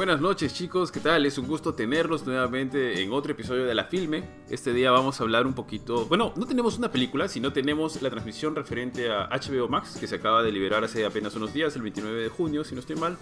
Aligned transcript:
Buenas 0.00 0.22
noches 0.22 0.54
chicos, 0.54 0.90
¿qué 0.90 0.98
tal? 0.98 1.26
Es 1.26 1.36
un 1.36 1.46
gusto 1.46 1.74
tenerlos 1.74 2.24
nuevamente 2.24 3.02
en 3.02 3.12
otro 3.12 3.32
episodio 3.32 3.66
de 3.66 3.74
La 3.74 3.84
Filme. 3.84 4.24
Este 4.48 4.72
día 4.72 4.90
vamos 4.90 5.20
a 5.20 5.24
hablar 5.24 5.46
un 5.46 5.52
poquito... 5.52 6.06
Bueno, 6.06 6.32
no 6.36 6.46
tenemos 6.46 6.78
una 6.78 6.90
película, 6.90 7.28
sino 7.28 7.52
tenemos 7.52 8.00
la 8.00 8.08
transmisión 8.08 8.56
referente 8.56 9.10
a 9.12 9.28
HBO 9.28 9.68
Max, 9.68 9.98
que 10.00 10.06
se 10.06 10.14
acaba 10.14 10.42
de 10.42 10.52
liberar 10.52 10.84
hace 10.84 11.04
apenas 11.04 11.36
unos 11.36 11.52
días, 11.52 11.76
el 11.76 11.82
29 11.82 12.22
de 12.22 12.28
junio, 12.30 12.64
si 12.64 12.74
no 12.74 12.80
estoy 12.80 12.96
mal, 12.96 13.18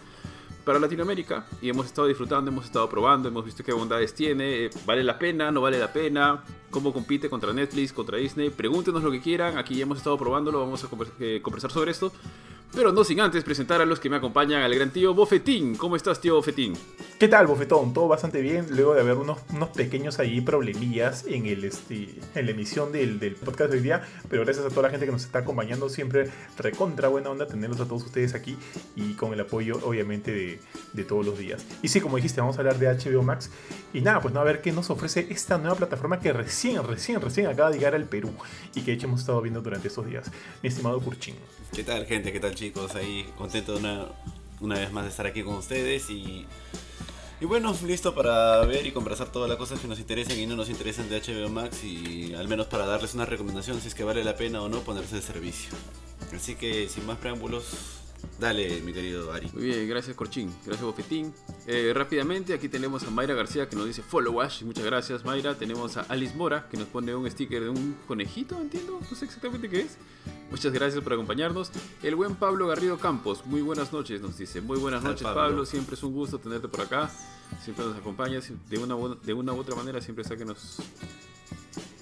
para 0.64 0.78
Latinoamérica. 0.78 1.48
Y 1.60 1.68
hemos 1.68 1.86
estado 1.86 2.06
disfrutando, 2.06 2.48
hemos 2.52 2.66
estado 2.66 2.88
probando, 2.88 3.28
hemos 3.28 3.44
visto 3.44 3.64
qué 3.64 3.72
bondades 3.72 4.14
tiene, 4.14 4.66
eh, 4.66 4.70
vale 4.86 5.02
la 5.02 5.18
pena, 5.18 5.50
no 5.50 5.60
vale 5.60 5.80
la 5.80 5.92
pena, 5.92 6.44
cómo 6.70 6.92
compite 6.92 7.28
contra 7.28 7.52
Netflix, 7.52 7.92
contra 7.92 8.18
Disney. 8.18 8.50
Pregúntenos 8.50 9.02
lo 9.02 9.10
que 9.10 9.20
quieran, 9.20 9.58
aquí 9.58 9.74
ya 9.74 9.82
hemos 9.82 9.98
estado 9.98 10.16
probándolo, 10.16 10.60
vamos 10.60 10.84
a 10.84 10.88
eh, 11.18 11.40
conversar 11.42 11.72
sobre 11.72 11.90
esto. 11.90 12.12
Pero 12.74 12.92
no 12.92 13.02
sin 13.02 13.20
antes 13.20 13.44
presentar 13.44 13.80
a 13.80 13.86
los 13.86 13.98
que 13.98 14.10
me 14.10 14.16
acompañan, 14.16 14.62
al 14.62 14.74
gran 14.74 14.90
tío 14.90 15.14
Bofetín. 15.14 15.74
¿Cómo 15.74 15.96
estás, 15.96 16.20
tío 16.20 16.34
Bofetín? 16.36 16.74
¿Qué 17.18 17.26
tal, 17.26 17.48
Bofetón? 17.48 17.92
Todo 17.92 18.06
bastante 18.06 18.40
bien, 18.40 18.66
luego 18.70 18.94
de 18.94 19.00
haber 19.00 19.16
unos, 19.16 19.38
unos 19.52 19.70
pequeños 19.70 20.20
ahí 20.20 20.40
problemillas 20.40 21.24
en, 21.26 21.46
el, 21.46 21.64
este, 21.64 22.14
en 22.36 22.46
la 22.46 22.52
emisión 22.52 22.92
del, 22.92 23.18
del, 23.18 23.34
podcast 23.34 23.72
de 23.72 23.78
hoy 23.78 23.82
día, 23.82 24.02
pero 24.28 24.44
gracias 24.44 24.66
a 24.66 24.68
toda 24.68 24.82
la 24.82 24.90
gente 24.90 25.06
que 25.06 25.10
nos 25.10 25.24
está 25.24 25.40
acompañando, 25.40 25.88
siempre 25.88 26.30
recontra 26.56 27.08
buena 27.08 27.30
onda 27.30 27.46
tenerlos 27.48 27.80
a 27.80 27.86
todos 27.86 28.04
ustedes 28.04 28.34
aquí 28.34 28.56
y 28.94 29.14
con 29.14 29.32
el 29.32 29.40
apoyo, 29.40 29.80
obviamente, 29.82 30.30
de, 30.30 30.60
de 30.92 31.04
todos 31.04 31.26
los 31.26 31.36
días. 31.36 31.66
Y 31.82 31.88
sí, 31.88 32.00
como 32.00 32.16
dijiste, 32.16 32.40
vamos 32.40 32.56
a 32.56 32.60
hablar 32.60 32.78
de 32.78 32.86
HBO 32.86 33.24
Max 33.24 33.50
y 33.92 34.00
nada, 34.00 34.20
pues 34.20 34.32
no 34.32 34.38
a 34.38 34.44
ver 34.44 34.60
qué 34.60 34.70
nos 34.70 34.88
ofrece 34.90 35.26
esta 35.30 35.58
nueva 35.58 35.74
plataforma 35.74 36.20
que 36.20 36.32
recién, 36.32 36.86
recién, 36.86 37.20
recién 37.20 37.48
acaba 37.48 37.70
de 37.70 37.78
llegar 37.78 37.96
al 37.96 38.04
Perú 38.04 38.30
y 38.76 38.82
que 38.82 38.92
de 38.92 38.96
hecho 38.98 39.06
hemos 39.08 39.20
estado 39.20 39.42
viendo 39.42 39.60
durante 39.60 39.88
estos 39.88 40.06
días. 40.06 40.30
Mi 40.62 40.68
estimado 40.68 41.00
Kurchin. 41.00 41.34
¿Qué 41.72 41.84
tal, 41.84 42.06
gente? 42.06 42.32
¿Qué 42.32 42.40
tal, 42.40 42.54
chicos? 42.54 42.94
Ahí 42.94 43.30
contento 43.36 43.76
una, 43.76 44.06
una 44.60 44.76
vez 44.76 44.90
más 44.90 45.04
de 45.04 45.10
estar 45.10 45.26
aquí 45.26 45.42
con 45.42 45.54
ustedes 45.54 46.10
y, 46.10 46.46
y 47.40 47.44
bueno, 47.44 47.74
listo 47.86 48.14
para 48.14 48.64
ver 48.64 48.86
y 48.86 48.92
conversar 48.92 49.30
todas 49.30 49.48
las 49.48 49.58
cosas 49.58 49.78
que 49.78 49.86
nos 49.86 50.00
interesan 50.00 50.38
y 50.38 50.46
no 50.46 50.56
nos 50.56 50.70
interesan 50.70 51.08
de 51.08 51.20
HBO 51.20 51.48
Max 51.48 51.84
y 51.84 52.34
al 52.34 52.48
menos 52.48 52.66
para 52.66 52.86
darles 52.86 53.14
una 53.14 53.26
recomendación 53.26 53.80
si 53.80 53.88
es 53.88 53.94
que 53.94 54.02
vale 54.02 54.24
la 54.24 54.34
pena 54.34 54.60
o 54.62 54.68
no 54.68 54.80
ponerse 54.80 55.16
de 55.16 55.22
servicio. 55.22 55.70
Así 56.34 56.56
que 56.56 56.88
sin 56.88 57.06
más 57.06 57.18
preámbulos, 57.18 57.64
Dale, 58.38 58.80
mi 58.82 58.92
querido 58.92 59.32
Ari. 59.32 59.50
Muy 59.52 59.64
bien, 59.64 59.88
gracias 59.88 60.14
Corchín, 60.14 60.54
gracias 60.64 60.84
Bofetín. 60.84 61.34
Eh, 61.66 61.92
rápidamente, 61.94 62.54
aquí 62.54 62.68
tenemos 62.68 63.02
a 63.02 63.10
Mayra 63.10 63.34
García 63.34 63.68
que 63.68 63.74
nos 63.74 63.86
dice 63.86 64.02
follow 64.02 64.40
us, 64.40 64.62
muchas 64.62 64.84
gracias 64.84 65.24
Mayra. 65.24 65.56
Tenemos 65.56 65.96
a 65.96 66.02
Alice 66.02 66.36
Mora 66.36 66.68
que 66.70 66.76
nos 66.76 66.86
pone 66.86 67.14
un 67.14 67.28
sticker 67.30 67.62
de 67.62 67.68
un 67.68 67.96
conejito, 68.06 68.60
entiendo, 68.60 69.00
no 69.00 69.16
sé 69.16 69.24
exactamente 69.24 69.68
qué 69.68 69.80
es. 69.80 69.98
Muchas 70.50 70.72
gracias 70.72 71.02
por 71.02 71.12
acompañarnos. 71.12 71.70
El 72.02 72.14
buen 72.14 72.36
Pablo 72.36 72.68
Garrido 72.68 72.98
Campos, 72.98 73.44
muy 73.44 73.60
buenas 73.60 73.92
noches, 73.92 74.20
nos 74.20 74.38
dice. 74.38 74.60
Muy 74.60 74.78
buenas 74.78 75.02
noches 75.02 75.24
Pablo? 75.24 75.66
siempre 75.66 75.94
es 75.94 76.02
un 76.02 76.12
gusto 76.12 76.38
tenerte 76.38 76.68
por 76.68 76.80
acá. 76.82 77.10
Siempre 77.64 77.84
nos 77.86 77.96
acompañas 77.96 78.50
de 78.68 78.78
una, 78.78 78.94
de 79.24 79.32
una 79.32 79.52
u 79.52 79.58
otra 79.58 79.74
manera, 79.74 80.00
siempre 80.00 80.22
está 80.22 80.36
que 80.36 80.44
nos, 80.44 80.78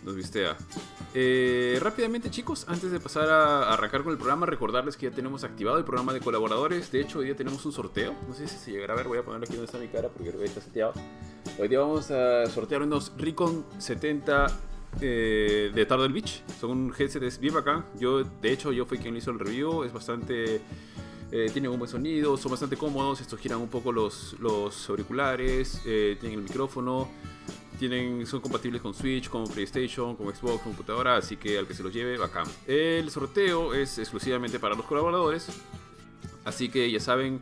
nos 0.05 0.15
vistea. 0.15 0.57
Eh, 1.15 1.79
rápidamente 1.81 2.31
chicos, 2.31 2.67
antes 2.69 2.93
de 2.93 3.01
pasar 3.01 3.29
a, 3.29 3.73
arrancar 3.73 4.03
con 4.03 4.13
el 4.13 4.19
programa, 4.19 4.47
recordarles 4.47 4.97
que 4.97 5.09
ya 5.09 5.13
tenemos 5.15 5.45
activado 5.45 5.79
el 5.79 5.85
programa 5.85 6.13
de 6.13 6.21
colaboradores. 6.21 6.93
De 6.93 7.01
hecho, 7.01 7.19
hoy 7.19 7.27
día 7.27 7.37
tenemos 7.37 7.65
un 7.67 7.73
sorteo. 7.73 8.15
No 8.29 8.35
sé 8.35 8.47
si 8.47 8.57
se 8.57 8.71
llegará 8.71 8.95
a 8.95 8.97
ver, 8.97 9.09
voy 9.09 9.19
a 9.19 9.25
ponerlo 9.25 9.45
aquí 9.45 9.55
donde 9.55 9.67
está 9.67 9.79
mi 9.79 9.89
cara 9.89 10.09
porque 10.09 10.31
que 10.31 10.45
está 10.45 10.61
seteado. 10.61 10.93
Hoy 11.59 11.69
día 11.69 11.81
vamos 11.81 12.11
a 12.11 12.47
sortear 12.47 12.83
unos 12.83 13.13
Recon 13.17 13.65
70 13.79 14.47
eh, 15.01 15.73
de 15.75 15.87
Tardel 15.87 16.13
Beach. 16.13 16.43
Son 16.61 16.71
un 16.71 16.95
headset 16.97 17.41
bien 17.41 17.55
bacán. 17.55 17.87
Yo, 17.99 18.23
de 18.23 18.53
hecho, 18.53 18.73
yo 18.73 18.87
fui 18.87 18.99
quien 18.99 19.17
hizo 19.17 19.31
el 19.31 19.39
review. 19.39 19.85
Es 19.85 19.93
bastante... 19.93 20.61
Eh, 21.33 21.51
tienen 21.53 21.73
un 21.73 21.79
buen 21.79 21.91
sonido, 21.91 22.37
son 22.37 22.53
bastante 22.53 22.77
cómodos. 22.77 23.21
Estos 23.21 23.41
giran 23.41 23.59
un 23.59 23.69
poco 23.69 23.91
los, 23.91 24.37
los 24.39 24.89
auriculares, 24.89 25.83
eh, 25.85 26.17
tienen 26.21 26.39
el 26.39 26.45
micrófono 26.45 27.09
tienen, 27.77 28.27
son 28.27 28.41
compatibles 28.41 28.83
con 28.83 28.95
Switch, 28.95 29.29
con 29.29 29.47
PlayStation, 29.47 30.17
con 30.17 30.27
Xbox, 30.27 30.63
con 30.63 30.73
computadora, 30.73 31.17
así 31.17 31.37
que 31.37 31.59
al 31.59 31.67
que 31.67 31.75
se 31.75 31.83
los 31.83 31.93
lleve, 31.93 32.19
bacán. 32.19 32.47
El 32.67 33.11
sorteo 33.11 33.75
es 33.75 33.99
exclusivamente 33.99 34.59
para 34.59 34.75
los 34.75 34.85
colaboradores, 34.87 35.49
así 36.45 36.69
que 36.69 36.91
ya 36.91 37.01
saben, 37.01 37.41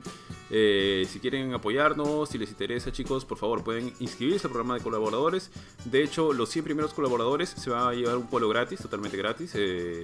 eh, 0.50 1.06
si 1.08 1.20
quieren 1.20 1.54
apoyarnos, 1.54 2.28
si 2.28 2.38
les 2.38 2.50
interesa 2.50 2.92
chicos, 2.92 3.24
por 3.24 3.38
favor 3.38 3.64
pueden 3.64 3.92
inscribirse 4.00 4.46
al 4.46 4.52
programa 4.52 4.74
de 4.74 4.80
colaboradores. 4.80 5.50
De 5.84 6.02
hecho, 6.02 6.32
los 6.32 6.48
100 6.50 6.64
primeros 6.64 6.94
colaboradores 6.94 7.48
se 7.48 7.70
van 7.70 7.88
a 7.88 7.92
llevar 7.92 8.16
un 8.16 8.28
polo 8.28 8.48
gratis, 8.48 8.80
totalmente 8.80 9.16
gratis. 9.16 9.52
Eh, 9.54 10.02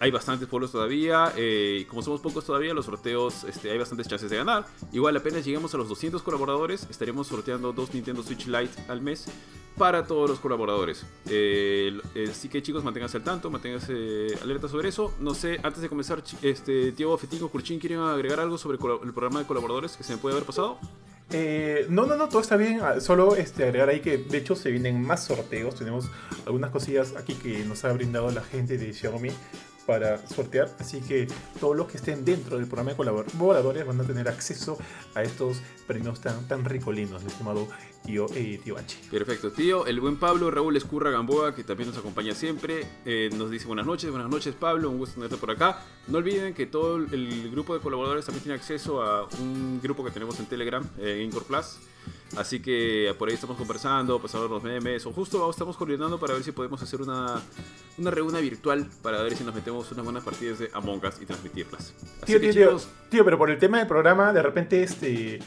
hay 0.00 0.10
bastantes 0.10 0.48
polos 0.48 0.72
todavía. 0.72 1.32
Eh, 1.36 1.86
como 1.88 2.02
somos 2.02 2.20
pocos 2.20 2.44
todavía, 2.44 2.74
los 2.74 2.86
sorteos 2.86 3.44
este, 3.44 3.70
hay 3.70 3.78
bastantes 3.78 4.08
chances 4.08 4.30
de 4.30 4.36
ganar. 4.36 4.66
Igual 4.92 5.16
apenas 5.16 5.44
lleguemos 5.44 5.74
a 5.74 5.78
los 5.78 5.88
200 5.88 6.22
colaboradores, 6.22 6.86
estaremos 6.90 7.26
sorteando 7.26 7.72
dos 7.72 7.92
Nintendo 7.94 8.22
Switch 8.22 8.46
Lite 8.46 8.82
al 8.88 9.00
mes 9.00 9.26
para 9.76 10.06
todos 10.06 10.28
los 10.28 10.40
colaboradores. 10.40 11.06
Eh, 11.30 11.98
eh, 12.14 12.28
así 12.30 12.48
que 12.48 12.62
chicos, 12.62 12.82
manténganse 12.84 13.16
al 13.16 13.24
tanto, 13.24 13.50
manténganse 13.50 14.26
alerta 14.42 14.68
sobre 14.68 14.88
eso. 14.88 15.14
No 15.20 15.34
sé, 15.34 15.60
antes 15.62 15.80
de 15.80 15.88
comenzar, 15.88 16.22
este, 16.42 16.92
tío 16.92 17.16
Fetico, 17.16 17.48
Curchín, 17.48 17.78
¿quieren 17.78 18.00
agregar 18.00 18.40
algo 18.40 18.58
sobre 18.58 18.76
el 18.76 19.12
programa 19.12 19.40
de 19.40 19.46
colaboradores 19.46 19.96
que 19.96 20.02
se 20.02 20.14
me 20.14 20.18
puede 20.18 20.34
haber 20.34 20.46
pasado? 20.46 20.78
Eh, 21.30 21.86
no, 21.90 22.06
no, 22.06 22.16
no, 22.16 22.28
todo 22.28 22.40
está 22.40 22.56
bien. 22.56 22.80
Ah, 22.82 23.00
solo 23.00 23.36
este, 23.36 23.64
agregar 23.64 23.88
ahí 23.90 24.00
que 24.00 24.16
de 24.18 24.38
hecho 24.38 24.56
se 24.56 24.70
vienen 24.70 25.02
más 25.02 25.24
sorteos. 25.24 25.74
Tenemos 25.74 26.06
algunas 26.46 26.70
cosillas 26.70 27.14
aquí 27.16 27.34
que 27.34 27.64
nos 27.64 27.84
ha 27.84 27.92
brindado 27.92 28.30
la 28.30 28.42
gente 28.42 28.78
de 28.78 28.92
Xiaomi 28.92 29.30
para 29.88 30.18
sortear. 30.28 30.68
Así 30.78 31.00
que 31.00 31.26
todos 31.58 31.74
los 31.74 31.86
que 31.86 31.96
estén 31.96 32.22
dentro 32.22 32.58
del 32.58 32.66
programa 32.66 32.90
de 32.90 32.96
colaboradores 32.98 33.86
van 33.86 33.98
a 33.98 34.04
tener 34.04 34.28
acceso 34.28 34.76
a 35.14 35.22
estos 35.22 35.62
premios 35.86 36.20
tan, 36.20 36.46
tan 36.46 36.66
ricolinos, 36.66 37.22
mi 37.22 37.30
estimado 37.30 37.66
tío, 38.04 38.26
eh, 38.34 38.60
tío 38.62 38.76
H. 38.76 38.98
Perfecto, 39.10 39.50
tío. 39.50 39.86
El 39.86 39.98
buen 40.00 40.18
Pablo 40.18 40.50
Raúl 40.50 40.76
Escurra 40.76 41.10
Gamboa, 41.10 41.54
que 41.54 41.64
también 41.64 41.88
nos 41.88 41.96
acompaña 41.96 42.34
siempre, 42.34 42.86
eh, 43.06 43.30
nos 43.34 43.50
dice 43.50 43.66
buenas 43.66 43.86
noches. 43.86 44.10
Buenas 44.10 44.28
noches, 44.28 44.54
Pablo. 44.54 44.90
Un 44.90 44.98
gusto 44.98 45.14
tenerte 45.14 45.38
por 45.38 45.50
acá. 45.50 45.82
No 46.06 46.18
olviden 46.18 46.52
que 46.52 46.66
todo 46.66 46.96
el 46.96 47.50
grupo 47.50 47.72
de 47.72 47.80
colaboradores 47.80 48.26
también 48.26 48.42
tiene 48.42 48.56
acceso 48.56 49.02
a 49.02 49.26
un 49.40 49.80
grupo 49.82 50.04
que 50.04 50.10
tenemos 50.10 50.38
en 50.38 50.44
Telegram, 50.44 50.86
Incor 50.98 51.44
Plus 51.44 51.78
Así 52.36 52.60
que 52.60 53.14
por 53.18 53.28
ahí 53.28 53.34
estamos 53.34 53.56
conversando, 53.56 54.20
pasando 54.20 54.48
los 54.48 54.62
memes, 54.62 55.04
o 55.06 55.12
justo 55.12 55.48
estamos 55.50 55.76
coordinando 55.76 56.18
para 56.18 56.34
ver 56.34 56.42
si 56.42 56.52
podemos 56.52 56.80
hacer 56.82 57.00
una, 57.00 57.40
una 57.96 58.10
reunión 58.10 58.40
virtual 58.42 58.86
para 59.02 59.22
ver 59.22 59.34
si 59.34 59.44
nos 59.44 59.54
metemos 59.54 59.90
unas 59.92 60.04
buenas 60.04 60.22
partidas 60.22 60.58
de 60.58 60.70
Among 60.72 61.04
Us 61.04 61.20
y 61.20 61.26
transmitirlas. 61.26 61.94
tío, 62.24 62.40
tío, 62.40 62.76
tío, 63.08 63.24
pero 63.24 63.38
por 63.38 63.50
el 63.50 63.58
tema 63.58 63.78
del 63.78 63.86
programa, 63.86 64.32
de 64.32 64.42
repente 64.42 64.82
este 64.82 65.40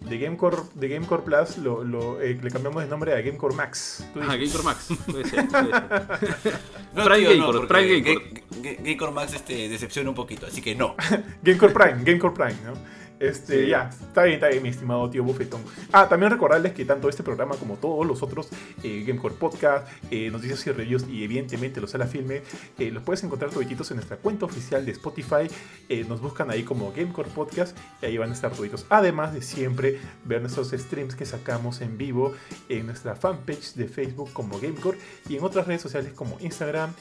de 0.00 0.18
Gamecore, 0.18 0.56
de 0.74 0.88
Gamecore 0.88 1.22
Plus 1.22 1.58
lo, 1.58 1.84
lo 1.84 2.20
eh, 2.20 2.38
le 2.40 2.50
cambiamos 2.50 2.82
de 2.82 2.88
nombre 2.88 3.12
a 3.12 3.20
Gamecore 3.20 3.54
Max. 3.54 4.04
Ah, 4.16 4.36
Gamecore 4.36 4.62
Max. 4.62 4.88
Puede 5.06 5.28
ser. 5.28 5.48
Puede 5.48 6.36
ser. 6.42 6.60
no, 6.94 7.04
Prime 7.04 7.34
Gamecore, 7.34 7.66
Prime 7.66 8.00
Gamecore. 8.00 8.44
Gamecore 8.82 9.12
Max 9.12 9.34
este, 9.34 9.68
decepciona 9.68 10.08
un 10.10 10.16
poquito, 10.16 10.46
así 10.46 10.62
que 10.62 10.74
no. 10.74 10.94
Gamecore 11.42 11.72
Prime, 11.72 12.04
Gamecore 12.04 12.34
Prime, 12.34 12.56
¿no? 12.64 12.97
Este, 13.20 13.66
ya, 13.66 13.90
está 13.90 14.22
bien, 14.22 14.36
está 14.36 14.48
bien, 14.48 14.62
mi 14.62 14.68
estimado 14.68 15.10
tío 15.10 15.24
Bufetón. 15.24 15.60
Ah, 15.92 16.08
también 16.08 16.30
recordarles 16.30 16.72
que 16.72 16.84
tanto 16.84 17.08
este 17.08 17.22
programa 17.24 17.56
como 17.56 17.76
todos 17.76 18.06
los 18.06 18.22
otros, 18.22 18.48
eh, 18.84 19.04
Gamecore 19.06 19.34
Podcast, 19.34 19.88
eh, 20.10 20.30
noticias 20.30 20.64
y 20.66 20.72
reviews 20.72 21.04
y 21.08 21.24
evidentemente 21.24 21.80
los 21.80 21.90
Sala 21.90 22.06
Filme, 22.06 22.42
eh, 22.78 22.90
los 22.92 23.02
puedes 23.02 23.24
encontrar 23.24 23.50
toditos 23.50 23.90
en 23.90 23.96
nuestra 23.96 24.18
cuenta 24.18 24.46
oficial 24.46 24.86
de 24.86 24.92
Spotify. 24.92 25.48
Eh, 25.88 26.04
nos 26.08 26.20
buscan 26.20 26.50
ahí 26.50 26.62
como 26.62 26.92
Gamecore 26.92 27.28
Podcast 27.30 27.76
y 28.02 28.06
ahí 28.06 28.18
van 28.18 28.30
a 28.30 28.34
estar 28.34 28.52
toditos. 28.52 28.86
Además 28.88 29.34
de 29.34 29.42
siempre 29.42 29.98
ver 30.24 30.40
nuestros 30.40 30.70
streams 30.70 31.16
que 31.16 31.26
sacamos 31.26 31.80
en 31.80 31.98
vivo 31.98 32.34
en 32.68 32.86
nuestra 32.86 33.16
fanpage 33.16 33.74
de 33.74 33.88
Facebook 33.88 34.32
como 34.32 34.60
Gamecore 34.60 34.98
y 35.28 35.36
en 35.36 35.44
otras 35.44 35.66
redes 35.66 35.82
sociales 35.82 36.12
como 36.12 36.38
Instagram, 36.40 36.92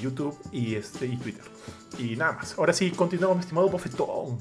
YouTube 0.00 0.36
y, 0.52 0.74
este, 0.74 1.06
y 1.06 1.16
Twitter. 1.16 1.44
Y 1.98 2.16
nada 2.16 2.32
más. 2.32 2.58
Ahora 2.58 2.72
sí, 2.72 2.90
continuamos, 2.90 3.36
mi 3.36 3.40
estimado 3.42 3.68
Bofetón. 3.68 4.38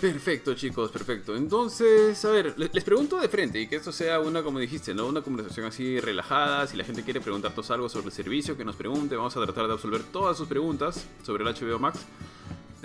Perfecto, 0.00 0.54
chicos, 0.54 0.90
perfecto. 0.90 1.36
Entonces, 1.36 2.22
a 2.24 2.30
ver, 2.30 2.54
les 2.58 2.84
pregunto 2.84 3.18
de 3.20 3.28
frente 3.28 3.60
y 3.60 3.66
que 3.68 3.76
esto 3.76 3.92
sea 3.92 4.20
una, 4.20 4.42
como 4.42 4.58
dijiste, 4.58 4.92
¿no? 4.94 5.06
Una 5.06 5.22
conversación 5.22 5.66
así 5.66 6.00
relajada. 6.00 6.66
Si 6.66 6.76
la 6.76 6.84
gente 6.84 7.02
quiere 7.02 7.20
preguntarnos 7.20 7.70
algo 7.70 7.88
sobre 7.88 8.06
el 8.06 8.12
servicio, 8.12 8.56
que 8.56 8.64
nos 8.64 8.76
pregunte. 8.76 9.16
Vamos 9.16 9.36
a 9.36 9.44
tratar 9.44 9.66
de 9.66 9.72
absolver 9.72 10.02
todas 10.02 10.36
sus 10.36 10.48
preguntas 10.48 11.06
sobre 11.22 11.44
el 11.44 11.54
HBO 11.54 11.78
Max. 11.78 12.00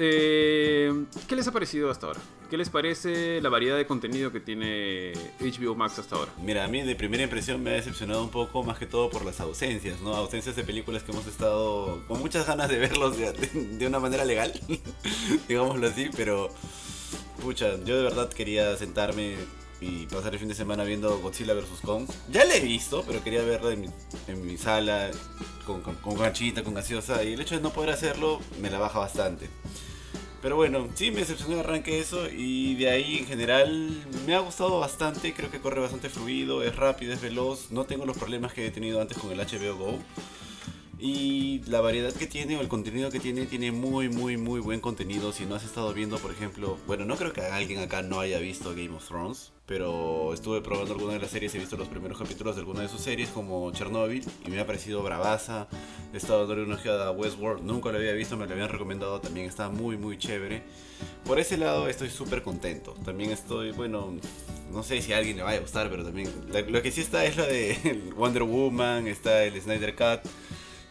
Eh, 0.01 1.05
¿Qué 1.27 1.35
les 1.35 1.45
ha 1.47 1.51
parecido 1.51 1.91
hasta 1.91 2.07
ahora? 2.07 2.21
¿Qué 2.49 2.57
les 2.57 2.69
parece 2.69 3.41
la 3.41 3.49
variedad 3.49 3.75
de 3.75 3.85
contenido 3.85 4.31
que 4.31 4.39
tiene 4.39 5.11
HBO 5.41 5.75
Max 5.75 5.99
hasta 5.99 6.15
ahora? 6.15 6.31
Mira, 6.41 6.63
a 6.63 6.67
mí 6.69 6.81
de 6.81 6.95
primera 6.95 7.23
impresión 7.23 7.61
me 7.61 7.71
ha 7.71 7.73
decepcionado 7.73 8.23
un 8.23 8.29
poco, 8.29 8.63
más 8.63 8.79
que 8.79 8.85
todo 8.85 9.09
por 9.09 9.25
las 9.25 9.41
ausencias, 9.41 9.99
¿no? 9.99 10.15
Ausencias 10.15 10.55
de 10.55 10.63
películas 10.63 11.03
que 11.03 11.11
hemos 11.11 11.27
estado 11.27 12.01
con 12.07 12.19
muchas 12.19 12.47
ganas 12.47 12.69
de 12.69 12.79
verlos 12.79 13.17
de, 13.17 13.33
de 13.33 13.87
una 13.87 13.99
manera 13.99 14.23
legal, 14.23 14.53
digámoslo 15.49 15.87
así, 15.87 16.09
pero 16.15 16.49
Pucha, 17.41 17.77
yo 17.83 17.97
de 17.97 18.03
verdad 18.03 18.29
quería 18.29 18.75
sentarme 18.77 19.35
y 19.81 20.07
pasar 20.07 20.33
el 20.33 20.39
fin 20.39 20.49
de 20.49 20.55
semana 20.55 20.83
viendo 20.83 21.19
Godzilla 21.19 21.53
vs. 21.53 21.81
Kong. 21.83 22.07
Ya 22.29 22.43
la 22.45 22.55
he 22.55 22.59
visto, 22.59 23.03
pero 23.07 23.23
quería 23.23 23.43
verla 23.43 23.71
en 23.71 24.45
mi, 24.45 24.57
sala, 24.57 25.09
con, 25.65 25.81
con, 25.81 26.17
ganchita, 26.17 26.63
con 26.63 26.73
gaseosa. 26.73 27.23
Y 27.23 27.33
el 27.33 27.41
hecho 27.41 27.55
de 27.55 27.61
no 27.61 27.71
poder 27.71 27.91
hacerlo 27.91 28.39
me 28.61 28.69
la 28.69 28.79
baja 28.79 28.99
bastante. 28.99 29.49
Pero 30.41 30.55
bueno, 30.55 30.87
sí 30.95 31.11
me 31.11 31.19
decepcionó 31.19 31.55
el 31.55 31.59
arranque 31.61 31.99
eso 31.99 32.29
y 32.29 32.75
de 32.75 32.89
ahí 32.89 33.17
en 33.17 33.25
general 33.25 34.05
me 34.25 34.35
ha 34.35 34.39
gustado 34.39 34.79
bastante, 34.79 35.33
creo 35.33 35.51
que 35.51 35.59
corre 35.59 35.81
bastante 35.81 36.09
fluido, 36.09 36.63
es 36.63 36.77
rápido, 36.77 37.11
es 37.11 37.19
veloz, 37.19 37.71
no 37.71 37.83
tengo 37.83 38.05
los 38.05 38.17
problemas 38.17 38.53
que 38.53 38.65
he 38.65 38.71
tenido 38.71 39.01
antes 39.01 39.17
con 39.17 39.31
el 39.31 39.39
HBO 39.39 39.75
Go. 39.75 39.99
Y 41.01 41.61
la 41.67 41.79
variedad 41.79 42.11
que 42.11 42.27
tiene 42.27 42.57
o 42.57 42.61
el 42.61 42.67
contenido 42.67 43.09
que 43.09 43.21
tiene, 43.21 43.45
tiene 43.45 43.71
muy, 43.71 44.09
muy, 44.09 44.35
muy 44.35 44.59
buen 44.59 44.81
contenido. 44.81 45.31
Si 45.31 45.45
no 45.45 45.55
has 45.55 45.63
estado 45.63 45.93
viendo, 45.93 46.17
por 46.17 46.31
ejemplo, 46.31 46.77
bueno, 46.87 47.05
no 47.05 47.15
creo 47.15 47.31
que 47.31 47.39
alguien 47.41 47.79
acá 47.79 48.01
no 48.01 48.19
haya 48.19 48.37
visto 48.39 48.71
Game 48.71 48.89
of 48.89 49.07
Thrones, 49.07 49.53
pero 49.65 50.33
estuve 50.33 50.59
probando 50.59 50.93
alguna 50.93 51.13
de 51.13 51.19
las 51.19 51.31
series, 51.31 51.55
he 51.55 51.59
visto 51.59 51.77
los 51.77 51.87
primeros 51.87 52.17
capítulos 52.17 52.55
de 52.55 52.61
alguna 52.61 52.81
de 52.81 52.89
sus 52.89 52.99
series, 52.99 53.29
como 53.29 53.71
Chernobyl, 53.71 54.25
y 54.45 54.49
me 54.49 54.59
ha 54.59 54.65
parecido 54.65 55.01
bravaza. 55.01 55.69
He 56.11 56.17
estado 56.17 56.45
dando 56.45 56.65
una 56.65 56.75
ojeada 56.75 57.07
a 57.07 57.11
Westworld, 57.11 57.63
nunca 57.63 57.93
lo 57.93 57.97
había 57.97 58.11
visto, 58.11 58.35
me 58.35 58.45
lo 58.45 58.51
habían 58.51 58.67
recomendado 58.67 59.21
también, 59.21 59.45
está 59.45 59.69
muy, 59.69 59.95
muy 59.95 60.17
chévere. 60.17 60.63
Por 61.23 61.39
ese 61.39 61.55
lado 61.55 61.87
estoy 61.87 62.09
súper 62.09 62.43
contento. 62.43 62.93
También 63.05 63.31
estoy, 63.31 63.71
bueno, 63.71 64.15
no 64.73 64.83
sé 64.83 65.01
si 65.01 65.13
a 65.13 65.17
alguien 65.17 65.37
le 65.37 65.43
vaya 65.43 65.59
a 65.59 65.61
gustar, 65.61 65.89
pero 65.89 66.03
también 66.03 66.29
lo 66.67 66.81
que 66.81 66.91
sí 66.91 66.99
está 66.99 67.23
es 67.23 67.37
la 67.37 67.45
de 67.45 68.11
Wonder 68.17 68.43
Woman, 68.43 69.07
está 69.07 69.45
el 69.45 69.61
Snyder 69.61 69.95
Cut. 69.95 70.29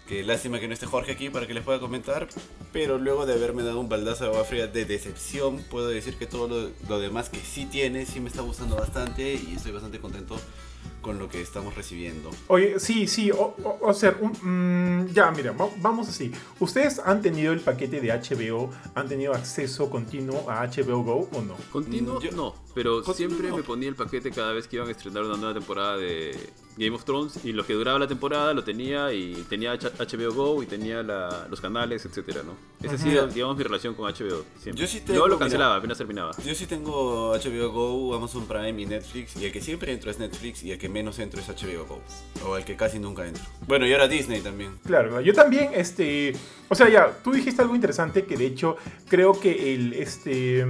Que 0.09 0.23
lástima 0.25 0.59
que 0.59 0.67
no 0.69 0.73
esté 0.75 0.87
Jorge 0.87 1.13
aquí 1.13 1.29
para 1.29 1.47
que 1.47 1.53
les 1.55 1.63
pueda 1.63 1.79
comentar. 1.81 2.27
Pero 2.73 2.97
luego 2.99 3.27
de 3.27 3.35
haberme 3.35 3.63
dado 3.63 3.79
un 3.79 3.89
baldazo 3.89 4.25
de 4.25 4.31
agua 4.31 4.45
fría 4.45 4.67
de 4.67 4.85
decepción, 4.87 5.59
puedo 5.71 5.89
decir 5.89 6.17
que 6.17 6.27
todo 6.27 6.49
lo, 6.49 6.71
lo 6.89 6.99
demás 6.99 7.29
que 7.29 7.39
sí 7.41 7.67
tiene, 7.67 8.07
sí 8.07 8.19
me 8.21 8.29
está 8.29 8.41
gustando 8.43 8.77
bastante 8.77 9.35
y 9.35 9.55
estoy 9.57 9.73
bastante 9.73 9.99
contento 10.01 10.37
con 11.03 11.19
lo 11.19 11.29
que 11.29 11.41
estamos 11.41 11.75
recibiendo. 11.75 12.31
Oye, 12.49 12.81
sí, 12.81 13.07
sí, 13.07 13.31
o, 13.31 13.55
o- 13.63 13.79
o 13.83 13.95
sea, 13.95 14.17
un- 14.21 15.05
mm, 15.07 15.13
ya, 15.13 15.31
mira, 15.31 15.53
va- 15.53 15.69
vamos 15.79 16.09
así. 16.09 16.33
¿Ustedes 16.59 16.99
han 17.05 17.23
tenido 17.23 17.53
el 17.53 17.61
paquete 17.61 18.01
de 18.01 18.11
HBO? 18.13 18.71
¿Han 18.95 19.09
tenido 19.09 19.33
acceso 19.35 19.91
continuo 19.91 20.49
a 20.51 20.63
HBO 20.67 21.03
Go 21.05 21.29
o 21.33 21.43
no? 21.43 21.55
Continuo, 21.71 22.19
Mm, 22.19 22.23
yo- 22.23 22.33
no, 22.33 22.55
pero 22.75 23.03
siempre 23.15 23.51
me 23.53 23.63
ponía 23.63 23.89
el 23.89 23.95
paquete 23.97 24.31
cada 24.31 24.53
vez 24.53 24.69
que 24.69 24.77
iban 24.77 24.89
a 24.89 24.93
estrenar 24.93 25.25
una 25.25 25.37
nueva 25.37 25.55
temporada 25.55 25.97
de 25.97 26.37
Game 26.77 26.95
of 26.95 27.05
Thrones 27.05 27.45
y 27.45 27.53
lo 27.53 27.67
que 27.67 27.73
duraba 27.73 27.99
la 27.99 28.07
temporada 28.07 28.55
lo 28.55 28.63
tenía 28.63 29.13
y 29.13 29.35
tenía 29.49 29.73
H- 29.73 29.91
HBO 29.99 30.33
Go 30.33 30.63
y 30.63 30.67
tenía 30.67 31.03
la- 31.03 31.49
los 31.51 31.61
canales, 31.61 32.05
etcétera, 32.07 32.43
¿no? 32.45 32.55
Esa 32.81 32.95
ha 32.95 32.99
sido, 32.99 33.27
digamos, 33.27 33.57
mi 33.57 33.65
relación 33.65 33.95
con 33.95 34.07
HBO 34.07 34.45
siempre. 34.63 34.81
Yo 34.83 34.87
sí 34.87 35.03
lo 35.07 35.39
cancelaba, 35.39 35.71
mira. 35.73 35.79
apenas 35.79 35.99
terminaba. 35.99 36.31
Yo 36.45 36.55
sí 36.55 36.67
tengo 36.67 37.33
HBO 37.35 37.71
Go, 37.73 38.15
Amazon 38.15 38.47
Prime 38.47 38.81
y 38.81 38.87
Netflix. 38.87 39.35
Y 39.37 39.47
el 39.47 39.51
que 39.53 39.61
siempre 39.61 39.93
entro 39.93 40.11
es 40.13 40.21
Netflix 40.21 40.63
y 40.63 40.71
el 40.71 40.79
que 40.79 40.89
menos 40.89 41.19
entro 41.19 41.41
es 41.41 41.49
HBO 41.49 41.85
Go. 41.87 42.01
O 42.47 42.57
el 42.57 42.65
que 42.65 42.77
casi 42.77 43.01
nunca 43.01 43.27
entro. 43.27 43.43
Bueno, 43.67 43.85
y 43.87 43.93
ahora 43.93 44.07
Disney 44.07 44.41
también. 44.41 44.79
Claro, 44.85 45.09
claro. 45.09 45.25
yo 45.25 45.33
también, 45.33 45.71
este, 45.75 46.33
o 46.69 46.77
sea, 46.77 46.89
ya, 46.89 47.19
tú 47.25 47.33
dijiste 47.33 47.61
algo 47.61 47.75
interesante 47.75 48.25
que 48.25 48.37
de 48.37 48.47
hecho 48.47 48.77
creo 49.09 49.33
que 49.41 49.75
el, 49.75 49.95
este, 49.95 50.65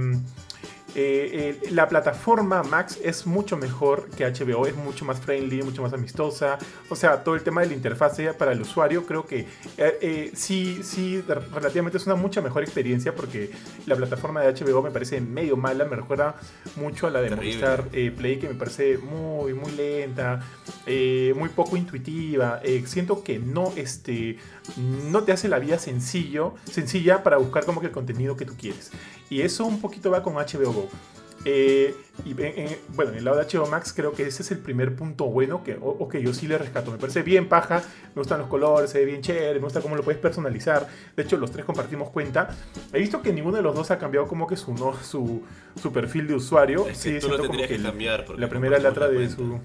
eh, 0.95 1.57
el- 1.63 1.75
la 1.75 1.87
plataforma 1.87 2.63
Max 2.63 2.99
es 3.03 3.25
mucho 3.27 3.57
mejor 3.57 4.09
que 4.11 4.25
HBO, 4.25 4.65
es 4.67 4.75
mucho 4.75 5.05
más 5.05 5.19
friendly, 5.19 5.61
mucho 5.61 5.81
más 5.81 5.93
amistosa, 5.93 6.57
o 6.89 6.95
sea, 6.95 7.23
todo 7.23 7.35
el 7.35 7.41
tema 7.41 7.61
de 7.61 7.67
la 7.67 7.73
interfase 7.73 8.33
para 8.33 8.51
el 8.51 8.61
usuario 8.61 9.05
creo 9.05 9.25
que 9.25 9.39
eh, 9.77 9.97
eh, 10.01 10.31
sí, 10.35 10.81
sí, 10.83 11.21
relativamente 11.53 11.97
es 11.97 12.05
una 12.05 12.15
mucha 12.15 12.41
mejor 12.41 12.63
experiencia 12.63 13.13
porque 13.15 13.51
la 13.85 13.95
plataforma 13.95 14.41
de 14.41 14.53
HBO 14.53 14.81
me 14.81 14.91
parece 14.91 15.21
medio 15.21 15.55
mala, 15.57 15.85
me 15.85 15.95
recuerda 15.95 16.35
mucho 16.75 17.07
a 17.07 17.09
la 17.11 17.21
de 17.21 17.29
Terrible. 17.29 17.47
Movistar 17.49 17.85
eh, 17.93 18.11
Play 18.15 18.39
que 18.39 18.47
me 18.49 18.55
parece 18.55 18.97
muy, 18.97 19.53
muy 19.53 19.71
lenta, 19.71 20.41
eh, 20.85 21.33
muy 21.37 21.49
poco 21.49 21.77
intuitiva. 21.77 22.59
eh, 22.63 22.83
siento 22.85 23.23
que 23.23 23.39
no, 23.39 23.71
este, 23.75 24.37
no 24.77 25.23
te 25.23 25.31
hace 25.31 25.47
la 25.47 25.59
vida 25.59 25.77
sencillo, 25.79 26.55
sencilla 26.71 27.23
para 27.23 27.37
buscar 27.37 27.65
como 27.65 27.79
que 27.81 27.87
el 27.87 27.93
contenido 27.93 28.35
que 28.35 28.45
tú 28.45 28.55
quieres. 28.57 28.91
Y 29.29 29.41
eso 29.41 29.65
un 29.65 29.79
poquito 29.81 30.09
va 30.11 30.23
con 30.23 30.33
HBO 30.35 30.71
Go. 30.73 30.89
Eh, 31.45 31.95
y 32.25 32.31
en- 32.41 32.77
bueno, 32.95 33.11
en 33.11 33.19
el 33.19 33.23
lado 33.23 33.37
de 33.37 33.45
HBO 33.45 33.65
Max 33.67 33.93
creo 33.95 34.11
que 34.11 34.23
ese 34.27 34.41
es 34.41 34.51
el 34.51 34.57
primer 34.57 34.93
punto 34.97 35.23
bueno 35.27 35.63
que, 35.63 35.75
o, 35.75 35.85
o 35.87 36.09
que 36.09 36.21
yo 36.21 36.33
sí 36.33 36.47
le 36.49 36.57
rescato. 36.57 36.91
Me 36.91 36.97
parece 36.97 37.21
bien 37.23 37.47
paja, 37.47 37.81
me 38.13 38.19
gustan 38.19 38.39
los 38.39 38.49
colores, 38.49 38.89
se 38.89 38.99
ve 38.99 39.05
bien 39.05 39.21
chévere, 39.21 39.53
me 39.53 39.59
gusta 39.63 39.79
cómo 39.79 39.95
lo 39.95 40.03
puedes 40.03 40.19
personalizar. 40.19 40.85
De 41.15 41.23
hecho, 41.23 41.37
los 41.37 41.49
tres 41.51 41.63
compartimos 41.63 42.09
cuenta. 42.09 42.49
He 42.91 42.99
visto 42.99 43.21
que 43.21 43.31
ninguno 43.31 43.55
de 43.55 43.63
los 43.63 43.73
dos 43.73 43.89
ha 43.89 43.97
cambiado 43.97 44.27
como 44.27 44.47
que 44.47 44.57
su, 44.57 44.73
no, 44.73 44.93
su, 45.01 45.41
su 45.81 45.93
perfil 45.93 46.27
de 46.27 46.35
usuario. 46.35 46.85
Es 46.87 47.01
que 47.03 47.21
Sí, 47.21 47.25
tú 47.25 47.29
lo 47.29 47.39
tendrías 47.39 47.69
que 47.69 47.81
cambiar. 47.81 48.25
la 48.37 48.49
primera 48.49 48.77
letra 48.77 49.07
de 49.07 49.19
la 49.21 49.29
su... 49.29 49.59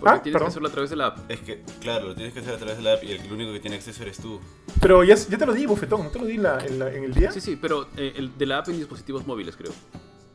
Porque 0.00 0.14
Ah, 0.16 0.22
tienes 0.22 0.32
perdón. 0.32 0.46
que 0.46 0.50
hacerlo 0.50 0.68
a 0.68 0.72
través 0.72 0.90
de 0.90 0.96
la 0.96 1.06
app. 1.08 1.30
Es 1.30 1.40
que, 1.40 1.62
claro, 1.80 2.06
lo 2.08 2.14
tienes 2.14 2.32
que 2.32 2.40
hacer 2.40 2.54
a 2.54 2.56
través 2.56 2.78
de 2.78 2.82
la 2.82 2.94
app 2.94 3.04
y 3.04 3.12
el 3.12 3.32
único 3.32 3.52
que 3.52 3.60
tiene 3.60 3.76
acceso 3.76 4.02
eres 4.02 4.16
tú. 4.18 4.40
Pero 4.80 5.04
ya, 5.04 5.14
ya 5.14 5.36
te 5.38 5.44
lo 5.46 5.52
di, 5.52 5.66
bofetón, 5.66 6.04
¿no 6.04 6.10
te 6.10 6.18
lo 6.18 6.24
di 6.24 6.34
en, 6.36 6.42
la- 6.42 6.64
en 6.64 6.78
la- 6.78 6.92
en 6.92 7.04
el 7.04 7.12
día? 7.14 7.30
Sí, 7.30 7.40
sí, 7.40 7.56
pero 7.60 7.86
eh, 7.96 8.14
el 8.16 8.36
de 8.38 8.46
la 8.46 8.58
app 8.58 8.68
en 8.70 8.78
dispositivos 8.78 9.26
móviles, 9.26 9.56
creo. 9.56 9.72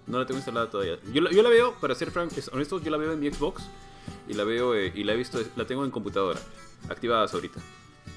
No 0.08 0.20
la 0.20 0.26
tengo 0.28 0.38
instalada 0.38 0.70
todavía. 0.70 1.00
Yo 1.12 1.22
la, 1.22 1.32
yo 1.32 1.42
la 1.42 1.50
veo, 1.50 1.74
para 1.82 1.96
ser 1.96 2.12
frank, 2.12 2.32
es 2.38 2.48
honesto, 2.50 2.80
yo 2.80 2.92
la 2.92 2.98
veo 2.98 3.12
en 3.14 3.20
mi 3.20 3.32
Xbox 3.32 3.64
y 4.30 4.34
la 4.34 4.44
veo 4.44 4.76
eh, 4.76 4.92
y 4.94 5.04
la 5.04 5.14
he 5.14 5.16
visto, 5.18 5.40
la 5.56 5.66
tengo 5.66 5.84
en 5.84 5.90
computadora, 5.90 6.40
activadas 6.90 7.34
ahorita. 7.34 7.60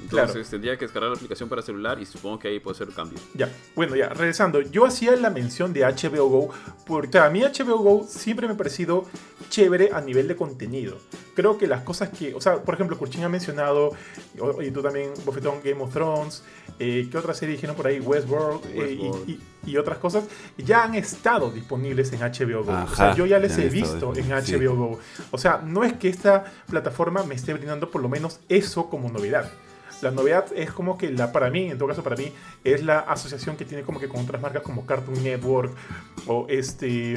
Entonces 0.01 0.33
Claro. 0.33 0.49
tendría 0.51 0.77
que 0.79 0.85
descargar 0.85 1.11
la 1.11 1.17
aplicación 1.17 1.49
para 1.49 1.61
celular 1.63 2.01
y 2.01 2.07
supongo 2.07 2.39
que 2.39 2.49
ahí 2.49 2.61
puedo 2.61 2.75
hacer 2.75 2.89
cambio. 2.95 3.19
Ya, 3.35 3.49
bueno, 3.75 3.97
ya, 3.97 4.09
regresando. 4.11 4.61
Yo 4.61 4.87
hacía 4.87 5.17
la 5.17 5.29
mención 5.31 5.73
de 5.73 5.85
HBO 5.85 6.29
Go 6.29 6.49
porque 6.87 7.19
a 7.19 7.29
mí 7.31 7.43
HBO 7.43 7.79
Go 7.79 8.07
siempre 8.09 8.47
me 8.47 8.55
ha 8.55 8.57
parecido 8.57 9.05
chévere 9.51 9.91
a 9.93 10.01
nivel 10.01 10.29
de 10.29 10.37
contenido. 10.37 10.99
Creo 11.35 11.57
que 11.59 11.67
las 11.67 11.83
cosas 11.83 12.09
que, 12.11 12.35
o 12.35 12.41
sea, 12.41 12.63
por 12.63 12.75
ejemplo, 12.75 12.97
Kurchin 12.99 13.23
ha 13.25 13.29
mencionado, 13.29 13.93
o- 14.41 14.63
y 14.63 14.71
tú 14.73 14.83
también, 14.83 15.13
Bofetón, 15.25 15.61
Game 15.65 15.81
of 15.83 15.93
Thrones, 15.93 16.43
eh, 16.81 17.09
¿qué 17.11 17.17
otra 17.19 17.33
serie 17.35 17.55
dijeron 17.55 17.77
por 17.77 17.87
ahí? 17.87 18.01
Westworld, 18.01 18.65
eh, 18.67 18.97
y- 19.01 19.03
Westworld. 19.09 19.29
y, 19.29 19.41
y 19.71 19.77
otras 19.77 19.99
cosas, 19.99 20.25
ya 20.57 20.83
han 20.85 20.95
estado 20.97 21.51
disponibles 21.51 22.13
en 22.13 22.23
HBO 22.23 22.65
Go. 22.65 22.73
o 22.73 22.75
Ajá, 22.75 22.97
sea, 22.97 23.15
yo 23.15 23.27
ya 23.27 23.39
les 23.39 23.57
ya 23.57 23.63
he 23.65 23.69
visto 23.69 24.09
en 24.09 24.15
disponibles, 24.15 24.45
sí. 24.47 24.55
HBO 24.57 24.75
Go. 24.77 24.99
O 25.31 25.39
sea, 25.39 25.61
no 25.65 25.85
es 25.85 25.93
que 25.95 26.09
esta 26.09 26.45
plataforma 26.69 27.23
me 27.23 27.35
esté 27.37 27.53
brindando 27.55 27.89
por 27.91 28.03
lo 28.03 28.09
menos 28.09 28.41
eso 28.49 28.89
como 28.91 29.09
novedad. 29.11 29.51
La 30.03 30.11
novedad 30.11 30.47
es 30.55 30.71
como 30.71 30.97
que 30.97 31.11
la 31.11 31.33
para 31.33 31.51
mí, 31.51 31.71
en 31.71 31.77
todo 31.79 31.89
caso 31.89 32.03
para 32.03 32.17
mí, 32.17 32.33
es 32.65 32.83
la 32.85 33.01
asociación 33.01 33.57
que 33.57 33.65
tiene 33.65 33.83
como 33.83 33.99
que 33.99 34.09
con 34.09 34.21
otras 34.23 34.41
marcas 34.41 34.63
como 34.63 34.87
Cartoon 34.87 35.23
Network 35.23 35.73
o 36.27 36.47
este 36.49 37.15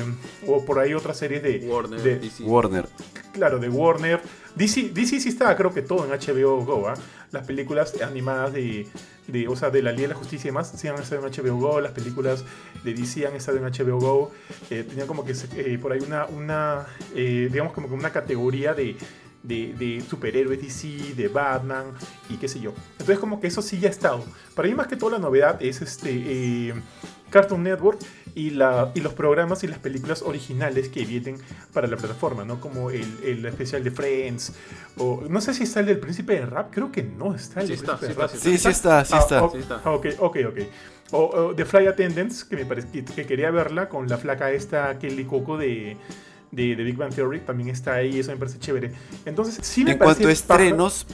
o 0.47 0.65
por 0.65 0.79
ahí 0.79 0.93
otras 0.93 1.17
series 1.17 1.43
de 1.43 1.59
Warner, 1.67 2.01
de- 2.01 2.19
DC. 2.19 2.43
Warner. 2.43 2.87
claro, 3.33 3.59
de 3.59 3.69
Warner. 3.69 4.21
DC, 4.55 4.89
DC 4.93 5.19
sí 5.21 5.29
está, 5.29 5.55
creo 5.55 5.73
que 5.73 5.81
todo 5.81 6.03
en 6.05 6.11
HBO 6.11 6.65
Go, 6.65 6.89
¿ah? 6.89 6.93
Las 7.31 7.45
películas 7.47 7.93
animadas 8.01 8.51
de, 8.51 8.85
de, 9.27 9.47
o 9.47 9.55
sea, 9.55 9.69
de 9.69 9.81
la 9.81 9.91
Liga 9.93 10.09
de 10.09 10.13
la 10.13 10.19
Justicia 10.19 10.47
y 10.47 10.51
demás, 10.51 10.73
sí 10.75 10.89
han 10.89 10.95
estado 10.95 11.25
en 11.25 11.31
HBO 11.31 11.55
Go, 11.55 11.79
las 11.79 11.93
películas 11.93 12.43
de 12.83 12.93
DC 12.93 13.25
han 13.25 13.35
estado 13.35 13.59
en 13.59 13.63
HBO 13.63 13.97
Go, 13.99 14.31
eh, 14.69 14.83
tenían 14.83 15.07
como 15.07 15.23
que 15.23 15.33
eh, 15.55 15.79
por 15.81 15.93
ahí 15.93 16.01
una, 16.05 16.25
una 16.25 16.85
eh, 17.15 17.47
digamos 17.49 17.71
como 17.71 17.87
que 17.87 17.93
una 17.93 18.09
categoría 18.11 18.73
de, 18.73 18.97
de, 19.43 19.73
de 19.73 20.01
superhéroes 20.07 20.61
DC, 20.61 21.13
de 21.15 21.27
Batman 21.27 21.85
y 22.29 22.35
qué 22.37 22.47
sé 22.47 22.59
yo. 22.59 22.73
Entonces 22.93 23.19
como 23.19 23.39
que 23.39 23.47
eso 23.47 23.61
sí 23.61 23.79
ya 23.79 23.87
ha 23.87 23.91
estado. 23.91 24.23
Para 24.55 24.67
mí 24.67 24.75
más 24.75 24.87
que 24.87 24.95
todo 24.97 25.09
la 25.11 25.19
novedad 25.19 25.61
es 25.61 25.81
este 25.81 26.11
eh, 26.69 26.73
Cartoon 27.29 27.63
Network 27.63 27.99
y, 28.35 28.51
la, 28.51 28.91
y 28.93 28.99
los 29.01 29.13
programas 29.13 29.63
y 29.63 29.67
las 29.67 29.79
películas 29.79 30.21
originales 30.21 30.89
que 30.89 31.05
vienen 31.05 31.37
para 31.73 31.87
la 31.87 31.97
plataforma, 31.97 32.43
¿no? 32.45 32.59
Como 32.59 32.91
el, 32.91 33.05
el 33.23 33.45
especial 33.45 33.83
de 33.83 33.91
Friends, 33.91 34.53
o 34.97 35.23
no 35.29 35.39
sé 35.41 35.53
si 35.53 35.63
está 35.63 35.79
el 35.79 35.85
del 35.87 35.99
Príncipe 35.99 36.33
de 36.33 36.45
Rap, 36.45 36.69
creo 36.73 36.91
que 36.91 37.03
no 37.03 37.33
está 37.33 37.61
el 37.61 37.67
Sí 37.67 37.73
del 37.73 37.79
está, 37.79 37.97
Príncipe 37.97 38.07
sí 38.07 38.13
de 38.13 38.21
Rap. 38.21 38.33
está, 38.33 38.49
Sí, 38.49 38.57
sí 38.57 38.67
está, 38.69 39.05
sí 39.05 39.13
Ah, 39.15 39.19
está. 39.19 39.49
Sí 39.49 39.57
está. 39.59 39.81
ah, 39.83 39.91
ok, 39.91 40.05
ok, 40.19 40.37
ok. 40.49 40.59
O, 41.13 41.23
o 41.25 41.55
The 41.55 41.65
Fly 41.65 41.87
Attendants, 41.87 42.45
que 42.45 42.55
me 42.57 42.65
parece 42.65 42.89
que, 42.89 43.03
que 43.03 43.25
quería 43.25 43.51
verla 43.51 43.89
con 43.89 44.07
la 44.07 44.17
flaca 44.17 44.51
esta 44.51 44.97
Kelly 44.99 45.25
Coco 45.25 45.57
de, 45.57 45.97
de, 46.51 46.75
de 46.75 46.83
Big 46.83 46.97
Bang 46.97 47.13
Theory, 47.13 47.41
también 47.41 47.69
está 47.69 47.95
ahí, 47.95 48.19
eso 48.19 48.31
me 48.31 48.37
parece 48.37 48.59
chévere. 48.59 48.91
Entonces, 49.25 49.59
sí 49.65 49.83
me 49.85 49.93
En 49.93 49.97
parece 49.97 50.23
cuanto 50.23 50.27
a 50.27 50.31
estrenos, 50.31 51.07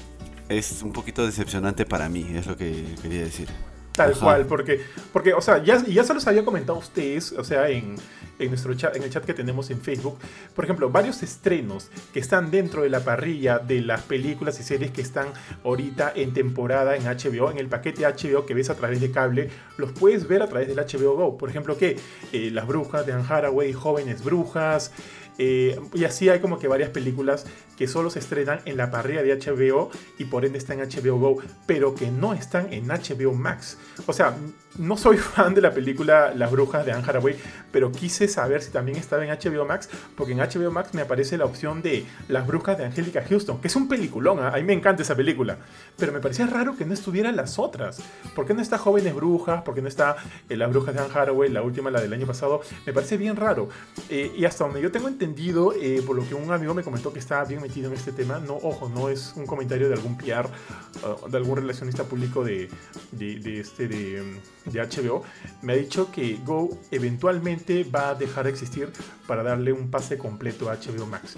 es 0.49 0.81
un 0.83 0.93
poquito 0.93 1.25
decepcionante 1.25 1.85
para 1.85 2.09
mí, 2.09 2.27
es 2.35 2.47
lo 2.47 2.57
que 2.57 2.95
quería 3.01 3.21
decir. 3.21 3.49
Tal 3.95 4.13
Ajá. 4.13 4.21
cual, 4.21 4.45
porque, 4.45 4.79
porque, 5.11 5.33
o 5.33 5.41
sea, 5.41 5.63
ya, 5.63 5.83
ya 5.85 6.03
se 6.03 6.13
los 6.13 6.27
había 6.27 6.45
comentado 6.45 6.77
a 6.77 6.81
ustedes, 6.81 7.31
o 7.31 7.43
sea, 7.43 7.67
en, 7.69 7.95
en 8.37 8.49
nuestro 8.49 8.75
chat, 8.75 8.95
en 8.95 9.01
el 9.01 9.09
chat 9.09 9.25
que 9.25 9.33
tenemos 9.33 9.71
en 9.71 9.81
Facebook. 9.81 10.19
Por 10.55 10.65
ejemplo, 10.65 10.91
varios 10.91 11.23
estrenos 11.23 11.89
que 12.13 12.19
están 12.19 12.51
dentro 12.51 12.83
de 12.83 12.89
la 12.89 12.99
parrilla 13.03 13.57
de 13.57 13.81
las 13.81 14.03
películas 14.03 14.59
y 14.59 14.63
series 14.63 14.91
que 14.91 15.01
están 15.01 15.29
ahorita 15.63 16.13
en 16.15 16.31
temporada 16.31 16.95
en 16.95 17.05
HBO, 17.05 17.49
en 17.49 17.57
el 17.57 17.69
paquete 17.69 18.03
HBO 18.03 18.45
que 18.45 18.53
ves 18.53 18.69
a 18.69 18.75
través 18.75 19.01
de 19.01 19.09
cable, 19.09 19.49
los 19.77 19.91
puedes 19.93 20.27
ver 20.27 20.43
a 20.43 20.47
través 20.47 20.67
del 20.67 20.77
HBO 20.77 21.15
Go. 21.15 21.37
Por 21.39 21.49
ejemplo, 21.49 21.75
que 21.75 21.97
Eh, 22.33 22.51
Las 22.51 22.67
Brujas 22.67 23.03
de 23.07 23.13
Anne 23.13 23.25
Haraway, 23.27 23.73
Jóvenes 23.73 24.23
Brujas. 24.23 24.91
Eh, 25.37 25.79
y 25.93 26.03
así 26.03 26.29
hay 26.29 26.39
como 26.39 26.59
que 26.59 26.67
varias 26.67 26.89
películas 26.89 27.45
que 27.77 27.87
solo 27.87 28.09
se 28.09 28.19
estrenan 28.19 28.59
en 28.65 28.77
la 28.77 28.91
parrilla 28.91 29.23
de 29.23 29.37
HBO 29.37 29.91
y 30.17 30.25
por 30.25 30.45
ende 30.45 30.57
están 30.57 30.79
en 30.79 30.89
HBO 30.89 31.17
Go, 31.17 31.37
pero 31.65 31.95
que 31.95 32.11
no 32.11 32.33
están 32.33 32.73
en 32.73 32.87
HBO 32.87 33.33
Max. 33.33 33.77
O 34.05 34.13
sea, 34.13 34.35
no 34.77 34.97
soy 34.97 35.17
fan 35.17 35.53
de 35.53 35.61
la 35.61 35.71
película 35.71 36.33
Las 36.35 36.51
Brujas 36.51 36.85
de 36.85 36.91
Anne 36.91 37.03
Hathaway, 37.07 37.35
pero 37.71 37.91
quise 37.91 38.27
saber 38.27 38.61
si 38.61 38.71
también 38.71 38.97
estaba 38.97 39.25
en 39.25 39.31
HBO 39.31 39.65
Max, 39.65 39.89
porque 40.15 40.33
en 40.33 40.39
HBO 40.39 40.71
Max 40.71 40.93
me 40.93 41.01
aparece 41.01 41.37
la 41.37 41.45
opción 41.45 41.81
de 41.81 42.05
Las 42.27 42.47
Brujas 42.47 42.77
de 42.77 42.85
Angélica 42.85 43.23
Houston, 43.27 43.61
que 43.61 43.67
es 43.67 43.75
un 43.75 43.87
peliculón, 43.87 44.39
¿ah? 44.39 44.49
a 44.49 44.57
mí 44.57 44.63
me 44.63 44.73
encanta 44.73 45.03
esa 45.03 45.15
película, 45.15 45.57
pero 45.97 46.11
me 46.11 46.19
parecía 46.19 46.47
raro 46.47 46.75
que 46.75 46.85
no 46.85 46.93
estuvieran 46.93 47.35
las 47.35 47.59
otras. 47.59 47.99
¿Por 48.35 48.45
qué 48.45 48.53
no 48.53 48.61
está 48.61 48.77
Jóvenes 48.77 49.13
Brujas? 49.13 49.61
¿Por 49.61 49.75
qué 49.75 49.81
no 49.81 49.87
está 49.87 50.15
eh, 50.49 50.57
Las 50.57 50.69
Brujas 50.69 50.95
de 50.95 51.01
Anne 51.01 51.11
Hathaway, 51.13 51.49
la 51.49 51.61
última, 51.61 51.91
la 51.91 52.01
del 52.01 52.13
año 52.13 52.25
pasado? 52.25 52.61
Me 52.85 52.93
parece 52.93 53.17
bien 53.17 53.35
raro. 53.35 53.69
Eh, 54.09 54.31
y 54.35 54.45
hasta 54.45 54.63
donde 54.63 54.81
yo 54.81 54.91
tengo 54.91 55.07
entendido, 55.07 55.73
eh, 55.73 56.01
por 56.05 56.15
lo 56.15 56.27
que 56.27 56.35
un 56.35 56.51
amigo 56.51 56.73
me 56.73 56.83
comentó 56.83 57.13
que 57.13 57.19
estaba 57.19 57.43
bien 57.45 57.63
metido 57.67 57.89
en 57.89 57.95
este 57.95 58.13
tema, 58.13 58.39
no, 58.39 58.55
ojo, 58.55 58.87
no 58.87 59.09
es 59.09 59.33
un 59.35 59.45
comentario 59.45 59.89
de 59.89 59.95
algún 59.95 60.17
PR, 60.17 60.45
uh, 60.45 61.29
de 61.29 61.37
algún 61.37 61.57
relacionista 61.57 62.05
público 62.05 62.43
de, 62.43 62.69
de, 63.11 63.59
este, 63.59 63.89
de, 63.89 64.39
de 64.65 64.81
HBO, 64.81 65.23
me 65.61 65.73
ha 65.73 65.75
dicho 65.75 66.09
que 66.09 66.39
Go 66.45 66.79
eventualmente 66.91 67.83
va 67.83 68.09
a 68.09 68.15
dejar 68.15 68.45
de 68.45 68.51
existir 68.51 68.89
para 69.27 69.43
darle 69.43 69.73
un 69.73 69.91
pase 69.91 70.17
completo 70.17 70.69
a 70.69 70.75
HBO 70.75 71.05
Max. 71.07 71.35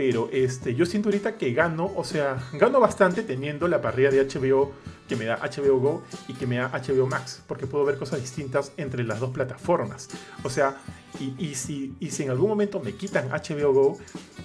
Pero 0.00 0.30
este, 0.32 0.74
yo 0.74 0.86
siento 0.86 1.10
ahorita 1.10 1.36
que 1.36 1.52
gano, 1.52 1.92
o 1.94 2.04
sea, 2.04 2.42
gano 2.54 2.80
bastante 2.80 3.22
teniendo 3.22 3.68
la 3.68 3.82
parrilla 3.82 4.10
de 4.10 4.24
HBO 4.24 4.72
que 5.06 5.14
me 5.14 5.26
da 5.26 5.36
HBO 5.36 5.78
Go 5.78 6.02
y 6.26 6.32
que 6.32 6.46
me 6.46 6.56
da 6.56 6.68
HBO 6.68 7.06
Max, 7.06 7.42
porque 7.46 7.66
puedo 7.66 7.84
ver 7.84 7.98
cosas 7.98 8.18
distintas 8.18 8.72
entre 8.78 9.04
las 9.04 9.20
dos 9.20 9.28
plataformas. 9.28 10.08
O 10.42 10.48
sea, 10.48 10.78
y, 11.18 11.54
si, 11.54 11.96
y 12.00 12.12
si 12.12 12.22
en 12.22 12.30
algún 12.30 12.48
momento 12.48 12.80
me 12.80 12.94
quitan 12.94 13.28
HBO 13.28 13.74
Go, 13.74 13.98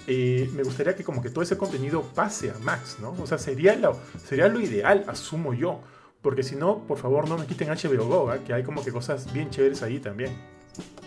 eh, 0.08 0.50
me 0.54 0.64
gustaría 0.64 0.94
que 0.94 1.06
como 1.06 1.22
que 1.22 1.30
todo 1.30 1.42
ese 1.42 1.56
contenido 1.56 2.02
pase 2.02 2.52
a 2.52 2.60
Max, 2.60 2.98
¿no? 3.00 3.16
O 3.18 3.26
sea, 3.26 3.38
sería 3.38 3.78
lo, 3.78 3.98
sería 4.28 4.50
lo 4.50 4.60
ideal, 4.60 5.06
asumo 5.08 5.54
yo. 5.54 5.80
Porque 6.22 6.44
si 6.44 6.58
no, 6.58 6.80
por 6.86 6.98
favor 6.98 7.30
no 7.30 7.38
me 7.38 7.46
quiten 7.46 7.70
HBO 7.70 8.08
Go, 8.08 8.34
¿eh? 8.34 8.42
que 8.46 8.54
hay 8.54 8.64
como 8.64 8.84
que 8.84 8.92
cosas 8.92 9.32
bien 9.32 9.52
chéveres 9.52 9.84
ahí 9.84 10.00
también. 10.00 10.36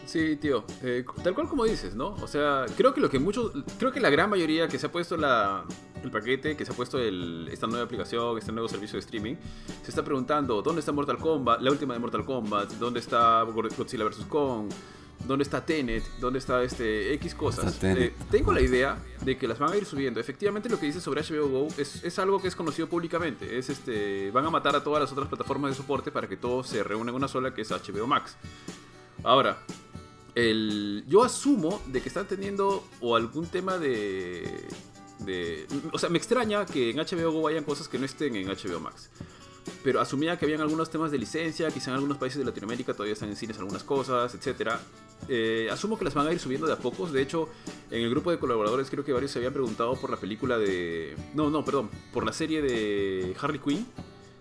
Sí, 0.06 0.36
tío. 0.36 0.64
Eh, 0.82 1.04
tal 1.22 1.34
cual 1.34 1.48
como 1.48 1.64
dices, 1.64 1.94
¿no? 1.94 2.14
O 2.22 2.26
sea, 2.26 2.64
creo 2.76 2.94
que 2.94 3.00
lo 3.00 3.10
que 3.10 3.18
muchos, 3.18 3.52
creo 3.78 3.92
que 3.92 4.00
la 4.00 4.08
gran 4.08 4.30
mayoría 4.30 4.66
que 4.66 4.78
se 4.78 4.86
ha 4.86 4.92
puesto 4.92 5.18
la, 5.18 5.64
el 6.02 6.10
paquete, 6.10 6.56
que 6.56 6.64
se 6.64 6.72
ha 6.72 6.74
puesto 6.74 6.98
esta 6.98 7.66
nueva 7.66 7.84
aplicación, 7.84 8.38
este 8.38 8.52
nuevo 8.52 8.68
servicio 8.68 8.94
de 8.94 9.00
streaming, 9.00 9.34
se 9.82 9.90
está 9.90 10.02
preguntando, 10.02 10.62
¿dónde 10.62 10.80
está 10.80 10.92
Mortal 10.92 11.18
Kombat? 11.18 11.60
La 11.60 11.70
última 11.70 11.94
de 11.94 12.00
Mortal 12.00 12.24
Kombat, 12.24 12.72
¿dónde 12.74 13.00
está 13.00 13.42
Godzilla 13.42 14.04
vs. 14.04 14.24
Kong? 14.28 14.70
¿Dónde 15.26 15.42
está 15.42 15.64
Tenet? 15.64 16.04
¿Dónde 16.20 16.38
está 16.38 16.62
este 16.62 17.12
X 17.14 17.34
cosas? 17.34 17.76
Eh, 17.82 18.14
tengo 18.30 18.52
la 18.52 18.60
idea 18.60 19.02
de 19.24 19.36
que 19.36 19.48
las 19.48 19.58
van 19.58 19.72
a 19.72 19.76
ir 19.76 19.84
subiendo. 19.84 20.20
Efectivamente, 20.20 20.68
lo 20.68 20.78
que 20.78 20.86
dice 20.86 21.00
sobre 21.00 21.22
HBO 21.22 21.48
Go 21.48 21.68
es, 21.76 22.04
es, 22.04 22.18
algo 22.18 22.40
que 22.40 22.48
es 22.48 22.54
conocido 22.54 22.88
públicamente. 22.88 23.58
Es 23.58 23.68
este, 23.68 24.30
van 24.30 24.46
a 24.46 24.50
matar 24.50 24.76
a 24.76 24.84
todas 24.84 25.02
las 25.02 25.12
otras 25.12 25.28
plataformas 25.28 25.72
de 25.72 25.76
soporte 25.76 26.12
para 26.12 26.28
que 26.28 26.36
todo 26.36 26.62
se 26.62 26.84
reúna 26.84 27.10
en 27.10 27.16
una 27.16 27.28
sola, 27.28 27.52
que 27.52 27.62
es 27.62 27.70
HBO 27.70 28.06
Max. 28.06 28.36
Ahora, 29.22 29.58
el, 30.34 31.04
yo 31.08 31.24
asumo 31.24 31.82
de 31.86 32.00
que 32.00 32.08
están 32.08 32.26
teniendo 32.26 32.84
o 33.00 33.16
algún 33.16 33.46
tema 33.46 33.78
de. 33.78 34.68
O 35.92 35.98
sea, 35.98 36.08
me 36.08 36.18
extraña 36.18 36.64
que 36.64 36.90
en 36.90 36.96
HBO 36.96 37.32
Go 37.32 37.42
vayan 37.42 37.64
cosas 37.64 37.88
que 37.88 37.98
no 37.98 38.04
estén 38.04 38.36
en 38.36 38.46
HBO 38.46 38.80
Max. 38.80 39.10
Pero 39.82 40.00
asumía 40.00 40.38
que 40.38 40.44
habían 40.44 40.60
algunos 40.60 40.90
temas 40.90 41.10
de 41.10 41.18
licencia, 41.18 41.70
quizá 41.70 41.90
en 41.90 41.96
algunos 41.96 42.16
países 42.16 42.38
de 42.38 42.44
Latinoamérica 42.44 42.92
todavía 42.94 43.12
están 43.12 43.28
en 43.28 43.36
cines 43.36 43.58
algunas 43.58 43.82
cosas, 43.82 44.34
etc. 44.34 44.72
Eh, 45.28 45.68
asumo 45.70 45.98
que 45.98 46.04
las 46.04 46.14
van 46.14 46.26
a 46.26 46.32
ir 46.32 46.38
subiendo 46.38 46.66
de 46.66 46.72
a 46.72 46.76
pocos. 46.76 47.12
De 47.12 47.20
hecho, 47.20 47.48
en 47.90 48.02
el 48.02 48.10
grupo 48.10 48.30
de 48.30 48.38
colaboradores 48.38 48.88
creo 48.90 49.04
que 49.04 49.12
varios 49.12 49.30
se 49.32 49.38
habían 49.38 49.52
preguntado 49.52 49.94
por 49.96 50.10
la 50.10 50.16
película 50.16 50.58
de... 50.58 51.16
No, 51.34 51.50
no, 51.50 51.64
perdón, 51.64 51.90
por 52.12 52.24
la 52.24 52.32
serie 52.32 52.62
de 52.62 53.36
Harley 53.40 53.60
Quinn, 53.60 53.86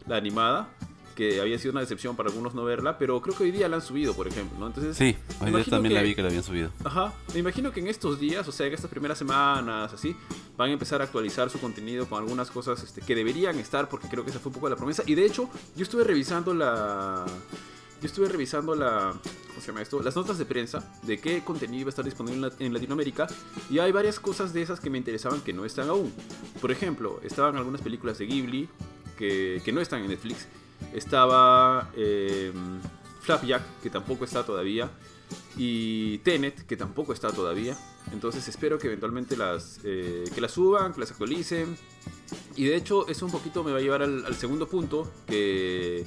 la 0.08 0.18
animada 0.18 0.70
que 1.18 1.42
había 1.42 1.58
sido 1.58 1.72
una 1.72 1.82
decepción 1.82 2.16
para 2.16 2.30
algunos 2.30 2.54
no 2.54 2.64
verla, 2.64 3.00
pero 3.00 3.20
creo 3.24 3.36
que 3.36 3.46
hoy 3.46 3.50
día 3.50 3.68
la 3.68 3.78
han 3.78 3.82
subido, 3.82 4.14
por 4.14 4.28
ejemplo, 4.28 4.60
¿no? 4.60 4.68
Entonces, 4.68 4.96
sí, 4.96 5.18
hoy 5.42 5.52
día 5.52 5.66
también 5.66 5.96
la 5.96 6.04
vi 6.04 6.14
que 6.14 6.22
la 6.22 6.28
habían 6.28 6.44
subido. 6.44 6.70
Ajá, 6.84 7.12
me 7.34 7.40
imagino 7.40 7.72
que 7.72 7.80
en 7.80 7.88
estos 7.88 8.20
días, 8.20 8.48
o 8.48 8.52
sea, 8.52 8.68
en 8.68 8.74
estas 8.76 8.92
primeras 8.92 9.18
semanas, 9.18 9.92
así, 9.92 10.16
van 10.56 10.70
a 10.70 10.74
empezar 10.74 11.02
a 11.02 11.06
actualizar 11.06 11.50
su 11.50 11.60
contenido 11.60 12.08
con 12.08 12.22
algunas 12.22 12.52
cosas 12.52 12.84
este, 12.84 13.02
que 13.02 13.16
deberían 13.16 13.58
estar, 13.58 13.90
porque 13.90 14.08
creo 14.08 14.24
que 14.24 14.30
esa 14.30 14.40
fue 14.40 14.52
un 14.52 14.54
poco 14.54 14.70
la 14.70 14.76
promesa. 14.76 15.02
Y 15.08 15.16
de 15.16 15.26
hecho, 15.26 15.50
yo 15.76 15.82
estuve 15.82 16.04
revisando 16.04 16.54
la... 16.54 17.26
Yo 18.00 18.06
estuve 18.06 18.30
revisando 18.30 18.76
la, 18.76 19.12
¿cómo 19.48 19.60
se 19.60 19.66
llama 19.66 19.82
esto? 19.82 20.00
Las 20.04 20.16
notas 20.16 20.38
de 20.38 20.46
prensa 20.46 20.88
de 21.02 21.18
qué 21.18 21.44
contenido 21.44 21.82
iba 21.82 21.88
a 21.88 21.90
estar 21.90 22.06
disponible 22.06 22.52
en 22.60 22.72
Latinoamérica 22.72 23.26
y 23.72 23.80
hay 23.80 23.92
varias 23.92 24.20
cosas 24.20 24.54
de 24.54 24.62
esas 24.62 24.80
que 24.80 24.92
me 24.92 25.00
interesaban 25.00 25.42
que 25.42 25.52
no 25.52 25.66
están 25.66 25.90
aún. 25.90 26.14
Por 26.62 26.72
ejemplo, 26.72 27.20
estaban 27.24 27.56
algunas 27.56 27.82
películas 27.82 28.20
de 28.20 28.28
Ghibli 28.28 28.70
que, 29.18 29.64
que 29.66 29.72
no 29.72 29.82
están 29.82 30.04
en 30.04 30.10
Netflix 30.10 30.48
estaba 30.94 31.92
eh, 31.96 32.52
Flapjack, 33.22 33.82
que 33.82 33.90
tampoco 33.90 34.26
está 34.26 34.46
todavía. 34.46 34.90
Y 35.58 36.20
Tenet, 36.20 36.66
que 36.66 36.78
tampoco 36.78 37.14
está 37.14 37.32
todavía. 37.32 37.78
Entonces 38.12 38.48
espero 38.48 38.78
que 38.78 38.88
eventualmente 38.88 39.36
las, 39.36 39.80
eh, 39.84 40.24
que 40.34 40.40
las 40.40 40.52
suban, 40.52 40.94
que 40.94 41.02
las 41.02 41.12
actualicen. 41.12 41.78
Y 42.56 42.66
de 42.66 42.76
hecho, 42.76 43.08
eso 43.08 43.26
un 43.26 43.32
poquito 43.32 43.64
me 43.64 43.72
va 43.72 43.78
a 43.78 43.82
llevar 43.82 44.02
al 44.02 44.36
segundo 44.36 44.68
punto 44.68 45.12
que 45.28 46.06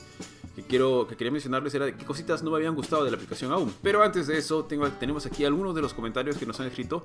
que, 0.55 0.63
quiero, 0.63 1.07
que 1.09 1.17
quería 1.17 1.31
mencionarles 1.31 1.75
era 1.75 1.87
de 1.87 1.95
qué 1.95 2.05
cositas 2.05 2.43
no 2.43 2.51
me 2.51 2.57
habían 2.57 2.75
gustado 2.75 3.05
de 3.05 3.11
la 3.11 3.17
aplicación 3.17 3.53
aún. 3.53 3.73
Pero 3.83 4.03
antes 4.03 4.27
de 4.27 4.39
eso, 4.39 4.65
tengo, 4.65 4.89
tenemos 4.93 5.27
aquí 5.27 5.45
algunos 5.45 5.75
de 5.75 5.83
los 5.83 5.95
comentarios 5.95 6.37
que 6.37 6.47
nos 6.47 6.59
han 6.61 6.67
escrito. 6.67 7.05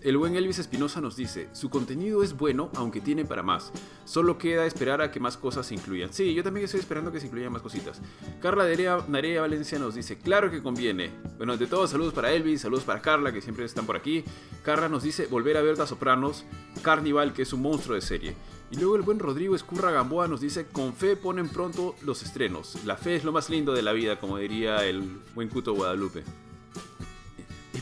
El 0.00 0.16
buen 0.16 0.34
Elvis 0.34 0.58
Espinosa 0.58 1.00
nos 1.00 1.16
dice, 1.16 1.48
su 1.52 1.70
contenido 1.70 2.22
es 2.22 2.36
bueno, 2.36 2.70
aunque 2.74 3.00
tiene 3.00 3.24
para 3.24 3.42
más. 3.42 3.72
Solo 4.04 4.36
queda 4.36 4.66
esperar 4.66 5.00
a 5.00 5.10
que 5.10 5.20
más 5.20 5.36
cosas 5.36 5.66
se 5.66 5.74
incluyan. 5.74 6.12
Sí, 6.12 6.34
yo 6.34 6.42
también 6.42 6.64
estoy 6.64 6.80
esperando 6.80 7.12
que 7.12 7.20
se 7.20 7.26
incluyan 7.26 7.52
más 7.52 7.62
cositas. 7.62 8.00
Carla 8.40 8.64
Narea 9.08 9.40
Valencia 9.40 9.78
nos 9.78 9.94
dice, 9.94 10.18
claro 10.18 10.50
que 10.50 10.62
conviene. 10.62 11.10
Bueno, 11.36 11.56
de 11.56 11.66
todos, 11.66 11.90
saludos 11.90 12.12
para 12.12 12.32
Elvis, 12.32 12.62
saludos 12.62 12.84
para 12.84 13.00
Carla, 13.00 13.32
que 13.32 13.40
siempre 13.40 13.64
están 13.64 13.86
por 13.86 13.96
aquí. 13.96 14.24
Carla 14.64 14.88
nos 14.88 15.02
dice, 15.02 15.26
volver 15.26 15.56
a 15.56 15.62
ver 15.62 15.76
The 15.76 15.86
Sopranos, 15.86 16.44
Carnival, 16.82 17.32
que 17.32 17.42
es 17.42 17.52
un 17.52 17.62
monstruo 17.62 17.94
de 17.94 18.00
serie. 18.00 18.34
Y 18.72 18.76
luego 18.76 18.96
el 18.96 19.02
buen 19.02 19.18
Rodrigo 19.18 19.54
Escurra 19.54 19.90
Gamboa 19.90 20.28
nos 20.28 20.40
dice, 20.40 20.66
con 20.66 20.94
fe 20.94 21.14
ponen 21.14 21.50
pronto 21.50 21.94
los 22.02 22.22
estrenos. 22.22 22.78
La 22.86 22.96
fe 22.96 23.16
es 23.16 23.22
lo 23.22 23.30
más 23.30 23.50
lindo 23.50 23.74
de 23.74 23.82
la 23.82 23.92
vida, 23.92 24.18
como 24.18 24.38
diría 24.38 24.82
el 24.86 25.02
buen 25.34 25.50
Cuto 25.50 25.74
Guadalupe. 25.74 26.24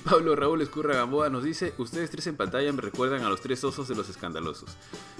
Pablo 0.04 0.36
Raúl 0.36 0.62
Escurra 0.62 0.94
Gamboa 0.94 1.28
nos 1.30 1.44
dice, 1.44 1.74
ustedes 1.78 2.10
tres 2.10 2.26
en 2.26 2.36
pantalla 2.36 2.72
me 2.72 2.80
recuerdan 2.80 3.22
a 3.22 3.28
los 3.28 3.40
tres 3.40 3.62
osos 3.64 3.88
de 3.88 3.94
los 3.94 4.08
escandalosos. 4.08 4.76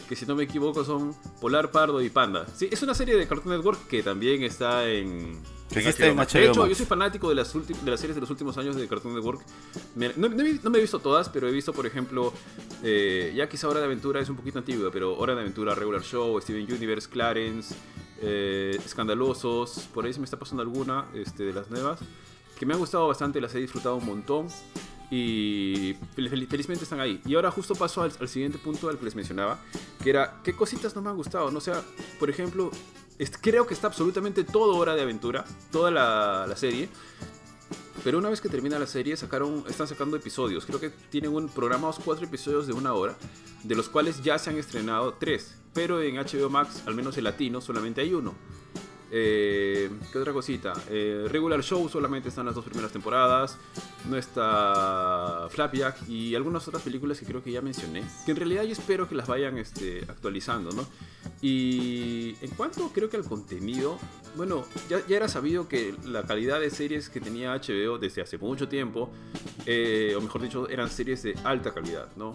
Que 0.09 0.17
si 0.17 0.27
no 0.27 0.35
me 0.35 0.45
equivoco 0.45 0.85
son 0.85 1.15
Polar, 1.41 1.71
Pardo 1.71 2.01
y 2.03 2.11
Panda. 2.11 2.47
Sí, 2.55 2.69
es 2.71 2.83
una 2.83 2.95
serie 2.95 3.17
de 3.17 3.27
Cartoon 3.27 3.57
Network 3.57 3.87
que 3.87 4.03
también 4.03 4.43
está 4.43 4.89
en 4.89 5.41
de 5.71 6.47
hecho, 6.47 6.67
yo 6.67 6.75
soy 6.75 6.87
fanático 6.87 7.29
de 7.29 7.37
las, 7.37 7.53
de 7.53 7.91
las 7.91 8.01
series 8.01 8.17
de 8.17 8.21
los 8.21 8.31
últimos 8.31 8.59
años 8.59 8.75
de 8.75 8.89
Cartoon 8.89 9.15
Network. 9.15 9.41
no, 9.95 10.29
me 10.29 10.79
he 10.79 10.81
visto 10.81 10.99
todas, 10.99 11.29
pero 11.29 11.49
he 11.49 11.53
visto, 11.53 11.73
por 11.73 11.87
ejemplo, 11.87 12.33
eh, 12.83 13.33
ya 13.37 13.49
quizá 13.49 13.69
Hora 13.69 13.79
de 13.79 13.87
Aventura 13.87 14.21
es 14.21 14.29
un 14.29 14.37
poquito 14.37 14.59
antigua, 14.59 14.91
pero 14.93 15.17
Hora 15.17 15.35
de 15.35 15.43
Aventura, 15.43 15.75
Regular 15.75 16.03
Show, 16.03 16.41
Steven 16.41 16.73
Universe, 16.73 17.09
Clarence, 17.09 17.75
eh, 18.21 18.77
Escandalosos, 18.85 19.89
por 19.95 20.05
ahí 20.05 20.13
se 20.13 20.19
me 20.19 20.25
está 20.25 20.39
pasando 20.39 20.63
alguna 20.63 21.07
este, 21.15 21.45
de 21.45 21.53
las 21.53 21.71
nuevas, 21.71 22.01
que 22.61 22.67
me 22.67 22.75
han 22.75 22.79
gustado 22.79 23.09
bastante, 23.09 23.41
las 23.41 23.55
he 23.55 23.59
disfrutado 23.59 23.97
un 23.97 24.05
montón. 24.05 24.49
Y 25.11 25.97
felizmente 26.15 26.85
están 26.85 27.01
ahí. 27.01 27.19
Y 27.25 27.35
ahora 27.35 27.51
justo 27.51 27.75
paso 27.75 28.03
al, 28.03 28.29
siguiente 28.29 28.59
punto 28.59 28.91
al 28.91 28.99
que 28.99 29.07
les 29.07 29.15
mencionaba, 29.17 29.59
que 30.03 30.11
era 30.11 30.43
qué 30.45 30.55
cositas 30.55 30.95
no 30.95 31.01
me 31.01 31.09
han 31.09 31.17
gustado. 31.17 31.51
No 31.51 31.57
o 31.57 31.61
sea, 31.63 31.83
por 32.19 32.29
ejemplo, 32.29 32.71
creo 33.41 33.67
que 33.67 33.73
está 33.73 33.87
absolutamente 33.87 34.45
todo 34.45 34.77
hora 34.77 34.95
de 34.95 35.01
aventura, 35.01 35.47
toda 35.73 35.91
la, 35.91 36.55
serie. 36.55 36.91
Pero 38.05 38.19
una 38.19 38.29
vez 38.29 38.43
que 38.43 38.51
termina 38.51 38.79
la 38.79 38.87
serie, 38.87 39.17
sacaron, 39.17 39.65
están 39.67 39.89
sacando 39.89 40.19
episodios. 40.19 40.67
Creo 40.67 40.79
que 40.79 40.91
tienen 40.91 41.35
un, 41.35 41.49
programados 41.49 41.99
cuatro 42.05 42.27
episodios 42.27 42.67
de 42.67 42.75
una 42.75 42.93
hora, 42.93 43.17
de 43.65 43.75
los 43.75 43.89
cuales 43.89 44.23
ya 44.23 44.39
se 44.39 44.51
han 44.51 44.59
estrenado 44.59 45.15
tres. 45.15 45.57
Pero 45.73 46.03
en 46.03 46.17
HBO 46.17 46.51
Max, 46.51 46.83
al 46.85 46.95
menos 46.95 47.17
en 47.17 47.25
latino, 47.25 47.63
solamente 47.63 48.03
hay 48.03 48.13
uno. 48.13 48.35
Eh, 49.13 49.91
¿Qué 50.13 50.19
otra 50.19 50.33
cosita? 50.33 50.73
Eh, 50.89 51.27
regular 51.29 51.63
Show 51.63 51.89
solamente 51.89 52.29
están 52.29 52.47
las 52.47 52.55
dos 52.55 52.65
primeras 52.65 52.93
temporadas. 52.93 53.59
No 54.09 54.17
está 54.17 55.49
Flapjack 55.51 56.09
y 56.09 56.35
algunas 56.35 56.67
otras 56.69 56.83
películas 56.83 57.19
que 57.19 57.27
creo 57.27 57.43
que 57.43 57.51
ya 57.51 57.61
mencioné. 57.61 58.05
Que 58.25 58.33
en 58.33 58.37
realidad 58.37 58.63
yo 58.63 58.73
espero 58.73 59.09
que 59.09 59.15
las 59.15 59.27
vayan 59.27 59.59
este, 59.59 60.05
actualizando, 60.09 60.71
¿no? 60.73 60.87
Y 61.43 62.37
en 62.41 62.51
cuanto 62.51 62.91
creo 62.93 63.09
que 63.09 63.17
al 63.17 63.25
contenido, 63.25 63.99
bueno, 64.37 64.65
ya, 64.89 65.01
era 65.09 65.29
sabido 65.29 65.69
que 65.69 65.95
la 66.05 66.23
calidad 66.23 66.61
de 66.61 66.71
series 66.71 67.09
que 67.09 67.21
tenía 67.21 67.55
HBO 67.55 67.99
desde 67.99 68.23
hace 68.23 68.39
mucho 68.39 68.69
tiempo, 68.69 69.11
eh, 69.67 70.15
o 70.17 70.21
mejor 70.21 70.43
dicho, 70.43 70.69
eran 70.69 70.89
series 70.91 71.23
de 71.23 71.35
alta 71.45 71.73
calidad, 71.73 72.09
¿no? 72.17 72.33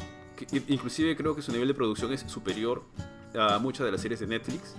inclusive 0.68 1.16
creo 1.16 1.34
que 1.34 1.42
su 1.42 1.54
nivel 1.54 1.70
de 1.70 1.74
producción 1.74 2.12
es 2.12 2.22
superior 2.28 2.84
a 3.38 3.58
muchas 3.60 3.86
de 3.86 3.92
las 3.92 4.02
series 4.02 4.20
de 4.20 4.28
Netflix. 4.28 4.76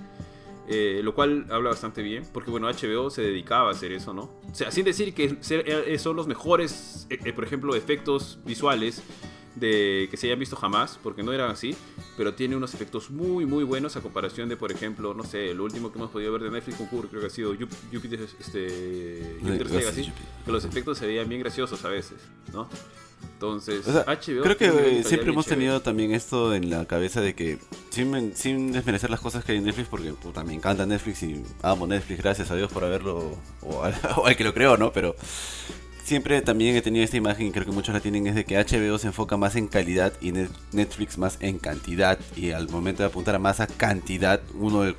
Eh, 0.68 1.00
lo 1.04 1.14
cual 1.14 1.46
habla 1.50 1.70
bastante 1.70 2.02
bien, 2.02 2.25
porque 2.32 2.50
bueno, 2.50 2.68
HBO 2.68 3.08
se 3.08 3.23
dedicaba 3.23 3.68
a 3.68 3.73
hacer 3.73 3.92
eso, 3.92 4.12
¿no? 4.12 4.23
O 4.50 4.54
sea, 4.54 4.73
sin 4.73 4.85
decir 4.85 5.14
que 5.14 5.37
eh, 5.50 5.99
son 5.99 6.16
los 6.16 6.26
mejores, 6.26 7.06
por 7.37 7.44
ejemplo, 7.44 7.75
efectos 7.76 8.40
visuales 8.44 9.00
de 9.54 10.08
que 10.11 10.16
se 10.18 10.26
hayan 10.26 10.38
visto 10.40 10.54
jamás, 10.56 10.99
porque 11.02 11.23
no 11.23 11.32
eran 11.32 11.50
así, 11.50 11.75
pero 12.16 12.35
tiene 12.35 12.56
unos 12.56 12.75
efectos 12.75 13.11
muy, 13.11 13.46
muy 13.46 13.62
buenos 13.64 13.96
a 13.96 14.00
comparación 14.02 14.49
de, 14.49 14.56
por 14.56 14.70
ejemplo, 14.73 15.14
no 15.14 15.23
sé, 15.23 15.54
lo 15.54 15.64
último 15.64 15.90
que 15.92 15.99
hemos 15.99 16.11
podido 16.11 16.32
ver 16.32 16.42
de 16.42 16.50
Netflix 16.50 16.76
concurso 16.78 17.08
creo 17.11 17.20
que 17.23 17.28
ha 17.28 17.30
sido 17.30 17.54
Jup- 17.54 17.70
Jupiter, 17.92 18.20
este, 18.38 19.38
Jupiter's 19.40 19.70
Legacy, 19.70 20.12
que 20.44 20.52
los 20.52 20.64
efectos 20.64 20.99
se 20.99 21.06
veían 21.06 21.28
bien 21.28 21.40
graciosos 21.40 21.82
a 21.85 21.88
veces, 21.88 22.18
¿no? 22.52 22.68
Entonces, 23.33 23.87
O 23.87 23.92
sea, 23.92 24.04
HBO 24.04 24.42
creo 24.42 24.56
que 24.56 24.66
eh, 25.00 25.04
siempre 25.04 25.30
hemos 25.30 25.45
chévere. 25.45 25.61
tenido 25.61 25.83
también 25.83 26.12
esto 26.12 26.54
en 26.54 26.71
la 26.71 26.87
cabeza 26.87 27.21
de 27.21 27.35
que, 27.35 27.59
sin, 27.90 28.35
sin 28.37 28.73
desmerecer 28.73 29.11
las 29.11 29.21
cosas 29.21 29.45
que 29.45 29.52
hay 29.52 29.59
en 29.59 29.64
Netflix, 29.64 29.88
porque 29.88 30.12
puta, 30.12 30.42
me 30.45 30.54
encanta 30.54 30.87
Netflix 30.87 31.23
y 31.23 31.42
amo 31.62 31.87
Netflix, 31.87 32.23
gracias 32.23 32.50
a 32.50 32.56
Dios 32.56 32.73
por 32.73 32.85
haberlo, 32.85 33.37
o 33.62 33.83
al, 33.83 33.95
o 34.16 34.26
al 34.26 34.37
que 34.37 34.45
lo 34.45 34.54
creó, 34.54 34.76
¿no? 34.76 34.92
Pero 34.92 35.16
siempre 36.06 36.40
también 36.40 36.76
he 36.76 36.82
tenido 36.82 37.04
esta 37.04 37.16
imagen, 37.16 37.48
y 37.48 37.50
creo 37.50 37.64
que 37.66 37.72
muchos 37.72 37.92
la 37.92 38.00
tienen, 38.00 38.26
es 38.26 38.34
de 38.34 38.44
que 38.44 38.56
HBO 38.56 38.96
se 38.98 39.08
enfoca 39.08 39.36
más 39.36 39.56
en 39.56 39.66
calidad 39.66 40.12
y 40.20 40.30
Net- 40.32 40.50
Netflix 40.72 41.18
más 41.18 41.36
en 41.40 41.58
cantidad. 41.58 42.18
Y 42.36 42.52
al 42.52 42.68
momento 42.68 43.02
de 43.02 43.08
apuntar 43.08 43.34
a 43.34 43.38
más 43.38 43.60
a 43.60 43.66
cantidad, 43.66 44.40
uno 44.54 44.82
de 44.82 44.94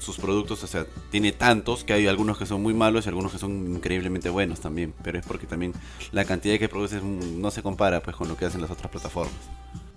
sus 0.00 0.16
productos, 0.16 0.64
o 0.64 0.66
sea, 0.66 0.86
tiene 1.10 1.32
tantos 1.32 1.84
que 1.84 1.92
hay 1.92 2.06
algunos 2.06 2.38
que 2.38 2.46
son 2.46 2.62
muy 2.62 2.74
malos 2.74 3.04
y 3.04 3.08
algunos 3.10 3.32
que 3.32 3.38
son 3.38 3.76
increíblemente 3.76 4.30
buenos 4.30 4.60
también. 4.60 4.94
Pero 5.04 5.18
es 5.18 5.26
porque 5.26 5.46
también 5.46 5.74
la 6.12 6.24
cantidad 6.24 6.58
que 6.58 6.68
produce 6.68 7.00
no 7.02 7.50
se 7.50 7.62
compara 7.62 8.02
pues 8.02 8.16
con 8.16 8.26
lo 8.28 8.36
que 8.36 8.46
hacen 8.46 8.60
las 8.62 8.70
otras 8.70 8.90
plataformas. 8.90 9.34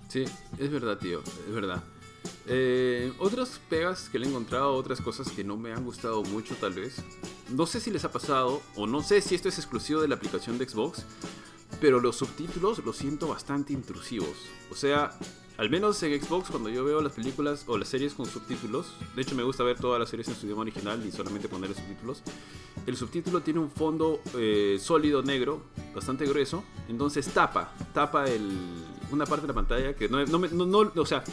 Sí, 0.10 0.26
es 0.60 0.72
verdad, 0.72 0.98
tío, 0.98 1.22
es 1.48 1.54
verdad. 1.54 1.82
Eh, 2.48 3.14
otras 3.20 3.62
pegas 3.70 4.10
que 4.10 4.20
le 4.20 4.26
he 4.26 4.30
encontrado, 4.30 4.74
otras 4.74 5.00
cosas 5.02 5.30
que 5.32 5.44
no 5.44 5.56
me 5.56 5.72
han 5.72 5.86
gustado 5.86 6.24
mucho 6.24 6.56
tal 6.56 6.74
vez. 6.74 6.96
No 7.56 7.66
sé 7.66 7.80
si 7.80 7.90
les 7.92 8.04
ha 8.06 8.12
pasado, 8.12 8.62
o 8.76 8.86
no 8.88 9.02
sé 9.02 9.22
si 9.22 9.36
esto 9.36 9.50
es 9.50 9.58
exclusivo 9.58 10.02
de 10.02 10.08
la 10.08 10.16
aplicación 10.16 10.58
de 10.58 10.68
Xbox, 10.70 11.04
pero 11.82 12.00
los 12.00 12.16
subtítulos 12.18 12.84
los 12.86 12.96
siento 12.98 13.28
bastante 13.28 13.74
intrusivos. 13.74 14.36
O 14.72 14.76
sea, 14.76 15.18
al 15.58 15.70
menos 15.70 16.02
en 16.04 16.22
Xbox 16.22 16.50
cuando 16.52 16.70
yo 16.70 16.84
veo 16.86 17.02
las 17.02 17.14
películas 17.14 17.64
o 17.68 17.78
las 17.78 17.90
series 17.90 18.14
con 18.14 18.26
subtítulos, 18.28 18.94
de 19.16 19.22
hecho 19.24 19.36
me 19.36 19.44
gusta 19.44 19.64
ver 19.64 19.78
todas 19.80 20.00
las 20.00 20.10
series 20.10 20.28
en 20.30 20.36
su 20.36 20.46
idioma 20.46 20.62
original 20.62 21.04
y 21.06 21.12
solamente 21.12 21.50
poner 21.50 21.70
los 21.70 21.78
subtítulos, 21.80 22.22
el 22.86 22.96
subtítulo 22.96 23.42
tiene 23.42 23.60
un 23.60 23.70
fondo 23.72 24.22
eh, 24.38 24.78
sólido 24.82 25.22
negro, 25.22 25.62
bastante 25.94 26.26
grueso, 26.26 26.64
entonces 26.88 27.28
tapa, 27.28 27.74
tapa 27.94 28.26
el, 28.30 28.50
una 29.12 29.26
parte 29.26 29.42
de 29.44 29.48
la 29.50 29.54
pantalla 29.54 29.96
que 29.96 30.08
no, 30.08 30.24
no, 30.26 30.40
no- 30.40 30.66
no- 30.66 30.92
o 31.02 31.06
sea, 31.06 31.24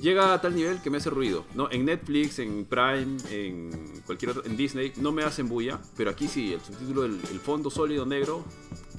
llega 0.00 0.34
a 0.34 0.40
tal 0.40 0.54
nivel 0.54 0.80
que 0.82 0.90
me 0.90 0.98
hace 0.98 1.10
ruido, 1.10 1.44
¿no? 1.54 1.70
En 1.70 1.84
Netflix, 1.84 2.38
en 2.38 2.64
Prime, 2.64 3.16
en 3.30 3.70
cualquier 4.04 4.32
otro, 4.32 4.44
en 4.44 4.56
Disney, 4.56 4.92
no 4.96 5.12
me 5.12 5.22
hacen 5.22 5.48
bulla, 5.48 5.80
pero 5.96 6.10
aquí 6.10 6.28
sí, 6.28 6.52
el 6.52 6.60
subtítulo, 6.60 7.04
el, 7.04 7.20
el 7.30 7.40
fondo 7.40 7.70
sólido 7.70 8.04
negro, 8.06 8.44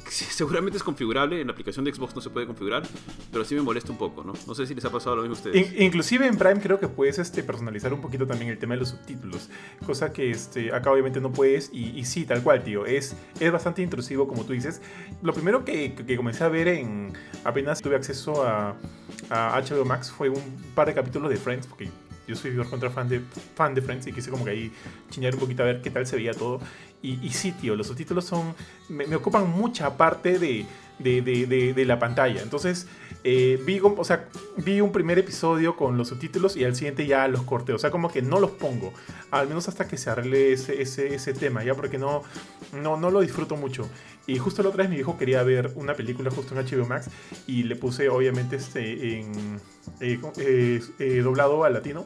seguramente 0.31 0.77
es 0.77 0.83
configurable, 0.83 1.41
en 1.41 1.47
la 1.47 1.53
aplicación 1.53 1.85
de 1.85 1.93
Xbox 1.93 2.15
no 2.15 2.21
se 2.21 2.29
puede 2.29 2.45
configurar, 2.47 2.83
pero 3.31 3.43
sí 3.45 3.55
me 3.55 3.61
molesta 3.61 3.91
un 3.91 3.97
poco, 3.97 4.23
¿no? 4.23 4.33
No 4.47 4.55
sé 4.55 4.65
si 4.65 4.73
les 4.75 4.83
ha 4.85 4.91
pasado 4.91 5.15
lo 5.17 5.21
mismo 5.23 5.35
a 5.35 5.37
ustedes. 5.37 5.73
In- 5.73 5.81
inclusive 5.83 6.25
en 6.27 6.37
Prime 6.37 6.59
creo 6.61 6.79
que 6.79 6.87
puedes 6.87 7.19
este, 7.19 7.43
personalizar 7.43 7.93
un 7.93 8.01
poquito 8.01 8.25
también 8.27 8.51
el 8.51 8.57
tema 8.57 8.73
de 8.75 8.79
los 8.81 8.89
subtítulos, 8.89 9.49
cosa 9.85 10.11
que 10.13 10.31
este, 10.31 10.73
acá 10.73 10.91
obviamente 10.91 11.19
no 11.19 11.31
puedes 11.31 11.69
y, 11.73 11.97
y 11.97 12.05
sí, 12.05 12.25
tal 12.25 12.41
cual, 12.43 12.63
tío, 12.63 12.85
es, 12.85 13.15
es 13.39 13.51
bastante 13.51 13.81
intrusivo 13.81 14.27
como 14.27 14.43
tú 14.45 14.53
dices. 14.53 14.81
Lo 15.21 15.33
primero 15.33 15.65
que, 15.65 15.93
que 15.93 16.15
comencé 16.15 16.43
a 16.43 16.49
ver 16.49 16.67
en 16.67 17.13
apenas 17.43 17.81
tuve 17.81 17.95
acceso 17.95 18.45
a, 18.45 18.75
a 19.29 19.61
HBO 19.61 19.85
Max 19.85 20.11
fue 20.11 20.29
un 20.29 20.41
par 20.75 20.87
de 20.87 20.93
capítulos 20.93 21.29
de 21.29 21.37
Friends, 21.37 21.67
porque 21.67 21.89
yo 22.27 22.35
soy 22.35 22.55
contra 22.69 22.89
fan 22.89 23.07
de, 23.07 23.21
fan 23.55 23.73
de 23.73 23.81
Friends 23.81 24.07
y 24.07 24.11
quise 24.13 24.29
como 24.29 24.43
que 24.45 24.51
ahí 24.51 24.71
chiñar 25.09 25.33
un 25.33 25.39
poquito 25.39 25.63
a 25.63 25.65
ver 25.67 25.81
qué 25.81 25.89
tal 25.89 26.05
se 26.05 26.15
veía 26.15 26.33
todo. 26.33 26.59
Y, 27.01 27.19
y 27.25 27.67
los 27.67 27.87
subtítulos 27.87 28.25
son. 28.25 28.53
me, 28.89 29.15
ocupan 29.15 29.49
mucha 29.49 29.95
parte 29.97 30.39
de, 30.39 30.65
de, 30.99 31.21
de- 31.21 31.85
la 31.85 31.99
pantalla. 31.99 32.41
Entonces, 32.41 32.87
eh, 33.23 33.61
vi, 33.65 33.79
o 33.79 34.03
sea, 34.03 34.27
vi 34.57 34.81
un 34.81 34.91
primer 34.91 35.19
episodio 35.19 35.75
con 35.75 35.95
los 35.97 36.07
subtítulos 36.09 36.57
y 36.57 36.63
al 36.65 36.75
siguiente 36.75 37.05
ya 37.05 37.27
los 37.27 37.43
corté. 37.43 37.73
O 37.73 37.77
sea, 37.77 37.91
como 37.91 38.11
que 38.11 38.21
no 38.21 38.39
los 38.39 38.51
pongo. 38.51 38.93
Al 39.31 39.47
menos 39.47 39.67
hasta 39.67 39.87
que 39.87 39.97
se 39.97 40.09
arregle 40.09 40.53
ese, 40.53 40.81
ese, 40.81 41.13
ese 41.13 41.33
tema, 41.33 41.63
ya 41.63 41.75
porque 41.75 41.97
no, 41.99 42.23
no, 42.73 42.97
no 42.97 43.11
lo 43.11 43.21
disfruto 43.21 43.55
mucho. 43.55 43.87
Y 44.27 44.37
justo 44.37 44.61
la 44.61 44.69
otra 44.69 44.83
vez 44.83 44.91
mi 44.91 44.97
hijo 44.97 45.17
quería 45.17 45.41
ver 45.43 45.71
una 45.75 45.93
película 45.93 46.29
justo 46.29 46.53
en 46.53 46.65
HBO 46.65 46.85
Max 46.85 47.09
y 47.47 47.63
le 47.63 47.77
puse 47.77 48.09
obviamente 48.09 48.57
este 48.57 49.19
en 49.19 49.61
eh, 50.01 50.19
eh, 50.37 50.81
eh, 50.99 51.21
doblado 51.21 51.63
al 51.63 51.73
latino 51.73 52.05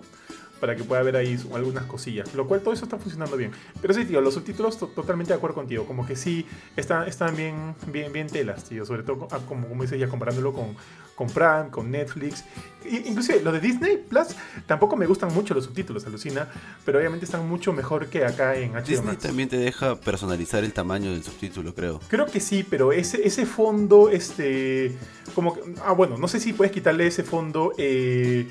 para 0.62 0.76
que 0.78 0.86
pueda 0.86 1.02
ver 1.04 1.18
ahí 1.18 1.38
algunas 1.54 1.84
cosillas. 1.86 2.34
Lo 2.36 2.48
cual 2.48 2.62
todo 2.62 2.74
eso 2.74 2.86
está 2.86 2.98
funcionando 2.98 3.36
bien. 3.36 3.52
Pero 3.82 3.94
sí, 3.94 4.06
tío, 4.06 4.22
los 4.22 4.36
subtítulos 4.36 4.78
to- 4.78 4.88
totalmente 4.88 5.34
de 5.34 5.38
acuerdo 5.38 5.56
contigo. 5.56 5.86
Como 5.86 6.06
que 6.08 6.16
sí 6.16 6.46
están, 6.78 7.08
están 7.10 7.36
bien, 7.36 7.76
bien, 7.88 8.14
bien 8.14 8.28
telas, 8.28 8.64
tío. 8.64 8.86
Sobre 8.86 9.04
todo, 9.04 9.28
ah, 9.32 9.40
como, 9.48 9.68
como 9.68 9.82
dices 9.84 10.00
ya, 10.00 10.08
comparándolo 10.08 10.54
con, 10.54 10.76
con 11.16 11.28
Prime, 11.28 11.70
con 11.72 11.92
Netflix. 11.92 12.46
I- 12.90 13.08
inclusive, 13.10 13.42
los 13.42 13.54
de 13.54 13.60
Disney 13.60 13.98
Plus 13.98 14.28
tampoco 14.68 14.96
me 14.96 15.06
gustan 15.06 15.34
mucho 15.34 15.54
los 15.54 15.66
subtítulos, 15.66 16.06
alucina. 16.06 16.48
Pero 16.86 17.00
obviamente 17.00 17.26
están 17.26 17.48
mucho 17.50 17.74
mejor 17.74 18.08
que 18.08 18.24
acá 18.24 18.56
en 18.56 18.74
HBO 18.74 18.82
Disney 18.82 19.08
Max. 19.08 19.24
también 19.24 19.50
te 19.50 19.58
deja 19.58 20.00
personalizar 20.00 20.64
el 20.64 20.74
tamaño 20.74 21.12
del 21.12 21.24
subtítulo, 21.24 21.74
creo. 21.74 22.00
Creo 22.08 22.28
que 22.28 22.40
sí, 22.40 22.64
pero 22.68 22.92
ese, 22.92 23.26
ese 23.28 23.46
fondo, 23.48 24.10
este, 24.10 24.96
como 25.34 25.54
que, 25.56 25.62
ah, 25.84 25.94
bueno, 25.94 26.18
no 26.18 26.28
sé 26.28 26.40
si 26.40 26.54
puedes 26.54 26.72
quitarle 26.72 27.08
ese 27.08 27.24
fondo, 27.24 27.74
eh, 27.78 28.48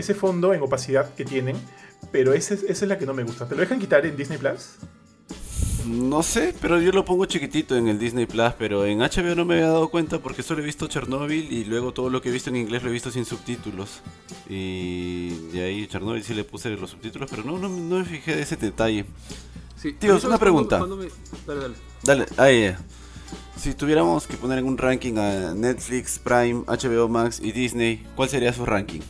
ese 0.00 0.14
fondo 0.14 0.52
en 0.54 0.62
opacidad 0.62 1.14
que 1.14 1.24
tienen, 1.24 1.56
pero 2.12 2.32
ese, 2.34 2.54
es- 2.54 2.62
esa 2.64 2.84
es 2.84 2.88
la 2.88 2.98
que 2.98 3.06
no 3.06 3.14
me 3.14 3.22
gusta. 3.24 3.46
¿Te 3.48 3.54
lo 3.54 3.60
dejan 3.60 3.78
quitar 3.78 4.04
en 4.06 4.16
Disney 4.16 4.38
Plus? 4.38 4.70
No 5.86 6.22
sé, 6.22 6.54
pero 6.60 6.78
yo 6.80 6.92
lo 6.92 7.04
pongo 7.06 7.24
chiquitito 7.24 7.74
en 7.74 7.88
el 7.88 7.98
Disney 7.98 8.26
Plus, 8.26 8.52
pero 8.58 8.84
en 8.84 8.98
HBO 9.00 9.34
no 9.34 9.44
me 9.46 9.54
había 9.54 9.68
dado 9.68 9.88
cuenta 9.88 10.18
porque 10.18 10.42
solo 10.42 10.60
he 10.62 10.64
visto 10.64 10.86
Chernobyl 10.88 11.50
y 11.50 11.64
luego 11.64 11.92
todo 11.92 12.10
lo 12.10 12.20
que 12.20 12.28
he 12.28 12.32
visto 12.32 12.50
en 12.50 12.56
inglés 12.56 12.82
lo 12.82 12.90
he 12.90 12.92
visto 12.92 13.10
sin 13.10 13.24
subtítulos. 13.24 14.00
Y 14.48 15.30
de 15.52 15.64
ahí 15.64 15.86
Chernobyl 15.86 16.22
sí 16.22 16.34
le 16.34 16.44
puse 16.44 16.68
los 16.70 16.90
subtítulos, 16.90 17.30
pero 17.30 17.44
no, 17.44 17.58
no, 17.58 17.68
no 17.70 17.98
me 17.98 18.04
fijé 18.04 18.36
de 18.36 18.42
ese 18.42 18.56
detalle. 18.56 19.06
Sí, 19.76 19.92
Tío, 19.94 20.10
¿sabes 20.10 20.24
una 20.24 20.38
pregunta. 20.38 20.78
cuándo 20.78 20.96
me- 20.96 21.08
Dale, 21.46 21.60
dale. 21.60 21.74
Dale, 22.02 22.26
ahí. 22.36 22.56
eh. 22.64 22.76
Si 23.56 23.74
tuviéramos 23.74 24.26
que 24.26 24.36
poner 24.36 24.58
en 24.58 24.66
un 24.66 24.76
ranking 24.76 25.16
a 25.16 25.54
Netflix, 25.54 26.18
Prime, 26.18 26.62
HBO 26.66 27.08
Max 27.08 27.40
y 27.42 27.52
Disney, 27.52 28.06
¿cuál 28.16 28.28
sería 28.28 28.52
su 28.52 28.66
ranking? 28.66 29.00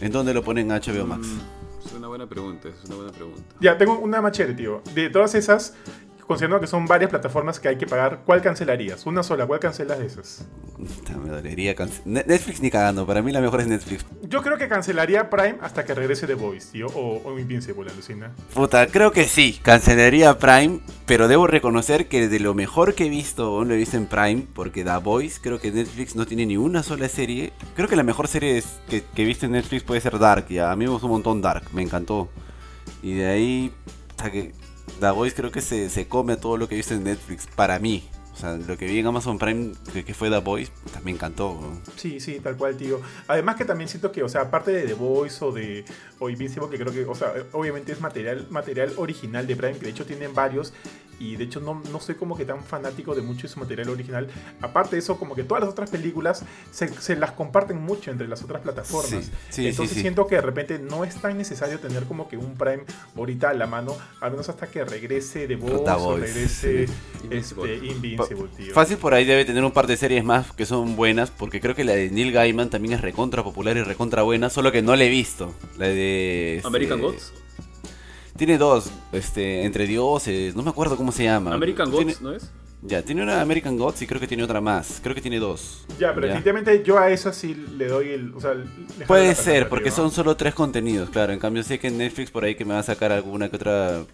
¿En 0.00 0.12
dónde 0.12 0.32
lo 0.32 0.44
ponen 0.44 0.68
HBO 0.68 1.06
Max? 1.06 1.26
Mm, 1.26 1.86
es 1.86 1.92
una 1.92 2.08
buena 2.08 2.26
pregunta, 2.28 2.68
es 2.68 2.84
una 2.86 2.96
buena 2.96 3.12
pregunta. 3.12 3.42
Ya, 3.60 3.76
tengo 3.76 3.98
una 3.98 4.20
más 4.20 4.32
chévere, 4.32 4.54
tío. 4.54 4.82
De 4.94 5.10
todas 5.10 5.34
esas, 5.34 5.74
considerando 6.28 6.60
que 6.60 6.68
son 6.68 6.86
varias 6.86 7.10
plataformas 7.10 7.58
que 7.58 7.68
hay 7.68 7.76
que 7.76 7.86
pagar, 7.86 8.20
¿cuál 8.24 8.40
cancelarías? 8.42 9.04
Una 9.06 9.22
sola, 9.24 9.46
¿cuál 9.46 9.58
cancelas 9.58 9.98
de 9.98 10.06
esas? 10.06 10.44
Me 11.24 11.30
dolería 11.30 11.74
cance- 11.74 12.02
Ne- 12.04 12.22
Netflix 12.24 12.60
ni 12.60 12.70
cagando, 12.70 13.04
para 13.04 13.20
mí 13.22 13.32
la 13.32 13.40
mejor 13.40 13.60
es 13.62 13.66
Netflix. 13.66 14.04
Yo 14.22 14.42
creo 14.42 14.56
que 14.58 14.68
cancelaría 14.68 15.28
Prime 15.30 15.56
hasta 15.60 15.84
que 15.84 15.94
regrese 15.94 16.26
The 16.28 16.34
Voice, 16.34 16.68
tío, 16.70 16.86
o, 16.94 17.20
o 17.24 17.38
Invincible, 17.38 17.90
alucina. 17.90 18.30
Puta, 18.54 18.86
creo 18.86 19.10
que 19.10 19.24
sí, 19.24 19.58
cancelaría 19.62 20.38
Prime, 20.38 20.78
pero 21.06 21.26
debo 21.26 21.46
reconocer 21.48 22.06
que 22.06 22.28
de 22.28 22.38
lo 22.38 22.54
mejor 22.54 22.94
que 22.94 23.06
he 23.06 23.08
visto, 23.08 23.44
aún 23.56 23.68
lo 23.68 23.74
he 23.74 23.78
visto 23.78 23.96
en 23.96 24.06
Prime, 24.06 24.46
porque 24.54 24.84
The 24.84 24.98
Voice, 24.98 25.40
creo 25.42 25.58
que 25.58 25.72
Netflix 25.72 26.14
no 26.14 26.26
tiene 26.26 26.46
ni 26.46 26.56
una 26.56 26.82
sola 26.84 27.08
serie. 27.08 27.52
Creo 27.74 27.88
que 27.88 27.96
la 27.96 28.02
mejor 28.04 28.28
serie 28.28 28.58
es- 28.58 28.78
que, 28.88 29.02
que 29.02 29.22
he 29.22 29.24
visto 29.24 29.46
en 29.46 29.52
Netflix 29.52 29.82
puede 29.82 30.00
ser 30.00 30.18
Dark, 30.18 30.46
ya. 30.48 30.70
A 30.70 30.76
mí 30.76 30.84
me 30.84 30.90
gustó 30.92 31.06
un 31.06 31.12
montón 31.12 31.40
Dark, 31.40 31.64
me 31.72 31.82
encantó. 31.82 32.28
Y 33.02 33.14
de 33.14 33.26
ahí, 33.26 33.72
puta, 34.08 34.30
que 34.30 34.52
The 35.00 35.10
Voice 35.10 35.34
creo 35.34 35.50
que 35.50 35.60
se, 35.60 35.90
se 35.90 36.08
come 36.08 36.36
todo 36.36 36.56
lo 36.56 36.68
que 36.68 36.78
he 36.78 36.94
en 36.94 37.04
Netflix, 37.04 37.46
para 37.46 37.78
mí. 37.78 38.08
O 38.38 38.40
sea, 38.40 38.56
lo 38.56 38.78
que 38.78 38.86
vi 38.86 39.00
en 39.00 39.06
Amazon 39.06 39.36
Prime, 39.36 39.72
que, 39.92 40.14
fue 40.14 40.30
The 40.30 40.38
Voice, 40.38 40.70
puta, 40.84 41.00
me 41.00 41.10
encantó. 41.10 41.58
Sí, 41.96 42.20
sí, 42.20 42.38
tal 42.38 42.56
cual, 42.56 42.76
tío. 42.76 43.00
Además 43.26 43.56
que 43.56 43.64
también 43.64 43.88
siento 43.88 44.12
que, 44.12 44.22
o 44.22 44.28
sea, 44.28 44.42
aparte 44.42 44.70
de 44.70 44.82
The 44.82 44.94
Voice 44.94 45.44
o 45.44 45.50
de 45.50 45.84
o 46.20 46.30
Invincible, 46.30 46.68
que 46.70 46.78
creo 46.78 46.92
que, 46.92 47.04
o 47.04 47.16
sea, 47.16 47.32
obviamente 47.50 47.90
es 47.90 48.00
material, 48.00 48.46
material 48.50 48.92
original 48.96 49.44
de 49.44 49.56
Prime, 49.56 49.74
que 49.74 49.86
de 49.86 49.90
hecho 49.90 50.06
tienen 50.06 50.34
varios, 50.34 50.72
y 51.18 51.36
de 51.36 51.44
hecho 51.44 51.60
no, 51.60 51.82
no 51.90 52.00
soy 52.00 52.14
como 52.14 52.36
que 52.36 52.44
tan 52.44 52.62
fanático 52.62 53.14
de 53.14 53.22
mucho 53.22 53.42
de 53.42 53.48
su 53.48 53.60
material 53.60 53.88
original. 53.88 54.28
Aparte 54.60 54.96
de 54.96 55.00
eso, 55.00 55.18
como 55.18 55.34
que 55.34 55.44
todas 55.44 55.62
las 55.62 55.70
otras 55.70 55.90
películas 55.90 56.44
se, 56.70 56.88
se 57.00 57.16
las 57.16 57.32
comparten 57.32 57.80
mucho 57.80 58.10
entre 58.10 58.28
las 58.28 58.42
otras 58.42 58.62
plataformas. 58.62 59.24
Sí, 59.24 59.30
sí, 59.50 59.68
Entonces 59.68 59.90
sí, 59.90 59.94
sí. 59.96 60.00
siento 60.02 60.26
que 60.26 60.36
de 60.36 60.42
repente 60.42 60.78
no 60.78 61.04
es 61.04 61.16
tan 61.16 61.36
necesario 61.36 61.78
tener 61.78 62.04
como 62.04 62.28
que 62.28 62.36
un 62.36 62.54
Prime 62.56 62.84
ahorita 63.16 63.50
a 63.50 63.54
la 63.54 63.66
mano, 63.66 63.96
al 64.20 64.30
menos 64.32 64.48
hasta 64.48 64.66
que 64.66 64.84
regrese 64.84 65.46
The 65.46 65.56
Voice, 65.56 65.84
The 65.84 65.90
o 65.90 66.16
regrese 66.16 66.88
este, 67.30 67.76
Invincible, 67.86 68.48
tío. 68.56 68.74
Fácil 68.74 68.96
por 68.96 69.14
ahí 69.14 69.24
debe 69.24 69.44
tener 69.44 69.64
un 69.64 69.72
par 69.72 69.86
de 69.86 69.96
series 69.96 70.24
más 70.24 70.52
que 70.52 70.66
son 70.66 70.96
buenas, 70.96 71.30
porque 71.30 71.60
creo 71.60 71.74
que 71.74 71.84
la 71.84 71.92
de 71.92 72.10
Neil 72.10 72.32
Gaiman 72.32 72.70
también 72.70 72.94
es 72.94 73.00
recontra 73.00 73.42
popular 73.42 73.76
y 73.76 73.82
recontra 73.82 74.22
buena, 74.22 74.50
solo 74.50 74.72
que 74.72 74.82
no 74.82 74.96
la 74.96 75.04
he 75.04 75.08
visto. 75.08 75.54
La 75.76 75.88
de... 75.88 76.60
American 76.64 77.00
Gods. 77.00 77.32
Tiene 78.38 78.56
dos, 78.56 78.90
este, 79.10 79.64
Entre 79.64 79.84
Dioses, 79.88 80.54
no 80.54 80.62
me 80.62 80.70
acuerdo 80.70 80.96
cómo 80.96 81.10
se 81.10 81.24
llama. 81.24 81.52
American 81.52 81.90
Gods, 81.90 82.20
¿no 82.22 82.32
es? 82.32 82.48
Ya, 82.80 83.02
tiene 83.02 83.24
una 83.24 83.40
American 83.40 83.76
Gods 83.76 84.02
y 84.02 84.06
creo 84.06 84.20
que 84.20 84.28
tiene 84.28 84.44
otra 84.44 84.60
más. 84.60 85.00
Creo 85.02 85.12
que 85.12 85.20
tiene 85.20 85.40
dos. 85.40 85.84
Ya, 85.98 86.14
pero 86.14 86.26
definitivamente 86.28 86.82
yo 86.84 86.96
a 86.96 87.10
esa 87.10 87.32
sí 87.32 87.54
le 87.76 87.88
doy 87.88 88.10
el. 88.10 88.32
O 88.34 88.40
sea, 88.40 88.54
Puede 89.06 89.34
ser, 89.34 89.68
porque 89.68 89.90
son 89.90 90.12
solo 90.12 90.36
tres 90.36 90.54
contenidos, 90.54 91.10
claro. 91.10 91.32
En 91.32 91.40
cambio, 91.40 91.64
sé 91.64 91.80
que 91.80 91.90
Netflix 91.90 92.30
por 92.30 92.44
ahí 92.44 92.54
que 92.54 92.64
me 92.64 92.74
va 92.74 92.80
a 92.80 92.84
sacar 92.84 93.10
alguna 93.10 93.48
que 93.48 93.56
otra. 93.56 94.04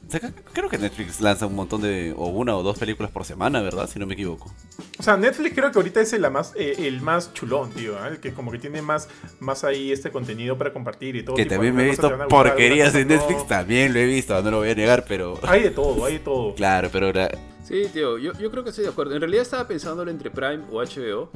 creo 0.54 0.70
que 0.70 0.78
Netflix 0.78 1.20
lanza 1.20 1.46
un 1.46 1.54
montón 1.54 1.82
de. 1.82 2.14
o 2.16 2.28
una 2.28 2.56
o 2.56 2.62
dos 2.62 2.78
películas 2.78 3.12
por 3.12 3.26
semana, 3.26 3.60
¿verdad? 3.60 3.86
Si 3.86 3.98
no 3.98 4.06
me 4.06 4.14
equivoco. 4.14 4.50
O 4.98 5.02
sea, 5.02 5.18
Netflix 5.18 5.54
creo 5.54 5.70
que 5.70 5.78
ahorita 5.78 6.00
es 6.00 6.12
el, 6.14 6.30
más, 6.30 6.54
eh, 6.56 6.74
el 6.78 7.02
más 7.02 7.34
chulón, 7.34 7.70
tío. 7.72 7.92
¿eh? 7.94 8.08
El 8.12 8.18
que 8.20 8.32
como 8.32 8.50
que 8.50 8.58
tiene 8.58 8.80
más, 8.80 9.08
más 9.40 9.62
ahí 9.64 9.92
este 9.92 10.10
contenido 10.10 10.56
para 10.56 10.72
compartir 10.72 11.16
y 11.16 11.22
todo. 11.22 11.36
Que 11.36 11.42
tipo, 11.42 11.56
también 11.56 11.74
me 11.76 11.84
he 11.84 11.90
visto 11.90 12.10
porquerías 12.28 12.94
en 12.94 13.08
Netflix, 13.08 13.46
también 13.46 13.92
lo 13.92 13.98
he 13.98 14.06
visto, 14.06 14.40
no 14.42 14.50
lo 14.50 14.58
voy 14.58 14.70
a 14.70 14.74
negar, 14.74 15.04
pero. 15.06 15.38
Hay 15.42 15.64
de 15.64 15.70
todo, 15.70 16.06
hay 16.06 16.14
de 16.14 16.18
todo. 16.20 16.54
Claro, 16.64 16.88
pero 16.90 17.12
la- 17.12 17.30
Sí, 17.64 17.86
tío, 17.92 18.18
yo, 18.18 18.32
yo 18.34 18.50
creo 18.50 18.62
que 18.62 18.70
estoy 18.70 18.84
de 18.84 18.90
acuerdo. 18.90 19.14
En 19.14 19.20
realidad 19.20 19.42
estaba 19.42 19.66
pensándolo 19.66 20.10
entre 20.10 20.30
Prime 20.30 20.64
o 20.70 20.82
HBO, 20.82 21.30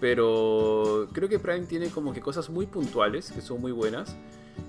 pero 0.00 1.08
creo 1.12 1.28
que 1.28 1.38
Prime 1.38 1.66
tiene 1.66 1.88
como 1.88 2.12
que 2.12 2.20
cosas 2.20 2.50
muy 2.50 2.66
puntuales 2.66 3.30
que 3.30 3.40
son 3.40 3.60
muy 3.60 3.70
buenas. 3.70 4.16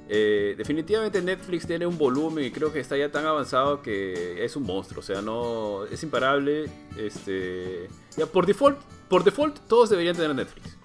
Eh, 0.08 0.54
definitivamente 0.56 1.20
Netflix 1.22 1.66
tiene 1.66 1.88
un 1.88 1.98
volumen 1.98 2.46
y 2.46 2.52
creo 2.52 2.72
que 2.72 2.80
está 2.80 2.96
ya 2.96 3.10
tan 3.10 3.26
avanzado 3.26 3.82
que 3.82 4.46
es 4.46 4.56
un 4.56 4.64
monstruo, 4.64 5.00
o 5.00 5.04
sea, 5.04 5.24
no 5.24 5.86
es 5.86 6.04
imparable. 6.04 6.70
Este, 6.96 7.88
ya 8.16 8.28
por 8.28 8.46
default, 8.46 8.78
por 9.10 9.24
default 9.24 9.58
todos 9.68 9.90
deberían 9.90 10.16
tener 10.16 10.36
Netflix. 10.36 10.78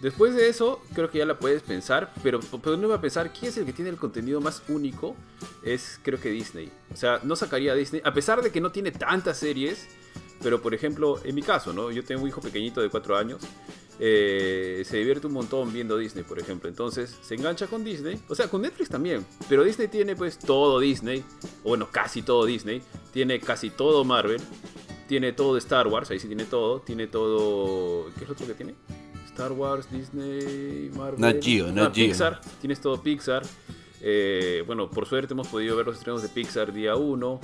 Después 0.00 0.34
de 0.34 0.48
eso, 0.48 0.82
creo 0.94 1.10
que 1.10 1.18
ya 1.18 1.26
la 1.26 1.38
puedes 1.38 1.62
pensar, 1.62 2.12
pero 2.22 2.40
pero 2.62 2.76
no 2.76 2.88
va 2.88 2.96
a 2.96 3.00
pensar 3.00 3.32
quién 3.32 3.50
es 3.50 3.58
el 3.58 3.66
que 3.66 3.72
tiene 3.74 3.90
el 3.90 3.96
contenido 3.96 4.40
más 4.40 4.62
único. 4.68 5.14
Es 5.62 6.00
creo 6.02 6.18
que 6.18 6.30
Disney. 6.30 6.72
O 6.92 6.96
sea, 6.96 7.20
no 7.22 7.36
sacaría 7.36 7.74
Disney, 7.74 8.00
a 8.04 8.14
pesar 8.14 8.42
de 8.42 8.50
que 8.50 8.60
no 8.60 8.72
tiene 8.72 8.90
tantas 8.92 9.38
series. 9.38 9.88
Pero 10.42 10.62
por 10.62 10.72
ejemplo, 10.72 11.20
en 11.22 11.34
mi 11.34 11.42
caso, 11.42 11.74
¿no? 11.74 11.90
Yo 11.90 12.02
tengo 12.02 12.22
un 12.22 12.28
hijo 12.28 12.40
pequeñito 12.40 12.80
de 12.80 12.88
4 12.88 13.16
años. 13.16 13.42
eh, 14.02 14.82
se 14.86 14.96
divierte 14.96 15.26
un 15.26 15.34
montón 15.34 15.70
viendo 15.70 15.98
Disney, 15.98 16.24
por 16.24 16.38
ejemplo. 16.38 16.70
Entonces 16.70 17.18
se 17.20 17.34
engancha 17.34 17.66
con 17.66 17.84
Disney. 17.84 18.18
O 18.28 18.34
sea, 18.34 18.48
con 18.48 18.62
Netflix 18.62 18.88
también. 18.88 19.26
Pero 19.50 19.62
Disney 19.64 19.88
tiene 19.88 20.16
pues 20.16 20.38
todo 20.38 20.80
Disney. 20.80 21.22
O 21.62 21.68
bueno, 21.68 21.88
casi 21.92 22.22
todo 22.22 22.46
Disney. 22.46 22.80
Tiene 23.12 23.38
casi 23.38 23.68
todo 23.68 24.02
Marvel. 24.04 24.40
Tiene 25.06 25.34
todo 25.34 25.58
Star 25.58 25.86
Wars. 25.88 26.10
Ahí 26.10 26.18
sí 26.18 26.26
tiene 26.28 26.46
todo. 26.46 26.80
Tiene 26.80 27.06
todo... 27.06 28.06
¿Qué 28.16 28.22
es 28.22 28.28
lo 28.28 28.32
otro 28.32 28.46
que 28.46 28.54
tiene? 28.54 28.74
Star 29.32 29.52
Wars, 29.52 29.90
Disney, 29.90 30.90
Marvel. 30.94 31.20
Nat 31.20 31.36
Geo, 31.42 31.68
Ah. 31.76 31.92
Pixar. 31.92 32.40
Tienes 32.60 32.80
todo 32.80 33.02
Pixar. 33.02 33.42
Eh, 34.02 34.62
bueno, 34.66 34.88
por 34.90 35.06
suerte 35.06 35.34
hemos 35.34 35.48
podido 35.48 35.76
ver 35.76 35.86
los 35.86 35.96
estrenos 35.98 36.22
de 36.22 36.28
Pixar 36.28 36.72
día 36.72 36.96
1. 36.96 37.40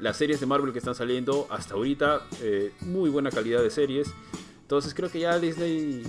las 0.00 0.16
series 0.16 0.40
de 0.40 0.46
Marvel 0.46 0.72
que 0.72 0.78
están 0.78 0.94
saliendo 0.94 1.46
hasta 1.50 1.74
ahorita, 1.74 2.22
eh, 2.42 2.72
muy 2.82 3.10
buena 3.10 3.30
calidad 3.30 3.62
de 3.62 3.70
series. 3.70 4.08
Entonces 4.62 4.94
creo 4.94 5.10
que 5.10 5.18
ya 5.20 5.38
Disney... 5.38 6.02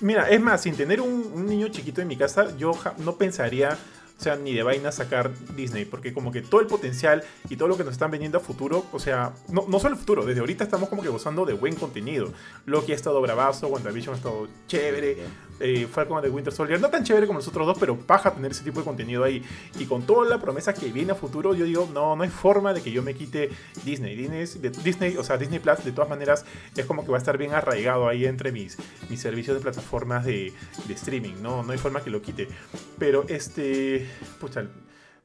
Mira, 0.00 0.28
es 0.28 0.40
más, 0.40 0.62
sin 0.62 0.74
tener 0.76 1.00
un, 1.00 1.30
un 1.34 1.46
niño 1.46 1.68
chiquito 1.68 2.02
en 2.02 2.08
mi 2.08 2.16
casa, 2.16 2.54
yo 2.58 2.72
no 2.98 3.16
pensaría, 3.16 3.78
sea, 4.22 4.36
ni 4.36 4.52
de 4.54 4.62
vaina 4.62 4.92
sacar 4.92 5.30
Disney, 5.56 5.84
porque 5.84 6.12
como 6.12 6.32
que 6.32 6.42
todo 6.42 6.60
el 6.60 6.66
potencial 6.66 7.22
y 7.48 7.56
todo 7.56 7.68
lo 7.68 7.76
que 7.76 7.84
nos 7.84 7.92
están 7.92 8.10
vendiendo 8.10 8.38
a 8.38 8.40
futuro, 8.40 8.86
o 8.92 8.98
sea, 8.98 9.32
no, 9.48 9.64
no 9.68 9.78
solo 9.80 9.94
el 9.94 10.00
futuro, 10.00 10.24
desde 10.24 10.40
ahorita 10.40 10.64
estamos 10.64 10.88
como 10.88 11.02
que 11.02 11.08
gozando 11.08 11.44
de 11.44 11.54
buen 11.54 11.74
contenido. 11.74 12.32
Loki 12.66 12.92
ha 12.92 12.94
estado 12.94 13.20
bravazo, 13.20 13.68
WandaVision 13.68 14.14
ha 14.14 14.16
estado 14.18 14.48
chévere, 14.66 15.18
eh, 15.60 15.86
Falcon 15.92 16.20
the 16.22 16.28
Winter 16.30 16.52
Soldier, 16.52 16.80
no 16.80 16.88
tan 16.90 17.04
chévere 17.04 17.26
como 17.26 17.38
los 17.38 17.46
otros 17.48 17.66
dos, 17.66 17.76
pero 17.78 17.96
paja 17.96 18.32
tener 18.34 18.50
ese 18.50 18.64
tipo 18.64 18.80
de 18.80 18.84
contenido 18.84 19.22
ahí. 19.24 19.42
Y 19.78 19.84
con 19.86 20.02
toda 20.02 20.28
la 20.28 20.40
promesa 20.40 20.74
que 20.74 20.90
viene 20.90 21.12
a 21.12 21.14
futuro, 21.14 21.54
yo 21.54 21.64
digo, 21.64 21.88
no, 21.92 22.16
no 22.16 22.22
hay 22.22 22.30
forma 22.30 22.72
de 22.74 22.82
que 22.82 22.90
yo 22.90 23.02
me 23.02 23.14
quite 23.14 23.50
Disney. 23.84 24.16
Disney, 24.16 24.44
de- 24.46 24.70
Disney 24.70 25.16
o 25.16 25.24
sea, 25.24 25.36
Disney 25.36 25.58
Plus, 25.60 25.84
de 25.84 25.92
todas 25.92 26.08
maneras, 26.10 26.44
es 26.76 26.84
como 26.86 27.04
que 27.04 27.10
va 27.12 27.16
a 27.16 27.20
estar 27.20 27.38
bien 27.38 27.52
arraigado 27.52 28.08
ahí 28.08 28.24
entre 28.26 28.50
mis, 28.50 28.76
mis 29.08 29.20
servicios 29.20 29.56
de 29.56 29.62
plataformas 29.62 30.24
de, 30.24 30.52
de 30.86 30.94
streaming, 30.94 31.34
¿no? 31.42 31.62
No 31.62 31.72
hay 31.72 31.78
forma 31.78 32.02
que 32.02 32.10
lo 32.10 32.20
quite. 32.22 32.48
Pero 32.98 33.24
este, 33.28 34.06
pucha, 34.40 34.62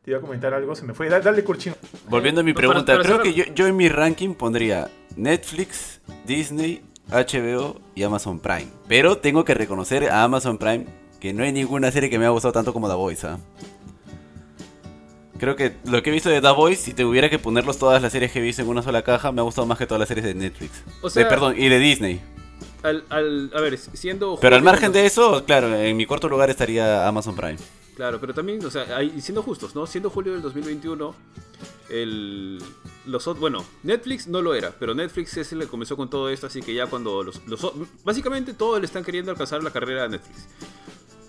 te 0.04 0.12
iba 0.12 0.18
a 0.20 0.22
comentar 0.22 0.54
algo, 0.54 0.76
se 0.76 0.86
me 0.86 0.94
fue. 0.94 1.10
Dale, 1.10 1.24
dale 1.24 1.44
Curchino. 1.44 1.76
Volviendo 2.10 2.42
a 2.42 2.44
mi 2.44 2.52
No, 2.52 2.56
para- 2.56 2.68
pregunta, 2.70 2.94
para 2.94 3.04
creo 3.04 3.22
que 3.22 3.34
yo, 3.34 3.44
yo 3.54 3.68
en 3.68 3.76
mi 3.76 3.90
ranking 3.90 4.34
pondría 4.34 4.90
Netflix, 5.16 6.02
Disney, 6.26 6.82
HBO 7.10 7.80
y 7.96 8.04
Amazon 8.04 8.40
Prime. 8.40 8.68
Pero 8.88 9.18
tengo 9.18 9.44
que 9.46 9.54
reconocer 9.54 10.10
a 10.10 10.24
Amazon 10.24 10.58
Prime 10.58 10.86
que 11.20 11.34
no 11.34 11.44
hay 11.44 11.52
ninguna 11.52 11.92
serie 11.92 12.10
que 12.10 12.18
me 12.20 12.26
haya 12.26 12.32
gustado 12.32 12.52
tanto 12.54 12.74
como 12.74 12.88
The 12.90 12.96
Voice. 12.96 13.26
¿ah? 13.28 13.38
Creo 15.40 15.56
que 15.56 15.74
lo 15.86 16.02
que 16.02 16.10
he 16.10 16.14
visto 16.14 16.30
de 16.30 16.42
The 16.42 16.52
Voice, 16.52 16.82
si 16.82 16.94
tuviera 16.94 17.30
que 17.30 17.38
ponerlos 17.38 17.78
todas 17.78 18.02
las 18.02 18.12
series 18.12 18.32
que 18.32 18.40
he 18.40 18.42
visto 18.42 18.62
en 18.64 18.70
una 18.70 18.82
sola 18.82 19.04
caja, 19.04 19.32
me 19.32 19.40
ha 19.42 19.44
gustado 19.44 19.68
más 19.68 19.78
que 19.78 19.86
todas 19.86 20.00
las 20.00 20.08
series 20.08 20.26
de 20.26 20.34
Netflix. 20.34 20.84
O 21.02 21.10
sea- 21.10 21.24
De- 21.24 21.30
perdón, 21.30 21.54
y 21.58 21.70
de 21.70 21.78
Disney. 21.80 22.20
Al, 22.84 23.04
al- 23.10 23.52
a 23.56 23.62
ver, 23.62 23.78
siendo... 23.78 24.38
Pero 24.40 24.56
al 24.56 24.64
margen 24.64 24.92
de 24.92 25.06
eso, 25.06 25.44
claro, 25.46 25.76
en 25.76 25.96
mi 25.96 26.06
cuarto 26.06 26.28
lugar 26.28 26.50
estaría 26.50 27.08
Amazon 27.08 27.36
Prime. 27.36 27.58
Claro, 27.98 28.20
pero 28.22 28.32
también, 28.34 28.64
o 28.64 28.70
sea, 28.70 28.96
ahí- 28.96 29.20
siendo 29.22 29.42
justos, 29.42 29.74
¿no? 29.76 29.86
Siendo 29.88 30.10
julio 30.12 30.32
del 30.34 30.42
2021, 30.44 31.16
el, 31.90 32.62
los, 33.08 33.26
bueno, 33.40 33.66
Netflix 33.82 34.28
no 34.28 34.40
lo 34.44 34.54
era, 34.54 34.72
pero 34.80 34.94
Netflix 34.94 35.36
es 35.38 35.52
el 35.52 35.62
que 35.62 35.68
comenzó 35.68 35.98
con 35.98 36.08
todo 36.08 36.30
esto, 36.30 36.46
así 36.46 36.62
que 36.62 36.76
ya 36.76 36.86
cuando 36.86 37.24
los, 37.24 37.42
los 37.48 37.60
básicamente 38.06 38.54
todos 38.54 38.80
le 38.80 38.86
están 38.86 39.04
queriendo 39.04 39.32
alcanzar 39.32 39.64
la 39.64 39.72
carrera 39.72 40.04
a 40.04 40.08
Netflix. 40.10 40.46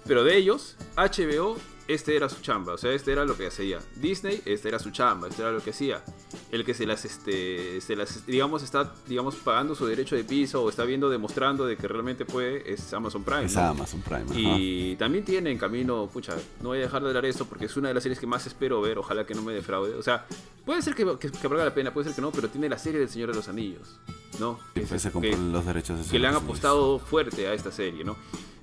Pero 0.08 0.24
de 0.24 0.38
ellos, 0.38 0.74
HBO, 0.96 1.58
este 1.86 2.16
era 2.16 2.30
su 2.30 2.40
chamba, 2.40 2.72
o 2.72 2.78
sea, 2.78 2.92
este 2.92 3.12
era 3.12 3.26
lo 3.26 3.36
que 3.36 3.46
hacía. 3.46 3.78
Disney, 3.96 4.40
este 4.46 4.68
era 4.68 4.78
su 4.78 4.90
chamba, 4.90 5.28
este 5.28 5.42
era 5.42 5.52
lo 5.52 5.62
que 5.62 5.68
hacía. 5.70 6.02
El 6.50 6.64
que 6.64 6.72
se 6.72 6.86
las, 6.86 7.04
este, 7.04 7.78
se 7.82 7.94
las, 7.94 8.24
digamos, 8.24 8.62
está, 8.62 8.94
digamos, 9.06 9.36
pagando 9.36 9.74
su 9.74 9.84
derecho 9.84 10.16
de 10.16 10.24
piso 10.24 10.62
o 10.62 10.70
está 10.70 10.84
viendo, 10.84 11.10
demostrando 11.10 11.66
de 11.66 11.76
que 11.76 11.86
realmente 11.86 12.24
puede, 12.24 12.72
es 12.72 12.90
Amazon 12.94 13.22
Prime. 13.22 13.44
Es 13.44 13.54
¿no? 13.56 13.60
Amazon 13.60 14.00
Prime. 14.00 14.24
ajá. 14.30 14.56
Y 14.58 14.96
también 14.96 15.26
tiene 15.26 15.50
en 15.50 15.58
camino, 15.58 16.08
pucha, 16.10 16.34
no 16.62 16.70
voy 16.70 16.78
a 16.78 16.82
dejar 16.82 17.02
de 17.02 17.08
hablar 17.08 17.24
de 17.24 17.28
esto 17.28 17.44
porque 17.44 17.66
es 17.66 17.76
una 17.76 17.88
de 17.88 17.94
las 17.94 18.02
series 18.02 18.18
que 18.18 18.26
más 18.26 18.46
espero 18.46 18.80
ver, 18.80 18.96
ojalá 18.96 19.26
que 19.26 19.34
no 19.34 19.42
me 19.42 19.52
defraude. 19.52 19.94
O 19.94 20.02
sea, 20.02 20.26
puede 20.64 20.80
ser 20.80 20.94
que, 20.94 21.04
que, 21.18 21.30
que 21.30 21.48
valga 21.48 21.66
la 21.66 21.74
pena, 21.74 21.92
puede 21.92 22.06
ser 22.06 22.14
que 22.14 22.22
no, 22.22 22.32
pero 22.32 22.48
tiene 22.48 22.70
la 22.70 22.78
serie 22.78 22.98
del 22.98 23.10
Señor 23.10 23.28
de 23.28 23.36
los 23.36 23.48
Anillos, 23.48 24.00
¿no? 24.40 24.58
Que, 24.74 24.82
Pues 24.82 25.02
se 25.02 25.10
los 25.10 25.66
derechos 25.66 26.06
de 26.06 26.10
que 26.10 26.18
le 26.18 26.28
han 26.28 26.34
apostado 26.34 26.98
fuerte 26.98 27.46
a 27.46 27.52
esta 27.52 27.70
serie, 27.70 28.04
¿no? 28.04 28.16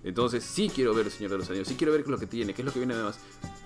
Entonces 0.06 0.44
sí 0.44 0.70
quiero 0.74 0.94
ver 0.94 1.08
el 1.08 1.12
Señor 1.12 1.32
de 1.32 1.40
los 1.40 1.50
Anillos, 1.50 1.68
sí 1.68 1.74
quiero 1.76 1.92
ver 1.92 2.02
qué 2.04 2.08
es 2.08 2.12
lo 2.12 2.20
que 2.20 2.28
tiene, 2.28 2.54
qué 2.54 2.62
es 2.62 2.66
lo 2.66 2.72
que 2.72 2.78
viene 2.80 2.94
además. 2.94 3.18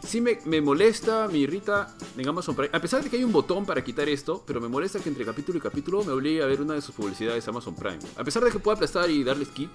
Sí 0.08 0.22
me, 0.22 0.40
me 0.46 0.62
molesta, 0.62 1.28
me 1.28 1.38
irrita 1.40 1.94
en 2.18 2.28
Amazon 2.30 2.56
Prime, 2.56 2.70
a 2.74 2.80
pesar 2.80 3.04
de 3.04 3.10
que 3.10 3.18
hay 3.18 3.26
un 3.26 3.34
botón 3.34 3.66
para 3.66 3.84
quitar 3.84 4.08
esto, 4.08 4.42
pero 4.48 4.62
me 4.62 4.70
molesta 4.70 5.00
que 5.00 5.10
entre 5.10 5.26
capítulo 5.26 5.58
y 5.58 5.62
capítulo 5.62 6.02
me 6.06 6.14
obligue 6.14 6.42
a 6.42 6.46
ver 6.46 6.62
una 6.62 6.76
de 6.76 6.82
sus 6.82 6.96
publicidades 6.96 7.46
Amazon 7.50 7.76
Prime. 7.76 8.00
A 8.16 8.24
pesar 8.24 8.42
de 8.44 8.52
que 8.52 8.60
pueda 8.60 8.76
aplastar 8.76 9.10
y 9.10 9.22
darle 9.24 9.44
skip, 9.44 9.70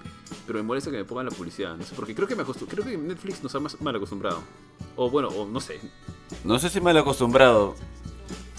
pero 0.47 0.57
me 0.57 0.63
molesta 0.63 0.89
que 0.89 0.97
me 0.97 1.05
pongan 1.05 1.27
la 1.27 1.31
publicidad, 1.31 1.77
no 1.77 1.83
sé, 1.85 1.93
porque 1.95 2.15
creo 2.15 2.27
que 2.27 2.35
me 2.35 2.43
creo 2.43 2.83
que 2.83 2.97
Netflix 2.97 3.43
nos 3.43 3.53
ha 3.53 3.59
más- 3.59 3.79
mal 3.79 3.95
acostumbrado. 3.95 4.41
O 4.95 5.09
bueno, 5.11 5.27
o 5.27 5.45
no 5.45 5.59
sé. 5.61 5.79
No 6.43 6.57
sé 6.57 6.69
si 6.69 6.81
mal 6.81 6.97
acostumbrado. 6.97 7.75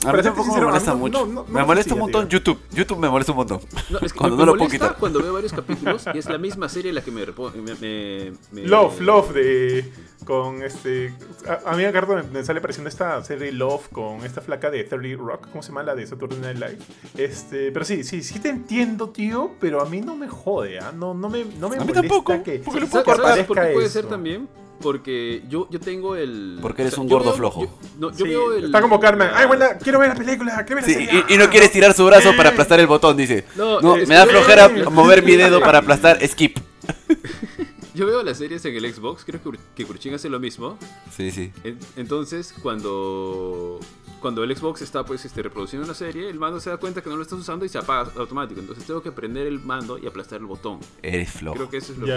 A 0.05 0.13
mí 0.13 0.23
tampoco 0.23 0.37
me 0.39 0.45
sincero, 0.45 0.67
mí 0.67 0.73
molesta 0.73 0.91
no- 0.93 0.99
mucho. 0.99 1.27
no- 1.27 1.33
no- 1.33 1.45
me 1.45 1.61
me 1.61 1.65
molesta 1.67 1.95
un 1.95 2.01
montón 2.01 2.29
tío. 2.29 2.39
YouTube. 2.39 2.61
YouTube 2.73 2.99
me 2.99 3.09
molesta 3.09 3.33
un 3.33 3.39
montón. 3.39 3.61
No, 3.91 3.99
es 4.01 4.13
que 4.13 4.19
Cuando 4.19 4.37
me, 4.37 4.41
no 4.43 4.47
lo 4.47 4.53
me 4.53 4.59
puedo 4.59 4.69
molesta 4.69 4.87
quitar. 4.87 4.97
cuando 4.99 5.23
veo 5.23 5.33
varios 5.33 5.53
capítulos 5.53 6.05
y 6.15 6.19
es 6.19 6.27
la 6.29 6.39
misma 6.39 6.69
serie 6.69 6.93
la 6.93 7.01
que 7.03 7.11
me, 7.11 7.25
me, 7.27 7.75
me- 7.81 8.33
me- 8.53 8.63
Love, 8.69 9.01
Love 9.01 9.33
de. 9.33 9.93
Con 10.27 10.63
este. 10.63 11.15
A, 11.49 11.71
a 11.73 11.77
mí 11.77 11.85
acá 11.85 12.05
me, 12.05 12.23
me 12.25 12.45
sale 12.45 12.61
pareciendo 12.61 12.89
esta 12.89 13.23
serie 13.25 13.53
Love 13.53 13.89
con 13.91 14.25
esta 14.25 14.41
flaca 14.41 14.71
de 14.71 14.83
30 14.85 15.23
Rock. 15.23 15.49
¿Cómo 15.51 15.63
se 15.63 15.69
llama 15.69 15.83
la 15.85 15.95
de 15.95 16.07
Saturday 16.07 16.39
Night 16.41 16.57
Live? 16.59 16.79
Este, 17.17 17.71
pero 17.73 17.85
sí, 17.85 18.03
sí, 18.05 18.23
sí 18.23 18.39
te 18.41 18.49
entiendo, 18.49 19.11
tío. 19.11 19.53
Pero 19.61 19.81
a 19.81 19.87
mí 19.87 20.01
no 20.01 20.17
me 20.17 20.29
jode, 20.29 20.79
¿ah? 20.81 20.93
No, 20.95 21.15
no 21.15 21.29
me, 21.29 21.45
no 21.45 21.69
me 21.69 21.77
A 21.77 21.81
mí 21.81 21.87
molesta 21.87 22.01
tampoco, 22.03 22.43
que. 22.43 22.59
porque 22.59 22.81
lo 22.81 22.87
¿Sabes, 22.87 23.05
puedo 23.05 23.05
sabes 23.05 23.19
aparezca 23.21 23.47
por 23.47 23.57
qué 23.57 23.73
puede 23.73 23.87
eso. 23.87 23.93
ser 24.01 24.07
también? 24.07 24.49
Porque 24.81 25.43
yo, 25.49 25.69
yo 25.71 25.81
tengo 25.81 26.17
el. 26.17 26.59
Porque 26.61 26.83
eres 26.83 26.97
un 26.99 27.09
yo 27.09 27.17
gordo 27.17 27.31
veo- 27.31 27.37
flojo. 27.39 27.63
Yo, 27.65 27.79
no, 27.99 28.11
yo 28.11 28.25
Sí, 28.25 28.31
veo 28.31 28.53
el. 28.53 28.65
Está 28.67 28.81
como 28.83 29.01
Carmen. 29.01 29.29
Ay, 29.35 29.47
buena, 29.47 29.79
quiero 29.79 29.99
ver 29.99 30.11
la 30.11 30.15
película, 30.15 30.65
quiero 30.65 30.83
ver 30.83 30.91
la 30.91 30.99
Sí, 31.01 31.07
serie. 31.07 31.25
y, 31.29 31.35
y 31.35 31.39
no 31.39 31.49
quieres 31.51 31.73
tirar 31.73 31.93
su 31.95 32.05
brazo 32.05 32.35
para 32.37 32.51
aplastar 32.51 32.79
el 32.81 32.87
botón, 32.87 33.17
dice. 33.17 33.45
No, 33.57 33.81
No, 33.81 33.97
es 33.97 34.09
me 34.09 34.15
da 34.15 34.27
flojera 34.27 34.69
mover 34.91 35.23
mi 35.23 35.37
dedo 35.37 35.61
para 35.61 35.79
aplastar 35.79 36.19
skip. 36.29 36.59
Yo 37.95 38.05
veo 38.05 38.23
las 38.23 38.37
series 38.37 38.63
en 38.67 38.75
el 38.77 38.93
Xbox, 38.95 39.25
creo 39.25 39.41
que, 39.43 39.59
que 39.75 39.87
Kurchin 39.87 40.13
hace 40.13 40.29
lo 40.29 40.39
mismo. 40.39 40.79
Sí, 41.17 41.31
sí. 41.31 41.51
En- 41.65 41.79
Entonces, 41.97 42.55
cuando. 42.63 43.81
Cuando 44.21 44.43
el 44.45 44.57
Xbox 44.57 44.83
está 44.83 45.05
pues 45.05 45.25
este, 45.25 45.43
reproduciendo 45.43 45.85
una 45.87 45.95
serie, 45.95 46.29
el 46.29 46.39
mando 46.39 46.59
se 46.59 46.69
da 46.71 46.79
cuenta 46.79 47.01
que 47.03 47.09
no 47.11 47.17
lo 47.17 47.23
estás 47.23 47.39
usando 47.39 47.65
y 47.65 47.69
se 47.69 47.79
apaga 47.79 48.11
automático. 48.17 48.61
Entonces 48.61 48.85
tengo 48.85 49.03
que 49.03 49.13
prender 49.13 49.47
el 49.47 49.61
mando 49.61 49.99
y 49.99 50.07
aplastar 50.07 50.41
el 50.41 50.47
botón. 50.47 50.81
Eres 51.03 51.31
flojo. 51.31 51.55
Creo 51.57 51.71
que 51.71 51.77
eso 51.79 51.93
es 51.93 51.99
lo 51.99 52.07
que. 52.07 52.13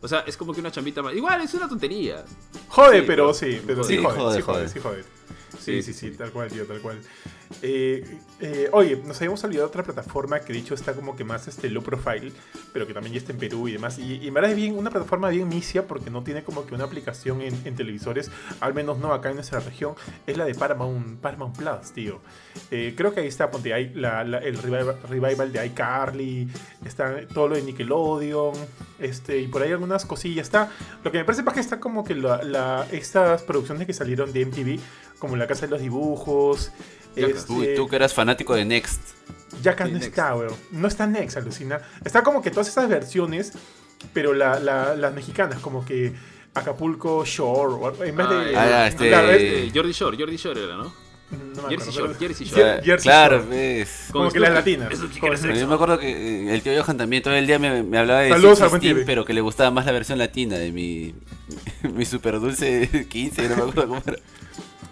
O 0.00 0.06
sea, 0.08 0.20
es 0.26 0.36
como 0.36 0.52
que 0.54 0.60
una 0.60 0.70
chambita 0.70 1.02
más. 1.02 1.14
Igual, 1.14 1.40
es 1.42 1.52
una 1.54 1.68
tontería. 1.68 2.24
Jode, 2.68 3.00
Sí, 3.00 3.04
pero 3.06 3.06
pero- 3.06 3.34
sí, 3.34 3.60
pero 3.66 3.84
Sí, 3.84 3.96
sí 3.96 4.02
jode, 4.04 4.16
jode, 4.16 4.36
sí 4.36 4.42
jode, 4.42 4.58
jode. 4.58 4.68
sí 4.68 4.80
jode. 4.80 5.04
Sí, 5.68 5.82
sí, 5.82 5.92
sí, 5.92 6.10
tal 6.16 6.30
cual, 6.32 6.50
tío, 6.50 6.64
tal 6.66 6.80
cual. 6.80 6.98
Eh, 7.62 8.18
eh, 8.40 8.68
oye, 8.72 8.96
nos 9.06 9.16
habíamos 9.18 9.42
olvidado 9.44 9.66
de 9.66 9.70
otra 9.70 9.82
plataforma 9.82 10.40
que 10.40 10.52
de 10.52 10.58
hecho 10.58 10.74
está 10.74 10.92
como 10.92 11.16
que 11.16 11.24
más 11.24 11.48
este 11.48 11.70
low 11.70 11.82
profile, 11.82 12.30
pero 12.72 12.86
que 12.86 12.92
también 12.94 13.14
ya 13.14 13.18
está 13.20 13.32
en 13.32 13.38
Perú 13.38 13.68
y 13.68 13.72
demás. 13.72 13.98
Y, 13.98 14.16
y 14.16 14.28
en 14.28 14.34
verdad 14.34 14.50
es 14.50 14.56
bien, 14.56 14.76
una 14.76 14.90
plataforma 14.90 15.28
bien 15.30 15.48
misia 15.48 15.86
porque 15.86 16.10
no 16.10 16.22
tiene 16.22 16.42
como 16.44 16.66
que 16.66 16.74
una 16.74 16.84
aplicación 16.84 17.40
en, 17.40 17.58
en 17.64 17.74
televisores, 17.74 18.30
al 18.60 18.74
menos 18.74 18.98
no 18.98 19.12
acá 19.12 19.30
en 19.30 19.36
nuestra 19.36 19.60
región. 19.60 19.94
Es 20.26 20.36
la 20.36 20.44
de 20.44 20.54
Paramount, 20.54 21.20
Paramount 21.20 21.56
Plus, 21.56 21.92
tío. 21.94 22.20
Eh, 22.70 22.94
creo 22.96 23.14
que 23.14 23.20
ahí 23.20 23.28
está, 23.28 23.50
ponte, 23.50 23.72
hay 23.72 23.94
la- 23.94 24.24
la- 24.24 24.38
el 24.38 24.58
revival, 24.58 24.98
revival 25.08 25.52
de 25.52 25.66
iCarly, 25.66 26.48
está 26.84 27.26
todo 27.28 27.48
lo 27.48 27.54
de 27.56 27.62
Nickelodeon, 27.62 28.52
este, 28.98 29.38
y 29.40 29.48
por 29.48 29.62
ahí 29.62 29.72
algunas 29.72 30.04
cosillas. 30.04 30.46
Está, 30.48 30.70
lo 31.02 31.10
que 31.10 31.18
me 31.18 31.24
parece 31.24 31.42
más 31.42 31.54
que 31.54 31.60
está 31.60 31.80
como 31.80 32.04
que 32.04 32.14
la, 32.14 32.42
la- 32.42 32.86
estas 32.92 33.42
producciones 33.42 33.86
que 33.86 33.92
salieron 33.94 34.32
de 34.32 34.42
MTV, 34.46 34.78
como 35.18 35.36
La 35.36 35.46
Casa 35.46 35.62
de 35.66 35.70
los 35.70 35.80
Dibujos. 35.80 36.70
Este, 37.16 37.52
Uy, 37.52 37.68
tú 37.74 37.88
que 37.88 37.96
eras 37.96 38.14
fanático 38.14 38.54
de 38.54 38.64
Next. 38.64 39.00
Jackass 39.62 39.88
Sí, 39.88 39.92
no 39.94 39.98
Next. 39.98 40.08
está, 40.18 40.36
weón. 40.36 40.54
No 40.72 40.88
está 40.88 41.06
Next, 41.06 41.36
alucina. 41.36 41.80
Está 42.04 42.22
como 42.22 42.42
que 42.42 42.50
todas 42.50 42.68
esas 42.68 42.88
versiones, 42.88 43.52
pero 44.12 44.32
la- 44.34 44.60
la- 44.60 44.94
las 44.94 45.14
mexicanas, 45.14 45.58
como 45.60 45.84
que 45.84 46.12
Acapulco 46.54 47.24
Shore, 47.24 47.74
o- 47.74 48.04
en 48.04 48.16
vez 48.16 48.28
de... 48.28 48.56
Ah, 48.56 48.68
ya, 48.68 48.86
este- 48.88 49.08
Claro, 49.08 49.30
es- 49.30 49.72
Jordi 49.74 49.92
Shore, 49.92 50.16
Jordi 50.18 50.36
Shore 50.36 50.64
era, 50.64 50.76
¿no? 50.76 50.92
no 51.30 51.68
Jersey 51.68 51.92
Shore, 51.92 52.14
Jersey 52.14 52.46
Jer- 52.46 52.56
Shore. 52.56 52.82
Jersey 52.84 53.10
claro, 53.10 53.38
Shore. 53.42 53.48
ves. 53.50 54.08
Como 54.12 54.30
que 54.30 54.40
las 54.40 54.52
latinas. 54.54 54.88
Yo 55.58 55.66
me 55.68 55.74
acuerdo 55.74 55.98
que 55.98 56.08
eh, 56.48 56.54
el 56.54 56.62
tío 56.62 56.72
Johan 56.82 56.96
también 56.96 57.22
todo 57.22 57.34
el 57.34 57.46
día 57.46 57.58
me, 57.58 57.82
me 57.82 57.98
hablaba 57.98 58.20
de 58.20 58.30
Saludos 58.30 58.58
16, 58.60 58.80
Tibe. 58.80 59.04
pero 59.04 59.24
que 59.26 59.34
le 59.34 59.40
gustaba 59.42 59.70
más 59.70 59.84
la 59.84 59.92
versión 59.92 60.18
latina 60.18 60.56
de 60.56 60.72
mi, 60.72 61.14
mi 61.94 62.04
super 62.06 62.40
dulce 62.40 63.06
15, 63.10 63.48
no 63.50 63.56
me 63.56 63.62
acuerdo 63.62 63.88
cómo 63.88 64.02
era. 64.06 64.18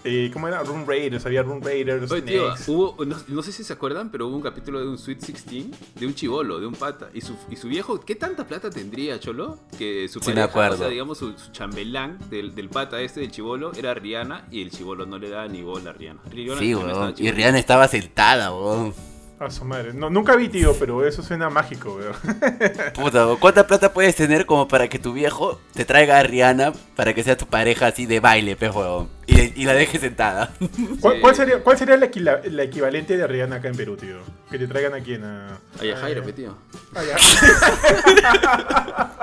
Eh, 0.06 0.30
¿Cómo 0.32 0.46
era? 0.48 0.62
Run 0.62 0.86
Raiders, 0.86 1.26
había 1.26 1.42
Run 1.42 1.60
Raiders, 1.62 2.10
Oye, 2.10 2.22
tío, 2.22 2.48
Next. 2.50 2.68
hubo, 2.68 3.04
no, 3.04 3.16
no 3.28 3.42
sé 3.42 3.50
si 3.52 3.64
se 3.64 3.72
acuerdan, 3.72 4.10
pero 4.10 4.28
hubo 4.28 4.36
un 4.36 4.42
capítulo 4.42 4.78
de 4.80 4.86
un 4.88 4.96
Sweet 4.98 5.18
16 5.20 5.66
de 5.96 6.06
un 6.06 6.14
chivolo, 6.14 6.60
de 6.60 6.66
un 6.66 6.74
pata. 6.74 7.08
Y 7.12 7.20
su, 7.20 7.36
y 7.50 7.56
su 7.56 7.68
viejo, 7.68 8.00
¿qué 8.00 8.14
tanta 8.14 8.46
plata 8.46 8.70
tendría, 8.70 9.18
Cholo? 9.18 9.58
Que 9.78 10.08
su 10.08 10.20
Sí, 10.20 10.28
me 10.28 10.34
pareja, 10.36 10.48
acuerdo. 10.50 10.74
o 10.74 10.78
sea, 10.78 10.88
digamos, 10.88 11.18
su, 11.18 11.32
su 11.36 11.50
chambelán 11.52 12.18
del, 12.30 12.54
del 12.54 12.68
pata 12.68 13.00
este, 13.02 13.20
del 13.20 13.30
chivolo, 13.30 13.72
era 13.74 13.94
Rihanna 13.94 14.46
y 14.50 14.62
el 14.62 14.70
chivolo 14.70 15.06
no 15.06 15.18
le 15.18 15.28
daba 15.28 15.48
ni 15.48 15.62
bola 15.62 15.90
a 15.90 15.92
Rihanna. 15.92 16.20
Rihanna 16.30 16.60
Sí, 16.60 16.74
weón. 16.74 17.14
Y. 17.18 17.30
Rihanna 17.30 17.58
estaba 17.58 17.88
sentada, 17.88 18.54
weón. 18.54 18.94
A 19.38 19.50
su 19.50 19.66
madre. 19.66 19.92
No, 19.92 20.08
nunca 20.08 20.34
vi, 20.34 20.48
tío, 20.48 20.74
pero 20.78 21.06
eso 21.06 21.22
suena 21.22 21.50
mágico, 21.50 21.94
weón. 21.94 22.14
Puta, 22.94 23.26
¿cuánta 23.38 23.66
plata 23.66 23.92
puedes 23.92 24.16
tener 24.16 24.46
como 24.46 24.66
para 24.66 24.88
que 24.88 24.98
tu 24.98 25.12
viejo 25.12 25.60
te 25.74 25.84
traiga 25.84 26.18
a 26.18 26.22
Rihanna 26.22 26.72
para 26.94 27.12
que 27.12 27.22
sea 27.22 27.36
tu 27.36 27.46
pareja 27.46 27.88
así 27.88 28.06
de 28.06 28.18
baile, 28.20 28.56
pe, 28.56 28.70
weón? 28.70 29.10
Y, 29.26 29.60
y 29.60 29.64
la 29.66 29.74
deje 29.74 29.98
sentada. 29.98 30.54
¿Cuál, 31.02 31.20
cuál 31.20 31.34
sería, 31.36 31.62
cuál 31.62 31.76
sería 31.76 31.98
la, 31.98 32.06
equila- 32.06 32.40
la 32.44 32.62
equivalente 32.62 33.18
de 33.18 33.26
Rihanna 33.26 33.56
acá 33.56 33.68
en 33.68 33.76
Perú, 33.76 33.96
tío? 33.98 34.16
Que 34.50 34.58
te 34.58 34.66
traigan 34.66 34.94
aquí 34.94 35.12
en... 35.14 35.24
A, 35.24 35.58
Ay, 35.80 35.90
a 35.90 35.96
Jairo, 35.98 36.26
eh, 36.26 36.32
tío. 36.32 36.56
Ah, 36.94 37.02
ya. 37.04 37.16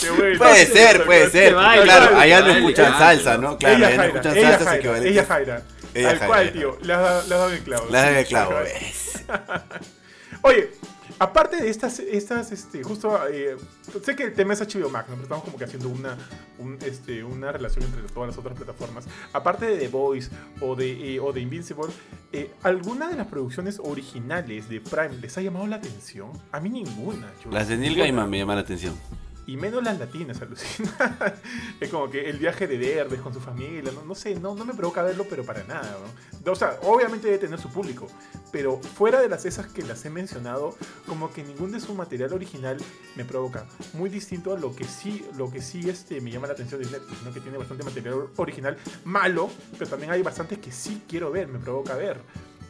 Qué 0.00 0.10
bueno. 0.10 0.38
Puede 0.38 0.66
ser, 0.66 1.04
puede 1.04 1.30
ser. 1.30 1.54
baile, 1.54 1.84
Claro, 1.84 2.16
baile, 2.16 2.34
allá 2.34 2.46
no 2.46 2.52
escuchan 2.52 2.92
baile, 2.92 3.22
salsa, 3.22 3.38
¿no? 3.38 3.56
Claro, 3.58 3.76
ella 3.76 3.86
allá 3.86 3.96
no 3.96 4.02
escuchan 4.04 4.36
ella 4.36 4.48
salsa 4.50 4.64
Jaira, 4.64 4.76
equivalentes. 4.78 5.12
ella 5.12 5.24
Jaira. 5.24 5.62
Tal 6.02 6.26
cual, 6.26 6.52
tío. 6.52 6.78
Le 6.82 6.92
has 6.92 7.00
dado- 7.00 7.18
le 7.28 7.34
has 7.34 7.40
dado 7.40 7.52
el 7.52 7.60
clavo. 7.60 7.86
La 7.90 8.24
clavo, 8.24 8.54
ves. 8.62 9.24
Oye, 10.42 10.70
aparte 11.18 11.56
de 11.56 11.70
estas, 11.70 11.98
estas 11.98 12.52
este, 12.52 12.82
justo, 12.82 13.18
eh, 13.28 13.56
sé 14.04 14.14
que 14.14 14.24
el 14.24 14.34
tema 14.34 14.52
es 14.54 14.60
HBO 14.60 14.90
Max, 14.90 15.08
¿no? 15.08 15.14
pero 15.14 15.22
estamos 15.24 15.44
como 15.44 15.56
que 15.58 15.64
haciendo 15.64 15.88
una, 15.88 16.16
un, 16.58 16.78
este, 16.84 17.24
una 17.24 17.50
relación 17.52 17.84
entre 17.84 18.02
todas 18.02 18.28
las 18.28 18.38
otras 18.38 18.56
plataformas. 18.56 19.06
Aparte 19.32 19.66
de 19.66 19.78
The 19.78 19.88
Voice 19.88 20.30
o 20.60 20.76
de, 20.76 21.14
eh, 21.16 21.20
o 21.20 21.32
de 21.32 21.40
Invincible, 21.40 21.86
eh, 22.32 22.50
¿alguna 22.62 23.08
de 23.08 23.16
las 23.16 23.26
producciones 23.28 23.80
originales 23.82 24.68
de 24.68 24.80
Prime 24.80 25.16
les 25.20 25.36
ha 25.38 25.40
llamado 25.40 25.66
la 25.66 25.76
atención? 25.76 26.30
A 26.52 26.60
mí 26.60 26.68
ninguna. 26.68 27.32
chulo. 27.42 27.54
Las 27.56 27.68
de 27.68 27.76
Neil. 27.76 27.96
Gaiman 27.96 28.28
me 28.30 28.38
llaman 28.38 28.56
la 28.56 28.62
atención. 28.62 28.94
Y 29.46 29.56
menos 29.56 29.82
las 29.84 29.98
latinas, 29.98 30.40
alucina. 30.42 30.92
es 31.80 31.88
como 31.90 32.10
que 32.10 32.28
el 32.28 32.38
viaje 32.38 32.66
de 32.66 32.78
Derbez 32.78 33.20
con 33.20 33.32
su 33.32 33.40
familia, 33.40 33.92
no, 33.92 34.04
no 34.04 34.14
sé, 34.14 34.34
no, 34.34 34.54
no 34.54 34.64
me 34.64 34.74
provoca 34.74 35.02
verlo, 35.02 35.26
pero 35.28 35.44
para 35.44 35.62
nada. 35.64 35.96
¿no? 36.44 36.52
O 36.52 36.56
sea, 36.56 36.78
obviamente 36.82 37.26
debe 37.26 37.38
tener 37.38 37.60
su 37.60 37.70
público, 37.70 38.08
pero 38.50 38.78
fuera 38.78 39.20
de 39.20 39.28
las 39.28 39.44
esas 39.44 39.66
que 39.68 39.82
las 39.82 40.04
he 40.04 40.10
mencionado, 40.10 40.76
como 41.06 41.32
que 41.32 41.44
ningún 41.44 41.72
de 41.72 41.80
su 41.80 41.94
material 41.94 42.32
original 42.32 42.76
me 43.14 43.24
provoca. 43.24 43.66
Muy 43.94 44.10
distinto 44.10 44.52
a 44.52 44.58
lo 44.58 44.74
que 44.74 44.84
sí, 44.84 45.24
lo 45.36 45.50
que 45.50 45.62
sí 45.62 45.88
este, 45.88 46.20
me 46.20 46.30
llama 46.30 46.46
la 46.48 46.54
atención 46.54 46.82
de 46.82 46.90
Netflix, 46.90 47.22
¿no? 47.22 47.32
que 47.32 47.40
tiene 47.40 47.58
bastante 47.58 47.84
material 47.84 48.28
original 48.36 48.76
malo, 49.04 49.50
pero 49.78 49.88
también 49.88 50.12
hay 50.12 50.22
bastantes 50.22 50.58
que 50.58 50.72
sí 50.72 51.02
quiero 51.08 51.30
ver, 51.30 51.48
me 51.48 51.58
provoca 51.58 51.94
ver. 51.94 52.20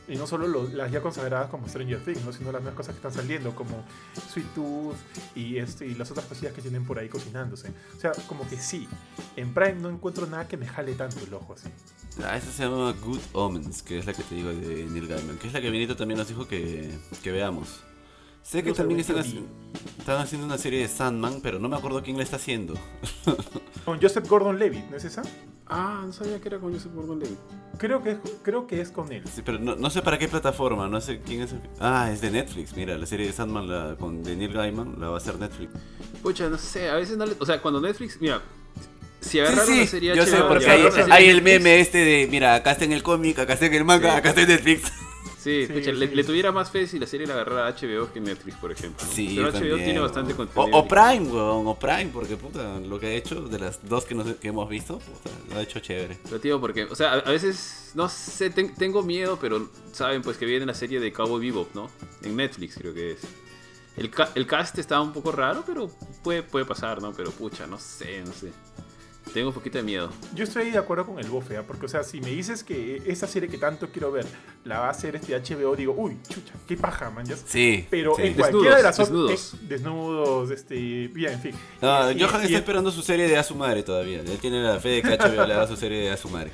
Y 0.09 0.17
no 0.17 0.27
solo 0.27 0.47
lo- 0.47 0.69
las 0.69 0.91
ya 0.93 1.01
consagradas 1.01 1.51
como 1.51 1.69
Stranger 1.69 2.05
Things, 2.05 2.25
¿no? 2.25 2.33
sino 2.33 2.53
las 2.53 2.63
nuevas 2.63 2.77
cosas 2.77 2.95
que 2.95 2.99
están 2.99 3.13
saliendo, 3.13 3.55
como 3.55 3.85
Sweet 4.33 4.55
Tooth 4.55 4.95
y, 5.35 5.57
este, 5.59 5.87
y 5.87 5.95
las 5.95 6.11
otras 6.11 6.27
cosillas 6.27 6.53
que 6.53 6.63
tienen 6.63 6.85
por 6.85 6.99
ahí 6.99 7.09
cocinándose. 7.09 7.73
O 7.97 8.01
sea, 8.01 8.13
como 8.29 8.49
que 8.49 8.57
sí, 8.57 8.89
en 9.37 9.53
Prime 9.53 9.75
no 9.75 9.91
encuentro 9.91 10.27
nada 10.27 10.47
que 10.47 10.57
me 10.57 10.67
jale 10.67 10.95
tanto 10.95 11.19
el 11.25 11.35
ojo 11.35 11.55
así. 11.55 11.69
Ah, 12.25 12.37
esa 12.37 12.51
se 12.53 12.63
llama 12.63 12.93
Good 13.05 13.21
Omens, 13.33 13.83
que 13.83 13.99
es 13.99 14.07
la 14.07 14.13
que 14.15 14.23
te 14.23 14.35
digo 14.37 14.49
de 14.51 14.85
Neil 14.87 15.09
Gaiman, 15.09 15.39
que 15.39 15.49
es 15.49 15.53
la 15.53 15.61
que 15.61 15.71
Benito 15.71 15.97
también 15.97 16.19
nos 16.19 16.29
dijo 16.29 16.47
que, 16.47 16.91
que 17.23 17.33
veamos. 17.33 17.81
Sé 18.47 18.63
que 18.63 18.69
No 18.71 18.75
también 18.77 19.01
están, 19.01 19.17
haci- 19.17 19.45
están 19.99 20.21
haciendo 20.21 20.47
una 20.47 20.57
serie 20.57 20.81
de 20.81 20.89
Sandman, 20.89 21.41
pero 21.43 21.59
no 21.59 21.69
me 21.69 21.77
acuerdo 21.77 22.01
quién 22.03 22.17
la 22.17 22.23
está 22.23 22.37
haciendo. 22.37 22.75
Con 23.85 24.01
Joseph 24.01 24.29
Gordon-Levitt, 24.29 24.89
¿no 24.91 24.97
es 24.97 25.05
esa? 25.05 25.23
Ah, 25.67 26.03
no 26.07 26.13
sabía 26.13 26.41
que 26.41 26.47
era 26.47 26.59
con 26.61 26.73
Joseph 26.73 26.93
Gordon-Levitt. 26.95 27.39
Creo 27.79 28.01
que, 28.05 28.13
es- 28.13 28.19
creo 28.43 28.67
que 28.69 28.81
es 28.81 28.91
con 28.93 29.11
él. 29.13 29.25
Sí, 29.33 29.43
pero 29.45 29.59
no, 29.59 29.75
no 29.75 29.91
sé 29.91 30.01
para 30.01 30.17
qué 30.17 30.29
plataforma, 30.29 30.87
no 30.89 31.01
sé 31.01 31.21
quién 31.27 31.43
es. 31.43 31.53
el- 31.53 31.61
Ah, 31.81 32.09
es 32.13 32.21
de 32.21 32.31
Netflix, 32.31 32.73
mira, 32.77 32.97
la 32.97 33.05
serie 33.07 33.27
de 33.27 33.33
Sandman 33.33 33.69
la, 33.69 33.97
con 33.99 34.23
de 34.23 34.37
Neil 34.37 34.53
Gaiman 34.53 34.95
la 35.01 35.09
va 35.09 35.15
a 35.15 35.19
hacer 35.19 35.37
Netflix. 35.41 35.73
Pucha, 36.23 36.49
no 36.49 36.57
sé, 36.57 36.89
a 36.89 36.95
veces 36.95 37.17
no 37.17 37.27
le... 37.27 37.35
O 37.41 37.45
sea, 37.47 37.61
cuando 37.61 37.81
Netflix... 37.81 38.21
Mira, 38.21 38.41
si 39.21 39.31
Sí, 39.31 39.41
agarraron 39.41 39.67
sí, 39.75 39.81
la 39.81 39.87
serie 39.89 40.17
yo 40.17 40.25
sé, 40.25 40.37
porque 40.49 40.71
hay, 41.11 41.29
el 41.29 41.43
meme 41.43 41.81
este 41.81 41.99
de, 41.99 42.29
mira, 42.31 42.55
acá 42.55 42.71
está 42.73 42.85
en 42.85 42.93
el 42.93 43.03
cómic, 43.03 43.41
acá 43.41 43.55
está 43.55 43.67
en 43.67 43.75
el 43.75 43.85
manga, 43.85 44.13
Sí. 44.13 44.19
acá 44.19 44.29
está 44.29 44.43
en 44.43 44.49
Netflix. 44.49 44.93
Sí, 45.47 45.67
Sí, 45.67 45.73
pucha, 45.73 45.91
sí, 45.93 45.97
le, 45.97 46.09
sí. 46.09 46.15
le 46.17 46.25
tuviera 46.25 46.51
más 46.51 46.71
fe 46.71 46.87
si 46.89 46.99
la 46.99 47.07
serie 47.07 47.27
la 47.27 47.35
agarrara 47.35 47.71
HBO 47.71 48.13
que 48.13 48.21
Netflix, 48.21 48.57
por 48.57 48.73
ejemplo. 48.73 49.07
¿no? 49.07 49.13
Sí, 49.13 49.35
Pero 49.37 49.47
HBO 49.49 49.53
también, 49.53 49.85
tiene 49.85 50.01
bastante 50.01 50.33
weón. 50.35 50.49
contenido. 50.49 50.77
O, 50.79 50.81
o 50.83 50.89
Prime, 50.89 51.29
weón, 51.31 51.67
o 51.69 51.79
Prime, 51.79 52.11
porque 52.13 52.37
puta, 52.37 52.81
lo 52.81 52.99
que 52.99 53.07
ha 53.07 53.13
hecho 53.15 53.43
de 53.43 53.59
las 53.59 53.89
dos 53.89 54.05
que, 54.05 54.15
nos- 54.17 54.35
que 54.37 54.49
hemos 54.49 54.69
visto, 54.69 54.99
puta, 54.99 55.31
lo 55.51 55.59
ha 55.59 55.63
hecho 55.63 55.79
chévere. 55.81 56.19
Pero 56.25 56.41
tío, 56.41 56.61
porque, 56.61 56.85
o 56.85 56.95
sea, 56.97 57.13
a, 57.13 57.19
a 57.21 57.31
veces, 57.31 57.93
no 57.95 58.09
sé, 58.09 58.51
ten- 58.51 58.75
tengo 58.75 59.03
miedo, 59.03 59.39
pero 59.41 59.69
saben 59.93 60.23
pues 60.23 60.37
que 60.37 60.47
viene 60.47 60.67
la 60.67 60.75
serie 60.75 60.99
de 61.01 61.13
Cowboy 61.13 61.41
Bebop, 61.47 61.75
¿no? 61.75 61.89
En 62.23 62.35
Netflix 62.37 62.75
creo 62.77 62.93
que 62.93 63.13
es. 63.13 63.21
El, 63.97 64.11
ca- 64.11 64.31
el 64.35 64.47
cast 64.47 64.79
está 64.79 65.01
un 65.01 65.13
poco 65.13 65.33
raro, 65.33 65.63
pero 65.67 65.89
puede, 66.23 66.43
puede 66.43 66.65
pasar, 66.67 67.01
¿no? 67.01 67.13
Pero 67.13 67.31
pucha, 67.31 67.67
no 67.67 67.79
sé, 67.79 68.21
no 68.27 68.33
sé. 68.33 68.51
Tengo 69.37 69.49
un 69.51 69.55
poquito 69.55 69.77
de 69.77 69.85
miedo. 69.85 70.09
Yo 70.35 70.45
estoy 70.45 70.71
de 70.71 70.79
acuerdo 70.79 71.05
con 71.05 71.19
el 71.19 71.27
bofe, 71.29 71.59
¿ah? 71.59 71.63
porque, 71.67 71.85
o 71.85 71.89
sea, 71.91 72.03
si 72.03 72.23
me 72.23 72.31
dices 72.31 72.65
que 72.65 73.03
esa 73.05 73.27
serie 73.27 73.51
que 73.51 73.59
tanto 73.59 73.91
quiero 73.91 74.11
ver 74.11 74.25
la 74.65 74.79
va 74.81 74.87
a 74.87 74.91
hacer 74.93 75.15
este 75.15 75.35
HBO, 75.39 75.77
digo, 75.77 75.93
uy, 75.95 76.17
chucha, 76.27 76.55
qué 76.67 76.75
paja, 76.75 77.11
man. 77.11 77.27
ya- 77.27 77.37
Sí. 77.37 77.87
Pero 77.91 78.15
sí. 78.17 78.23
en 78.23 78.29
Desnudos, 78.29 78.51
cualquiera 78.51 78.77
de 78.79 78.83
las 78.83 78.99
otras. 78.99 79.09
desnudos. 79.11 79.55
eh, 79.55 79.57
desnudos, 79.69 80.51
este. 80.53 81.09
Bien, 81.09 81.35
en 81.35 81.41
fin. 81.43 81.55
No, 81.83 82.11
Y- 82.13 82.19
Johan 82.23 82.41
y- 82.41 82.45
está 82.47 82.57
esperando 82.57 82.91
su 82.91 83.03
serie 83.03 83.29
de 83.29 83.37
A 83.37 83.43
su 83.43 83.55
madre 83.55 83.83
todavía. 83.83 84.21
Él 84.21 84.39
tiene 84.41 84.63
la 84.63 84.81
fe 84.81 84.89
de 84.89 85.03
que 85.03 85.09
HBO 85.19 85.45
le 85.47 85.53
haga 85.53 85.67
su 85.67 85.77
serie 85.77 85.99
de 86.01 86.11
A 86.13 86.17
su 86.17 86.31
madre. 86.31 86.51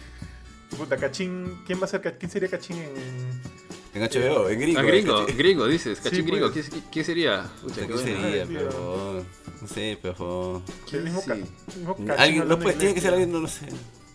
Puta, 0.77 0.97
Cachín. 0.97 1.61
¿Quién 1.65 1.81
va 1.81 1.85
a 1.85 1.89
ser 1.89 2.01
¿Quién 2.19 2.33
sería 2.33 2.49
Cachín 2.49 2.79
en.? 2.79 3.62
En 3.95 4.03
HBO, 4.03 4.49
en 4.49 4.59
gringo. 4.61 4.79
ah, 4.79 4.83
en 4.83 4.87
gringo, 4.89 5.21
cachín. 5.21 5.37
gringo, 5.39 5.67
dices. 5.67 5.99
Sí, 5.99 6.05
Cachín 6.05 6.27
gringo, 6.27 6.51
pues. 6.51 6.69
¿qué, 6.71 6.77
qué- 6.81 6.87
qué 6.91 7.05
sería? 7.05 7.51
Pucha, 7.61 7.87
¿Qué 7.87 7.99
sería, 7.99 8.47
pero 8.47 9.25
No 9.61 9.69
sé, 9.69 9.99
pero. 10.01 10.63
El 10.93 11.03
mismo, 11.05 11.23
ca- 11.25 11.35
Sí. 11.37 11.43
el 11.73 11.79
mismo 11.79 11.95
Cachín 11.97 12.11
Alguien, 12.13 12.49
no 12.49 12.59
puede, 12.59 12.77
tiene 12.77 12.95
que 12.95 13.01
ser 13.03 13.11
alguien, 13.13 13.33
no 13.33 13.41
lo 13.41 13.49
sé. 13.49 13.67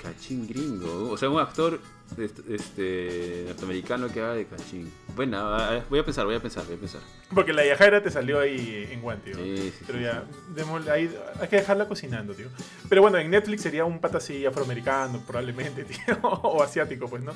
Cachín 0.02 0.48
gringo. 0.48 1.12
O 1.12 1.18
sea, 1.18 1.30
un 1.30 1.40
actor 1.40 1.80
este, 2.18 2.56
este, 2.56 3.44
norteamericano 3.48 4.08
que 4.12 4.22
haga 4.22 4.34
de 4.34 4.46
cachín. 4.46 4.92
Bueno, 5.16 5.58
voy 5.90 6.00
a 6.00 6.06
pensar, 6.06 6.26
voy 6.26 6.36
a 6.36 6.40
pensar, 6.42 6.66
voy 6.66 6.76
a 6.76 6.80
pensar. 6.80 7.02
Porque 7.34 7.52
la 7.54 7.66
Yajaira 7.66 8.02
te 8.02 8.10
salió 8.12 8.40
ahí 8.40 8.88
en 8.92 9.02
guante, 9.02 9.32
tío. 9.32 9.44
Sí, 9.44 9.74
sí, 9.78 9.84
Pero 9.86 10.00
sí, 10.00 10.04
ya, 10.06 10.24
sí. 10.30 10.38
démosle 10.56 10.92
ahí, 10.92 11.18
hay 11.42 11.48
que 11.48 11.58
dejarla 11.58 11.88
cocinando, 11.88 12.34
tío. 12.34 12.48
Pero 12.88 13.02
bueno, 13.02 13.18
en 13.18 13.30
Netflix 13.30 13.62
sería 13.64 13.84
un 13.86 14.00
pata 14.00 14.20
así 14.20 14.46
afroamericano, 14.46 15.22
probablemente, 15.28 15.84
tío. 15.86 16.18
o 16.22 16.64
asiático, 16.64 17.08
pues, 17.10 17.24
¿no? 17.24 17.34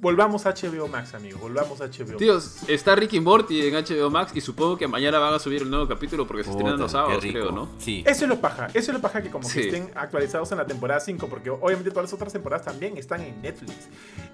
Volvamos 0.00 0.46
a 0.46 0.54
HBO 0.54 0.86
Max, 0.86 1.14
amigo. 1.14 1.38
Volvamos 1.40 1.80
a 1.80 1.86
HBO 1.86 2.06
Max. 2.06 2.16
Tíos, 2.18 2.56
está 2.68 2.94
Ricky 2.94 3.18
Morty 3.20 3.66
en 3.66 3.74
HBO 3.74 4.10
Max 4.10 4.30
y 4.34 4.40
supongo 4.40 4.78
que 4.78 4.86
mañana 4.86 5.18
van 5.18 5.34
a 5.34 5.38
subir 5.40 5.62
el 5.62 5.70
nuevo 5.70 5.88
capítulo 5.88 6.24
porque 6.26 6.44
se 6.44 6.50
estrenan 6.50 6.78
los 6.78 6.92
sábados, 6.92 7.18
creo, 7.20 7.50
¿no? 7.50 7.68
Sí. 7.78 8.04
Eso 8.06 8.24
es 8.24 8.28
lo 8.28 8.40
paja, 8.40 8.68
eso 8.68 8.92
es 8.92 8.94
lo 8.94 9.00
paja 9.00 9.20
que 9.22 9.28
como 9.30 9.48
Sí. 9.48 9.60
que 9.60 9.66
estén 9.66 9.90
actualizados 9.96 10.52
en 10.52 10.58
la 10.58 10.66
temporada 10.66 11.00
5, 11.00 11.26
porque 11.28 11.50
obviamente 11.50 11.90
todas 11.90 12.04
las 12.04 12.12
otras 12.12 12.32
temporadas 12.32 12.64
también 12.64 12.96
están 12.96 13.22
en 13.22 13.42
Netflix. 13.42 13.88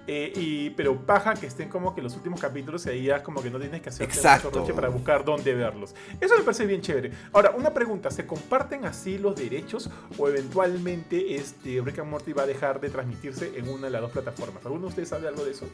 Eh, 0.07 0.31
y, 0.35 0.69
pero 0.71 0.95
paja 1.03 1.33
que 1.33 1.47
estén 1.47 1.67
como 1.69 1.95
que 1.95 2.01
los 2.01 2.15
últimos 2.15 2.39
capítulos 2.39 2.85
y 2.85 2.89
ahí 2.89 3.03
ya 3.05 3.23
como 3.23 3.41
que 3.41 3.49
no 3.49 3.59
tienes 3.59 3.81
que 3.81 3.89
hacer 3.89 4.03
Exacto. 4.07 4.49
mucho 4.49 4.59
roche 4.61 4.73
para 4.73 4.89
buscar 4.89 5.25
dónde 5.25 5.53
verlos. 5.55 5.95
Eso 6.21 6.35
me 6.37 6.43
parece 6.43 6.65
bien 6.67 6.81
chévere. 6.81 7.11
Ahora, 7.33 7.51
una 7.57 7.73
pregunta, 7.73 8.11
¿se 8.11 8.25
comparten 8.27 8.85
así 8.85 9.17
los 9.17 9.35
derechos 9.35 9.89
o 10.17 10.27
eventualmente 10.27 11.35
este 11.35 11.81
Rick 11.83 11.99
and 11.99 12.09
Morty 12.11 12.33
va 12.33 12.43
a 12.43 12.45
dejar 12.45 12.79
de 12.79 12.89
transmitirse 12.91 13.57
en 13.57 13.67
una 13.67 13.87
de 13.87 13.91
las 13.91 14.01
dos 14.01 14.11
plataformas? 14.11 14.63
¿Alguno 14.63 14.83
de 14.83 14.87
ustedes 14.89 15.09
sabe 15.09 15.27
algo 15.27 15.43
de 15.43 15.51
eso? 15.51 15.65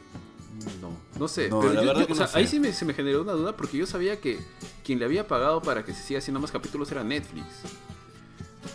No, 0.80 0.90
no 1.18 1.28
sé. 1.28 1.48
No, 1.48 1.60
pero 1.60 1.72
la 1.74 1.80
yo- 1.82 1.86
verdad 1.88 2.00
yo- 2.02 2.06
que 2.06 2.12
o 2.12 2.16
no 2.16 2.26
sea, 2.26 2.38
ahí 2.38 2.44
sé. 2.46 2.52
sí 2.52 2.60
me, 2.60 2.72
se 2.72 2.84
me 2.84 2.94
generó 2.94 3.22
una 3.22 3.32
duda 3.32 3.56
porque 3.56 3.76
yo 3.76 3.86
sabía 3.86 4.20
que 4.20 4.38
quien 4.84 4.98
le 4.98 5.04
había 5.04 5.26
pagado 5.26 5.60
para 5.60 5.84
que 5.84 5.92
se 5.92 6.02
siga 6.02 6.18
haciendo 6.18 6.40
más 6.40 6.50
capítulos 6.52 6.90
era 6.92 7.02
Netflix. 7.04 7.44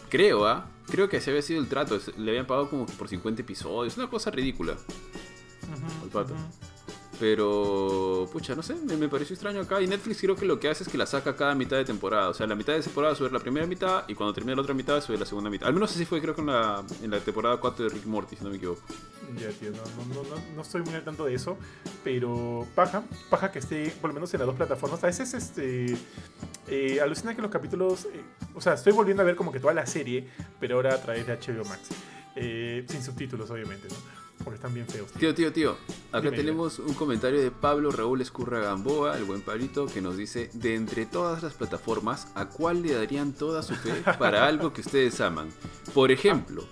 Creo, 0.09 0.45
¿ah? 0.47 0.67
Creo 0.89 1.09
que 1.09 1.17
ese 1.17 1.31
había 1.31 1.41
sido 1.41 1.59
el 1.59 1.67
trato. 1.67 1.99
Le 2.17 2.31
habían 2.31 2.47
pagado 2.47 2.69
como 2.69 2.85
por 2.85 3.07
50 3.07 3.41
episodios. 3.41 3.97
Una 3.97 4.09
cosa 4.09 4.31
ridícula. 4.31 4.77
Al 6.03 6.09
pato. 6.09 6.33
Pero, 7.19 8.29
pucha, 8.31 8.53
no 8.53 8.61
sé, 8.61 8.75
me, 8.75 9.09
pareció 9.09 9.33
extraño 9.33 9.61
acá. 9.61 9.81
Y 9.81 9.87
Netflix 9.87 10.21
creo 10.21 10.35
que 10.35 10.45
lo 10.45 10.59
que 10.59 10.69
hace 10.69 10.83
es 10.83 10.89
que 10.89 10.97
la 10.97 11.07
saca 11.07 11.35
cada 11.35 11.55
mitad 11.55 11.77
de 11.77 11.85
temporada. 11.85 12.29
O 12.29 12.33
sea, 12.33 12.45
la 12.45 12.55
mitad 12.55 12.73
de 12.73 12.81
temporada 12.81 13.15
sube 13.15 13.31
la 13.31 13.39
primera 13.39 13.65
mitad 13.65 14.03
y 14.07 14.13
cuando 14.13 14.33
termina 14.33 14.55
la 14.55 14.61
otra 14.61 14.75
mitad 14.75 15.01
sube 15.01 15.17
la 15.17 15.25
segunda 15.25 15.49
mitad. 15.49 15.67
Al 15.67 15.73
menos 15.73 15.91
así 15.91 16.05
fue, 16.05 16.21
creo 16.21 16.35
que 16.35 16.41
en 16.41 16.47
la, 16.47 16.83
en 17.01 17.09
la 17.09 17.19
temporada 17.19 17.57
4 17.57 17.85
de 17.85 17.93
Rick 17.93 18.05
Morty, 18.05 18.35
si 18.35 18.43
no 18.43 18.51
me 18.51 18.57
equivoco. 18.57 18.81
Ya, 19.39 19.49
tío, 19.49 19.71
no, 19.71 19.77
no, 19.77 20.13
no, 20.13 20.29
no, 20.29 20.41
no 20.55 20.61
estoy 20.61 20.81
muy 20.83 20.93
al 20.93 21.03
tanto 21.03 21.25
de 21.25 21.33
eso, 21.33 21.57
pero 22.03 22.65
paja, 22.75 23.03
paja 23.29 23.51
que 23.51 23.59
esté 23.59 23.89
por 23.99 24.09
lo 24.09 24.13
menos 24.13 24.33
en 24.33 24.39
las 24.39 24.47
dos 24.47 24.55
plataformas. 24.55 25.03
A 25.03 25.07
veces, 25.07 25.33
este, 25.33 25.97
eh, 26.67 27.01
alucina 27.01 27.35
que 27.35 27.41
los 27.41 27.51
capítulos, 27.51 28.05
eh, 28.05 28.21
o 28.53 28.61
sea, 28.61 28.73
estoy 28.73 28.93
volviendo 28.93 29.23
a 29.23 29.25
ver 29.25 29.35
como 29.35 29.51
que 29.51 29.59
toda 29.59 29.73
la 29.73 29.85
serie, 29.85 30.29
pero 30.59 30.75
ahora 30.75 30.93
a 30.93 31.01
través 31.01 31.25
de 31.25 31.33
HBO 31.33 31.65
Max, 31.65 31.89
Eh, 32.39 32.85
sin 32.87 33.01
subtítulos, 33.01 33.49
obviamente, 33.49 33.87
¿no? 33.89 33.95
Porque 34.43 34.55
están 34.55 34.73
bien 34.73 34.87
feos. 34.87 35.11
tío. 35.13 35.33
Tío, 35.33 35.51
tío. 35.51 35.77
Acá 36.11 36.21
Dime, 36.29 36.37
tenemos 36.37 36.79
un 36.79 36.93
comentario 36.93 37.41
de 37.41 37.51
Pablo 37.51 37.91
Raúl 37.91 38.21
Escurra 38.21 38.59
Gamboa, 38.59 39.17
el 39.17 39.23
buen 39.25 39.41
Pablito, 39.41 39.87
que 39.87 40.01
nos 40.01 40.15
dice: 40.17 40.49
De 40.53 40.75
entre 40.75 41.05
todas 41.05 41.43
las 41.43 41.53
plataformas, 41.53 42.27
¿a 42.35 42.45
cuál 42.45 42.81
le 42.81 42.93
darían 42.93 43.33
toda 43.33 43.61
su 43.63 43.75
fe 43.75 44.03
para 44.19 44.45
algo 44.47 44.71
que 44.73 44.81
ustedes 44.81 45.19
aman? 45.21 45.49
Por 45.93 46.11
ejemplo, 46.11 46.63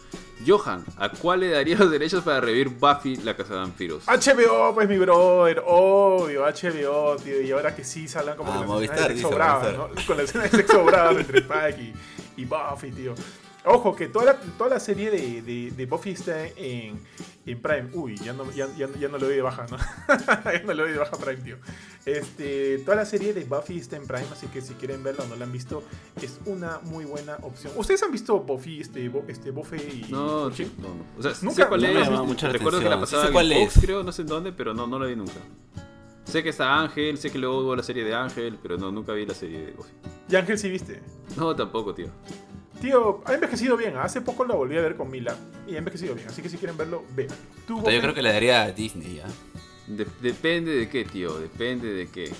Johan, 0.45 0.86
¿a 0.97 1.10
cuál 1.10 1.41
le 1.41 1.49
daría 1.49 1.78
los 1.78 1.89
derechos 1.91 2.23
para 2.23 2.39
revivir 2.39 2.69
Buffy 2.69 3.17
la 3.17 3.36
Casa 3.36 3.54
de 3.56 3.60
Vampiros? 3.62 4.06
HBO, 4.06 4.73
pues 4.73 4.88
mi 4.88 4.97
brother, 4.97 5.63
obvio, 5.65 6.43
HBO, 6.43 7.15
tío, 7.17 7.41
y 7.41 7.51
ahora 7.51 7.75
que 7.75 7.84
sí 7.84 8.08
salgan 8.08 8.38
como 8.38 8.51
Ah, 8.51 8.56
que 8.56 8.60
las 8.60 8.67
Movistar, 8.69 9.12
escenas 9.12 9.15
de 9.15 9.21
sexo 9.21 9.38
Movistar. 9.38 9.78
¿no? 9.78 10.06
Con 10.08 10.17
las 10.17 10.25
escenas 10.30 10.51
de 10.51 10.58
sexo 10.58 10.84
bravas 10.86 11.17
entre 11.17 11.39
Spike 11.39 11.93
y, 12.38 12.41
y 12.41 12.45
Buffy, 12.45 12.91
tío. 12.91 13.15
Ojo, 13.67 13.95
que 13.95 14.08
toda 14.10 14.25
la, 14.25 14.36
toda 14.36 14.69
la 14.69 14.80
serie 14.80 15.10
de, 15.10 15.41
de, 15.41 15.71
de 15.71 15.86
Buffy 15.88 16.12
está 16.12 16.45
en, 16.56 16.99
en 17.45 17.62
Prime. 17.62 17.89
Uy, 17.93 18.15
ya 18.17 18.34
no, 18.34 18.51
ya, 18.51 18.67
ya, 18.75 18.88
ya 18.99 19.08
no 19.08 19.17
le 19.17 19.25
doy 19.27 19.36
de 19.36 19.41
baja, 19.41 19.65
¿no? 19.69 19.77
ya 20.51 20.62
no 20.63 20.73
le 20.73 20.84
doy 20.84 20.91
de 20.93 20.97
baja 20.97 21.17
Prime, 21.17 21.41
tío. 21.41 21.58
Este, 22.05 22.79
toda 22.79 22.97
la 22.97 23.05
serie 23.05 23.34
de 23.34 23.43
Buffy 23.45 23.77
está 23.79 23.95
en 23.97 24.05
Prime, 24.08 24.25
así 24.31 24.47
que 24.47 24.62
si 24.62 24.73
quieren 24.75 25.03
verla 25.03 25.23
o 25.23 25.27
no 25.27 25.36
la 25.36 25.45
han 25.45 25.51
visto, 25.51 25.84
es 26.21 26.39
una 26.45 26.79
muy 26.84 27.05
buena 27.05 27.38
opción. 27.41 27.73
¿Ustedes 27.75 28.01
han 28.03 28.12
visto 28.12 28.39
Buffy, 28.39 28.81
este, 28.81 29.08
Bo- 29.10 29.25
este 29.27 29.51
Buffy 29.51 30.05
y 30.08 30.12
No, 30.12 30.45
Buffy? 30.49 30.71
no, 30.79 30.88
no. 30.89 31.03
O 31.17 31.21
sea, 31.23 31.31
Nunca- 31.41 31.63
sé 31.63 31.67
cuál 31.67 31.81
nunca 31.81 32.01
es. 32.01 32.41
la 32.43 32.49
Recuerdo 32.51 32.79
que 32.79 32.89
la. 32.89 32.95
Sí 32.95 33.01
pasaba 33.01 33.27
en 33.27 33.34
cuál 33.34 33.53
Fox, 33.53 33.77
es. 33.77 33.84
creo, 33.84 34.03
no 34.03 34.12
sé 34.12 34.21
en 34.23 34.27
dónde, 34.27 34.51
pero 34.51 34.73
no, 34.73 34.88
no 34.88 34.99
la 34.99 35.05
vi 35.08 35.15
nunca. 35.15 35.34
Sé 36.25 36.41
que 36.41 36.49
está 36.49 36.79
Ángel, 36.79 37.17
sé 37.19 37.29
que 37.31 37.38
luego 37.38 37.60
hubo 37.60 37.75
la 37.75 37.84
serie 37.84 38.03
de 38.03 38.15
Ángel, 38.15 38.58
pero 38.62 38.77
no, 38.77 38.91
nunca 38.91 39.13
vi 39.13 39.25
la 39.25 39.36
serie 39.36 39.67
de 39.67 39.71
Buffy. 39.73 39.91
¿Y 40.29 40.36
Ángel 40.36 40.58
sí 40.58 40.69
viste? 40.69 41.01
No, 41.38 41.55
tampoco, 41.55 41.93
tío. 41.93 42.08
Tío, 42.81 43.21
ha 43.25 43.33
envejecido 43.33 43.77
bien. 43.77 43.95
Hace 43.97 44.21
poco 44.21 44.45
la 44.45 44.53
volví 44.55 44.77
a 44.77 44.81
ver 44.81 44.95
con 44.95 45.09
Mila 45.09 45.35
y 45.67 45.75
ha 45.75 45.79
envejecido 45.79 46.13
bien. 46.15 46.27
Así 46.27 46.41
que 46.41 46.49
si 46.49 46.57
quieren 46.57 46.77
verlo, 46.77 47.03
vean. 47.15 47.29
¿Tú, 47.67 47.79
Puta, 47.79 47.91
yo 47.91 48.01
creo 48.01 48.13
que 48.13 48.21
le 48.21 48.31
daría 48.31 48.63
a 48.63 48.71
Disney, 48.71 49.15
¿ya? 49.15 49.25
De- 49.88 50.07
depende 50.21 50.71
de 50.75 50.89
qué, 50.89 51.05
tío, 51.05 51.38
depende 51.39 51.93
de 51.93 52.07
qué. 52.07 52.31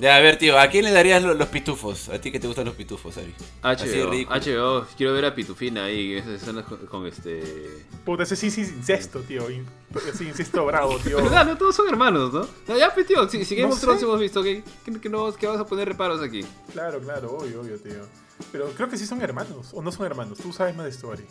Ya, 0.00 0.14
a 0.14 0.20
ver, 0.20 0.38
tío, 0.38 0.56
¿a 0.58 0.68
quién 0.68 0.84
le 0.84 0.92
darías 0.92 1.22
lo- 1.24 1.34
los, 1.34 1.48
pitufos? 1.48 2.08
A 2.08 2.20
ti 2.20 2.30
que 2.30 2.38
te 2.38 2.46
gustan 2.46 2.64
los 2.66 2.74
pitufos, 2.76 3.16
Ari. 3.18 3.34
HBO. 3.62 4.12
HBO, 4.30 4.86
quiero 4.96 5.12
ver 5.12 5.24
a 5.24 5.34
Pitufina 5.34 5.84
ahí, 5.86 6.14
esas 6.14 6.40
escenas 6.40 6.64
con, 6.66 6.78
con 6.86 7.06
este... 7.06 7.84
Puta, 8.04 8.22
ese 8.22 8.36
sí, 8.36 8.50
sí, 8.52 8.60
es 8.60 8.70
incesto, 8.70 9.20
tío. 9.22 9.50
in- 9.50 9.66
Sí, 10.14 10.24
incesto 10.28 10.64
bravo, 10.64 10.98
tío. 10.98 11.16
¿Verdad? 11.22 11.46
No 11.46 11.58
todos 11.58 11.74
son 11.74 11.88
hermanos, 11.88 12.32
¿no? 12.32 12.46
No, 12.68 12.78
ya, 12.78 12.94
pues, 12.94 13.06
tío, 13.08 13.28
si, 13.28 13.44
si 13.44 13.56
Game 13.56 13.68
No 13.68 13.74
of 13.74 13.80
Thrones 13.80 14.00
sé. 14.00 14.06
hemos 14.06 14.20
visto, 14.20 14.40
¿qué, 14.42 14.62
qué, 14.84 15.00
qué 15.00 15.08
no- 15.08 15.34
qué 15.34 15.46
vas 15.48 15.58
a 15.58 15.66
poner 15.66 15.88
reparos 15.88 16.22
aquí? 16.22 16.44
Claro, 16.72 17.00
claro, 17.00 17.32
obvio, 17.36 17.60
obvio, 17.62 17.76
tío. 17.78 18.06
Pero 18.52 18.66
creo 18.76 18.88
que 18.88 18.96
sí 18.96 19.04
son 19.04 19.20
hermanos. 19.20 19.70
O 19.72 19.82
no 19.82 19.90
son 19.90 20.06
hermanos. 20.06 20.38
Tú 20.38 20.52
sabes 20.52 20.76
más 20.76 20.84
de 20.84 20.90
esto, 20.90 21.10
Ari. 21.10 21.24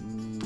Mm, 0.00 0.38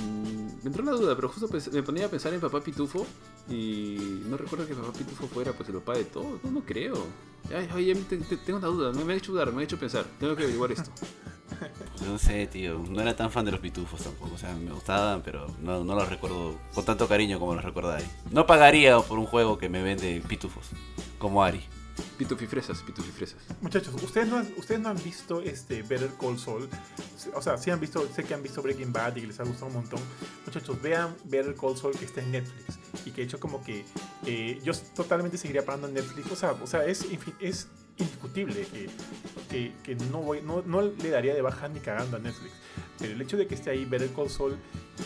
me 0.64 0.68
entró 0.70 0.84
la 0.84 0.92
duda, 0.92 1.14
pero 1.14 1.28
justo 1.28 1.46
pens- 1.48 1.70
me 1.70 1.82
ponía 1.82 2.06
a 2.06 2.08
pensar 2.08 2.34
en 2.34 2.40
Papá 2.40 2.60
Pitufo 2.60 3.06
y 3.48 4.22
no 4.26 4.36
recuerdo 4.36 4.66
que 4.66 4.74
Papá 4.74 4.92
Pitufo 4.92 5.26
fuera 5.28 5.52
pues 5.52 5.68
el 5.68 5.76
papá 5.76 5.94
de 5.98 6.04
todos, 6.04 6.42
no, 6.42 6.50
no 6.50 6.60
creo. 6.64 6.94
Tengo 8.44 8.58
una 8.58 8.68
duda, 8.68 8.92
me, 8.92 9.04
me 9.04 9.12
ha 9.12 9.16
hecho 9.16 9.32
dudar, 9.32 9.52
me 9.52 9.60
ha 9.62 9.64
hecho 9.64 9.78
pensar, 9.78 10.04
tengo 10.18 10.34
que 10.34 10.42
averiguar 10.44 10.72
esto. 10.72 10.90
Pues 11.96 12.02
no 12.08 12.18
sé, 12.18 12.46
tío. 12.48 12.78
No 12.88 13.00
era 13.00 13.14
tan 13.14 13.30
fan 13.30 13.44
de 13.44 13.52
los 13.52 13.60
pitufos 13.60 14.02
tampoco. 14.02 14.34
O 14.34 14.38
sea, 14.38 14.54
me 14.54 14.72
gustaban, 14.72 15.22
pero 15.22 15.46
no, 15.62 15.84
no 15.84 15.94
los 15.94 16.08
recuerdo 16.08 16.56
con 16.74 16.84
tanto 16.84 17.06
cariño 17.06 17.38
como 17.38 17.54
los 17.54 17.64
recuerda 17.64 17.96
Ari. 17.96 18.06
No 18.32 18.46
pagaría 18.46 18.98
por 18.98 19.18
un 19.18 19.26
juego 19.26 19.56
que 19.58 19.68
me 19.68 19.82
vende 19.82 20.22
pitufos, 20.28 20.66
como 21.18 21.44
Ari. 21.44 21.60
Pitufifresas, 22.18 22.82
pitufifresas. 22.82 23.36
Muchachos, 23.60 23.94
¿ustedes 24.02 24.28
no, 24.28 24.36
han, 24.38 24.52
ustedes 24.56 24.80
no 24.80 24.88
han 24.88 25.02
visto 25.02 25.40
este 25.42 25.82
Better 25.82 26.10
Call 26.20 26.38
Saul. 26.38 26.68
O 27.34 27.42
sea, 27.42 27.56
sí 27.58 27.70
han 27.70 27.80
visto, 27.80 28.08
sé 28.14 28.24
que 28.24 28.34
han 28.34 28.42
visto 28.42 28.62
Breaking 28.62 28.92
Bad 28.92 29.16
y 29.16 29.20
que 29.22 29.26
les 29.28 29.40
ha 29.40 29.44
gustado 29.44 29.66
un 29.66 29.74
montón. 29.74 30.00
Muchachos, 30.46 30.80
vean 30.80 31.14
Better 31.24 31.54
Call 31.54 31.76
Saul 31.76 31.96
que 31.96 32.04
está 32.04 32.20
en 32.20 32.32
Netflix. 32.32 32.78
Y 33.04 33.10
que 33.10 33.22
de 33.22 33.26
hecho 33.26 33.40
como 33.40 33.62
que 33.64 33.84
eh, 34.26 34.60
yo 34.64 34.72
totalmente 34.94 35.38
seguiría 35.38 35.64
pagando 35.64 35.88
en 35.88 35.94
Netflix. 35.94 36.30
O 36.30 36.36
sea, 36.36 36.52
o 36.52 36.66
sea 36.66 36.84
es, 36.86 37.04
infi- 37.10 37.34
es 37.40 37.68
indiscutible 37.98 38.66
que, 38.66 38.88
que, 39.50 39.72
que 39.82 39.94
no, 40.06 40.18
voy, 40.22 40.40
no, 40.42 40.62
no 40.66 40.82
le 40.82 41.10
daría 41.10 41.34
de 41.34 41.42
baja 41.42 41.68
ni 41.68 41.80
cagando 41.80 42.16
a 42.16 42.20
Netflix. 42.20 42.52
Pero 42.98 43.12
el 43.12 43.20
hecho 43.22 43.36
de 43.36 43.46
que 43.48 43.54
esté 43.56 43.70
ahí 43.70 43.84
Better 43.84 44.10
Call 44.12 44.30
Saul, 44.30 44.56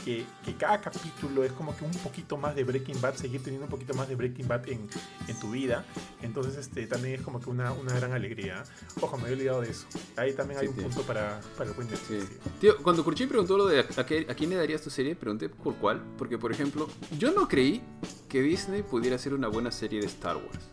que, 0.04 0.24
que 0.44 0.54
cada 0.56 0.78
capítulo 0.80 1.42
es 1.42 1.52
como 1.52 1.74
que 1.74 1.84
un 1.84 1.90
poquito 1.92 2.36
más 2.36 2.54
de 2.54 2.62
Breaking 2.64 3.00
Bad, 3.00 3.14
seguir 3.14 3.42
teniendo 3.42 3.64
un 3.64 3.70
poquito 3.70 3.94
más 3.94 4.08
de 4.08 4.14
Breaking 4.14 4.46
Bad 4.46 4.68
en, 4.68 4.88
en 5.26 5.40
tu 5.40 5.50
vida. 5.50 5.84
Entonces 6.22 6.56
este 6.58 6.86
también 6.86 7.14
es 7.14 7.22
como 7.22 7.40
que 7.40 7.48
una, 7.48 7.72
una 7.72 7.94
gran 7.94 8.12
alegría. 8.12 8.62
Ojo, 9.00 9.16
me 9.16 9.24
había 9.24 9.36
olvidado 9.36 9.60
de 9.62 9.70
eso. 9.70 9.86
Ahí 10.16 10.34
también 10.34 10.60
hay 10.60 10.66
Sí, 10.66 10.70
un 10.70 10.74
tío. 10.76 10.84
punto 10.84 11.02
para, 11.02 11.40
para 11.56 11.70
el 11.70 11.76
buen 11.76 11.88
Sí. 11.88 11.94
Netflix. 11.94 12.26
tío. 12.60 12.76
Cuando 12.82 13.02
Kurchin 13.04 13.28
preguntó 13.28 13.56
lo 13.56 13.66
de 13.66 13.80
a, 13.80 13.86
a 13.96 14.04
qué- 14.06 14.26
a 14.28 14.34
quién 14.34 14.50
le 14.50 14.56
darías 14.56 14.82
tu 14.82 14.90
serie, 14.90 15.16
pregunté 15.16 15.48
por 15.48 15.74
cuál. 15.76 16.02
Porque, 16.18 16.36
por 16.36 16.52
ejemplo, 16.52 16.88
yo 17.18 17.32
no 17.32 17.48
creí 17.48 17.82
que 18.28 18.42
Disney 18.42 18.82
pudiera 18.82 19.16
hacer 19.16 19.32
una 19.32 19.48
buena 19.48 19.72
serie 19.72 20.00
de 20.00 20.06
Star 20.06 20.36
Wars. 20.36 20.68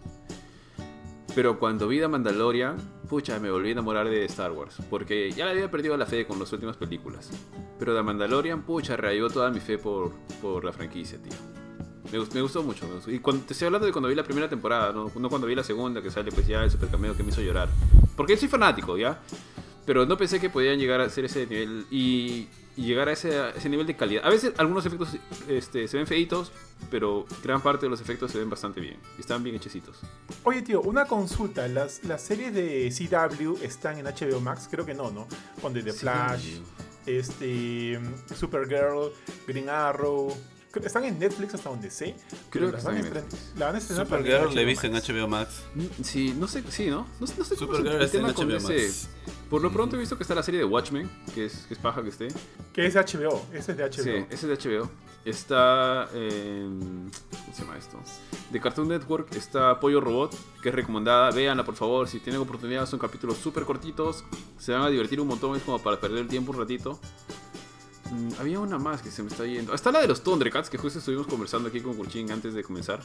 Pero 1.36 1.60
cuando 1.60 1.88
vi 1.88 2.00
The 2.00 2.08
Mandalorian, 2.08 2.78
pucha, 3.10 3.38
me 3.40 3.52
volví 3.52 3.70
a 3.70 3.72
enamorar 3.74 4.10
de 4.10 4.24
Star 4.26 4.54
Wars. 4.54 4.78
Porque 4.90 5.32
ya 5.32 5.44
le 5.46 5.52
había 5.52 5.70
perdido 5.70 5.98
la 5.98 6.06
fe 6.06 6.26
con 6.26 6.40
las 6.40 6.52
últimas 6.54 6.78
películas. 6.78 7.30
Pero 7.78 7.94
The 7.94 8.02
Mandalorian, 8.04 8.62
pucha, 8.64 8.96
reavivó 8.96 9.30
toda 9.30 9.52
mi 9.52 9.60
fe 9.60 9.78
por, 9.78 10.14
por 10.42 10.64
la 10.64 10.72
franquicia, 10.72 11.22
tío. 11.22 11.34
Me, 12.12 12.20
gust- 12.20 12.34
me 12.34 12.42
gustó 12.42 12.64
mucho. 12.64 12.88
Y 13.08 13.20
cuando, 13.20 13.44
te 13.46 13.52
estoy 13.54 13.66
hablando 13.66 13.86
de 13.86 13.92
cuando 13.92 14.08
vi 14.08 14.16
la 14.16 14.24
primera 14.24 14.48
temporada, 14.48 14.94
¿no? 14.94 15.10
cuando 15.30 15.46
vi 15.48 15.56
la 15.56 15.64
segunda, 15.64 16.02
que 16.02 16.10
sale 16.10 16.32
pues 16.32 16.48
ya 16.48 16.64
el 16.64 16.72
super 16.72 16.88
cameo 16.90 17.18
que 17.18 17.24
me 17.24 17.30
hizo 17.30 17.42
llorar. 17.42 17.68
Porque 18.16 18.38
soy 18.38 18.48
fanático, 18.48 18.98
¿ya? 18.98 19.20
Pero 19.86 20.06
no 20.06 20.18
pensé 20.18 20.40
que 20.40 20.50
podían 20.50 20.80
llegar 20.80 21.02
a 21.02 21.10
ser 21.10 21.26
ese 21.26 21.46
nivel 21.48 21.86
y, 21.92 22.48
y 22.78 22.84
llegar 22.84 23.08
a 23.08 23.14
ese, 23.14 23.38
a 23.38 23.50
ese 23.52 23.70
nivel 23.70 23.88
de 23.88 23.96
calidad. 23.96 24.26
A 24.26 24.30
veces 24.30 24.54
algunos 24.58 24.86
efectos 24.86 25.10
este, 25.48 25.88
se 25.88 25.98
ven 25.98 26.08
feitos, 26.08 26.52
pero 26.92 27.26
gran 27.44 27.62
parte 27.62 27.86
de 27.86 27.90
los 27.90 28.02
efectos 28.02 28.32
se 28.32 28.40
ven 28.40 28.50
bastante 28.50 28.82
bien. 28.82 28.98
Están 29.18 29.44
bien 29.44 29.56
hechecitos. 29.56 30.00
Oye, 30.44 30.62
tío, 30.62 30.82
una 30.82 31.06
consulta. 31.06 31.68
¿Las, 31.68 32.04
¿Las 32.04 32.22
series 32.22 32.54
de 32.54 32.92
CW 32.92 33.64
están 33.64 33.98
en 33.98 34.06
HBO 34.06 34.42
Max? 34.42 34.68
Creo 34.70 34.86
que 34.86 34.94
no, 34.94 35.12
¿no? 35.12 35.28
Con 35.62 35.74
The 35.74 35.94
Flash, 35.94 36.60
este, 37.06 38.00
Supergirl, 38.36 39.12
Green 39.48 39.70
Arrow. 39.70 40.36
Están 40.84 41.06
en 41.06 41.20
Netflix 41.20 41.54
hasta 41.56 41.70
donde 41.70 41.90
sé. 41.92 42.16
Creo 42.50 42.68
que 42.68 42.72
las 42.74 42.82
están 42.82 42.96
van 42.96 43.04
a 43.04 43.08
en 43.08 43.14
estren- 43.14 43.38
La 43.58 43.66
van 43.68 43.76
a 43.76 43.78
estrenar 43.78 44.06
Supergirl 44.08 44.56
le 44.56 44.62
he 44.62 44.66
visto 44.66 44.88
en. 44.88 44.94
HBO 44.96 45.28
Max. 45.28 45.62
Mm, 45.76 45.86
Sí, 46.04 46.36
no 46.38 46.48
sé, 46.48 46.64
sí, 46.70 46.88
¿no? 46.88 47.02
No, 47.02 47.08
no 47.20 47.28
sé 47.28 47.34
cómo 47.36 47.44
es 47.44 47.60
Supergirl 47.60 47.88
el 47.96 48.02
está 48.02 48.18
en 48.18 48.24
tema 48.24 48.34
con 48.34 48.48
HBO 48.50 48.58
ese... 48.58 48.74
Max. 48.88 49.10
Por 49.50 49.62
lo 49.62 49.72
pronto 49.72 49.96
he 49.96 50.00
visto 50.00 50.18
que 50.18 50.24
está 50.24 50.34
la 50.36 50.42
serie 50.44 50.60
de 50.60 50.66
Watchmen, 50.66 51.10
que 51.34 51.46
es, 51.46 51.66
que 51.68 51.76
es 51.76 51.80
paja 51.80 52.02
que 52.02 52.10
esté. 52.10 52.28
Que 52.74 52.88
es 52.88 52.94
de 52.96 53.00
HBO. 53.00 53.46
Ese 53.54 53.72
es 53.74 53.78
de 53.78 53.84
HBO. 53.84 54.04
Sí, 54.04 54.26
ese 54.30 54.52
es 54.54 54.64
de 54.64 54.70
HBO. 54.80 54.90
Está 55.24 56.08
en... 56.14 57.10
¿Cómo 57.32 57.54
se 57.56 57.62
llama 57.64 57.78
esto? 57.78 58.00
De 58.52 58.60
Cartoon 58.62 58.88
Network 58.88 59.36
está 59.36 59.80
Pollo 59.80 60.00
Robot, 60.02 60.36
que 60.62 60.70
es 60.70 60.76
recomendada. 60.76 61.32
Véanla, 61.32 61.64
por 61.64 61.76
favor. 61.76 62.08
Si 62.08 62.20
tienen 62.20 62.42
oportunidad, 62.42 62.86
son 62.88 63.00
capítulos 63.00 63.38
súper 63.38 63.64
cortitos. 63.66 64.24
Se 64.60 64.72
van 64.72 64.82
a 64.84 64.90
divertir 64.90 65.20
un 65.22 65.28
montón. 65.28 65.56
Es 65.56 65.64
como 65.64 65.80
para 65.80 66.00
perder 66.00 66.20
el 66.20 66.28
tiempo 66.28 66.52
un 66.52 66.60
ratito. 66.60 67.00
Mm, 68.12 68.30
había 68.40 68.60
una 68.60 68.78
más 68.78 69.02
que 69.02 69.10
se 69.10 69.24
me 69.24 69.30
está 69.30 69.46
yendo. 69.46 69.74
Está 69.74 69.92
la 69.92 70.00
de 70.00 70.08
los 70.08 70.22
Thundercats, 70.22 70.70
que 70.70 70.78
justo 70.78 71.00
estuvimos 71.00 71.28
conversando 71.28 71.70
aquí 71.70 71.82
con 71.82 71.96
Kurchin 71.96 72.32
antes 72.32 72.54
de 72.54 72.64
comenzar. 72.64 73.00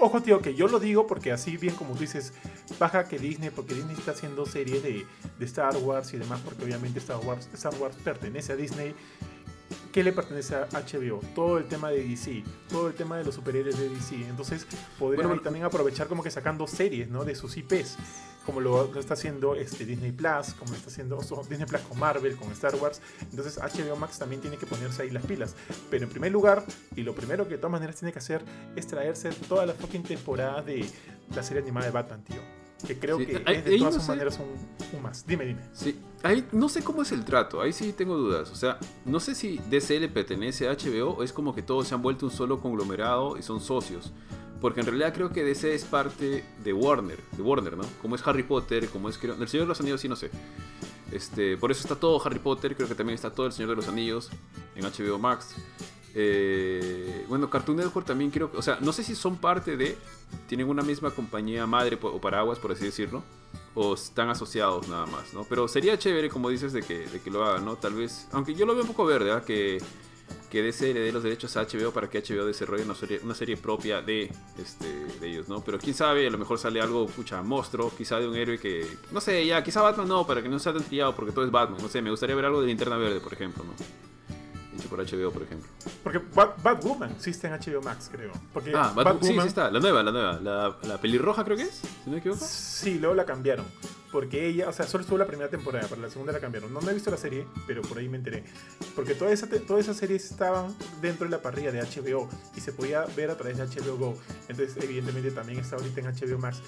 Ojo, 0.00 0.20
tío, 0.20 0.40
que 0.40 0.54
yo 0.54 0.68
lo 0.68 0.78
digo 0.78 1.06
porque 1.06 1.32
así 1.32 1.56
bien 1.56 1.74
como 1.74 1.94
tú 1.94 2.00
dices, 2.00 2.34
baja 2.78 3.04
que 3.08 3.18
Disney, 3.18 3.50
porque 3.50 3.74
Disney 3.74 3.96
está 3.96 4.10
haciendo 4.10 4.44
series 4.44 4.82
de, 4.82 5.06
de 5.38 5.44
Star 5.46 5.76
Wars 5.78 6.12
y 6.12 6.18
demás, 6.18 6.40
porque 6.44 6.64
obviamente 6.64 6.98
Star 6.98 7.20
Wars, 7.24 7.48
Star 7.54 7.74
Wars 7.76 7.96
pertenece 8.04 8.52
a 8.52 8.56
Disney. 8.56 8.94
¿Qué 9.92 10.02
le 10.02 10.12
pertenece 10.12 10.56
a 10.56 10.66
HBO? 10.72 11.20
Todo 11.34 11.58
el 11.58 11.66
tema 11.66 11.90
de 11.90 12.02
DC, 12.02 12.42
todo 12.68 12.88
el 12.88 12.94
tema 12.94 13.16
de 13.16 13.24
los 13.24 13.36
superhéroes 13.36 13.78
de 13.78 13.88
DC. 13.88 14.16
Entonces, 14.28 14.66
podrían 14.98 15.28
Bueno, 15.28 15.42
también 15.42 15.64
aprovechar 15.64 16.08
como 16.08 16.22
que 16.22 16.30
sacando 16.30 16.66
series, 16.66 17.08
¿no? 17.08 17.24
De 17.24 17.34
sus 17.34 17.56
IPs. 17.56 17.96
como 18.44 18.60
lo, 18.60 18.92
lo 18.92 19.00
está 19.00 19.14
haciendo 19.14 19.54
este, 19.54 19.86
Disney 19.86 20.12
Plus, 20.12 20.52
como 20.58 20.72
lo 20.72 20.76
está 20.76 20.90
haciendo 20.90 21.18
Disney 21.48 21.66
Plus 21.66 21.80
con 21.82 21.98
Marvel, 21.98 22.36
con 22.36 22.50
Star 22.52 22.74
Wars. 22.74 23.00
Entonces 23.30 23.56
HBO 23.56 23.96
Max 23.96 24.18
también 24.18 24.40
tiene 24.40 24.56
que 24.58 24.66
ponerse 24.66 25.02
ahí 25.02 25.10
las 25.10 25.24
pilas. 25.24 25.54
Pero 25.90 26.04
en 26.04 26.10
primer 26.10 26.32
lugar, 26.32 26.64
y 26.96 27.02
lo 27.02 27.14
primero 27.14 27.44
que 27.44 27.52
de 27.52 27.58
todas 27.58 27.72
maneras 27.72 27.96
tiene 27.96 28.12
que 28.12 28.18
hacer 28.18 28.42
es 28.76 28.86
traerse 28.86 29.30
todas 29.48 29.66
las 29.66 29.76
fucking 29.76 30.02
temporadas 30.02 30.66
de 30.66 30.84
la 31.34 31.42
serie 31.42 31.62
animada 31.62 31.86
de 31.86 31.92
Batman, 31.92 32.22
tío. 32.24 32.63
Que 32.86 32.98
creo 32.98 33.18
Sí, 33.18 33.26
que 33.26 33.42
ahí- 33.46 33.56
es 33.56 33.64
de 33.64 33.78
todas 33.78 33.94
no 33.96 34.00
sé. 34.00 34.08
maneras 34.08 34.38
un, 34.38 34.96
un 34.96 35.02
más. 35.02 35.26
Dime, 35.26 35.44
dime. 35.46 35.60
Sí, 35.72 35.98
ahí 36.22 36.46
no 36.52 36.68
sé 36.68 36.82
cómo 36.82 37.02
es 37.02 37.12
el 37.12 37.24
trato, 37.24 37.60
ahí 37.60 37.72
sí 37.72 37.92
tengo 37.92 38.16
dudas. 38.16 38.50
O 38.50 38.54
sea, 38.54 38.78
no 39.04 39.20
sé 39.20 39.34
si 39.34 39.58
DC 39.70 39.98
le 40.00 40.08
pertenece 40.08 40.68
a 40.68 40.72
HBO 40.72 41.10
o 41.18 41.22
es 41.22 41.32
como 41.32 41.54
que 41.54 41.62
todos 41.62 41.88
se 41.88 41.94
han 41.94 42.02
vuelto 42.02 42.26
un 42.26 42.32
solo 42.32 42.60
conglomerado 42.60 43.36
y 43.38 43.42
son 43.42 43.60
socios. 43.60 44.12
Porque 44.60 44.80
en 44.80 44.86
realidad 44.86 45.12
creo 45.12 45.30
que 45.30 45.44
DC 45.44 45.74
es 45.74 45.84
parte 45.84 46.44
de 46.62 46.72
Warner, 46.72 47.18
de 47.36 47.42
Warner, 47.42 47.76
¿no? 47.76 47.84
Como 48.00 48.14
es 48.14 48.26
Harry 48.26 48.44
Potter, 48.44 48.88
como 48.88 49.08
es... 49.10 49.18
El 49.22 49.48
Señor 49.48 49.64
de 49.66 49.68
los 49.68 49.80
Anillos 49.80 50.00
sí 50.00 50.08
no 50.08 50.16
sé. 50.16 50.30
Este, 51.12 51.56
por 51.58 51.70
eso 51.70 51.82
está 51.82 51.96
todo 51.96 52.24
Harry 52.24 52.38
Potter, 52.38 52.74
creo 52.74 52.88
que 52.88 52.94
también 52.94 53.14
está 53.14 53.30
todo 53.30 53.46
El 53.46 53.52
Señor 53.52 53.70
de 53.70 53.76
los 53.76 53.88
Anillos 53.88 54.30
en 54.74 54.84
HBO 54.84 55.18
Max. 55.18 55.54
Eh, 56.14 57.24
bueno, 57.28 57.50
Cartoon 57.50 57.76
Network 57.78 58.06
también 58.06 58.30
que... 58.30 58.42
O 58.42 58.62
sea, 58.62 58.78
no 58.80 58.92
sé 58.92 59.02
si 59.02 59.14
son 59.14 59.36
parte 59.36 59.76
de... 59.76 59.96
Tienen 60.46 60.68
una 60.68 60.82
misma 60.82 61.10
compañía 61.10 61.66
madre 61.66 61.98
o 62.00 62.20
paraguas, 62.20 62.58
por 62.58 62.72
así 62.72 62.84
decirlo 62.84 63.22
o 63.74 63.94
están 63.94 64.28
asociados 64.30 64.88
nada 64.88 65.06
más, 65.06 65.34
¿no? 65.34 65.44
Pero 65.44 65.66
sería 65.66 65.98
chévere, 65.98 66.28
como 66.28 66.48
dices, 66.48 66.72
de 66.72 66.82
que, 66.82 67.06
de 67.06 67.20
que 67.20 67.30
lo 67.30 67.44
hagan, 67.44 67.64
¿no? 67.64 67.76
Tal 67.76 67.94
vez, 67.94 68.28
aunque 68.32 68.54
yo 68.54 68.66
lo 68.66 68.74
veo 68.74 68.82
un 68.82 68.88
poco 68.88 69.04
verde, 69.04 69.26
¿verdad? 69.26 69.44
Que, 69.44 69.78
que 70.48 70.62
DC 70.62 70.94
le 70.94 71.00
dé 71.00 71.12
los 71.12 71.24
derechos 71.24 71.56
a 71.56 71.62
HBO 71.62 71.90
para 71.90 72.08
que 72.08 72.20
HBO 72.20 72.46
desarrolle 72.46 72.84
una 72.84 72.94
serie, 72.94 73.20
una 73.24 73.34
serie 73.34 73.56
propia 73.56 74.00
de, 74.00 74.30
este, 74.58 75.06
de 75.20 75.28
ellos, 75.28 75.48
¿no? 75.48 75.62
Pero 75.64 75.78
quién 75.78 75.94
sabe, 75.94 76.26
a 76.26 76.30
lo 76.30 76.38
mejor 76.38 76.58
sale 76.58 76.80
algo, 76.80 77.06
pucha, 77.06 77.42
monstruo, 77.42 77.92
quizá 77.96 78.20
de 78.20 78.28
un 78.28 78.36
héroe 78.36 78.58
que, 78.58 78.86
no 79.10 79.20
sé, 79.20 79.44
ya, 79.44 79.62
quizá 79.64 79.82
Batman 79.82 80.06
no, 80.06 80.26
para 80.26 80.40
que 80.42 80.48
no 80.48 80.58
sea 80.60 80.72
tan 80.72 80.84
trillado, 80.84 81.16
porque 81.16 81.32
todo 81.32 81.44
es 81.44 81.50
Batman, 81.50 81.82
no 81.82 81.88
sé, 81.88 82.00
me 82.00 82.10
gustaría 82.10 82.36
ver 82.36 82.44
algo 82.44 82.60
de 82.60 82.68
Linterna 82.68 82.96
Verde, 82.96 83.18
por 83.18 83.32
ejemplo, 83.32 83.64
¿no? 83.64 83.72
Hecho 84.78 84.88
por 84.88 84.98
HBO, 85.00 85.30
por 85.30 85.42
ejemplo. 85.42 85.68
Porque 86.02 86.18
Bat- 86.18 86.60
Batwoman 86.62 87.12
existe 87.12 87.46
en 87.46 87.52
HBO 87.54 87.80
Max, 87.82 88.08
creo. 88.10 88.32
Porque 88.52 88.72
Ah, 88.74 88.90
sí, 88.92 89.00
Batwoman- 89.00 89.42
sí 89.42 89.48
está, 89.48 89.70
la 89.70 89.80
nueva, 89.80 90.02
la 90.02 90.10
nueva, 90.12 90.40
la, 90.40 90.76
la 90.82 91.00
pelirroja 91.00 91.44
creo 91.44 91.56
que 91.56 91.62
es, 91.64 91.74
si 91.76 91.86
no 92.06 92.12
me 92.12 92.18
equivoco. 92.18 92.44
Sí, 92.44 92.98
luego 92.98 93.14
la 93.14 93.24
cambiaron. 93.24 93.66
Porque 94.10 94.46
ella, 94.46 94.68
o 94.68 94.72
sea, 94.72 94.86
solo 94.86 95.02
estuvo 95.02 95.18
la 95.18 95.26
primera 95.26 95.50
temporada, 95.50 95.88
para 95.88 96.00
la 96.00 96.08
segunda 96.08 96.32
la 96.32 96.38
cambiaron. 96.38 96.72
No, 96.72 96.80
no 96.80 96.88
he 96.88 96.94
visto 96.94 97.10
la 97.10 97.16
serie, 97.16 97.46
pero 97.66 97.82
por 97.82 97.98
ahí 97.98 98.08
me 98.08 98.16
enteré. 98.16 98.44
Porque 98.94 99.14
todas 99.16 99.32
esa 99.34 99.48
te- 99.48 99.58
todas 99.58 99.82
esas 99.84 99.96
series 99.96 100.30
estaban 100.30 100.72
dentro 101.02 101.24
de 101.26 101.32
la 101.32 101.42
parrilla 101.42 101.72
de 101.72 101.80
HBO 101.80 102.28
y 102.56 102.60
se 102.60 102.72
podía 102.72 103.04
ver 103.16 103.30
a 103.30 103.36
través 103.36 103.58
de 103.58 103.64
HBO 103.64 103.96
Go. 103.96 104.16
Entonces, 104.48 104.76
evidentemente, 104.84 105.32
también 105.32 105.58
está 105.58 105.74
ahorita 105.76 106.00
en 106.00 106.06
HBO 106.06 106.38
Max. 106.38 106.58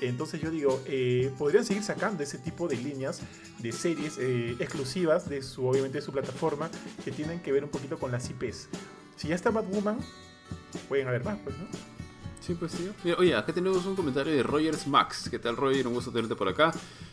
Entonces, 0.00 0.40
yo 0.40 0.50
digo, 0.50 0.82
eh, 0.86 1.30
podrían 1.38 1.64
seguir 1.66 1.82
sacando 1.82 2.22
ese 2.22 2.38
tipo 2.38 2.68
de 2.68 2.76
líneas 2.76 3.20
de 3.58 3.72
series 3.72 4.16
eh, 4.18 4.56
exclusivas 4.58 5.28
de 5.28 5.42
su, 5.42 5.66
obviamente, 5.66 5.98
de 5.98 6.02
su 6.02 6.10
plataforma 6.12 6.70
que 7.04 7.10
tienen 7.12 7.40
que 7.40 7.52
ver 7.54 7.64
un 7.64 7.70
poquito 7.70 7.98
con 7.98 8.12
las 8.12 8.28
IPs. 8.28 8.68
Si 9.16 9.28
ya 9.28 9.34
está 9.34 9.50
Batwoman, 9.50 9.98
pueden 10.88 11.08
haber 11.08 11.24
más, 11.24 11.38
pues, 11.42 11.56
¿no? 11.56 11.66
Sí, 12.44 12.52
pues 12.52 12.72
tío. 12.72 12.92
Mira, 13.04 13.16
oye, 13.18 13.34
acá 13.34 13.54
tenemos 13.54 13.86
un 13.86 13.96
comentario 13.96 14.30
de 14.30 14.42
Rogers 14.42 14.86
Max. 14.86 15.30
¿Qué 15.30 15.38
tal, 15.38 15.56
Roger? 15.56 15.86
Un 15.86 15.94
gusto 15.94 16.10
tenerte 16.10 16.36
por 16.36 16.46
acá. 16.46 16.72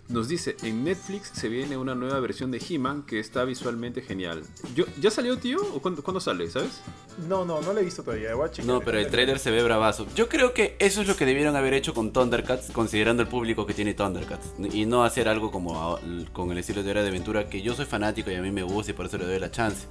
Nos 0.09 0.27
dice, 0.27 0.57
en 0.61 0.83
Netflix 0.83 1.31
se 1.33 1.47
viene 1.47 1.77
una 1.77 1.95
nueva 1.95 2.19
versión 2.19 2.51
de 2.51 2.61
He-Man 2.69 3.03
que 3.03 3.17
está 3.17 3.45
visualmente 3.45 4.01
genial. 4.01 4.41
Yo, 4.75 4.83
¿Ya 4.99 5.09
salió, 5.09 5.37
tío? 5.37 5.59
¿O 5.73 5.81
cuándo, 5.81 6.03
cuándo 6.03 6.19
sale, 6.19 6.49
sabes? 6.49 6.81
No, 7.29 7.45
no, 7.45 7.61
no 7.61 7.71
la 7.71 7.79
he 7.79 7.85
visto 7.85 8.03
todavía. 8.03 8.35
Voy 8.35 8.49
a 8.49 8.51
checar. 8.51 8.65
No, 8.65 8.81
pero 8.81 8.99
el 8.99 9.07
trailer 9.07 9.39
se 9.39 9.51
ve 9.51 9.63
bravazo. 9.63 10.05
Yo 10.15 10.27
creo 10.27 10.53
que 10.53 10.75
eso 10.79 10.99
es 10.99 11.07
lo 11.07 11.15
que 11.15 11.25
debieron 11.25 11.55
haber 11.55 11.75
hecho 11.75 11.93
con 11.93 12.11
Thundercats, 12.11 12.69
considerando 12.71 13.23
el 13.23 13.29
público 13.29 13.65
que 13.65 13.73
tiene 13.73 13.93
Thundercats. 13.93 14.55
Y 14.73 14.85
no 14.85 15.05
hacer 15.05 15.29
algo 15.29 15.49
como 15.49 15.97
con 16.33 16.51
el 16.51 16.57
estilo 16.57 16.83
de 16.83 16.91
Hora 16.91 17.03
de 17.03 17.07
Aventura, 17.07 17.47
que 17.47 17.61
yo 17.61 17.73
soy 17.73 17.85
fanático 17.85 18.31
y 18.31 18.35
a 18.35 18.41
mí 18.41 18.51
me 18.51 18.63
gusta 18.63 18.91
y 18.91 18.95
por 18.95 19.05
eso 19.05 19.17
le 19.17 19.27
doy 19.27 19.39
la 19.39 19.49
chance. 19.49 19.87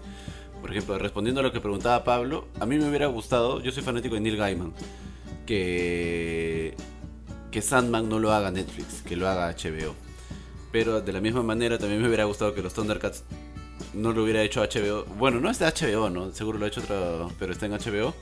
Por 0.60 0.70
ejemplo, 0.70 0.98
respondiendo 0.98 1.40
a 1.40 1.42
lo 1.42 1.52
que 1.52 1.60
preguntaba 1.60 2.04
Pablo, 2.04 2.48
a 2.60 2.66
mí 2.66 2.78
me 2.78 2.88
hubiera 2.88 3.06
gustado, 3.06 3.60
yo 3.60 3.72
soy 3.72 3.82
fanático 3.82 4.14
de 4.14 4.20
Neil 4.20 4.36
Gaiman, 4.36 4.72
que, 5.46 6.76
que 7.50 7.62
Sandman 7.62 8.08
no 8.08 8.18
lo 8.18 8.32
haga 8.32 8.50
Netflix, 8.50 9.02
que 9.02 9.16
lo 9.16 9.28
haga 9.28 9.50
HBO. 9.50 9.94
Pero 10.72 11.00
de 11.00 11.12
la 11.12 11.20
misma 11.20 11.42
manera 11.42 11.78
también 11.78 12.00
me 12.00 12.08
hubiera 12.08 12.24
gustado 12.24 12.54
que 12.54 12.62
los 12.62 12.74
Thundercats 12.74 13.24
no 13.94 14.12
lo 14.12 14.22
hubiera 14.22 14.42
hecho 14.42 14.62
HBO. 14.62 15.04
Bueno, 15.16 15.40
no 15.40 15.50
es 15.50 15.58
de 15.58 15.66
HBO, 15.66 16.10
¿no? 16.10 16.30
Seguro 16.30 16.58
lo 16.58 16.66
ha 16.66 16.68
hecho 16.68 16.80
otra, 16.80 17.26
pero 17.38 17.52
está 17.52 17.66
en 17.66 17.72
HBO. 17.72 18.14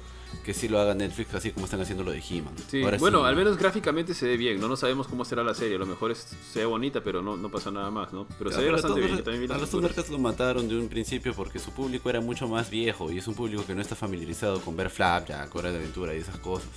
Que 0.45 0.55
sí 0.55 0.67
lo 0.69 0.81
haga 0.81 0.95
Netflix, 0.95 1.35
así 1.35 1.51
como 1.53 1.67
están 1.67 1.81
haciendo 1.83 2.05
lo 2.05 2.11
de 2.11 2.23
He-Man. 2.27 2.55
Sí. 2.71 2.81
Bueno, 2.99 3.21
sí. 3.21 3.25
al 3.27 3.37
menos 3.37 3.59
gráficamente 3.59 4.15
se 4.15 4.27
ve 4.27 4.37
bien. 4.39 4.59
No, 4.61 4.67
no 4.69 4.77
sabemos 4.77 5.07
cómo 5.07 5.25
será 5.27 5.43
la 5.45 5.55
serie. 5.55 5.77
A 5.77 5.79
lo 5.79 5.85
mejor 5.87 6.11
es- 6.11 6.27
se 6.53 6.61
ve 6.61 6.65
bonita, 6.65 7.03
pero 7.03 7.21
no, 7.23 7.37
no 7.37 7.51
pasa 7.51 7.71
nada 7.71 7.91
más, 7.91 8.13
¿no? 8.15 8.27
Pero 8.39 8.51
se 8.51 8.63
ve 8.63 8.71
bastante 8.71 9.01
bien. 9.01 9.23
También 9.23 9.53
a 9.53 9.59
los. 9.59 9.69
Thundercats 9.71 10.09
lo 10.09 10.19
mataron 10.19 10.67
de 10.69 10.79
un 10.79 10.89
principio 10.89 11.35
porque 11.35 11.59
su 11.59 11.71
público 11.73 12.09
era 12.09 12.21
mucho 12.23 12.49
más 12.49 12.71
viejo 12.71 13.11
y 13.13 13.19
es 13.19 13.29
un 13.29 13.35
público 13.35 13.65
que 13.67 13.75
no 13.75 13.83
está 13.83 13.95
familiarizado 13.95 14.61
con 14.61 14.75
ver 14.77 14.89
Flapjack, 14.91 15.55
Hora 15.55 15.71
de 15.71 15.77
Aventura 15.79 16.15
y 16.15 16.19
esas 16.19 16.39
cosas. 16.39 16.69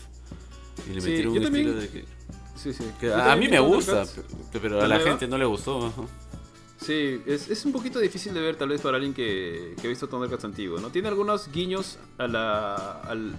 Y 0.90 0.94
le 0.94 1.02
Sí, 1.02 1.10
metieron 1.10 1.34
un 1.38 1.44
también- 1.44 1.68
estilo 1.68 1.82
de 1.82 1.90
que, 1.90 2.06
Sí, 2.56 2.74
sí. 2.74 2.84
que 3.00 3.14
a, 3.14 3.36
mí 3.36 3.48
me 3.48 3.60
gusta, 3.60 4.06
pero 4.62 4.80
¿La 4.80 4.86
a 4.86 4.88
la 4.88 5.00
gente 5.00 5.28
no 5.28 5.38
le 5.38 5.46
gustó. 5.46 5.88
ajá. 5.88 6.02
Sí, 6.82 7.22
es, 7.28 7.48
es 7.48 7.64
un 7.66 7.72
poquito 7.72 8.00
difícil 8.00 8.34
de 8.34 8.42
ver 8.42 8.56
tal 8.56 8.70
vez 8.70 8.82
para 8.82 8.98
alguien 8.98 9.14
que, 9.14 9.76
que 9.80 9.86
ha 9.86 9.90
visto 9.90 10.10
Thundercats 10.10 10.46
antiguo, 10.46 10.80
¿no? 10.80 10.90
Tiene 10.90 11.10
algunos 11.10 11.52
guiños 11.52 12.00
a 12.18 12.28
la, 12.28 13.02
al, 13.02 13.36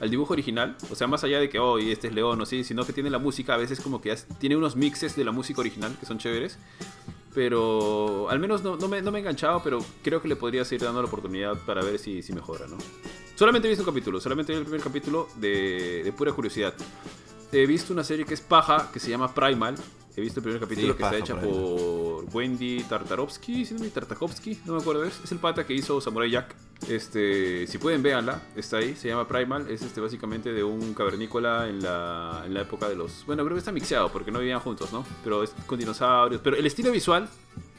al 0.00 0.10
dibujo 0.10 0.32
original, 0.32 0.76
o 0.90 0.94
sea, 0.94 1.06
más 1.06 1.22
allá 1.22 1.40
de 1.40 1.50
que, 1.50 1.58
oh, 1.58 1.78
y 1.78 1.90
este 1.90 2.08
es 2.08 2.14
León 2.14 2.40
o 2.40 2.46
sí, 2.46 2.64
sino 2.64 2.86
que 2.86 2.94
tiene 2.94 3.10
la 3.10 3.18
música, 3.18 3.52
a 3.52 3.58
veces 3.58 3.80
como 3.80 4.00
que 4.00 4.16
tiene 4.38 4.56
unos 4.56 4.76
mixes 4.76 5.14
de 5.14 5.24
la 5.24 5.30
música 5.30 5.60
original 5.60 5.94
que 6.00 6.06
son 6.06 6.16
chéveres, 6.16 6.58
pero 7.34 8.30
al 8.30 8.38
menos 8.38 8.62
no, 8.62 8.76
no 8.76 8.88
me, 8.88 9.02
no 9.02 9.12
me 9.12 9.18
he 9.18 9.20
enganchado, 9.20 9.62
pero 9.62 9.84
creo 10.02 10.22
que 10.22 10.28
le 10.28 10.36
podría 10.36 10.64
seguir 10.64 10.84
dando 10.84 11.02
la 11.02 11.08
oportunidad 11.08 11.58
para 11.66 11.82
ver 11.82 11.98
si, 11.98 12.22
si 12.22 12.32
mejora, 12.32 12.66
¿no? 12.66 12.78
Solamente 13.34 13.68
he 13.68 13.70
visto 13.70 13.84
un 13.84 13.90
capítulo, 13.90 14.20
solamente 14.22 14.54
el 14.54 14.62
primer 14.62 14.80
capítulo 14.80 15.28
de, 15.36 16.00
de 16.02 16.12
pura 16.12 16.32
curiosidad. 16.32 16.74
He 17.52 17.66
visto 17.66 17.92
una 17.92 18.04
serie 18.04 18.24
que 18.24 18.34
es 18.34 18.40
paja, 18.40 18.90
que 18.90 19.00
se 19.00 19.10
llama 19.10 19.34
Primal. 19.34 19.74
He 20.20 20.24
visto 20.24 20.40
el 20.40 20.44
primer 20.44 20.60
capítulo 20.60 20.94
que 20.94 21.02
está 21.02 21.16
hecha 21.16 21.40
por 21.40 22.26
Wendy 22.34 22.82
Tartarovsky, 22.82 23.64
si 23.64 23.72
no 23.72 23.80
me 23.80 23.88
Tartakovsky, 23.88 24.60
no 24.66 24.74
me 24.74 24.80
acuerdo, 24.80 25.04
es, 25.04 25.18
es 25.24 25.32
el 25.32 25.38
pata 25.38 25.66
que 25.66 25.72
hizo 25.72 25.98
Samurai 25.98 26.30
Jack. 26.30 26.54
Este, 26.88 27.66
si 27.66 27.78
pueden 27.78 28.02
véanla, 28.02 28.42
está 28.54 28.78
ahí, 28.78 28.94
se 28.96 29.08
llama 29.08 29.26
Primal, 29.26 29.70
es 29.70 29.80
este 29.80 30.00
básicamente 30.00 30.52
de 30.52 30.62
un 30.62 30.92
cavernícola 30.92 31.68
en 31.68 31.82
la, 31.82 32.42
en 32.44 32.52
la 32.52 32.60
época 32.60 32.86
de 32.88 32.96
los, 32.96 33.24
bueno, 33.24 33.44
creo 33.44 33.54
que 33.54 33.60
está 33.60 33.72
mixeado 33.72 34.12
porque 34.12 34.30
no 34.30 34.40
vivían 34.40 34.60
juntos, 34.60 34.92
¿no? 34.92 35.06
Pero 35.24 35.42
es 35.42 35.54
con 35.66 35.78
dinosaurios, 35.78 36.42
pero 36.44 36.54
el 36.56 36.66
estilo 36.66 36.92
visual 36.92 37.26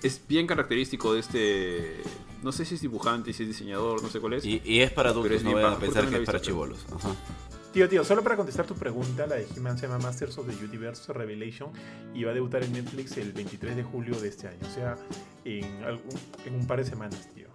es 0.02 0.22
bien 0.28 0.48
característico 0.48 1.14
de 1.14 1.20
este, 1.20 2.02
no 2.42 2.52
sé 2.52 2.66
si 2.66 2.74
es 2.74 2.82
dibujante, 2.82 3.34
si 3.34 3.44
es 3.44 3.50
diseñador, 3.50 4.02
no 4.02 4.10
sé 4.10 4.20
cuál 4.20 4.34
es. 4.34 4.46
Y, 4.46 4.64
y 4.66 4.80
es 4.80 4.92
para 4.92 5.12
adultos, 5.12 5.44
no 5.44 5.54
vayan 5.54 5.74
a 5.74 5.78
pensar 5.78 6.10
que 6.10 6.18
es 6.18 6.26
para 6.26 6.42
chivolos. 6.42 6.86
Ajá. 6.96 7.16
Tío, 7.72 7.88
tío, 7.88 8.04
solo 8.04 8.22
para 8.22 8.36
contestar 8.36 8.66
tu 8.66 8.76
pregunta, 8.76 9.26
la 9.26 9.36
de 9.36 9.48
He-Man 9.56 9.78
se 9.78 9.88
llama 9.88 10.00
Masters 10.00 10.38
of 10.38 10.46
the 10.46 10.66
Universe 10.66 11.12
Revelation 11.14 11.70
y 12.14 12.26
va 12.26 12.32
a 12.32 12.34
debutar 12.34 12.64
en 12.64 12.74
Netflix 12.74 13.16
el 13.16 13.32
23 13.32 13.78
de 13.78 13.84
julio 13.84 14.20
de 14.20 14.28
este 14.28 14.50
año, 14.50 14.60
o 14.70 14.74
sea, 14.74 14.98
en, 15.46 15.82
algún, 15.86 16.12
en 16.46 16.56
un 16.56 16.68
par 16.68 16.80
de 16.80 16.90
semanas, 16.90 17.30
tío. 17.34 17.48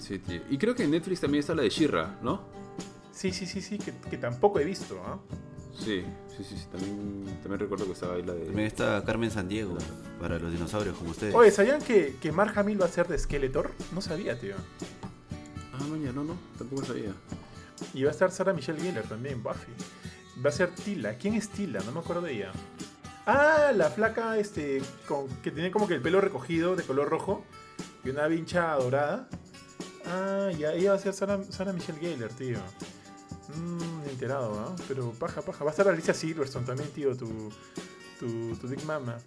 Sí, 0.00 0.18
tío. 0.18 0.40
Y 0.50 0.58
creo 0.58 0.74
que 0.74 0.82
en 0.82 0.90
Netflix 0.90 1.20
también 1.20 1.40
está 1.40 1.54
la 1.54 1.62
de 1.62 1.70
Shira, 1.70 2.18
¿no? 2.20 2.42
Sí, 3.12 3.30
sí, 3.30 3.46
sí, 3.46 3.62
sí, 3.62 3.78
que, 3.78 3.92
que 4.10 4.18
tampoco 4.18 4.58
he 4.58 4.64
visto, 4.64 5.00
¿ah? 5.06 5.20
Sí, 5.72 6.02
sí, 6.36 6.42
sí, 6.42 6.56
sí, 6.56 6.66
También, 6.72 7.24
también 7.40 7.60
recuerdo 7.60 7.86
que 7.86 7.92
estaba 7.92 8.14
ahí 8.14 8.24
la 8.24 8.34
de... 8.34 8.44
También 8.44 8.66
está 8.66 9.04
Carmen 9.04 9.30
Sandiego 9.30 9.78
para 10.20 10.40
los 10.40 10.50
dinosaurios 10.50 10.96
como 10.96 11.10
ustedes. 11.10 11.32
Oye, 11.32 11.52
¿sabían 11.52 11.80
que, 11.80 12.16
que 12.20 12.32
Mark 12.32 12.58
Hamill 12.58 12.80
va 12.80 12.86
a 12.86 12.88
ser 12.88 13.06
de 13.06 13.16
Skeletor? 13.16 13.70
No 13.94 14.00
sabía, 14.00 14.36
tío. 14.36 14.56
Ah, 15.74 15.84
mañana, 15.88 16.12
no, 16.12 16.24
no, 16.24 16.36
tampoco 16.58 16.84
sabía. 16.84 17.12
Y 17.94 18.02
va 18.02 18.10
a 18.10 18.12
estar 18.12 18.30
Sarah 18.30 18.52
Michelle 18.52 18.80
Gellar 18.80 19.04
también, 19.04 19.42
Buffy. 19.42 19.72
Va 20.44 20.50
a 20.50 20.52
ser 20.52 20.74
Tila. 20.74 21.14
¿Quién 21.14 21.34
es 21.34 21.48
Tila? 21.48 21.80
No 21.80 21.92
me 21.92 22.00
acuerdo 22.00 22.22
de 22.22 22.32
ella. 22.32 22.52
Ah, 23.26 23.72
la 23.74 23.90
flaca 23.90 24.38
este, 24.38 24.80
con, 25.06 25.28
que 25.42 25.50
tiene 25.50 25.70
como 25.70 25.86
que 25.86 25.94
el 25.94 26.00
pelo 26.00 26.20
recogido 26.20 26.76
de 26.76 26.82
color 26.82 27.08
rojo 27.08 27.44
y 28.04 28.10
una 28.10 28.26
vincha 28.26 28.74
dorada. 28.74 29.28
Ah, 30.06 30.50
ya, 30.56 30.72
ella 30.72 30.92
va 30.92 30.96
a 30.96 31.00
ser 31.00 31.12
Sarah, 31.12 31.40
Sarah 31.50 31.72
Michelle 31.72 31.98
Gellar, 31.98 32.30
tío. 32.30 32.58
Mmm, 33.54 34.08
enterado, 34.08 34.58
¿ah? 34.58 34.76
Pero 34.86 35.12
paja, 35.12 35.42
paja. 35.42 35.64
Va 35.64 35.70
a 35.70 35.72
estar 35.72 35.88
Alicia 35.88 36.14
Silverstone 36.14 36.66
también, 36.66 36.90
tío, 36.90 37.16
tu, 37.16 37.50
tu, 38.18 38.54
tu 38.56 38.68
Big 38.68 38.84
Mama. 38.84 39.18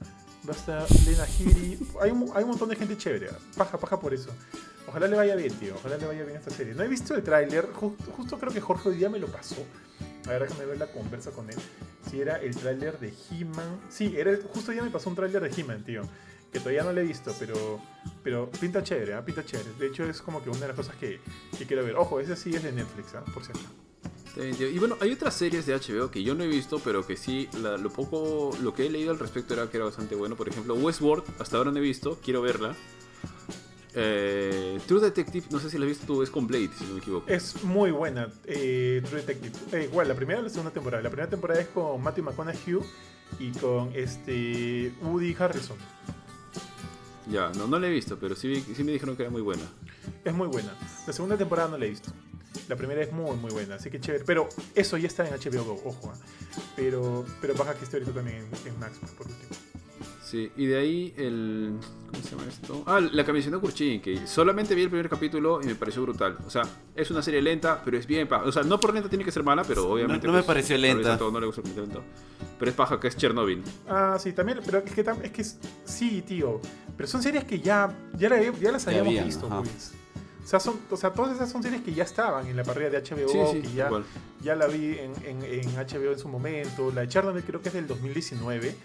Va 0.47 0.54
a 0.54 0.56
estar 0.56 0.88
Lena 1.06 1.26
Headey. 1.26 1.80
Hay 2.02 2.12
un, 2.12 2.32
hay 2.36 2.43
un 2.43 2.49
montón 2.49 2.70
de 2.70 2.76
gente 2.76 2.97
chévere. 2.97 3.30
¿ah? 3.30 3.38
Paja, 3.56 3.78
paja 3.78 3.99
por 3.99 4.14
eso. 4.14 4.32
Ojalá 4.88 5.08
le 5.08 5.16
vaya 5.16 5.36
bien, 5.36 5.54
tío. 5.54 5.76
Ojalá 5.76 5.98
le 5.98 6.06
vaya 6.06 6.24
bien 6.24 6.36
esta 6.38 6.50
serie. 6.52 6.74
No 6.74 6.84
he 6.84 6.88
visto 6.88 7.16
el 7.16 7.24
tráiler. 7.24 7.72
ju- 7.74 7.96
justo 8.16 8.38
creo 8.38 8.52
que 8.52 8.60
Jorge 8.62 8.90
hoy 8.90 8.96
día 8.98 9.10
me 9.10 9.20
lo 9.20 9.28
pasó. 9.28 9.56
A 10.28 10.30
ver, 10.32 10.44
déjame 10.44 10.66
ver 10.66 10.78
la 10.78 10.88
conversa 10.92 11.32
con 11.32 11.50
él. 11.50 11.56
Si 12.10 12.20
era 12.20 12.38
el 12.42 12.56
tráiler 12.56 13.00
de 13.00 13.14
He-Man. 13.32 13.80
Sí, 13.90 14.14
era, 14.18 14.36
justo 14.54 14.72
hoy 14.72 14.76
día 14.76 14.84
me 14.84 14.90
pasó 14.92 15.10
un 15.10 15.16
tráiler 15.16 15.42
de 15.50 15.62
He-Man, 15.62 15.84
tío. 15.86 16.02
Que 16.52 16.60
todavía 16.60 16.84
no 16.84 16.92
lo 16.92 17.00
he 17.00 17.04
visto, 17.06 17.34
pero, 17.40 17.80
pero 18.24 18.52
pinta 18.52 18.84
chévere, 18.84 19.14
¿ah? 19.14 19.24
pinta 19.24 19.46
chévere. 19.46 19.70
De 19.80 19.88
hecho, 19.88 20.04
es 20.04 20.22
como 20.22 20.44
que 20.44 20.50
una 20.50 20.60
de 20.62 20.68
las 20.68 20.76
cosas 20.76 20.96
que, 20.96 21.22
que 21.58 21.66
quiero 21.66 21.86
ver. 21.86 21.96
Ojo, 21.96 22.20
ese 22.20 22.36
sí 22.36 22.54
es 22.54 22.62
de 22.64 22.74
Netflix, 22.74 23.16
¿ah? 23.16 23.24
por 23.34 23.44
cierto. 23.46 23.64
Y 24.38 24.80
bueno, 24.80 24.98
hay 25.02 25.12
otras 25.12 25.34
series 25.36 25.66
de 25.66 25.76
HBO 25.76 26.10
que 26.10 26.24
yo 26.24 26.36
no 26.36 26.44
he 26.44 26.48
visto, 26.48 26.80
pero 26.84 27.06
que 27.06 27.16
sí, 27.18 27.50
la- 27.62 27.78
lo 27.78 27.90
poco, 27.90 28.52
lo 28.62 28.74
que 28.74 28.86
he 28.86 28.90
leído 28.90 29.12
al 29.12 29.20
respecto 29.20 29.54
era 29.54 29.70
que 29.70 29.78
era 29.78 29.86
bastante 29.86 30.16
bueno. 30.16 30.36
Por 30.36 30.50
ejemplo, 30.50 30.74
Westworld, 30.76 31.24
hasta 31.40 31.58
ahora 31.58 31.72
no 31.72 31.78
he 31.78 31.82
visto, 31.82 32.18
quiero 32.24 32.42
verla. 32.42 32.76
Eh, 33.94 34.80
True 34.88 35.02
Detective, 35.02 35.48
no 35.52 35.60
sé 35.60 35.70
si 35.70 35.78
la 35.78 35.84
has 35.86 35.89
visto 35.89 36.06
tú, 36.06 36.24
es 36.24 36.30
con 36.30 36.48
Blade, 36.48 36.70
si 36.78 36.86
no 36.86 36.94
me 36.94 37.00
equivoco. 37.00 37.30
Es 37.30 37.64
muy 37.64 37.92
buena, 37.92 38.30
eh, 38.46 39.02
True 39.06 39.22
Detective. 39.22 39.58
Eh, 39.74 39.86
igual, 39.86 40.08
la 40.08 40.16
primera 40.16 40.39
y 40.39 40.44
la 40.44 40.50
segunda 40.50 40.72
temporada. 40.72 41.04
La 41.04 41.10
primera 41.10 41.30
temporada 41.30 41.60
es 41.62 41.68
con 41.68 42.02
Matthew 42.02 42.24
McConaughey 42.26 42.80
y 43.39 43.52
con 43.52 43.92
este 43.94 44.94
Woody 45.02 45.36
Harrelson. 45.38 45.78
Ya, 47.30 47.50
no, 47.50 47.68
no 47.68 47.80
la 47.80 47.88
he 47.88 47.92
visto, 47.92 48.18
pero 48.20 48.36
sí, 48.36 48.64
sí 48.76 48.84
me 48.84 48.92
dijeron 48.92 49.16
que 49.16 49.24
era 49.24 49.32
muy 49.32 49.42
buena. 49.42 49.64
Es 50.24 50.34
muy 50.34 50.48
buena. 50.48 50.74
La 51.06 51.14
segunda 51.14 51.38
temporada 51.38 51.70
no 51.70 51.78
la 51.78 51.86
he 51.86 51.89
visto. 51.89 52.12
La 52.68 52.76
primera 52.76 53.02
es 53.02 53.12
muy, 53.12 53.36
muy 53.38 53.52
buena, 53.52 53.76
así 53.76 53.89
que 53.89 54.00
chévere. 54.00 54.24
Pero 54.26 54.50
eso 54.76 54.98
ya 54.98 55.08
está 55.08 55.28
en 55.28 55.34
HBO 55.34 55.64
Go, 55.64 55.82
ojo. 55.86 56.14
ah. 56.14 56.18
Pero, 56.76 57.26
pero 57.39 57.54
baja 57.56 57.76
que 57.76 57.86
esté 57.86 57.98
ahorita 57.98 58.14
también 58.14 58.38
en, 58.38 58.68
en 58.74 58.80
Max, 58.80 58.98
por 59.18 59.28
último. 59.28 59.70
Sí, 60.32 60.50
y 60.56 60.66
de 60.66 60.78
ahí 60.78 61.14
el. 61.18 61.74
¿Cómo 62.10 62.24
se 62.24 62.30
llama 62.32 62.44
esto? 62.48 62.84
Ah, 62.86 63.02
la 63.02 63.26
que 63.26 63.34
mencionó 63.34 63.60
Kurchin, 63.60 64.02
que 64.02 64.26
solamente 64.26 64.74
vi 64.76 64.84
el 64.84 64.90
primer 64.90 65.10
capítulo 65.10 65.60
y 65.62 65.66
me 65.66 65.76
pareció 65.76 66.02
brutal. 66.04 66.38
O 66.48 66.50
sea, 66.50 66.62
es 66.96 67.12
una 67.12 67.22
serie 67.22 67.42
lenta, 67.42 67.82
pero 67.84 67.98
es 67.98 68.08
bien 68.08 68.30
paja. 68.30 68.46
O 68.46 68.52
sea, 68.54 68.64
no 68.64 68.80
por 68.80 68.94
lenta 68.94 69.10
tiene 69.10 69.26
que 69.26 69.32
ser 69.34 69.44
mala, 69.44 69.66
pero 69.66 69.90
obviamente. 69.92 70.26
no 70.28 70.32
me 70.32 70.40
pues, 70.40 70.48
pareció 70.48 70.78
lenta. 70.78 71.16
a 71.16 71.18
todos 71.18 71.34
no 71.34 71.42
le 71.42 71.48
gusta 71.48 71.62
el 71.66 71.76
lento. 71.76 72.02
Pero 72.58 72.72
es 72.72 72.78
paja 72.78 72.98
que 72.98 73.10
es 73.10 73.18
Chernobyl. 73.18 73.62
Ah, 73.90 74.16
sí, 74.22 74.32
también, 74.32 74.60
pero 74.66 74.78
es 74.78 74.90
que, 74.90 75.02
es 75.02 75.32
que 75.32 75.42
es- 75.42 75.58
sí, 75.84 76.22
tío. 76.22 76.62
Pero 76.96 77.08
son 77.10 77.22
series 77.22 77.44
que 77.44 77.60
ya, 77.60 77.94
ya, 78.18 78.30
la- 78.30 78.42
ya 78.42 78.72
las 78.72 78.88
habíamos 78.88 79.10
habían, 79.10 79.26
visto, 79.26 79.50
pues. 79.50 79.92
O 80.46 80.48
sea, 80.48 80.60
son, 80.62 80.80
o 80.90 80.96
sea, 80.98 81.12
todas 81.12 81.36
esas 81.36 81.52
son 81.52 81.62
series 81.62 81.82
que 81.82 81.94
ya 81.94 82.04
estaban 82.04 82.48
en 82.48 82.56
la 82.56 82.64
parrilla 82.64 82.90
de 82.90 82.98
HBO, 83.04 83.28
Sí, 83.30 83.38
sí, 83.52 83.62
que 83.62 83.74
ya, 83.74 83.88
igual. 83.88 84.04
ya 84.42 84.56
la 84.56 84.68
vi 84.68 84.98
en, 84.98 85.12
en- 85.26 85.44
en 85.44 85.76
HBO 85.76 86.14
en 86.14 86.20
su 86.20 86.30
momento. 86.30 86.90
La 86.96 87.02
de 87.02 87.08
Chernobyl 87.10 87.44
creo 87.44 87.62
que 87.62 87.68
es 87.70 87.74
del 87.74 87.88
2019, 87.88 88.76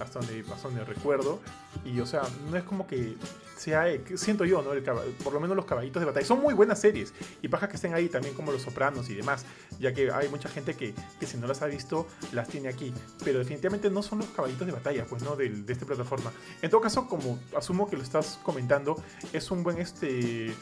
hasta 0.00 0.20
donde, 0.20 0.40
hasta 0.52 0.68
donde 0.68 0.84
recuerdo. 0.84 1.40
Y, 1.84 2.00
o 2.00 2.06
sea, 2.06 2.22
no 2.50 2.56
es 2.56 2.64
como 2.64 2.86
que 2.86 3.16
sea, 3.56 3.88
eh, 3.88 4.02
siento 4.16 4.44
yo, 4.44 4.62
¿no? 4.62 4.72
El 4.72 4.82
por 4.82 5.32
lo 5.32 5.40
menos 5.40 5.56
los 5.56 5.64
caballitos 5.64 6.00
de 6.00 6.06
batalla. 6.06 6.26
Son 6.26 6.40
muy 6.40 6.54
buenas 6.54 6.80
series. 6.80 7.12
Y 7.42 7.48
paja 7.48 7.68
que 7.68 7.76
estén 7.76 7.94
ahí 7.94 8.08
también 8.08 8.34
como 8.34 8.52
Los 8.52 8.62
Sopranos 8.62 9.10
y 9.10 9.14
demás. 9.14 9.44
Ya 9.80 9.92
que 9.92 10.10
hay 10.10 10.28
mucha 10.28 10.48
gente 10.48 10.74
que, 10.74 10.94
que 11.18 11.26
si 11.26 11.36
no 11.36 11.46
las 11.46 11.62
ha 11.62 11.66
visto, 11.66 12.06
las 12.32 12.48
tiene 12.48 12.68
aquí. 12.68 12.92
Pero 13.24 13.40
definitivamente 13.40 13.90
no 13.90 14.02
son 14.02 14.18
los 14.20 14.28
caballitos 14.28 14.66
de 14.66 14.72
batalla, 14.72 15.04
pues, 15.06 15.22
¿no? 15.22 15.36
Del- 15.36 15.66
de 15.66 15.72
esta 15.72 15.86
plataforma. 15.86 16.32
En 16.62 16.70
todo 16.70 16.80
caso, 16.80 17.08
como 17.08 17.38
asumo 17.56 17.88
que 17.90 17.96
lo 17.96 18.02
estás 18.02 18.38
comentando, 18.42 19.02
es 19.32 19.50
un 19.50 19.62
buen, 19.62 19.78
este... 19.78 20.54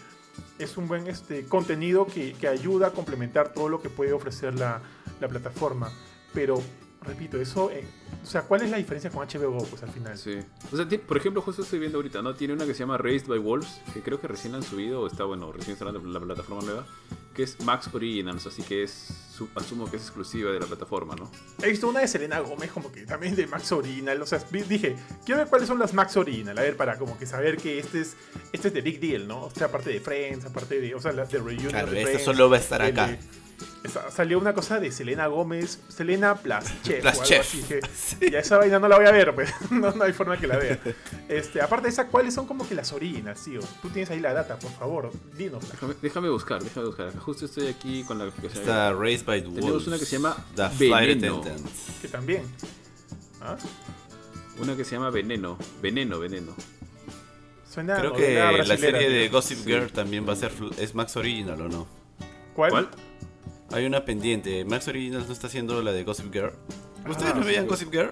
Es 0.58 0.76
un 0.76 0.86
buen 0.86 1.06
este, 1.06 1.46
contenido 1.46 2.06
que, 2.06 2.34
que 2.34 2.46
ayuda 2.46 2.88
a 2.88 2.90
complementar 2.90 3.54
todo 3.54 3.70
lo 3.70 3.80
que 3.80 3.88
puede 3.88 4.12
ofrecer 4.12 4.54
la, 4.54 4.82
la 5.18 5.28
plataforma. 5.28 5.90
Pero, 6.34 6.62
repito, 7.02 7.40
eso... 7.40 7.70
eh, 7.70 7.84
o 8.22 8.26
sea, 8.26 8.42
¿cuál 8.42 8.62
es 8.62 8.70
la 8.70 8.76
diferencia 8.78 9.10
con 9.10 9.26
HBO 9.26 9.52
Go, 9.52 9.64
pues, 9.64 9.82
al 9.82 9.90
final? 9.90 10.16
Sí. 10.18 10.38
O 10.72 10.76
sea, 10.76 10.86
por 11.06 11.16
ejemplo, 11.16 11.40
justo 11.42 11.62
estoy 11.62 11.78
viendo 11.78 11.98
ahorita, 11.98 12.22
¿no? 12.22 12.34
Tiene 12.34 12.54
una 12.54 12.66
que 12.66 12.74
se 12.74 12.80
llama 12.80 12.98
Raised 12.98 13.28
by 13.28 13.38
Wolves, 13.38 13.80
que 13.94 14.02
creo 14.02 14.20
que 14.20 14.26
recién 14.28 14.52
la 14.52 14.58
han 14.58 14.64
subido, 14.64 15.02
o 15.02 15.06
está, 15.06 15.24
bueno, 15.24 15.52
recién 15.52 15.74
está 15.76 15.88
en 15.88 16.12
la 16.12 16.20
plataforma 16.20 16.62
nueva, 16.64 16.86
que 17.34 17.42
es 17.44 17.60
Max 17.60 17.88
Originals, 17.92 18.46
así 18.46 18.62
que 18.62 18.82
es, 18.82 18.90
su- 19.32 19.48
asumo 19.54 19.88
que 19.90 19.96
es 19.96 20.02
exclusiva 20.02 20.50
de 20.50 20.58
la 20.58 20.66
plataforma, 20.66 21.14
¿no? 21.14 21.30
He 21.62 21.68
visto 21.68 21.86
una 21.86 22.00
de 22.00 22.08
Selena 22.08 22.40
Gómez, 22.40 22.72
como 22.72 22.90
que 22.90 23.04
también 23.06 23.36
de 23.36 23.46
Max 23.46 23.70
Original. 23.72 24.20
O 24.22 24.26
sea, 24.26 24.38
dije, 24.50 24.96
quiero 25.24 25.38
ver 25.40 25.48
cuáles 25.48 25.68
son 25.68 25.78
las 25.78 25.92
Max 25.94 26.16
Original. 26.16 26.56
A 26.58 26.62
ver, 26.62 26.76
para 26.76 26.96
como 26.98 27.16
que 27.18 27.26
saber 27.26 27.58
que 27.58 27.78
este 27.78 28.00
es, 28.00 28.16
este 28.52 28.68
es 28.68 28.74
de 28.74 28.80
Big 28.80 28.98
Deal, 29.00 29.28
¿no? 29.28 29.44
O 29.44 29.50
sea, 29.50 29.66
aparte 29.66 29.90
de 29.90 30.00
Friends, 30.00 30.46
aparte 30.46 30.80
de. 30.80 30.94
O 30.94 31.00
sea, 31.00 31.12
la 31.12 31.26
de 31.26 31.38
Reunion. 31.38 31.68
Claro, 31.70 31.90
de 31.92 32.02
Friends, 32.04 32.24
solo 32.24 32.48
va 32.48 32.56
a 32.56 32.60
estar 32.60 32.80
acá. 32.82 33.08
de- 33.08 33.18
salió 34.10 34.38
una 34.38 34.52
cosa 34.52 34.80
de 34.80 34.90
Selena 34.90 35.26
Gómez, 35.28 35.78
Selena 35.88 36.34
Plus 36.34 36.64
Chef. 36.82 37.00
Plus 37.00 37.04
o 37.04 37.08
algo 37.20 37.24
Chef. 37.24 37.40
así, 37.40 37.62
que- 37.62 37.80
Sí. 37.94 38.16
Y 38.30 38.34
a 38.34 38.40
esa 38.40 38.58
vaina 38.58 38.78
no 38.78 38.88
la 38.88 38.96
voy 38.96 39.06
a 39.06 39.12
ver, 39.12 39.34
pues. 39.34 39.52
No, 39.70 39.92
no 39.92 40.04
hay 40.04 40.12
forma 40.12 40.38
que 40.38 40.46
la 40.46 40.56
vea. 40.56 40.78
Este, 41.28 41.60
aparte 41.62 41.84
de 41.84 41.90
esa, 41.92 42.06
¿cuáles 42.08 42.34
son 42.34 42.46
como 42.46 42.68
que 42.68 42.74
las 42.74 42.92
originals, 42.92 43.42
tío? 43.44 43.60
Tú 43.82 43.88
tienes 43.90 44.10
ahí 44.10 44.20
la 44.20 44.32
data, 44.32 44.58
por 44.58 44.70
favor, 44.72 45.10
dinos. 45.36 45.68
Déjame, 45.70 45.94
déjame 46.02 46.28
buscar, 46.28 46.62
déjame 46.62 46.86
buscar. 46.86 47.16
Justo 47.18 47.44
estoy 47.46 47.68
aquí 47.68 48.02
con 48.04 48.18
la 48.18 48.24
aplicación. 48.24 48.62
Está 48.62 48.92
Raised 48.92 49.24
by 49.26 49.40
the 49.42 49.48
Tenemos 49.48 49.70
Wolves. 49.70 49.86
una 49.88 49.98
que 49.98 50.04
se 50.06 50.16
llama 50.16 50.36
The 50.54 50.68
Veneno. 50.90 51.42
Que 52.02 52.08
también. 52.08 52.42
¿Ah? 53.40 53.56
Una 54.58 54.74
que 54.76 54.84
se 54.84 54.92
llama 54.96 55.10
Veneno. 55.10 55.58
Veneno, 55.82 56.18
Veneno. 56.18 56.54
Suena 57.70 57.96
Creo 57.98 58.14
que 58.14 58.34
la 58.64 58.76
serie 58.78 59.08
de. 59.10 59.28
Gossip 59.28 59.58
Sí. 59.58 59.64
Girl 59.66 59.92
también 59.92 60.26
va 60.26 60.32
a 60.32 60.36
ser. 60.36 60.50
¿Es 60.78 60.94
Max 60.94 61.16
Original 61.16 61.60
o 61.60 61.68
no? 61.68 61.86
¿Cuál? 62.54 62.70
¿Cuál? 62.70 62.88
Hay 63.72 63.84
una 63.86 64.04
pendiente. 64.04 64.64
Max 64.64 64.88
Original 64.88 65.24
no 65.26 65.32
está 65.32 65.46
haciendo 65.48 65.82
la 65.82 65.92
de 65.92 66.04
Gossip 66.04 66.32
Girl. 66.32 66.52
¿Ustedes 67.08 67.32
Ah, 67.34 67.38
no 67.38 67.44
veían 67.44 67.64
sí. 67.64 67.68
Gossip 67.70 67.90
Girl? 67.92 68.10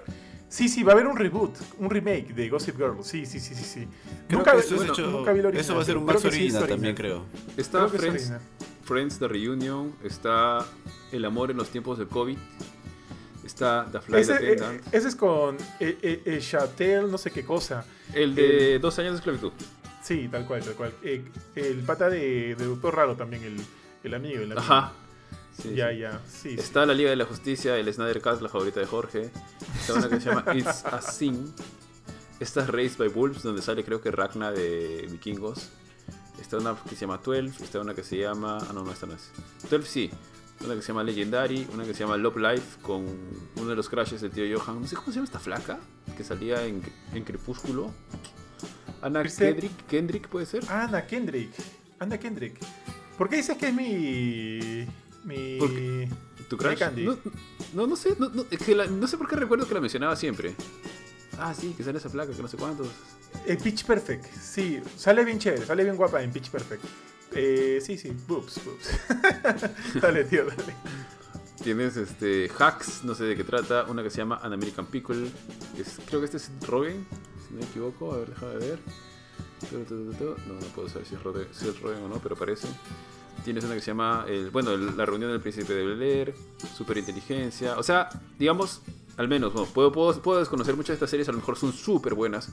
Sí, 0.49 0.69
sí, 0.69 0.83
va 0.85 0.93
a 0.93 0.95
haber 0.95 1.07
un 1.09 1.17
reboot, 1.17 1.57
un 1.79 1.91
remake 1.91 2.33
de 2.35 2.49
Gossip 2.49 2.77
Girl. 2.77 2.97
Sí, 3.03 3.27
sí, 3.27 3.41
sí, 3.41 3.55
sí, 3.55 3.65
sí. 3.65 3.89
Nunca, 4.29 4.53
eso, 4.53 4.61
es 4.61 4.75
bueno, 4.77 4.93
hecho- 4.93 5.11
nunca 5.11 5.33
vi 5.33 5.41
el 5.41 5.47
original, 5.47 5.65
eso 5.65 5.75
va 5.75 5.83
a 5.83 5.85
ser 5.85 5.97
un 5.97 6.05
Max 6.05 6.21
sí 6.23 6.27
Original 6.29 6.67
también, 6.69 6.95
creo. 6.95 7.25
Está 7.57 7.87
Creo 7.89 8.13
es 8.15 8.27
Friends. 8.29 8.33
Friends 8.85 9.19
The 9.19 9.29
Reunion, 9.29 9.95
está 10.05 10.65
El 11.11 11.25
amor 11.25 11.51
en 11.51 11.57
los 11.57 11.71
tiempos 11.71 11.99
del 11.99 12.07
COVID, 12.09 12.37
está 13.45 13.87
The 13.91 14.01
Flight 14.01 14.23
Ese, 14.23 14.33
eh, 14.33 14.53
Attendant, 14.53 14.95
ese 14.95 15.09
es 15.09 15.17
con 15.17 15.57
eh, 15.81 15.99
eh, 16.03 16.23
eh, 16.25 16.39
Chatel, 16.41 17.11
no 17.11 17.19
sé 17.19 17.31
qué 17.31 17.45
cosa. 17.45 17.85
el 18.13 18.35
de 18.35 18.79
dos 18.79 18.99
años 18.99 19.13
de 19.13 19.17
esclavitud. 19.19 19.53
Sí, 20.03 20.29
tal 20.31 20.47
cual, 20.47 20.63
tal 20.63 20.75
cual. 20.75 20.93
Eh, 21.03 21.25
el 21.57 21.79
pata 21.79 22.11
de, 22.11 22.55
de 22.55 22.65
Doctor 22.65 22.95
Raro 22.95 23.17
también, 23.17 23.43
el, 23.45 23.57
el 24.05 24.15
amigo. 24.15 24.37
El 24.43 24.53
amigo. 24.53 24.61
Ajá. 24.61 24.93
Sí, 25.61 25.75
ya, 25.75 25.91
sí. 25.91 25.99
ya. 25.99 26.21
Sí, 26.27 26.51
sí. 26.51 26.57
Está 26.59 26.85
la 26.87 26.95
Liga 26.95 27.11
de 27.11 27.17
la 27.17 27.25
Justicia, 27.25 27.77
el 27.77 27.93
Snyder 27.93 28.21
Cast, 28.21 28.43
la 28.43 28.49
favorita 28.49 28.81
de 28.81 28.87
Jorge. 28.87 29.31
Está 29.81 29.95
una 29.95 30.09
que 30.09 30.21
se 30.21 30.29
llama 30.31 30.45
It's 30.55 30.85
a 30.85 31.01
Sin. 31.01 31.53
Esta 32.41 32.63
es 32.63 32.69
Raised 32.69 32.99
by 32.99 33.09
Wolves, 33.09 33.43
donde 33.43 33.63
sale 33.63 33.85
creo 33.85 34.01
que 34.01 34.11
Ragna 34.11 34.51
de 34.51 35.07
Vikingos. 35.11 35.71
Está 36.41 36.59
una 36.59 36.77
que 36.77 36.95
se 36.95 37.03
llama 37.03 37.19
12. 37.19 37.65
Está 37.65 37.81
una 37.81 37.95
que 37.95 38.03
se 38.03 38.19
llama. 38.19 38.59
Ah, 38.61 38.73
no, 38.73 38.83
no, 38.83 38.93
esta 38.93 39.07
no 39.07 39.15
es. 39.15 39.31
12 39.71 39.89
sí. 39.89 40.11
Una 40.65 40.75
que 40.75 40.83
se 40.83 40.89
llama 40.89 41.05
Legendary. 41.05 41.67
Una 41.73 41.85
que 41.85 41.95
se 41.95 42.01
llama 42.01 42.17
Love 42.17 42.37
Life 42.37 42.81
con 42.83 43.07
uno 43.57 43.67
de 43.67 43.77
los 43.77 43.89
crashes 43.89 44.21
del 44.21 44.33
tío 44.33 44.59
Johan. 44.59 44.81
No 44.81 44.87
sé 44.87 44.97
cómo 44.97 45.09
se 45.09 45.15
llama 45.15 45.27
esta 45.27 45.39
flaca. 45.39 45.79
Que 46.17 46.25
salía 46.25 46.65
en, 46.67 46.83
en 47.15 47.25
Crepúsculo. 47.25 47.93
Ana 49.01 49.23
Kendrick, 49.23 49.87
Kendrick 49.87 50.29
puede 50.29 50.47
ser. 50.47 50.65
Ana 50.71 51.07
Kendrick. 51.07 51.51
Ana 51.99 52.19
Kendrick. 52.19 52.59
¿Por 53.19 53.29
qué 53.29 53.37
dices 53.37 53.57
que 53.57 53.69
es 53.69 53.75
mi. 53.75 54.87
Mi. 55.25 55.59
Porque- 55.59 56.09
¿Tu 56.49 56.57
crush? 56.59 56.79
Candy. 56.79 57.05
No, 57.05 57.17
no, 57.73 57.87
no 57.87 57.97
sé, 57.97 58.15
no, 58.19 58.29
no, 58.29 58.45
es 58.51 58.59
que 58.59 58.75
la- 58.75 58.87
no 58.87 59.07
sé 59.07 59.17
por 59.17 59.27
qué 59.29 59.37
recuerdo 59.37 59.67
que 59.67 59.75
la 59.75 59.81
mencionaba 59.81 60.15
siempre. 60.17 60.55
Ah, 61.39 61.55
sí, 61.55 61.75
que 61.77 61.83
sale 61.83 61.99
esa 61.99 62.11
placa, 62.11 62.33
que 62.33 62.43
no 62.43 62.49
sé 62.49 62.57
cuántos. 62.57 62.89
El 63.47 63.57
Pitch 63.59 63.85
Perfect. 63.85 64.25
Sí, 64.41 64.81
sale 64.97 65.25
bien 65.25 65.39
chévere, 65.39 65.65
sale 65.67 65.83
bien 65.83 65.97
guapa 65.97 66.23
en 66.23 66.31
Pitch 66.33 66.51
Perfect. 66.51 66.85
Eh, 67.33 67.81
sí, 67.85 67.99
sí, 67.99 68.13
boobs, 68.29 68.61
boobs. 68.65 68.89
dale, 70.01 70.25
tío, 70.25 70.45
dale. 70.45 70.75
Tienes 71.63 71.97
este 71.97 72.51
Hacks, 72.59 73.03
no 73.05 73.15
sé 73.15 73.25
de 73.25 73.35
qué 73.37 73.43
trata, 73.43 73.85
una 73.85 74.03
que 74.03 74.11
se 74.11 74.19
llama 74.19 74.39
An 74.43 74.53
American 74.53 74.87
Pickle. 74.87 75.31
es- 75.79 75.99
creo 76.07 76.21
que 76.21 76.27
este 76.27 76.37
es 76.37 76.51
Rogen, 76.69 77.07
si 77.49 77.55
no 77.55 77.61
me 77.61 77.67
equivoco, 77.67 78.13
a 78.13 78.19
ver, 78.19 78.29
déjame 78.31 78.55
ver. 78.57 78.79
No, 79.73 80.55
no 80.55 80.67
puedo 80.75 80.89
saber 80.89 81.07
si 81.07 81.15
es 81.15 81.23
Rogen, 81.23 81.47
si 81.53 81.69
es 81.69 81.81
Rogen 81.81 82.03
o 82.05 82.09
no, 82.09 82.19
pero 82.21 82.37
parece. 82.37 82.69
Tienes 83.45 83.65
una 83.65 83.75
que 83.75 83.81
se 83.81 83.89
llama, 83.89 84.25
el, 84.29 84.51
bueno, 84.51 84.71
el- 84.73 84.97
la 84.97 85.05
reunión 85.07 85.31
del 85.31 85.41
príncipe 85.41 85.73
de 85.75 85.85
Bel 85.85 86.03
Air, 86.03 86.35
Superinteligencia. 86.77 87.77
O 87.79 87.83
sea, 87.83 88.09
digamos, 88.39 88.81
al 89.17 89.29
menos, 89.29 89.53
bueno, 89.53 89.69
puedo, 89.73 89.93
puedo, 89.93 90.21
puedo 90.23 90.39
desconocer 90.41 90.75
muchas 90.77 90.89
de 90.89 90.95
estas 90.95 91.11
series, 91.11 91.29
a 91.29 91.33
lo 91.33 91.39
mejor 91.39 91.57
son 91.57 91.73
súper 91.73 92.15
buenas. 92.15 92.51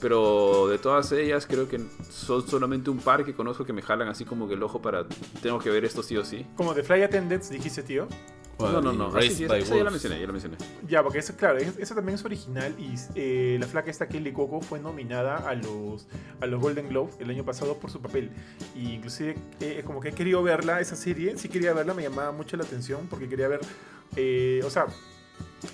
Pero 0.00 0.68
de 0.68 0.78
todas 0.78 1.10
ellas, 1.12 1.46
creo 1.46 1.68
que 1.68 1.80
son 2.10 2.46
solamente 2.46 2.90
un 2.90 2.98
par 2.98 3.24
que 3.24 3.34
conozco 3.34 3.64
que 3.64 3.72
me 3.72 3.82
jalan 3.82 4.08
así 4.08 4.24
como 4.24 4.46
que 4.48 4.54
el 4.54 4.62
ojo 4.62 4.82
para. 4.82 5.06
Tengo 5.42 5.58
que 5.58 5.70
ver 5.70 5.84
esto 5.84 6.02
sí 6.02 6.16
o 6.16 6.24
sí. 6.24 6.46
Como 6.56 6.74
de 6.74 6.82
Fly 6.82 7.02
Attendants, 7.02 7.48
dijiste, 7.50 7.82
tío. 7.82 8.06
No, 8.58 8.80
no, 8.80 8.92
no. 8.92 9.06
Así 9.08 9.30
sí, 9.30 9.44
esa, 9.44 9.58
esa 9.58 9.76
ya 9.76 9.82
la 9.82 9.90
mencioné, 9.90 10.20
ya 10.20 10.26
la 10.26 10.32
mencioné. 10.32 10.56
Ya, 10.86 11.02
porque 11.02 11.18
eso, 11.18 11.34
claro, 11.36 11.58
es- 11.58 11.76
esa 11.76 11.94
también 11.96 12.14
es 12.14 12.24
original 12.24 12.72
y 12.78 12.94
eh, 13.16 13.56
la 13.58 13.66
flaca 13.66 13.90
esta 13.90 14.06
Kelly 14.06 14.32
Coco 14.32 14.60
fue 14.60 14.78
nominada 14.78 15.38
a 15.38 15.54
los, 15.56 16.06
a 16.40 16.46
los 16.46 16.60
Golden 16.62 16.88
Globe 16.88 17.10
el 17.18 17.30
año 17.30 17.44
pasado 17.44 17.78
por 17.78 17.90
su 17.90 18.00
papel. 18.00 18.30
Y 18.76 18.92
inclusive 18.92 19.34
eh, 19.60 19.82
como 19.84 20.00
que 20.00 20.10
he 20.10 20.12
querido 20.12 20.40
verla, 20.44 20.80
esa 20.80 20.94
serie, 20.94 21.36
sí 21.36 21.48
quería 21.48 21.72
verla, 21.72 21.94
me 21.94 22.02
llamaba 22.04 22.30
mucho 22.30 22.56
la 22.56 22.62
atención 22.62 23.08
porque 23.10 23.28
quería 23.28 23.48
ver, 23.48 23.60
eh, 24.14 24.60
o 24.64 24.70
sea, 24.70 24.86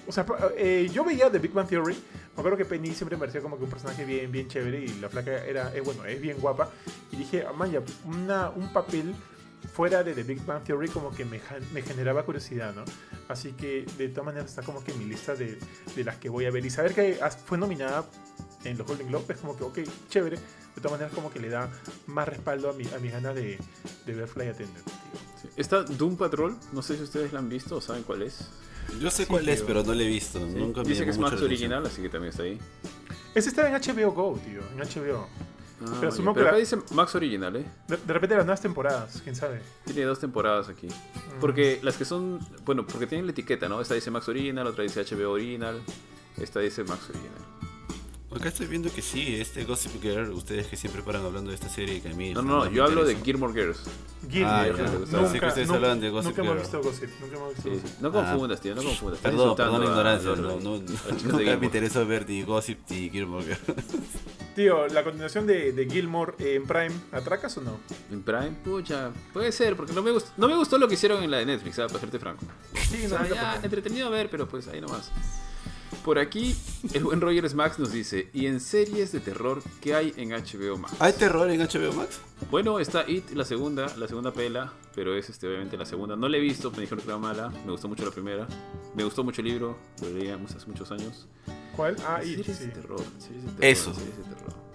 o 0.06 0.12
sea, 0.12 0.26
eh, 0.56 0.88
yo 0.92 1.04
veía 1.04 1.30
The 1.30 1.38
Big 1.38 1.52
Bang 1.52 1.68
Theory, 1.68 1.94
me 1.94 2.40
acuerdo 2.40 2.56
que 2.56 2.64
Penny 2.64 2.94
siempre 2.94 3.16
me 3.16 3.20
parecía 3.20 3.40
como 3.40 3.58
que 3.58 3.64
un 3.64 3.70
personaje 3.70 4.04
bien, 4.04 4.30
bien 4.30 4.48
chévere 4.48 4.84
y 4.84 4.88
la 5.00 5.08
flaca 5.08 5.44
era, 5.44 5.74
eh, 5.74 5.80
bueno, 5.80 6.04
es 6.04 6.20
bien 6.20 6.38
guapa. 6.38 6.70
Y 7.12 7.16
dije, 7.16 7.44
ah, 7.46 7.52
man, 7.52 7.70
ya, 7.70 7.82
una, 8.04 8.50
un 8.50 8.72
papel 8.72 9.14
fuera 9.74 10.02
de 10.02 10.14
The 10.14 10.22
Big 10.22 10.44
Bang 10.44 10.64
Theory 10.64 10.88
como 10.88 11.10
que 11.10 11.24
me, 11.24 11.40
me 11.72 11.82
generaba 11.82 12.24
curiosidad, 12.24 12.74
¿no? 12.74 12.84
Así 13.28 13.52
que 13.52 13.84
de 13.98 14.08
todas 14.08 14.26
maneras 14.26 14.50
está 14.50 14.62
como 14.62 14.82
que 14.82 14.92
en 14.92 14.98
mi 14.98 15.04
lista 15.04 15.34
de, 15.34 15.58
de 15.94 16.04
las 16.04 16.16
que 16.16 16.28
voy 16.28 16.46
a 16.46 16.50
ver. 16.50 16.64
Y 16.64 16.70
saber 16.70 16.94
que 16.94 17.18
fue 17.44 17.58
nominada 17.58 18.04
en 18.64 18.78
los 18.78 18.86
Golden 18.86 19.08
Globes 19.08 19.30
es 19.30 19.36
como 19.38 19.56
que, 19.56 19.64
ok, 19.64 19.78
chévere. 20.08 20.36
De 20.36 20.80
todas 20.80 20.92
maneras 20.92 21.12
como 21.12 21.30
que 21.32 21.40
le 21.40 21.48
da 21.48 21.68
más 22.06 22.28
respaldo 22.28 22.70
a, 22.70 22.72
mi, 22.72 22.86
a 22.88 22.98
mis 22.98 23.12
ganas 23.12 23.34
de, 23.34 23.58
de 24.06 24.14
ver 24.14 24.28
Fly 24.28 24.48
Attendant. 24.48 24.86
Sí. 25.42 25.48
Está 25.56 25.82
Doom 25.82 26.16
Patrol, 26.16 26.56
no 26.72 26.80
sé 26.80 26.96
si 26.96 27.02
ustedes 27.02 27.32
la 27.32 27.40
han 27.40 27.48
visto 27.48 27.76
o 27.76 27.80
saben 27.80 28.02
cuál 28.04 28.22
es. 28.22 28.48
Yo 29.00 29.10
sé 29.10 29.24
Sí, 29.24 29.28
cuál 29.28 29.48
es, 29.48 29.62
pero 29.62 29.82
no 29.82 29.94
la 29.94 30.02
he 30.02 30.06
visto. 30.06 30.38
Sí. 30.38 30.54
Nunca 30.56 30.82
me 30.82 30.88
Dice 30.88 31.04
que 31.04 31.10
es 31.10 31.18
Max 31.18 31.38
la 31.40 31.44
original, 31.46 31.86
así 31.86 32.02
que 32.02 32.08
también 32.08 32.30
está 32.30 32.42
ahí. 32.42 32.58
Ese 33.34 33.48
está 33.50 33.68
en 33.68 33.74
HBO 33.74 34.12
Go, 34.12 34.38
tío. 34.44 34.60
En 34.72 34.78
HBO. 34.80 35.26
Ah, 35.82 35.96
Pero 35.98 36.12
asumo 36.12 36.32
que 36.34 36.40
pero 36.40 36.44
la- 36.44 36.50
acá 36.50 36.58
dice 36.58 36.76
Max 36.92 37.14
original, 37.14 37.56
¿eh? 37.56 37.64
De, 37.88 37.96
de 37.96 38.12
repente 38.12 38.36
las 38.36 38.44
nuevas 38.44 38.60
temporadas, 38.60 39.20
quién 39.24 39.34
sabe. 39.34 39.62
Tiene 39.86 40.02
dos 40.02 40.18
temporadas 40.18 40.68
aquí. 40.68 40.88
Porque 41.40 41.78
las 41.82 41.96
que 41.96 42.04
son, 42.04 42.38
bueno, 42.66 42.86
porque 42.86 43.06
tienen 43.06 43.24
la 43.26 43.32
etiqueta, 43.32 43.66
¿no? 43.68 43.80
Esta 43.80 43.94
dice 43.94 44.10
Max 44.10 44.28
Original, 44.28 44.66
otra 44.66 44.82
dice 44.84 45.02
HBO 45.04 45.30
Original, 45.32 45.80
esta 46.36 46.60
dice 46.60 46.84
Max 46.84 47.08
Original. 47.08 47.38
Acá 48.34 48.48
estoy 48.48 48.66
viendo 48.68 48.92
que 48.92 49.02
sí, 49.02 49.34
este 49.40 49.64
Gossip 49.64 50.00
Girl, 50.00 50.30
ustedes 50.30 50.68
que 50.68 50.76
siempre 50.76 51.02
paran 51.02 51.24
hablando 51.26 51.50
de 51.50 51.56
esta 51.56 51.68
serie 51.68 52.00
que 52.00 52.10
a 52.10 52.14
mí... 52.14 52.32
No, 52.32 52.42
no, 52.42 52.64
no, 52.64 52.70
yo 52.70 52.84
hablo 52.84 53.04
de. 53.04 53.16
Gilmore 53.16 53.52
Girls. 53.52 53.80
Gilmore, 54.30 54.54
Ah, 54.54 54.66
ya, 54.68 54.72
nunca. 54.84 55.18
Pensé 55.18 55.40
que 55.40 55.46
ustedes 55.46 55.66
nunca- 55.66 55.76
hablaban 55.76 56.00
de 56.00 56.10
Gossip 56.10 56.28
Nunca 56.30 56.42
hemos 56.42 56.52
Girl. 56.54 56.62
visto 56.62 56.80
Gossip, 56.82 57.10
nunca 57.20 57.36
hemos 57.36 57.48
visto 57.54 57.62
Sí, 57.62 57.68
Gossip. 57.70 57.86
sí. 57.88 57.94
No 58.00 58.08
Ah. 58.08 58.12
confundas, 58.12 58.60
tío, 58.60 58.74
no 58.76 58.82
confundas. 58.84 59.18
Perdón, 59.20 59.56
perdón 59.56 59.80
la 59.80 59.86
ignorancia, 59.86 60.30
a- 60.32 60.36
no, 60.36 60.60
no, 60.60 60.78
de 60.78 60.80
nunca 61.24 61.32
me 61.34 61.38
Gilmore. 61.44 61.66
interesó 61.66 62.06
ver 62.06 62.28
ni 62.28 62.42
Gossip 62.44 62.78
ni 62.88 63.10
Gilmore 63.10 63.44
Girl. 63.44 63.58
Tío, 64.54 64.86
la 64.88 65.02
continuación 65.02 65.46
de, 65.48 65.72
de 65.72 65.90
Gilmore 65.90 66.34
en 66.38 66.66
Prime, 66.66 66.92
¿atracas 67.12 67.56
o 67.56 67.62
no? 67.62 67.78
En 68.12 68.22
Prime, 68.22 68.52
pucha, 68.64 69.10
puede 69.32 69.50
ser, 69.50 69.74
porque 69.76 69.92
no 69.92 70.02
me, 70.02 70.12
gustó, 70.12 70.30
no 70.36 70.46
me 70.48 70.54
gustó 70.56 70.78
lo 70.78 70.86
que 70.86 70.94
hicieron 70.94 71.22
en 71.24 71.30
la 71.32 71.38
de 71.38 71.46
Netflix, 71.46 71.76
¿sabes? 71.76 71.90
Para 71.90 72.00
serte 72.00 72.18
franco. 72.20 72.44
Sí, 72.88 73.06
O 73.06 73.08
no, 73.08 73.08
sea, 73.08 73.18
no, 73.28 73.34
ya, 73.34 73.56
no. 73.58 73.64
entretenido 73.64 74.06
a 74.06 74.10
ver, 74.10 74.30
pero 74.30 74.46
pues 74.48 74.68
ahí 74.68 74.80
nomás. 74.80 75.10
Por 76.04 76.18
aquí, 76.18 76.56
el 76.94 77.04
buen 77.04 77.20
Rogers 77.20 77.54
Max 77.54 77.78
nos 77.78 77.92
dice, 77.92 78.30
¿y 78.32 78.46
en 78.46 78.58
series 78.58 79.12
de 79.12 79.20
terror 79.20 79.62
qué 79.82 79.94
hay 79.94 80.14
en 80.16 80.30
HBO 80.30 80.78
Max? 80.78 80.94
¿Hay 80.98 81.12
terror 81.12 81.50
en 81.50 81.60
HBO 81.60 81.92
Max? 81.92 82.20
Bueno, 82.50 82.80
está 82.80 83.04
It, 83.06 83.32
la 83.32 83.44
segunda, 83.44 83.94
la 83.98 84.08
segunda 84.08 84.32
pela, 84.32 84.72
pero 84.94 85.14
es 85.14 85.28
este, 85.28 85.46
obviamente 85.46 85.76
la 85.76 85.84
segunda. 85.84 86.16
No 86.16 86.26
la 86.26 86.38
he 86.38 86.40
visto, 86.40 86.70
me 86.70 86.80
dijeron 86.80 87.00
que 87.04 87.10
era 87.10 87.18
mala, 87.18 87.50
me 87.66 87.72
gustó 87.72 87.86
mucho 87.86 88.06
la 88.06 88.10
primera. 88.12 88.48
Me 88.94 89.04
gustó 89.04 89.22
mucho 89.22 89.42
el 89.42 89.48
libro, 89.48 89.76
lo 90.00 90.10
leíamos 90.10 90.54
hace 90.54 90.66
muchos 90.66 90.90
años. 90.90 91.28
¿Cuál? 91.76 91.96
Ah, 92.06 92.24
y 92.24 92.34
series 92.36 92.56
sí. 92.56 92.64
de 92.64 92.70
terror, 92.70 93.02
series 93.18 93.44
de 93.44 93.50
terror. 93.50 93.64
Eso. 93.64 93.94
Series 93.94 94.16
de 94.16 94.24
terror. 94.24 94.69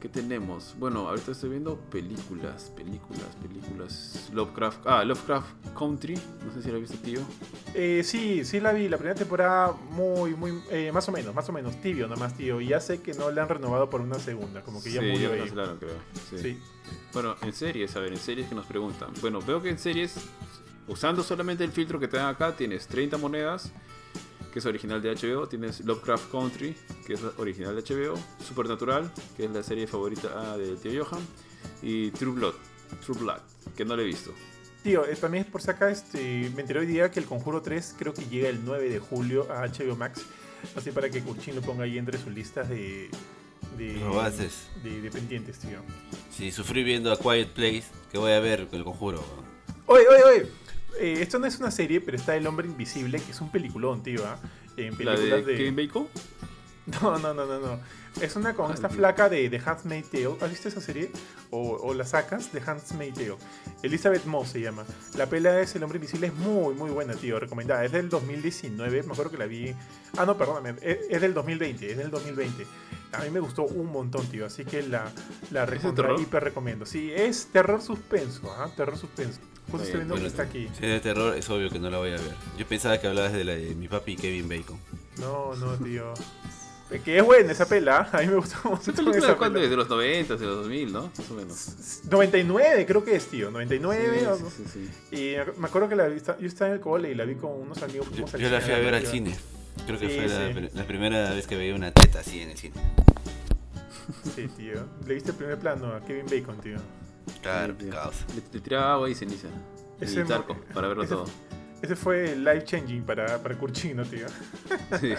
¿Qué 0.00 0.10
tenemos? 0.10 0.74
Bueno, 0.78 1.08
ahorita 1.08 1.32
estoy 1.32 1.50
viendo 1.50 1.76
películas, 1.90 2.70
películas, 2.76 3.24
películas. 3.40 4.28
Lovecraft, 4.32 4.86
ah, 4.86 5.02
Lovecraft 5.04 5.48
Country, 5.76 6.14
no 6.44 6.52
sé 6.52 6.62
si 6.62 6.70
la 6.70 6.78
viste, 6.78 6.98
tío. 6.98 7.20
Eh, 7.74 8.02
sí, 8.04 8.44
sí 8.44 8.60
la 8.60 8.72
vi. 8.72 8.88
La 8.88 8.98
primera 8.98 9.14
temporada 9.14 9.72
muy, 9.72 10.34
muy, 10.34 10.62
eh, 10.70 10.92
más 10.92 11.08
o 11.08 11.12
menos, 11.12 11.34
más 11.34 11.48
o 11.48 11.52
menos, 11.52 11.80
tibio 11.80 12.08
nomás, 12.08 12.36
tío. 12.36 12.60
Y 12.60 12.68
ya 12.68 12.80
sé 12.80 13.00
que 13.00 13.14
no 13.14 13.30
la 13.30 13.42
han 13.42 13.48
renovado 13.48 13.88
por 13.88 14.02
una 14.02 14.18
segunda, 14.18 14.60
como 14.62 14.82
que 14.82 14.92
ya 14.92 15.00
sí, 15.00 15.06
murió 15.06 15.30
ya 15.30 15.34
ahí. 15.34 15.40
cancelaron, 15.40 15.78
creo. 15.78 15.96
Sí. 16.28 16.38
Sí. 16.38 16.60
Bueno, 17.14 17.34
en 17.42 17.52
series, 17.54 17.96
a 17.96 18.00
ver, 18.00 18.12
en 18.12 18.18
series 18.18 18.48
que 18.48 18.54
nos 18.54 18.66
preguntan. 18.66 19.12
Bueno, 19.22 19.40
veo 19.40 19.62
que 19.62 19.70
en 19.70 19.78
series, 19.78 20.14
usando 20.88 21.22
solamente 21.22 21.64
el 21.64 21.72
filtro 21.72 21.98
que 21.98 22.06
te 22.06 22.18
dan 22.18 22.26
acá, 22.26 22.54
tienes 22.54 22.86
30 22.86 23.16
monedas, 23.16 23.72
que 24.56 24.60
es 24.60 24.64
original 24.64 25.02
de 25.02 25.14
HBO, 25.14 25.46
tienes 25.46 25.80
Lovecraft 25.80 26.30
Country, 26.30 26.74
que 27.06 27.12
es 27.12 27.20
original 27.36 27.76
de 27.76 27.82
HBO, 27.82 28.18
Supernatural, 28.42 29.12
que 29.36 29.44
es 29.44 29.50
la 29.50 29.62
serie 29.62 29.86
favorita 29.86 30.30
ah, 30.34 30.56
de 30.56 30.76
tío 30.76 31.04
Johan, 31.04 31.20
y 31.82 32.10
True 32.12 32.32
Blood, 32.32 32.54
True 33.04 33.18
Blood, 33.18 33.40
que 33.76 33.84
no 33.84 33.94
la 33.94 34.02
he 34.02 34.06
visto. 34.06 34.32
Tío, 34.82 35.02
también 35.20 35.44
por 35.44 35.60
si 35.60 35.68
acá, 35.68 35.90
este, 35.90 36.50
me 36.54 36.62
enteré 36.62 36.80
hoy 36.80 36.86
día 36.86 37.10
que 37.10 37.20
el 37.20 37.26
Conjuro 37.26 37.60
3 37.60 37.96
creo 37.98 38.14
que 38.14 38.24
llega 38.30 38.48
el 38.48 38.64
9 38.64 38.88
de 38.88 38.98
julio 38.98 39.46
a 39.52 39.66
HBO 39.66 39.94
Max. 39.94 40.22
Así 40.74 40.90
para 40.90 41.10
que 41.10 41.20
Curchin 41.20 41.54
lo 41.54 41.60
ponga 41.60 41.84
ahí 41.84 41.98
entre 41.98 42.16
sus 42.16 42.32
listas 42.32 42.66
de... 42.70 43.10
De, 43.76 43.92
de, 44.82 45.00
de 45.02 45.10
pendientes, 45.10 45.58
tío. 45.58 45.80
Si 46.30 46.50
sufrí 46.50 46.82
viendo 46.82 47.12
A 47.12 47.18
Quiet 47.18 47.52
Place, 47.52 47.84
que 48.10 48.16
voy 48.16 48.32
a 48.32 48.40
ver 48.40 48.68
con 48.68 48.78
el 48.78 48.84
conjuro. 48.86 49.22
Oye, 49.84 50.08
oye, 50.08 50.22
oye. 50.22 50.65
Eh, 50.98 51.18
esto 51.20 51.38
no 51.38 51.46
es 51.46 51.58
una 51.58 51.70
serie, 51.70 52.00
pero 52.00 52.16
está 52.16 52.36
El 52.36 52.46
Hombre 52.46 52.66
Invisible, 52.66 53.20
que 53.20 53.30
es 53.32 53.40
un 53.40 53.50
peliculón, 53.50 54.02
tío. 54.02 54.26
¿ah? 54.26 54.38
En 54.76 54.92
La 54.92 54.96
películas 54.98 55.20
de 55.20 55.42
de... 55.42 55.56
Kevin 55.56 55.76
Bacon. 55.76 56.08
No, 57.02 57.18
no, 57.18 57.34
no, 57.34 57.44
no, 57.46 57.58
no. 57.58 57.80
Es 58.20 58.36
una 58.36 58.54
con 58.54 58.70
Ah, 58.70 58.74
esta 58.74 58.88
flaca 58.88 59.28
de 59.28 59.50
The 59.50 59.58
Handmaid's 59.58 60.08
Tale. 60.08 60.36
¿Has 60.40 60.50
visto 60.50 60.68
esa 60.68 60.80
serie? 60.80 61.10
O, 61.50 61.72
o 61.82 61.94
la 61.94 62.04
sacas, 62.04 62.50
The 62.50 62.60
Handmaid's 62.64 63.14
Tale. 63.18 63.36
Elizabeth 63.82 64.24
Moss 64.24 64.50
se 64.50 64.60
llama. 64.60 64.84
La 65.16 65.26
pela 65.26 65.60
es 65.60 65.74
El 65.74 65.82
Hombre 65.82 65.96
Invisible. 65.96 66.28
Es 66.28 66.34
muy, 66.34 66.76
muy 66.76 66.90
buena, 66.92 67.14
tío. 67.14 67.40
Recomendada. 67.40 67.84
Es 67.84 67.90
del 67.90 68.08
2019. 68.08 69.02
Me 69.02 69.12
acuerdo 69.12 69.32
que 69.32 69.36
la 69.38 69.46
vi... 69.46 69.74
Ah, 70.16 70.24
no, 70.24 70.38
perdóname. 70.38 70.78
Es, 70.80 70.98
es 71.10 71.20
del 71.20 71.34
2020. 71.34 71.90
Es 71.90 71.98
del 71.98 72.12
2020. 72.12 72.64
A 73.14 73.18
mí 73.24 73.30
me 73.30 73.40
gustó 73.40 73.64
un 73.64 73.90
montón, 73.90 74.24
tío. 74.28 74.46
Así 74.46 74.64
que 74.64 74.82
la, 74.84 75.10
la 75.50 75.66
de 75.66 75.76
hiper 76.22 76.44
recomiendo. 76.44 76.86
Sí, 76.86 77.10
es 77.12 77.48
terror 77.48 77.82
suspenso. 77.82 78.54
¿ah? 78.56 78.70
Terror 78.76 78.96
suspenso. 78.96 79.40
Justo 79.70 79.82
estoy 79.84 79.96
viendo 80.00 80.14
que 80.14 80.26
está 80.26 80.42
aquí. 80.44 80.68
Si 80.78 80.84
es 80.84 80.90
de 80.92 81.00
terror, 81.00 81.36
es 81.36 81.48
obvio 81.50 81.68
que 81.70 81.78
no 81.78 81.90
la 81.90 81.98
voy 81.98 82.10
a 82.10 82.16
ver. 82.16 82.34
Yo 82.58 82.66
pensaba 82.66 82.98
que 83.00 83.06
hablabas 83.08 83.32
de 83.32 83.44
la 83.44 83.54
de 83.54 83.74
mi 83.74 83.88
papi 83.88 84.16
Kevin 84.16 84.48
Bacon. 84.48 84.78
No, 85.18 85.54
no, 85.56 85.72
tío. 85.76 86.12
Que 87.04 87.18
es 87.18 87.24
buena 87.24 87.50
esa 87.50 87.66
pela. 87.66 88.08
A 88.12 88.20
mí 88.20 88.28
me 88.28 88.36
gustó 88.36 88.56
mucho 88.70 88.82
¿Esa 88.82 88.92
película 88.92 89.18
esa 89.18 89.26
de 89.32 89.36
cuándo 89.36 89.58
es? 89.60 89.68
De 89.68 89.74
los 89.76 89.88
90, 89.88 90.36
de 90.36 90.46
los 90.46 90.56
2000, 90.58 90.92
¿no? 90.92 91.10
Más 91.18 91.30
o 91.30 91.34
menos. 91.34 92.00
99 92.08 92.86
creo 92.86 93.04
que 93.04 93.16
es, 93.16 93.26
tío. 93.26 93.50
99. 93.50 94.18
Sí, 94.20 94.24
o- 94.26 94.36
sí, 94.36 94.44
sí, 94.72 94.90
sí. 95.10 95.16
Y 95.16 95.60
me 95.60 95.66
acuerdo 95.66 95.88
que 95.88 95.96
la 95.96 96.06
vi, 96.06 96.20
yo 96.20 96.46
estaba 96.46 96.68
en 96.70 96.76
el 96.76 96.80
cole 96.80 97.10
y 97.10 97.14
la 97.16 97.24
vi 97.24 97.34
con 97.34 97.50
unos 97.50 97.82
amigos. 97.82 98.06
Yo, 98.12 98.24
la 98.48 98.60
fui 98.60 98.72
a 98.72 98.78
ver 98.78 98.94
al 98.94 99.04
cine. 99.06 99.36
Creo 99.84 99.98
que 99.98 100.08
Sí, 100.08 100.14
fue 100.14 100.28
la, 100.28 100.54
sí. 100.68 100.68
la 100.74 100.86
primera 100.86 101.30
vez 101.34 101.46
que 101.48 101.56
veía 101.56 101.74
una 101.74 101.90
teta 101.90 102.20
así 102.20 102.40
en 102.40 102.50
el 102.50 102.56
cine. 102.56 102.74
Sí, 104.36 104.46
tío. 104.56 104.86
Le 105.06 105.14
viste 105.14 105.30
el 105.32 105.36
primer 105.36 105.58
plano 105.58 105.92
a 105.92 106.00
Kevin 106.04 106.26
Bacon, 106.26 106.60
tío. 106.60 106.76
Claro, 107.42 107.74
causa. 107.90 108.24
Le, 108.34 108.42
le 108.52 108.60
tiraba 108.60 108.94
agua 108.94 109.10
y 109.10 109.14
ceniza. 109.14 109.48
Ese 110.00 110.20
y 110.20 110.24
talco, 110.24 110.56
para 110.74 110.88
verlo 110.88 111.02
ese- 111.04 111.14
todo. 111.14 111.26
Ese 111.82 111.94
fue 111.94 112.34
life 112.36 112.64
changing 112.64 113.02
para, 113.04 113.40
para 113.42 113.56
Curchino, 113.56 114.02
tío. 114.04 114.26
Sí. 115.00 115.12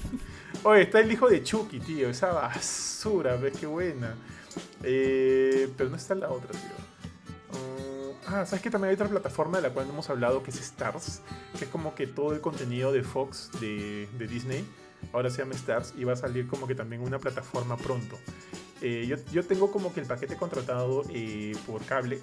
Oye, 0.64 0.82
está 0.82 1.00
el 1.00 1.10
hijo 1.12 1.28
de 1.28 1.42
Chucky, 1.42 1.80
tío. 1.80 2.08
Esa 2.10 2.32
basura, 2.32 3.36
ves 3.36 3.56
qué 3.58 3.66
buena. 3.66 4.14
Eh, 4.82 5.70
pero 5.76 5.90
no 5.90 5.96
está 5.96 6.14
la 6.14 6.28
otra, 6.30 6.50
tío. 6.50 6.60
Mm, 7.52 8.12
ah, 8.34 8.44
¿sabes 8.46 8.62
que 8.62 8.70
también 8.70 8.90
hay 8.90 8.94
otra 8.94 9.08
plataforma 9.08 9.58
de 9.58 9.68
la 9.68 9.70
cual 9.74 9.86
no 9.86 9.92
hemos 9.92 10.10
hablado 10.10 10.42
que 10.42 10.50
es 10.50 10.60
Stars? 10.60 11.20
Que 11.58 11.64
es 11.66 11.70
como 11.70 11.94
que 11.94 12.06
todo 12.06 12.32
el 12.32 12.40
contenido 12.40 12.92
de 12.92 13.02
Fox, 13.02 13.50
de, 13.60 14.08
de 14.18 14.26
Disney, 14.26 14.64
ahora 15.12 15.30
se 15.30 15.38
llama 15.38 15.54
Stars 15.54 15.94
y 15.96 16.04
va 16.04 16.14
a 16.14 16.16
salir 16.16 16.46
como 16.48 16.66
que 16.66 16.74
también 16.74 17.02
una 17.02 17.18
plataforma 17.18 17.76
pronto. 17.76 18.18
Eh, 18.82 19.06
yo, 19.08 19.16
yo 19.32 19.44
tengo 19.44 19.70
como 19.70 19.94
que 19.94 20.00
el 20.00 20.06
paquete 20.06 20.36
contratado 20.36 21.04
eh, 21.10 21.52
por 21.66 21.82
cable. 21.84 22.20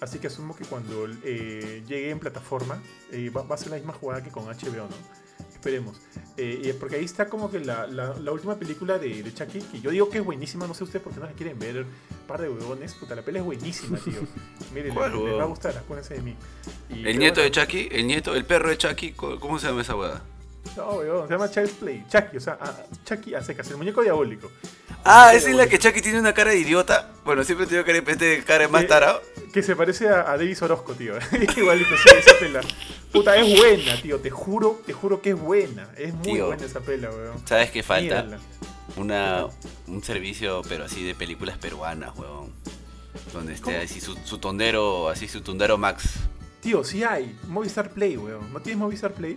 Así 0.00 0.18
que 0.18 0.26
asumo 0.26 0.56
que 0.56 0.64
cuando 0.64 1.06
eh, 1.22 1.82
llegue 1.86 2.10
en 2.10 2.18
plataforma 2.18 2.82
eh, 3.12 3.30
va, 3.30 3.42
va 3.42 3.54
a 3.54 3.58
ser 3.58 3.70
la 3.70 3.76
misma 3.76 3.92
jugada 3.92 4.22
que 4.24 4.30
con 4.30 4.44
HBO, 4.46 4.88
¿no? 4.88 5.22
Esperemos. 5.52 6.00
Eh, 6.36 6.74
porque 6.80 6.96
ahí 6.96 7.04
está 7.04 7.28
como 7.28 7.48
que 7.50 7.60
la, 7.60 7.86
la- 7.86 8.14
la 8.18 8.32
última 8.32 8.56
película 8.58 8.98
de, 8.98 9.22
de 9.22 9.32
Chucky, 9.32 9.60
que 9.60 9.80
yo 9.80 9.90
digo 9.90 10.08
que 10.10 10.18
es 10.18 10.24
buenísima, 10.24 10.66
no 10.66 10.74
sé 10.74 10.82
ustedes 10.82 11.04
por 11.04 11.12
qué 11.12 11.20
no 11.20 11.26
la 11.26 11.32
quieren 11.32 11.56
ver, 11.56 11.86
par 12.26 12.40
de 12.40 12.48
huevones, 12.48 12.94
puta, 12.94 13.14
la 13.14 13.22
peli 13.22 13.38
es 13.38 13.44
buenísima, 13.44 13.96
tío. 13.98 14.22
Miren, 14.74 14.92
¿Cuál, 14.92 15.12
les, 15.12 15.22
les 15.22 15.38
va 15.38 15.42
a 15.42 15.46
gustar, 15.46 15.76
acuérdense 15.78 16.14
de 16.14 16.22
mí. 16.22 16.34
Y 16.90 17.06
El 17.06 17.18
nieto 17.20 17.40
de 17.40 17.52
Chucky, 17.52 17.88
el 17.92 18.06
nieto, 18.08 18.34
el 18.34 18.44
perro 18.44 18.70
de 18.70 18.78
Chucky, 18.78 19.12
¿cómo 19.12 19.60
se 19.60 19.68
llama 19.68 19.82
esa 19.82 19.94
hueá? 19.94 20.20
No, 20.76 20.94
huevón, 20.94 21.28
se 21.28 21.34
llama 21.34 21.48
Child's 21.48 21.72
Play, 21.74 22.04
Chucky, 22.08 22.38
o 22.38 22.40
sea, 22.40 22.58
ah, 22.60 22.76
Chucky 23.04 23.34
a 23.36 23.42
secas, 23.42 23.70
el 23.70 23.76
muñeco 23.76 24.02
diabólico. 24.02 24.50
Ah, 25.04 25.32
esa 25.34 25.50
es 25.50 25.56
la 25.56 25.66
que 25.66 25.78
Chucky 25.78 26.00
tiene 26.00 26.20
una 26.20 26.32
cara 26.32 26.50
de 26.52 26.58
idiota. 26.58 27.10
Bueno, 27.24 27.42
siempre 27.44 27.66
tenido 27.66 27.84
cara 27.84 28.00
de- 28.00 28.16
de 28.16 28.44
cara 28.44 28.60
de 28.64 28.68
más 28.68 28.86
tarado. 28.86 29.20
Que 29.52 29.62
se 29.62 29.74
parece 29.76 30.08
a, 30.08 30.20
a 30.30 30.36
Davis 30.36 30.62
Orozco, 30.62 30.94
tío. 30.94 31.14
Igualito, 31.56 31.90
sí, 31.96 32.08
esa 32.16 32.38
pela. 32.38 32.60
Puta, 33.12 33.36
es 33.36 33.58
buena, 33.58 34.00
tío, 34.00 34.18
te 34.20 34.30
juro, 34.30 34.80
te 34.86 34.92
juro 34.92 35.20
que 35.20 35.30
es 35.30 35.38
buena. 35.38 35.88
Es 35.96 36.14
muy 36.14 36.32
Tío. 36.34 36.46
buena 36.46 36.64
esa 36.64 36.80
pela, 36.80 37.10
weón. 37.10 37.46
¿Sabes 37.46 37.70
qué 37.70 37.82
falta? 37.82 38.22
Mírala. 38.22 38.38
Una, 38.96 39.46
un 39.86 40.02
servicio, 40.04 40.62
pero 40.68 40.84
así 40.84 41.02
de 41.04 41.14
películas 41.14 41.58
peruanas, 41.58 42.16
huevón. 42.16 42.52
Donde 43.32 43.52
esté 43.54 43.64
¿Cómo? 43.72 43.84
así 43.84 44.00
su, 44.00 44.14
su 44.24 44.38
tondero, 44.38 45.08
así 45.08 45.28
su 45.28 45.40
tondero 45.42 45.76
Max. 45.78 46.04
Tío, 46.60 46.84
sí 46.84 47.02
hay. 47.04 47.36
Movistar 47.48 47.90
Play, 47.90 48.16
weón. 48.16 48.52
¿No 48.52 48.60
tienes 48.60 48.78
Movistar 48.78 49.12
Play? 49.12 49.36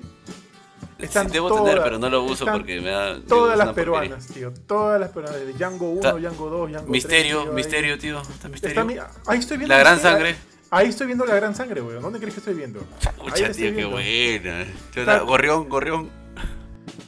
Están 0.98 1.28
sí, 1.28 1.34
debo 1.34 1.50
todas- 1.50 1.66
tener, 1.66 1.84
pero 1.84 2.00
no 2.00 2.10
lo 2.10 2.24
uso 2.24 2.46
porque 2.46 2.80
me 2.80 2.89
da. 2.91 3.20
Todas 3.28 3.58
las 3.58 3.68
una 3.68 3.74
porquería. 3.76 3.76
peruanas, 4.02 4.28
tío. 4.28 4.54
Todas 4.66 5.00
las 5.00 5.10
peruanas. 5.12 5.39
De 5.41 5.54
Django 5.54 5.89
1, 5.89 6.02
Ta- 6.02 6.14
Django 6.14 6.50
2, 6.50 6.70
Django 6.72 6.86
3. 6.86 6.89
Misterio, 6.89 7.41
tío, 7.41 7.50
ahí. 7.50 7.56
misterio, 7.56 7.98
tío. 8.00 8.22
Está 8.22 8.48
misterio. 8.50 8.82
Está 8.89 9.12
ahí 9.32 9.39
estoy 9.39 9.58
viendo. 9.58 9.74
La 9.76 9.80
gran 9.82 9.93
Misterio. 9.96 10.18
sangre. 10.18 10.36
Ahí 10.72 10.88
estoy 10.89 11.08
viendo 11.08 11.26
la 11.26 11.36
gran 11.36 11.54
sangre, 11.56 11.82
weón. 11.82 12.02
¿Dónde 12.02 12.20
crees 12.20 12.34
que 12.34 12.39
estoy 12.39 12.54
viendo? 12.56 12.80
Ahí 12.80 13.12
Pucha, 13.18 13.52
tío, 13.52 13.54
qué 13.54 13.72
viendo. 13.72 13.89
buena. 13.91 14.66
Tío, 14.93 15.02
Está- 15.02 15.20
Gorrión, 15.20 15.70
gorrión. 15.70 16.10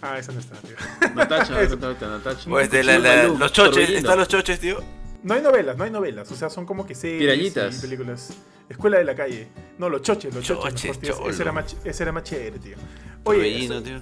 Ah, 0.01 0.19
esa 0.19 0.31
no 0.31 0.39
está, 0.39 0.55
tío. 0.57 0.75
Natacha, 1.15 1.53
Natacha, 1.69 2.07
Natacha. 2.07 2.49
O 2.51 2.59
este, 2.59 2.83
la- 2.83 2.99
la- 2.99 3.23
los 3.23 3.51
choches, 3.51 3.89
están 3.89 4.17
los 4.19 4.27
choches, 4.27 4.59
tío. 4.59 4.81
No 5.23 5.33
hay 5.33 5.41
novelas, 5.41 5.75
no 5.77 5.83
hay 5.85 5.91
novelas. 5.91 6.31
O 6.31 6.35
sea, 6.35 6.49
son 6.49 6.65
como 6.65 6.85
que 6.85 6.93
series 6.93 7.19
Pirañitas. 7.21 7.77
y 7.77 7.81
películas. 7.81 8.33
Escuela 8.69 8.97
de 8.97 9.05
la 9.05 9.15
calle. 9.15 9.47
No, 9.77 9.89
los 9.89 10.01
choches, 10.01 10.33
los 10.35 10.43
choches. 10.43 10.63
Choches, 10.63 10.83
mejor, 10.85 11.01
tío. 11.01 11.13
cholo. 11.15 11.29
Ese 11.29 11.41
era, 11.41 11.51
más, 11.53 11.75
ese 11.83 12.03
era 12.03 12.11
más 12.11 12.23
chévere, 12.23 12.59
tío. 12.59 12.75
Oye, 13.27 13.39
Torbellino, 13.39 13.83
tío. 13.83 14.01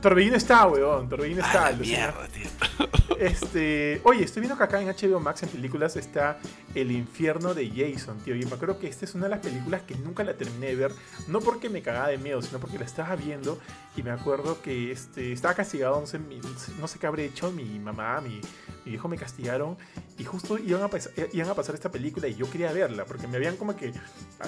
Torbellino 0.00 0.36
está, 0.36 0.66
weón. 0.66 1.08
Torbellino 1.08 1.42
está. 1.44 1.66
Ah, 1.66 1.70
la 1.72 1.76
mierda, 1.76 2.28
tío. 2.28 2.48
Este, 3.20 4.00
oye, 4.04 4.24
estoy 4.24 4.40
viendo 4.40 4.56
que 4.56 4.64
acá 4.64 4.80
en 4.80 4.88
HBO 4.88 5.20
Max 5.20 5.42
en 5.42 5.50
películas 5.50 5.94
está 5.96 6.38
El 6.74 6.90
infierno 6.90 7.52
de 7.52 7.68
Jason, 7.68 8.18
tío. 8.20 8.34
Y 8.34 8.46
me 8.46 8.54
acuerdo 8.54 8.78
que 8.78 8.88
esta 8.88 9.04
es 9.04 9.14
una 9.14 9.24
de 9.24 9.30
las 9.30 9.40
películas 9.40 9.82
que 9.82 9.94
nunca 9.94 10.24
la 10.24 10.38
terminé 10.38 10.68
de 10.68 10.76
ver. 10.76 10.92
No 11.28 11.40
porque 11.40 11.68
me 11.68 11.82
cagaba 11.82 12.08
de 12.08 12.16
miedo, 12.16 12.40
sino 12.40 12.58
porque 12.60 12.78
la 12.78 12.86
estaba 12.86 13.14
viendo. 13.16 13.58
Y 13.96 14.04
me 14.04 14.12
acuerdo 14.12 14.62
que 14.62 14.92
este, 14.92 15.32
estaba 15.32 15.52
castigado, 15.54 16.00
no 16.00 16.06
sé, 16.06 16.20
no 16.78 16.86
sé 16.88 16.98
qué 17.00 17.06
habré 17.08 17.24
hecho. 17.24 17.50
Mi 17.50 17.78
mamá, 17.80 18.20
mi, 18.20 18.40
mi 18.84 18.92
viejo 18.92 19.08
me 19.08 19.16
castigaron. 19.16 19.76
Y 20.16 20.24
justo 20.24 20.58
iban 20.58 20.82
a, 20.82 20.88
pas- 20.88 21.10
iban 21.32 21.48
a 21.50 21.54
pasar 21.54 21.74
esta 21.74 21.90
película 21.90 22.28
y 22.28 22.34
yo 22.36 22.48
quería 22.48 22.72
verla. 22.72 23.04
Porque 23.04 23.26
me 23.26 23.36
habían 23.36 23.56
como 23.56 23.74
que 23.74 23.92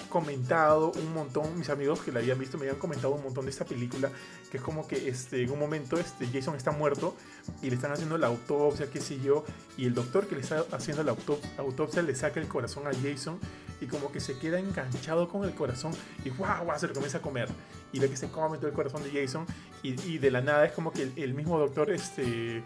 comentado 0.08 0.92
un 0.92 1.12
montón. 1.12 1.58
Mis 1.58 1.70
amigos 1.70 2.00
que 2.00 2.12
la 2.12 2.20
habían 2.20 2.38
visto 2.38 2.56
me 2.56 2.66
habían 2.66 2.78
comentado 2.78 3.14
un 3.14 3.22
montón 3.24 3.44
de 3.44 3.50
esta 3.50 3.64
película. 3.64 4.10
Que 4.50 4.58
es 4.58 4.62
como 4.62 4.86
que 4.86 5.08
este, 5.08 5.42
en 5.42 5.50
un 5.50 5.58
momento 5.58 5.98
este, 5.98 6.28
Jason 6.32 6.54
está 6.54 6.70
muerto 6.70 7.16
y 7.62 7.68
le 7.68 7.76
están 7.76 7.90
haciendo 7.92 8.18
la 8.18 8.28
autopsia, 8.28 8.88
qué 8.90 9.00
sé 9.00 9.18
yo, 9.20 9.44
y 9.76 9.86
el 9.86 9.94
doctor 9.94 10.28
que 10.28 10.36
le 10.36 10.42
está 10.42 10.64
haciendo 10.70 11.02
la 11.02 11.14
autop- 11.16 11.40
autopsia 11.58 12.02
le 12.02 12.14
saca 12.14 12.38
el 12.38 12.46
corazón 12.46 12.86
a 12.86 12.90
Jason 12.92 13.38
y 13.80 13.86
como 13.86 14.12
que 14.12 14.20
se 14.20 14.38
queda 14.38 14.60
enganchado 14.60 15.28
con 15.28 15.42
el 15.44 15.52
corazón 15.54 15.92
y 16.24 16.30
guau, 16.30 16.64
guau, 16.64 16.78
se 16.78 16.86
lo 16.86 16.94
comienza 16.94 17.18
a 17.18 17.22
comer 17.22 17.48
y 17.92 17.98
ve 17.98 18.08
que 18.10 18.16
se 18.16 18.28
come 18.28 18.56
todo 18.58 18.68
el 18.68 18.72
corazón 18.74 19.02
de 19.02 19.10
Jason 19.10 19.44
y, 19.82 20.00
y 20.10 20.18
de 20.18 20.30
la 20.30 20.40
nada 20.40 20.64
es 20.64 20.72
como 20.72 20.92
que 20.92 21.02
el, 21.02 21.12
el 21.16 21.34
mismo 21.34 21.58
doctor 21.58 21.90
este, 21.90 22.62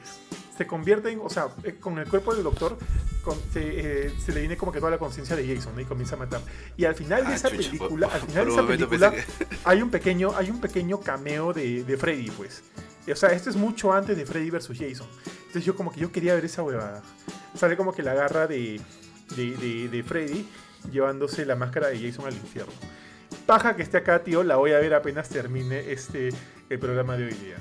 se 0.57 0.67
convierte 0.67 1.11
en, 1.11 1.21
o 1.23 1.29
sea, 1.31 1.49
eh, 1.65 1.75
con 1.81 1.99
el 1.99 2.09
cuerpo 2.09 2.35
del 2.35 2.45
doctor 2.45 2.77
con- 3.23 3.39
se, 3.53 4.07
eh, 4.07 4.13
se 4.25 4.33
le 4.33 4.41
viene 4.41 4.57
como 4.57 4.71
que 4.73 4.79
toda 4.79 4.91
la 4.93 4.99
conciencia 4.99 5.35
de 5.35 5.47
Jason 5.55 5.75
¿no? 5.75 5.81
y 5.81 5.85
comienza 5.85 6.15
a 6.15 6.19
matar. 6.19 6.41
Y 6.77 6.85
al 6.85 6.95
final 6.95 7.25
de 7.27 7.33
Ah, 7.33 7.35
esa 7.35 7.51
chucha, 7.51 7.71
película, 7.71 8.07
por- 8.09 8.17
al 8.17 8.23
final 8.29 8.47
de 8.47 8.53
esa 8.53 8.67
película 8.67 9.15
hay 9.65 9.83
un 9.83 9.91
pequeño, 9.91 10.33
hay 10.37 10.51
un 10.51 10.61
pequeño 10.61 11.01
cameo 11.01 11.53
de, 11.53 11.83
de 11.85 11.97
Freddy, 11.97 12.31
pues. 12.31 12.63
O 13.11 13.15
sea, 13.17 13.31
esto 13.31 13.51
es 13.51 13.57
mucho 13.57 13.93
antes 13.93 14.17
de 14.17 14.27
Freddy 14.27 14.51
vs. 14.51 14.69
Jason. 14.77 15.07
Entonces 15.39 15.65
yo 15.65 15.75
como 15.77 15.93
que 15.93 16.01
yo 16.01 16.11
quería 16.13 16.35
ver 16.35 16.45
esa 16.45 16.63
huevada. 16.63 17.03
Sale 17.55 17.77
como 17.77 17.93
que 17.93 18.03
la 18.03 18.15
garra 18.15 18.47
de, 18.47 18.81
de, 19.37 19.57
de- 19.57 19.89
de 19.89 20.03
Freddy 20.03 20.47
llevándose 20.93 21.45
la 21.47 21.57
máscara 21.57 21.89
de 21.89 21.99
Jason 22.01 22.27
al 22.27 22.35
infierno. 22.35 22.73
Paja 23.47 23.77
que 23.77 23.83
esté 23.83 23.99
acá, 23.99 24.25
tío, 24.25 24.43
la 24.43 24.57
voy 24.57 24.73
a 24.73 24.81
ver 24.81 24.93
apenas 24.93 25.29
termine 25.29 25.93
este 25.93 26.31
el 26.69 26.79
programa 26.81 27.17
de 27.17 27.27
hoy 27.27 27.35
día. 27.35 27.57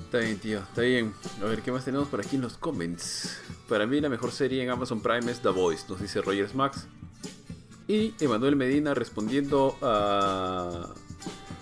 Está 0.00 0.18
bien, 0.18 0.36
tío, 0.38 0.58
está 0.58 0.82
bien. 0.82 1.14
A 1.40 1.44
ver, 1.44 1.62
¿qué 1.62 1.70
más 1.70 1.84
tenemos 1.84 2.08
por 2.08 2.18
aquí 2.18 2.34
en 2.34 2.42
los 2.42 2.56
comments? 2.56 3.40
Para 3.68 3.86
mí 3.86 4.00
la 4.00 4.08
mejor 4.08 4.32
serie 4.32 4.64
en 4.64 4.70
Amazon 4.70 5.00
Prime 5.00 5.30
es 5.30 5.40
The 5.40 5.50
Voice, 5.50 5.84
nos 5.88 6.00
dice 6.00 6.22
Rogers 6.22 6.56
Max. 6.56 6.88
Y 7.86 8.14
Emanuel 8.18 8.56
Medina 8.56 8.94
respondiendo 8.94 9.76
a... 9.80 10.92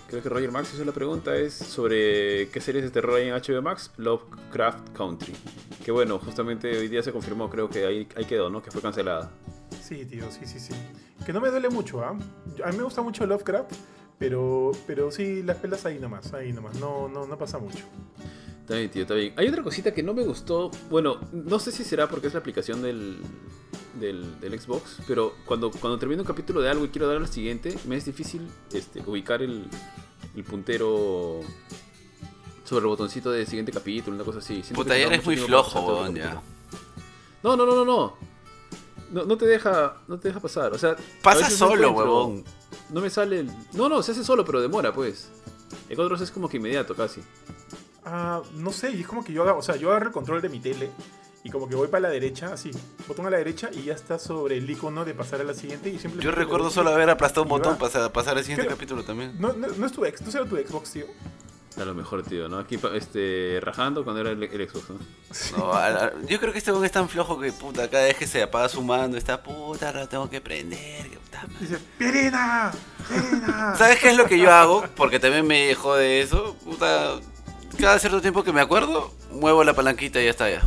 Creo 0.07 0.23
que 0.23 0.29
Roger 0.29 0.51
Max 0.51 0.71
hizo 0.73 0.83
la 0.83 0.93
pregunta, 0.93 1.35
es 1.35 1.53
sobre 1.53 2.49
qué 2.49 2.59
series 2.61 2.83
de 2.83 2.89
terror 2.89 3.17
hay 3.17 3.27
en 3.27 3.35
HBO 3.35 3.61
Max, 3.61 3.91
Lovecraft 3.97 4.89
Country. 4.97 5.35
Que 5.85 5.91
bueno, 5.91 6.17
justamente 6.17 6.75
hoy 6.75 6.87
día 6.87 7.03
se 7.03 7.11
confirmó, 7.11 7.47
creo 7.49 7.69
que 7.69 7.85
ahí, 7.85 8.07
ahí 8.15 8.25
quedó, 8.25 8.49
¿no? 8.49 8.63
Que 8.63 8.71
fue 8.71 8.81
cancelada. 8.81 9.29
Sí, 9.87 10.05
tío, 10.05 10.29
sí, 10.31 10.45
sí, 10.45 10.59
sí. 10.59 10.73
Que 11.25 11.31
no 11.31 11.39
me 11.39 11.49
duele 11.49 11.69
mucho, 11.69 12.03
¿ah? 12.03 12.17
A 12.65 12.71
mí 12.71 12.77
me 12.77 12.83
gusta 12.83 13.01
mucho 13.01 13.25
Lovecraft, 13.25 13.71
pero, 14.19 14.71
pero 14.85 15.11
sí, 15.11 15.43
las 15.43 15.57
pelas 15.57 15.85
ahí 15.85 15.97
nomás, 15.97 16.33
ahí 16.33 16.51
nomás. 16.51 16.77
No, 16.77 17.07
no, 17.07 17.25
no 17.25 17.37
pasa 17.37 17.57
mucho. 17.57 17.85
Está 18.61 18.75
bien, 18.75 18.91
tío, 18.91 19.03
está 19.03 19.13
bien. 19.13 19.33
Hay 19.37 19.47
otra 19.47 19.63
cosita 19.63 19.93
que 19.93 20.03
no 20.03 20.13
me 20.13 20.23
gustó. 20.23 20.71
Bueno, 20.89 21.21
no 21.31 21.57
sé 21.59 21.71
si 21.71 21.85
será 21.85 22.09
porque 22.09 22.27
es 22.27 22.33
la 22.33 22.41
aplicación 22.41 22.81
del, 22.81 23.19
del, 23.97 24.37
del 24.41 24.59
Xbox, 24.59 24.97
pero 25.07 25.35
cuando, 25.45 25.71
cuando 25.71 25.97
termino 25.97 26.21
un 26.21 26.27
capítulo 26.27 26.59
de 26.59 26.69
algo 26.69 26.83
y 26.83 26.89
quiero 26.89 27.07
dar 27.07 27.15
al 27.15 27.29
siguiente, 27.29 27.77
me 27.85 27.95
es 27.95 28.03
difícil 28.03 28.45
este, 28.73 29.01
ubicar 29.05 29.41
el, 29.41 29.69
el 30.35 30.43
puntero 30.43 31.39
sobre 32.65 32.81
el 32.81 32.87
botoncito 32.87 33.31
de 33.31 33.45
siguiente 33.45 33.71
capítulo, 33.71 34.17
una 34.17 34.25
cosa 34.25 34.39
así. 34.39 34.55
Siento 34.55 34.83
Puta, 34.83 34.97
ya 34.97 35.05
eres 35.05 35.25
muy 35.25 35.37
flojo, 35.37 35.79
weón, 35.87 36.13
ya. 36.13 36.41
No, 37.41 37.55
no, 37.55 37.65
no, 37.65 37.73
no, 37.73 37.85
no. 37.85 38.36
No, 39.11 39.23
no 39.25 39.37
te 39.37 39.45
deja, 39.45 39.97
no 40.07 40.19
te 40.19 40.27
deja 40.29 40.39
pasar. 40.39 40.73
O 40.73 40.77
sea, 40.77 40.91
a 40.91 40.95
Pasa 41.21 41.49
no 41.49 41.55
solo, 41.55 41.91
huevón. 41.91 42.43
No 42.89 43.01
me 43.01 43.09
sale 43.09 43.39
el... 43.41 43.51
No, 43.73 43.87
no, 43.89 44.01
se 44.03 44.11
hace 44.11 44.23
solo, 44.23 44.43
pero 44.45 44.61
demora, 44.61 44.93
pues. 44.93 45.29
En 45.89 45.99
otros 45.99 46.21
es 46.21 46.31
como 46.31 46.47
que 46.49 46.57
inmediato, 46.57 46.95
casi. 46.95 47.21
Ah, 48.05 48.41
no 48.55 48.71
sé, 48.71 48.91
y 48.91 49.01
es 49.01 49.07
como 49.07 49.23
que 49.23 49.33
yo 49.33 49.43
agarro, 49.43 49.59
o 49.59 49.61
sea, 49.61 49.75
yo 49.75 49.89
agarro 49.89 50.07
el 50.07 50.13
control 50.13 50.41
de 50.41 50.47
mi 50.49 50.59
tele 50.59 50.89
y 51.43 51.49
como 51.49 51.67
que 51.67 51.75
voy 51.75 51.87
para 51.89 52.01
la 52.03 52.09
derecha, 52.09 52.53
así, 52.53 52.71
botón 53.07 53.25
a 53.27 53.29
la 53.29 53.37
derecha 53.37 53.69
y 53.73 53.83
ya 53.83 53.93
está 53.93 54.17
sobre 54.17 54.57
el 54.57 54.69
icono 54.69 55.03
de 55.03 55.13
pasar 55.13 55.41
a 55.41 55.43
la 55.43 55.53
siguiente 55.53 55.89
y 55.89 55.93
simplemente... 55.99 56.23
Yo 56.23 56.31
recuerdo 56.31 56.69
solo 56.69 56.89
haber 56.91 57.09
aplastado 57.09 57.43
un 57.43 57.49
botón 57.49 57.77
para 57.77 58.11
pasar 58.13 58.37
al 58.37 58.43
siguiente 58.43 58.65
Creo- 58.65 58.77
capítulo 58.77 59.03
también. 59.03 59.35
No, 59.39 59.51
no, 59.53 59.67
no 59.67 59.85
es 59.85 59.91
tu 59.91 60.05
ex, 60.05 60.23
tú 60.23 60.31
será 60.31 60.45
tu 60.45 60.55
Xbox, 60.55 60.91
tío. 60.91 61.05
A 61.79 61.85
lo 61.85 61.93
mejor, 61.93 62.23
tío, 62.23 62.49
¿no? 62.49 62.57
Aquí 62.57 62.77
pa- 62.77 62.95
este, 62.95 63.59
rajando 63.61 64.03
cuando 64.03 64.21
era 64.21 64.31
el, 64.31 64.41
el 64.41 64.69
Xbox, 64.69 64.89
¿no? 64.89 64.97
No, 65.57 66.25
yo 66.27 66.39
creo 66.39 66.51
que 66.51 66.57
este 66.57 66.71
es 66.83 66.91
tan 66.91 67.07
flojo 67.07 67.39
que 67.39 67.51
puta, 67.51 67.87
cada 67.87 68.05
vez 68.05 68.17
que 68.17 68.25
se 68.25 68.41
apaga 68.41 68.67
su 68.67 68.81
mando 68.81 69.15
está 69.17 69.43
puta, 69.43 69.87
ahora 69.87 70.07
tengo 70.07 70.27
que 70.29 70.41
prender. 70.41 71.07
que 71.09 71.17
puta 71.17 71.41
madre". 71.43 71.55
Dice, 71.59 71.77
¡Pirina! 71.99 72.71
¡Pirina! 73.07 73.75
¿Sabes 73.75 73.99
qué 73.99 74.09
es 74.09 74.17
lo 74.17 74.25
que 74.25 74.39
yo 74.39 74.51
hago? 74.51 74.85
Porque 74.95 75.19
también 75.19 75.45
me 75.45 75.75
jode 75.75 76.21
eso. 76.21 76.55
Puta, 76.65 77.19
cada 77.79 77.99
cierto 77.99 78.21
tiempo 78.21 78.43
que 78.43 78.51
me 78.51 78.61
acuerdo, 78.61 79.13
muevo 79.31 79.63
la 79.63 79.73
palanquita 79.75 80.19
y 80.19 80.25
ya 80.25 80.31
está 80.31 80.49
ya. 80.49 80.63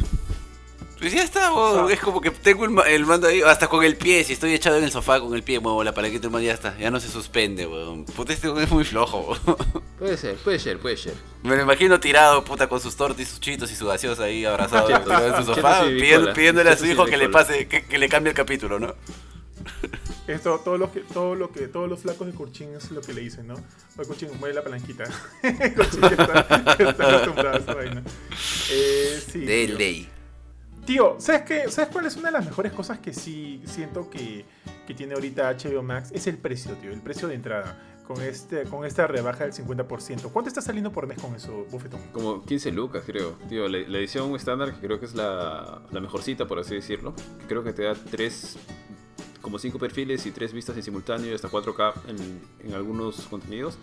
Pues 1.00 1.12
ya 1.14 1.22
está, 1.24 1.50
weón. 1.52 1.90
Es 1.90 1.98
como 1.98 2.20
que 2.20 2.30
tengo 2.30 2.64
el, 2.66 2.70
ma- 2.70 2.82
el 2.82 3.06
mando 3.06 3.26
ahí, 3.26 3.40
hasta 3.40 3.68
con 3.68 3.82
el 3.82 3.96
pie, 3.96 4.22
si 4.22 4.34
estoy 4.34 4.52
echado 4.52 4.76
en 4.76 4.84
el 4.84 4.92
sofá 4.92 5.18
con 5.18 5.34
el 5.34 5.42
pie, 5.42 5.58
muevo 5.58 5.82
la 5.82 5.94
palanquita 5.94 6.24
y 6.24 6.28
el 6.28 6.30
mando 6.30 6.44
y 6.44 6.48
ya 6.48 6.52
está, 6.54 6.76
ya 6.78 6.90
no 6.90 7.00
se 7.00 7.08
suspende, 7.08 7.66
weón. 7.66 8.04
Puta, 8.04 8.34
este 8.34 8.48
es 8.62 8.70
muy 8.70 8.84
flojo, 8.84 9.20
weón. 9.46 9.56
Puede 9.98 10.16
ser, 10.18 10.36
puede 10.36 10.58
ser, 10.58 10.78
puede 10.78 10.96
ser. 10.98 11.14
Me 11.42 11.56
lo 11.56 11.62
imagino 11.62 11.98
tirado, 12.00 12.44
puta, 12.44 12.68
con 12.68 12.80
sus 12.80 12.96
tortas 12.96 13.20
y 13.20 13.24
sus 13.26 13.40
chitos 13.40 13.70
y 13.72 13.76
su 13.76 13.86
gaseosa 13.86 14.24
ahí 14.24 14.44
abrazado 14.44 14.88
Chetos. 14.98 15.22
en 15.22 15.36
su 15.36 15.44
sofá, 15.54 15.84
pidiendo- 15.84 16.32
pidiéndole 16.34 16.70
a 16.70 16.76
su 16.76 16.84
hijo 16.86 17.04
que 17.06 17.16
le 17.16 17.28
pase, 17.30 17.66
que, 17.66 17.84
que 17.86 17.98
le 17.98 18.08
cambie 18.08 18.30
el 18.30 18.36
capítulo, 18.36 18.78
¿no? 18.78 18.94
Esto, 20.26 20.60
todo 20.64 20.78
lo 20.78 20.92
que, 20.92 21.00
todo 21.00 21.34
lo 21.34 21.50
que, 21.50 21.66
todos 21.68 21.88
los 21.88 22.00
flacos 22.00 22.26
de 22.26 22.32
Kurchin 22.34 22.74
es 22.74 22.90
lo 22.92 23.00
que 23.00 23.12
le 23.12 23.22
dicen, 23.22 23.46
¿no? 23.46 23.54
Oye, 23.96 24.06
Kurchin, 24.06 24.28
mueve 24.38 24.54
la 24.54 24.62
palanquita. 24.62 25.04
Kurchin 25.42 26.00
que 26.00 26.14
está, 26.14 26.76
que 26.76 26.82
está 26.84 27.08
acostumbrado 27.08 27.56
a 27.56 27.58
esa 27.58 27.74
vaina. 27.74 28.02
Eh, 28.70 29.22
sí, 29.32 29.40
De 29.40 29.68
ley. 29.68 30.08
Tío, 30.90 31.14
¿sabes 31.20 31.42
qué? 31.42 31.70
¿Sabes 31.70 31.88
cuál 31.92 32.06
es 32.06 32.16
una 32.16 32.30
de 32.30 32.32
las 32.32 32.44
mejores 32.44 32.72
cosas 32.72 32.98
que 32.98 33.12
sí 33.12 33.62
siento 33.64 34.10
que, 34.10 34.44
que 34.88 34.92
tiene 34.92 35.14
ahorita 35.14 35.56
HBO 35.56 35.84
Max? 35.84 36.10
Es 36.12 36.26
el 36.26 36.36
precio, 36.36 36.74
tío, 36.74 36.90
el 36.90 37.00
precio 37.00 37.28
de 37.28 37.36
entrada. 37.36 37.80
Con, 38.04 38.20
este, 38.20 38.64
con 38.64 38.84
esta 38.84 39.06
rebaja 39.06 39.44
del 39.44 39.52
50%. 39.52 40.32
¿Cuánto 40.32 40.48
está 40.48 40.60
saliendo 40.60 40.90
por 40.90 41.06
mes 41.06 41.20
con 41.20 41.32
eso, 41.36 41.64
Bufetón? 41.70 42.00
Como 42.10 42.44
15 42.44 42.72
lucas, 42.72 43.04
creo. 43.06 43.38
Tío, 43.48 43.68
la, 43.68 43.78
edición 43.78 44.34
estándar, 44.34 44.74
que 44.74 44.84
creo 44.84 44.98
que 44.98 45.06
es 45.06 45.14
la, 45.14 45.80
la 45.92 46.00
mejorcita, 46.00 46.48
por 46.48 46.58
así 46.58 46.74
decirlo. 46.74 47.14
Creo 47.46 47.62
que 47.62 47.72
te 47.72 47.84
da 47.84 47.94
3, 47.94 48.58
como 49.40 49.60
5 49.60 49.78
perfiles 49.78 50.26
y 50.26 50.32
3 50.32 50.52
vistas 50.52 50.76
en 50.76 50.82
simultáneo 50.82 51.30
y 51.30 51.34
hasta 51.34 51.48
4K 51.48 51.92
en, 52.08 52.40
en 52.66 52.74
algunos 52.74 53.28
contenidos. 53.28 53.78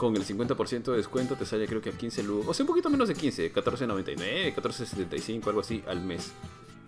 Con 0.00 0.16
el 0.16 0.24
50% 0.24 0.92
de 0.92 0.96
descuento 0.96 1.36
te 1.36 1.44
sale 1.44 1.66
creo 1.66 1.82
que 1.82 1.90
a 1.90 1.92
15 1.92 2.22
lucas. 2.22 2.48
O 2.48 2.54
sea, 2.54 2.64
un 2.64 2.68
poquito 2.68 2.88
menos 2.88 3.06
de 3.08 3.14
15, 3.14 3.52
14.99, 3.52 4.54
14.75, 4.54 5.46
algo 5.48 5.60
así 5.60 5.84
al 5.86 6.00
mes. 6.00 6.32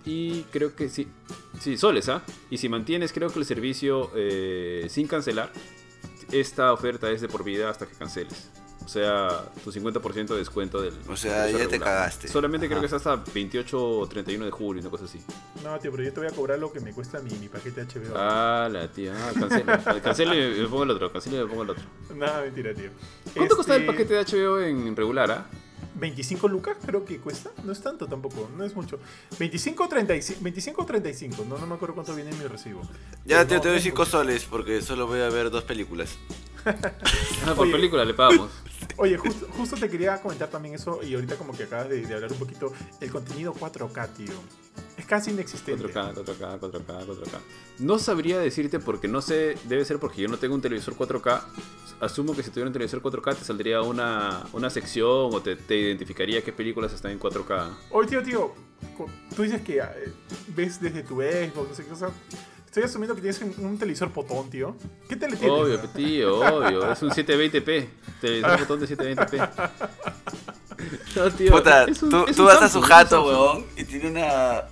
Y 0.07 0.45
creo 0.45 0.75
que 0.75 0.89
sí, 0.89 1.07
sí, 1.61 1.77
soles, 1.77 2.09
¿ah? 2.09 2.23
Y 2.49 2.57
si 2.57 2.71
mantienes 2.71 3.13
creo 3.13 3.29
que 3.29 3.39
el 3.39 3.45
servicio 3.45 4.11
eh, 4.17 4.87
sin 4.89 5.09
cancelar, 5.09 5.53
esta 6.33 6.73
oferta 6.73 7.11
es 7.11 7.21
de 7.21 7.29
por 7.29 7.45
vida 7.45 7.69
hasta 7.69 7.85
que 7.85 7.95
canceles. 7.95 8.51
O 8.85 8.89
sea, 8.89 9.45
tu 9.63 9.71
50% 9.73 10.27
de 10.27 10.37
descuento 10.39 10.81
del. 10.83 10.95
O 11.09 11.17
sea, 11.17 11.37
ya 11.47 11.53
precio 11.53 11.59
te 11.59 11.65
regular. 11.75 11.95
cagaste. 11.95 12.29
Solamente 12.29 12.67
creo 12.67 12.79
Ajá. 12.79 12.89
que 12.89 12.95
es 12.97 13.07
hasta 13.07 13.17
28 13.33 13.81
o 14.01 14.07
31 14.09 14.45
de 14.45 14.51
julio, 14.51 14.81
una 14.83 14.91
cosa 14.91 15.05
así. 15.05 15.21
No, 15.63 15.79
tío, 15.79 15.91
pero 15.93 16.03
yo 16.03 16.13
te 16.13 16.21
voy 16.21 16.29
a 16.29 16.33
cobrar 16.33 16.59
lo 16.59 16.73
que 16.73 16.81
me 16.81 16.93
cuesta 16.93 17.21
mi, 17.21 17.31
mi 17.39 17.49
paquete 17.49 17.83
HBO. 17.85 18.15
Ah, 18.17 18.69
la 18.71 18.89
tía. 18.89 19.15
Ah, 19.17 19.33
cancela. 19.39 20.01
cancela 20.03 20.35
y 20.35 20.61
me 20.61 20.67
pongo 20.69 20.83
el 20.83 20.91
otro. 20.91 21.13
Cancela 21.13 21.37
y 21.37 21.41
me 21.45 21.47
pongo 21.47 21.63
el 21.63 21.71
otro. 21.71 21.85
Nada, 22.17 22.43
mentira, 22.43 22.75
tío. 22.75 22.91
¿Cuánto 23.35 23.57
costaba 23.57 23.77
el 23.77 23.83
Este, 23.83 23.93
paquete 23.93 24.15
de 24.15 24.25
HBO 24.25 24.61
en 24.61 24.97
regular, 24.97 25.31
ah? 25.31 25.47
25 25.95 26.49
lucas 26.49 26.77
creo 26.85 27.05
que 27.05 27.19
cuesta. 27.19 27.51
No 27.65 27.71
es 27.73 27.81
tanto 27.81 28.07
tampoco, 28.09 28.51
no 28.57 28.65
es 28.65 28.75
mucho. 28.75 28.99
25 29.39 29.89
35, 29.89 30.41
25 30.43 30.87
35, 30.87 31.45
no, 31.49 31.59
no 31.59 31.67
me 31.67 31.75
acuerdo 31.75 31.95
cuánto 31.95 32.15
viene 32.15 32.31
en 32.31 32.39
mi 32.39 32.47
recibo. 32.47 32.81
Ya, 33.25 33.37
Pero 33.39 33.47
tío, 33.47 33.57
no, 33.59 33.63
te 33.63 33.69
no 33.69 33.73
doy 33.73 33.77
es 33.79 33.83
5 33.85 33.99
mucho. 33.99 34.11
soles 34.11 34.45
porque 34.45 34.83
solo 34.83 35.07
voy 35.07 35.21
a 35.21 35.29
ver 35.29 35.51
dos 35.51 35.63
películas. 35.65 36.17
Por 37.57 37.67
Oye. 37.67 37.73
película 37.73 38.05
le 38.05 38.15
pagamos. 38.15 38.51
Oye, 38.97 39.17
justo, 39.17 39.47
justo 39.57 39.77
te 39.77 39.89
quería 39.89 40.21
comentar 40.21 40.49
también 40.49 40.75
eso 40.75 41.01
y 41.03 41.15
ahorita 41.15 41.37
como 41.37 41.53
que 41.57 41.65
acabas 41.65 41.89
de, 41.89 42.05
de 42.05 42.15
hablar 42.15 42.33
un 42.33 42.39
poquito 42.39 42.73
el 43.01 43.11
contenido 43.11 43.55
4K, 43.55 44.09
tío. 44.15 44.33
Es 44.97 45.07
casi 45.07 45.31
inexistente. 45.31 45.85
4K, 45.85 46.15
4K, 46.15 46.61
4K, 46.61 47.07
4K. 47.07 47.39
No 47.79 47.99
sabría 47.99 48.39
decirte 48.39 48.79
porque 48.79 49.09
no 49.09 49.23
sé, 49.23 49.57
debe 49.65 49.85
ser 49.85 49.99
porque 49.99 50.23
yo 50.23 50.29
no 50.29 50.37
tengo 50.39 50.55
un 50.55 50.61
televisor 50.61 50.95
4K. 50.95 51.43
Asumo 52.01 52.35
que 52.35 52.43
si 52.43 52.51
tuviera 52.51 52.67
un 52.69 52.73
televisor 52.73 53.01
4K 53.01 53.37
te 53.37 53.45
saldría 53.45 53.81
una, 53.83 54.45
una 54.53 54.71
sección 54.71 55.31
o 55.33 55.41
te, 55.41 55.57
te 55.57 55.77
identificaría 55.77 56.43
qué 56.43 56.53
películas 56.53 56.93
están 56.93 57.13
en 57.13 57.21
4K. 57.21 57.71
Oye, 57.91 58.09
tío, 58.09 58.23
tío, 58.23 58.55
tú 59.35 59.43
dices 59.43 59.63
que 59.63 59.79
eh, 59.79 60.13
ves 60.49 60.81
desde 60.81 61.03
tu 61.03 61.21
Xbox, 61.21 61.69
no 61.69 61.75
sé 61.75 61.85
qué 61.85 61.91
cosa. 61.91 62.11
Estoy 62.73 62.85
asumiendo 62.85 63.15
que 63.15 63.21
tienes 63.21 63.39
un, 63.43 63.67
un 63.67 63.77
televisor 63.79 64.11
potón, 64.13 64.49
tío. 64.49 64.75
¿Qué 65.07 65.15
tele 65.15 65.37
tienes? 65.37 65.59
Obvio, 65.61 65.79
tío, 65.95 66.41
obvio. 66.41 66.91
Es 66.91 67.03
un 67.03 67.11
720p. 67.11 67.87
Televisor 68.19 68.61
botón 68.67 68.81
de 68.81 68.89
720p. 68.89 69.71
No, 71.15 71.31
tío, 71.33 71.53
Puta, 71.53 71.85
un- 71.87 71.95
tú, 71.95 72.25
tú 72.35 72.45
vas 72.45 72.63
a 72.63 72.71
su 72.71 72.81
jato, 72.81 73.27
weón, 73.27 73.67
y 73.77 73.85
tiene 73.85 74.09
una, 74.09 74.63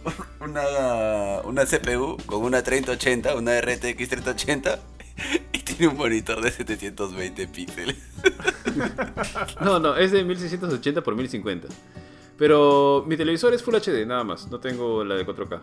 una, 0.41 1.41
una 1.45 1.67
CPU 1.67 2.17
con 2.25 2.43
una 2.43 2.63
3080, 2.63 3.35
una 3.37 3.61
RTX 3.61 4.09
3080 4.09 4.81
y 5.53 5.59
tiene 5.59 5.89
un 5.89 5.99
monitor 5.99 6.41
de 6.41 6.53
720 6.53 7.49
píxeles. 7.49 7.97
No, 9.61 9.79
no, 9.79 9.95
es 9.99 10.11
de 10.11 10.25
1680 10.25 11.03
por 11.03 11.15
1050. 11.17 11.69
Pero 12.39 13.05
mi 13.07 13.19
televisor 13.19 13.53
es 13.53 13.63
Full 13.63 13.75
HD, 13.75 14.07
nada 14.07 14.25
más. 14.25 14.47
No 14.49 14.59
tengo 14.59 15.05
la 15.05 15.17
de 15.17 15.27
4K. 15.27 15.61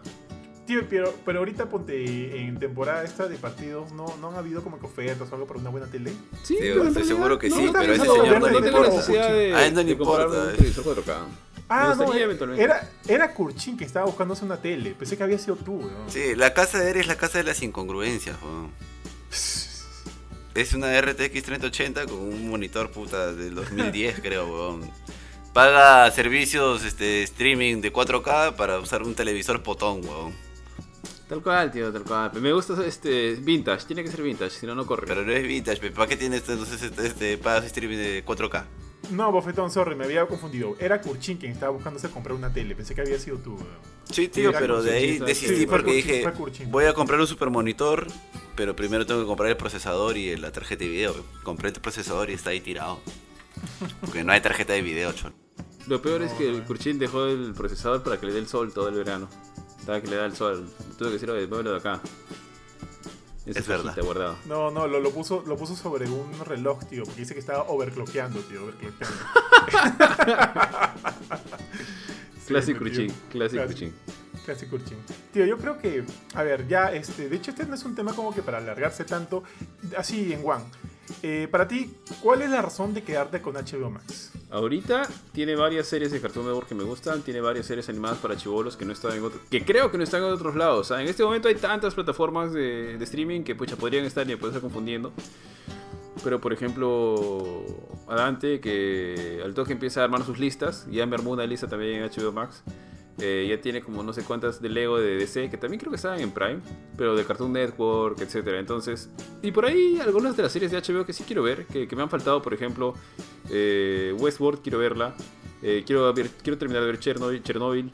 Tío, 0.68 0.82
pero, 0.90 1.14
pero 1.26 1.40
ahorita 1.40 1.70
ponte 1.70 2.42
en 2.42 2.60
temporada 2.60 3.02
esta 3.06 3.30
de 3.30 3.38
partidos, 3.38 3.94
¿no, 3.94 4.18
no 4.18 4.32
han 4.32 4.36
habido 4.36 4.62
como 4.62 4.78
que 4.80 4.86
ofertas 4.86 5.32
o 5.32 5.36
algo 5.36 5.48
para 5.48 5.62
una 5.62 5.70
buena 5.70 5.88
tele? 5.88 6.12
Sí, 6.44 6.56
Sí, 6.56 6.56
pero 6.60 6.84
estoy 6.84 6.94
realidad 6.94 7.08
seguro 7.08 7.40
que 7.40 7.50
no, 7.50 7.56
sí, 7.56 7.66
no, 7.68 7.72
pero 7.72 7.94
a 7.94 7.96
ese 7.96 8.06
no, 8.06 8.14
señor 8.16 8.28
no, 8.28 8.40
no 8.40 8.60
le 8.60 8.68
importa. 8.68 9.14
A 9.14 9.66
él 9.66 9.74
no 9.74 9.84
le 9.84 9.92
importa. 9.92 10.28
un 10.28 10.56
televisor 10.58 10.84
4K. 10.84 11.16
Ah, 11.70 11.96
no, 11.98 12.54
era, 12.54 12.90
era 13.08 13.34
Kurchin 13.34 13.78
que 13.78 13.86
estaba 13.86 14.06
buscándose 14.06 14.44
una 14.44 14.58
tele. 14.58 14.92
Pensé 14.92 15.16
que 15.16 15.24
había 15.24 15.38
sido 15.38 15.56
tú, 15.56 15.78
weón. 15.78 16.10
Sí, 16.10 16.36
la 16.36 16.54
casa 16.54 16.80
de 16.80 16.90
Eri 16.90 17.00
es 17.00 17.08
la 17.08 17.16
casa 17.16 17.38
de 17.38 17.46
las 17.46 17.62
incongruencias, 17.62 18.36
weón. 18.42 18.72
Es 20.54 20.74
una 20.74 21.00
RTX 21.00 21.44
3080 21.44 22.08
con 22.08 22.20
un 22.20 22.50
monitor 22.50 22.92
puta 22.92 23.34
del 23.34 23.56
2010, 23.56 24.20
creo, 24.22 24.48
weón. 24.48 24.92
Paga 25.54 26.12
servicios 26.12 26.84
este, 26.84 27.24
streaming 27.24 27.80
de 27.80 27.94
4K 27.94 28.56
para 28.56 28.80
usar 28.80 29.04
un 29.04 29.16
televisor 29.16 29.64
potón, 29.64 30.02
weón. 30.06 30.47
Tal 31.28 31.44
cual, 31.44 31.72
tío, 31.72 31.92
tal 31.92 32.04
cual. 32.04 32.32
Me 32.42 32.54
gusta 32.54 32.86
este 32.86 33.36
vintage, 33.36 33.86
tiene 33.86 34.04
que 34.04 34.10
ser 34.10 34.22
vintage, 34.22 34.52
si 34.52 34.66
no, 34.66 34.76
no 34.76 34.86
corre. 34.86 35.06
Pero 35.08 35.24
no 35.24 35.32
es 35.34 35.46
vintage. 35.46 35.92
¿para 35.92 36.08
qué 36.08 36.16
tienes 36.16 36.48
entonces 36.48 36.82
este, 36.82 37.06
este 37.06 37.38
pagas 37.38 37.66
streaming 37.66 37.98
de 37.98 38.26
4K? 38.26 38.64
No, 39.12 39.32
Bofetón, 39.32 39.70
sorry, 39.72 39.96
me 39.96 40.06
había 40.06 40.26
confundido. 40.26 40.76
Era 40.80 41.02
Kurchin 41.02 41.38
quien 41.38 41.52
estaba 41.52 41.72
buscándose 41.72 42.10
comprar 42.10 42.36
una 42.36 42.52
tele. 42.52 42.76
Pensé 42.76 42.94
que 42.96 43.02
había 43.02 43.20
sido 43.20 43.38
tú. 43.38 43.58
Sí, 44.12 44.28
tío, 44.30 44.52
pero 44.54 44.82
de 44.82 44.92
ahí 44.94 45.08
Kurchin, 45.20 45.26
desistí 45.26 45.56
sí, 45.56 45.66
fue 45.68 45.78
porque 45.78 45.92
Kurchin, 45.94 46.12
dije, 46.14 46.32
Kurchin. 46.34 46.72
voy 46.72 46.86
a 46.86 46.94
comprar 46.94 47.20
un 47.20 47.28
super 47.28 47.50
monitor, 47.50 48.08
pero 48.56 48.76
primero 48.76 49.06
tengo 49.06 49.22
que 49.22 49.28
comprar 49.28 49.50
el 49.50 49.58
procesador 49.58 50.18
y 50.18 50.36
la 50.38 50.52
tarjeta 50.52 50.84
de 50.86 50.90
video. 50.90 51.16
Compré 51.44 51.70
el 51.70 51.76
procesador 51.76 52.30
y 52.30 52.34
está 52.34 52.50
ahí 52.52 52.60
tirado. 52.62 53.00
Porque 54.02 54.24
no 54.24 54.32
hay 54.34 54.42
tarjeta 54.42 54.74
de 54.74 54.82
video, 54.82 55.12
chon. 55.14 55.34
Lo 55.88 56.02
peor 56.02 56.22
es 56.22 56.32
No, 56.34 56.38
que 56.38 56.52
no. 56.52 56.58
el 56.58 56.64
Kurchin 56.64 57.00
dejó 57.00 57.26
el 57.28 57.54
procesador 57.54 58.04
para 58.04 58.20
que 58.20 58.26
le 58.26 58.34
dé 58.34 58.40
el 58.40 58.48
sol 58.48 58.74
todo 58.74 58.90
el 58.90 58.96
verano. 58.96 59.30
Estaba 59.88 60.02
que 60.02 60.10
le 60.10 60.18
da 60.18 60.26
el 60.26 60.36
sol. 60.36 60.70
Tuve 60.98 61.08
que 61.08 61.14
decir, 61.14 61.32
oye, 61.32 61.48
muévelo 61.48 61.72
de 61.72 61.78
acá. 61.78 62.02
Esa 63.46 63.60
Es 63.60 63.68
verdad. 63.70 63.86
cajita 63.86 64.06
guardada. 64.06 64.36
No, 64.46 64.70
no, 64.70 64.86
lo, 64.86 65.00
lo 65.00 65.12
puso, 65.12 65.46
lo 65.48 65.56
puso 65.56 65.78
sobre 65.78 66.10
un 66.10 66.30
reloj, 66.44 66.84
tío, 66.90 67.04
porque 67.06 67.22
dice 67.22 67.34
que 67.34 67.40
estaba 67.40 67.64
overclockeando, 67.70 68.42
tío, 68.42 68.64
overclockeando. 68.64 69.16
Tío. 72.48 72.48
Classic 72.48 72.78
Classic. 73.32 73.66
Kurchin. 73.66 73.94
Classic 74.46 74.70
Kurchin. 74.70 74.98
Tío, 75.32 75.46
yo 75.46 75.58
creo 75.58 75.78
que, 75.78 76.04
a 76.34 76.44
ver, 76.44 76.68
ya, 76.68 76.92
este, 76.92 77.30
de 77.30 77.36
hecho 77.38 77.52
este 77.52 77.66
no 77.66 77.76
es 77.76 77.84
un 77.86 77.96
tema 77.96 78.14
como 78.14 78.34
que 78.34 78.42
para 78.42 78.58
alargarse 78.58 79.06
tanto, 79.06 79.44
así 79.98 80.34
en 80.34 80.42
One. 80.46 80.66
Eh, 81.24 81.48
para 81.50 81.66
ti, 81.66 81.94
¿cuál 82.22 82.42
es 82.42 82.50
la 82.50 82.62
razón 82.62 82.94
de 82.94 83.04
quedarte 83.04 83.42
con 83.42 83.56
HBO 83.56 83.90
Max? 83.90 84.32
Ahorita 84.50 85.08
tiene 85.34 85.56
varias 85.56 85.88
series 85.88 86.12
de 86.12 86.22
Cartoon 86.22 86.46
Network 86.46 86.70
que 86.70 86.76
me 86.76 86.86
gustan, 86.86 87.22
tiene 87.22 87.42
varias 87.42 87.66
series 87.66 87.90
animadas 87.90 88.18
para 88.20 88.38
chivolos 88.38 88.78
que 88.78 88.86
no 88.86 88.94
están 88.94 89.12
en 89.12 89.30
que 89.50 89.66
creo 89.66 89.92
que 89.92 89.98
no 89.98 90.06
están 90.06 90.24
en 90.24 90.32
otros 90.32 90.56
lados. 90.56 90.90
En 90.92 91.08
este 91.08 91.24
momento 91.24 91.50
hay 91.50 91.56
tantas 91.56 91.94
plataformas 91.94 92.54
de, 92.54 92.98
de 92.98 93.04
streaming 93.04 93.44
que 93.44 93.56
pucha, 93.56 93.76
podrían 93.76 94.06
estar 94.06 94.26
y 94.26 94.30
me 94.30 94.38
puedo 94.38 94.52
estar 94.52 94.62
confundiendo. 94.62 95.12
Pero 96.24 96.40
por 96.40 96.54
ejemplo, 96.54 97.66
Adante, 98.08 98.62
que 98.62 99.42
al 99.44 99.54
toque 99.54 99.74
empieza 99.74 100.02
a 100.02 100.06
armar 100.06 100.24
sus 100.24 100.40
listas, 100.40 100.88
ya 100.90 101.06
me 101.06 101.16
armó 101.16 101.32
una 101.32 101.46
lista 101.46 101.68
también 101.68 102.02
en 102.02 102.10
HBO 102.10 102.32
Max. 102.32 102.64
Eh, 103.20 103.48
ya 103.50 103.60
tiene 103.60 103.82
como 103.82 104.04
no 104.04 104.14
sé 104.14 104.24
cuántas 104.24 104.62
de 104.62 104.70
Lego 104.70 105.00
de 105.00 105.16
DC, 105.18 105.50
que 105.50 105.58
también 105.58 105.80
creo 105.80 105.90
que 105.90 105.96
estaban 105.96 106.20
en 106.20 106.30
Prime, 106.32 106.60
pero 106.98 107.16
de 107.16 107.26
Cartoon 107.26 107.52
Network, 107.52 108.22
etcétera. 108.22 108.60
Entonces, 108.60 109.10
y 109.42 109.52
por 109.52 109.66
ahí 109.66 110.00
algunas 110.00 110.38
de 110.38 110.44
las 110.44 110.52
series 110.52 110.70
de 110.72 110.78
HBO 110.80 111.04
que 111.06 111.14
sí 111.14 111.24
quiero 111.26 111.42
ver, 111.42 111.66
que, 111.66 111.88
que 111.88 111.96
me 111.96 112.04
han 112.04 112.10
faltado, 112.12 112.42
por 112.44 112.54
ejemplo, 112.54 112.94
eh, 113.50 114.16
Westworld, 114.20 114.62
quiero 114.62 114.78
verla. 114.80 115.16
Eh, 115.64 115.84
quiero, 115.88 116.14
ver- 116.14 116.30
quiero 116.44 116.60
terminar 116.60 116.84
de 116.84 116.88
ver 116.92 117.00
Chernobyl, 117.00 117.42
Chernobyl. 117.42 117.92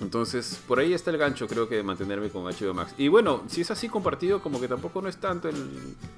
Entonces, 0.00 0.60
por 0.66 0.78
ahí 0.80 0.94
está 0.94 1.10
el 1.10 1.18
gancho, 1.18 1.46
creo 1.46 1.68
que 1.68 1.76
de 1.76 1.82
mantenerme 1.82 2.30
con 2.30 2.42
HBO 2.44 2.72
Max. 2.74 2.94
Y 2.96 3.08
bueno, 3.08 3.44
si 3.48 3.60
es 3.60 3.70
así 3.70 3.88
compartido, 3.88 4.40
como 4.42 4.58
que 4.60 4.66
tampoco 4.66 5.02
no 5.02 5.08
es 5.08 5.18
tanto 5.18 5.48
el. 5.48 5.56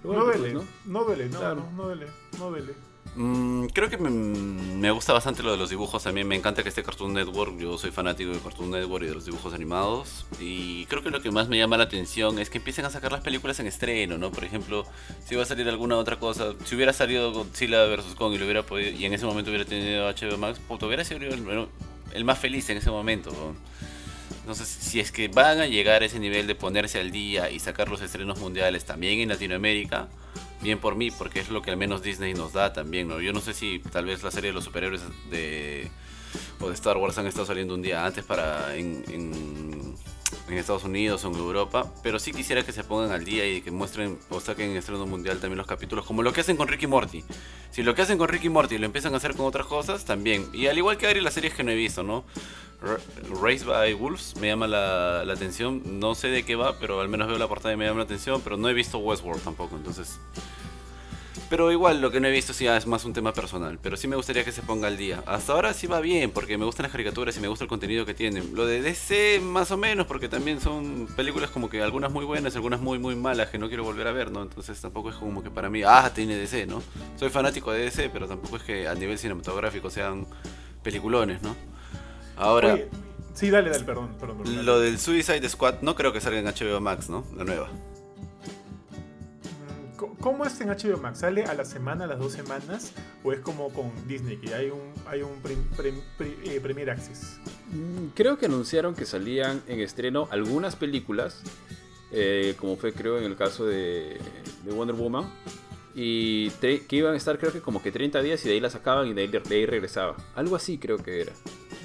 lo 0.05 0.13
No 0.15 0.25
duele, 0.25 0.39
pues, 0.39 0.55
¿no? 0.55 0.63
no 0.87 1.05
duele, 1.05 1.29
no, 1.29 1.39
Claro. 1.39 1.57
no, 1.57 1.73
no 1.77 1.83
duele, 1.85 2.07
no 2.39 2.51
duele. 2.51 2.75
Mm, 3.15 3.67
creo 3.67 3.91
que 3.91 3.99
me, 3.99 4.09
me 4.09 4.91
gusta 4.91 5.13
bastante 5.13 5.43
lo 5.43 5.53
de 5.53 5.59
los 5.59 5.69
dibujos 5.69 6.03
también. 6.03 6.27
Me 6.27 6.35
encanta 6.35 6.63
que 6.63 6.71
esté 6.71 6.83
Cartoon 6.83 7.13
Network. 7.13 7.59
Yo 7.59 7.77
soy 7.77 7.91
fanático 7.91 8.33
de 8.33 8.39
Cartoon 8.39 8.71
Network 8.71 9.05
y 9.05 9.09
de 9.09 9.15
los 9.15 9.27
dibujos 9.27 9.53
animados. 9.53 10.25
Y 10.41 10.87
creo 10.87 11.03
que 11.03 11.11
lo 11.11 11.21
que 11.21 11.31
más 11.31 11.49
me 11.49 11.59
llama 11.59 11.77
la 11.77 11.85
atención 11.85 12.39
es 12.39 12.49
que 12.49 12.59
empiecen 12.59 12.85
a 12.87 12.91
sacar 12.91 13.13
las 13.13 13.21
películas 13.21 13.61
en 13.61 13.67
estreno, 13.67 14.17
¿no? 14.17 14.33
Por 14.33 14.45
ejemplo, 14.45 14.87
si 15.27 15.35
va 15.35 15.43
a 15.43 15.47
salir 15.47 15.69
alguna 15.69 15.97
otra 15.99 16.19
cosa. 16.19 16.55
Si 16.65 16.75
hubiera 16.75 16.93
salido 16.95 17.33
Godzilla 17.33 17.85
vs. 17.85 18.15
Kong 18.17 18.33
y, 18.35 18.39
lo 18.39 18.45
hubiera 18.45 18.63
podido, 18.63 18.91
y 18.91 19.05
en 19.05 19.13
ese 19.13 19.27
momento 19.27 19.51
hubiera 19.51 19.67
tenido 19.67 20.09
HBO 20.09 20.39
Max, 20.39 20.59
puto, 20.67 20.87
hubiera 20.87 21.05
sido 21.05 21.21
el, 21.21 21.69
el 22.15 22.25
más 22.25 22.39
feliz 22.39 22.69
en 22.71 22.79
ese 22.79 22.91
momento. 22.91 23.31
Entonces, 24.41 24.67
si 24.67 25.01
es 25.01 25.13
que 25.13 25.29
van 25.29 25.61
a 25.61 25.67
llegar 25.67 26.03
a 26.03 26.07
ese 26.07 26.19
nivel 26.19 26.47
de 26.47 26.55
ponerse 26.55 26.99
al 26.99 27.13
día 27.13 27.51
y 27.51 27.59
sacar 27.61 27.89
los 27.89 28.01
estrenos 28.01 28.39
mundiales 28.41 28.85
también 28.85 29.21
en 29.21 29.29
Latinoamérica, 29.29 30.09
bien 30.63 30.79
por 30.79 30.97
mí, 30.97 31.11
porque 31.11 31.41
es 31.41 31.51
lo 31.51 31.61
que 31.63 31.71
al 31.71 31.77
menos 31.77 32.03
Disney 32.03 32.35
nos 32.35 32.53
da 32.53 32.73
también, 32.73 33.09
¿no? 33.09 33.21
Yo 33.21 33.33
no 33.33 33.41
sé 33.41 33.53
si 33.53 33.81
tal 33.81 34.07
vez 34.07 34.23
la 34.23 34.31
serie 34.31 34.51
de 34.51 34.55
los 34.55 34.65
superhéroes 34.65 35.03
de 35.31 35.91
o 36.61 36.69
de 36.69 36.75
Star 36.75 36.97
Wars 36.97 37.19
han 37.19 37.27
estado 37.27 37.47
saliendo 37.47 37.75
un 37.75 37.83
día 37.83 38.07
antes 38.07 38.25
para 38.25 38.75
en, 38.77 39.05
en, 39.09 39.95
en 40.49 40.59
Estados 40.59 40.85
Unidos 40.85 41.25
o 41.25 41.29
en 41.29 41.35
Europa, 41.37 41.93
pero 42.03 42.19
sí 42.19 42.33
quisiera 42.33 42.63
que 42.65 42.73
se 42.73 42.85
pongan 42.85 43.11
al 43.13 43.25
día 43.25 43.47
y 43.47 43.61
que 43.63 43.71
muestren 43.71 44.19
o 44.31 44.41
saquen 44.41 44.71
en 44.71 44.77
estreno 44.77 45.07
mundial 45.07 45.39
también 45.41 45.59
los 45.59 45.67
capítulos, 45.67 46.05
como 46.07 46.23
lo 46.23 46.33
que 46.33 46.41
hacen 46.43 46.57
con 46.57 46.69
Ricky 46.69 46.87
Morty. 46.87 47.25
Si 47.71 47.83
lo 47.83 47.95
que 47.95 48.03
hacen 48.03 48.19
con 48.19 48.29
Ricky 48.29 48.49
Morty 48.49 48.79
lo 48.79 48.87
empiezan 48.87 49.15
a 49.15 49.17
hacer 49.19 49.35
con 49.35 49.47
otras 49.47 49.67
cosas, 49.67 50.05
también. 50.05 50.49
Y 50.53 50.67
al 50.67 50.77
igual 50.79 50.97
que 50.99 51.07
hay 51.07 51.21
las 51.21 51.35
series 51.35 51.55
que 51.55 51.65
no 51.65 51.71
he 51.71 51.75
visto, 51.77 52.03
¿no? 52.03 52.25
Ra- 52.83 52.99
Raised 53.41 53.67
by 53.67 53.95
Wolves 53.95 54.35
me 54.41 54.49
llama 54.49 54.67
la, 54.67 55.25
la 55.25 55.33
atención. 55.33 56.01
No 56.01 56.15
sé 56.15 56.29
de 56.29 56.45
qué 56.45 56.57
va, 56.57 56.79
pero 56.79 57.01
al 57.01 57.09
menos 57.09 57.29
veo 57.29 57.39
la 57.39 57.47
portada 57.49 57.73
y 57.73 57.77
me 57.77 57.85
llama 57.87 57.99
la 57.99 58.05
atención. 58.05 58.41
Pero 58.43 58.57
no 58.57 58.69
he 58.69 58.75
visto 58.75 58.99
Westworld 58.99 59.43
tampoco, 59.43 59.77
entonces. 59.77 60.19
Pero 61.49 61.71
igual, 61.71 62.01
lo 62.01 62.11
que 62.11 62.21
no 62.21 62.29
he 62.29 62.31
visto 62.31 62.53
sí 62.53 62.67
es 62.67 62.87
más 62.87 63.05
un 63.05 63.13
tema 63.13 63.33
personal. 63.33 63.79
Pero 63.83 63.97
sí 63.97 64.09
me 64.09 64.17
gustaría 64.17 64.45
que 64.45 64.53
se 64.53 64.63
ponga 64.63 64.89
al 64.89 64.97
día. 64.97 65.23
Hasta 65.27 65.53
ahora 65.53 65.73
sí 65.75 65.87
va 65.87 66.01
bien, 66.01 66.31
porque 66.31 66.59
me 66.59 66.65
gustan 66.65 66.85
las 66.85 66.93
caricaturas 66.93 67.37
y 67.37 67.41
me 67.41 67.49
gusta 67.49 67.65
el 67.65 67.69
contenido 67.69 68.07
que 68.07 68.15
tienen. 68.15 68.55
Lo 68.55 68.67
de 68.67 68.81
DC, 68.83 69.41
más 69.41 69.71
o 69.71 69.77
menos, 69.77 70.07
porque 70.07 70.29
también 70.29 70.61
son 70.61 71.09
películas 71.17 71.51
como 71.51 71.69
que 71.69 71.83
algunas 71.83 72.13
muy 72.13 72.25
buenas, 72.25 72.55
algunas 72.57 72.81
muy, 72.81 72.99
muy 72.99 73.17
malas 73.17 73.49
que 73.49 73.59
no 73.59 73.69
quiero 73.69 73.85
volver 73.85 74.07
a 74.07 74.13
ver, 74.13 74.31
¿no? 74.31 74.43
Entonces 74.43 74.81
tampoco 74.81 75.11
es 75.11 75.17
como 75.17 75.43
que 75.43 75.51
para 75.51 75.71
mí, 75.71 75.83
ah, 75.83 76.11
tiene 76.15 76.37
DC, 76.37 76.67
¿no? 76.67 76.83
Soy 77.17 77.31
fanático 77.31 77.73
de 77.73 77.85
DC, 77.85 78.11
pero 78.11 78.27
tampoco 78.27 78.57
es 78.57 78.63
que 78.63 78.89
a 78.89 78.95
nivel 78.95 79.19
cinematográfico 79.19 79.91
sean 79.91 80.27
peliculones, 80.83 81.43
¿no? 81.43 81.55
Ahora. 82.37 82.75
Oye, 82.75 82.89
sí, 83.35 83.51
dale, 83.51 83.71
dale, 83.71 83.85
perdón, 83.85 84.17
perdón. 84.19 84.39
perdón. 84.39 84.67
Lo 84.67 84.81
del 84.81 84.99
Suicide 84.99 85.47
Squad 85.49 85.83
no 85.83 85.95
creo 85.95 86.13
que 86.13 86.21
salga 86.21 86.39
en 86.39 86.47
HBO 86.47 86.81
Max, 86.81 87.09
¿no? 87.09 87.25
La 87.37 87.45
nueva. 87.45 87.69
¿Cómo 90.21 90.45
es 90.45 90.61
en 90.61 90.69
HBO 90.69 90.99
Max? 90.99 91.21
¿Sale 91.21 91.45
a 91.45 91.55
la 91.55 91.65
semana, 91.65 92.05
a 92.05 92.07
las 92.07 92.19
dos 92.19 92.33
semanas? 92.33 92.93
¿O 93.25 93.33
es 93.33 93.41
como 93.41 93.71
con 93.73 93.91
Disney, 94.07 94.37
que 94.37 94.55
hay 94.55 94.71
un, 94.71 94.81
hay 95.07 95.23
un 95.23 95.31
eh, 96.21 96.61
Premier 96.61 96.91
Access? 96.91 97.39
Mm, 97.71 98.09
Creo 98.15 98.39
que 98.39 98.47
anunciaron 98.47 98.95
que 98.95 99.05
salían 99.05 99.63
en 99.67 99.81
estreno 99.81 100.29
algunas 100.31 100.77
películas, 100.77 101.43
eh, 102.11 102.55
como 102.59 102.77
fue 102.77 102.93
creo 102.93 103.19
en 103.19 103.25
el 103.25 103.37
caso 103.37 103.67
de, 103.67 104.19
de 104.65 104.73
Wonder 104.73 104.97
Woman, 104.97 105.31
y 105.95 106.51
que 106.51 106.97
iban 106.97 107.15
a 107.15 107.17
estar 107.17 107.39
creo 107.39 107.53
que 107.53 107.61
como 107.61 107.83
que 107.83 107.93
30 107.93 108.23
días 108.23 108.45
y 108.45 108.49
de 108.49 108.55
ahí 108.55 108.61
la 108.61 108.71
sacaban 108.71 109.07
y 109.07 109.21
ahí, 109.21 109.29
de 109.29 109.43
ahí 109.51 109.67
regresaba. 109.67 110.17
Algo 110.35 110.57
así 110.57 110.79
creo 110.79 110.99
que 110.99 111.21
era. 111.21 111.33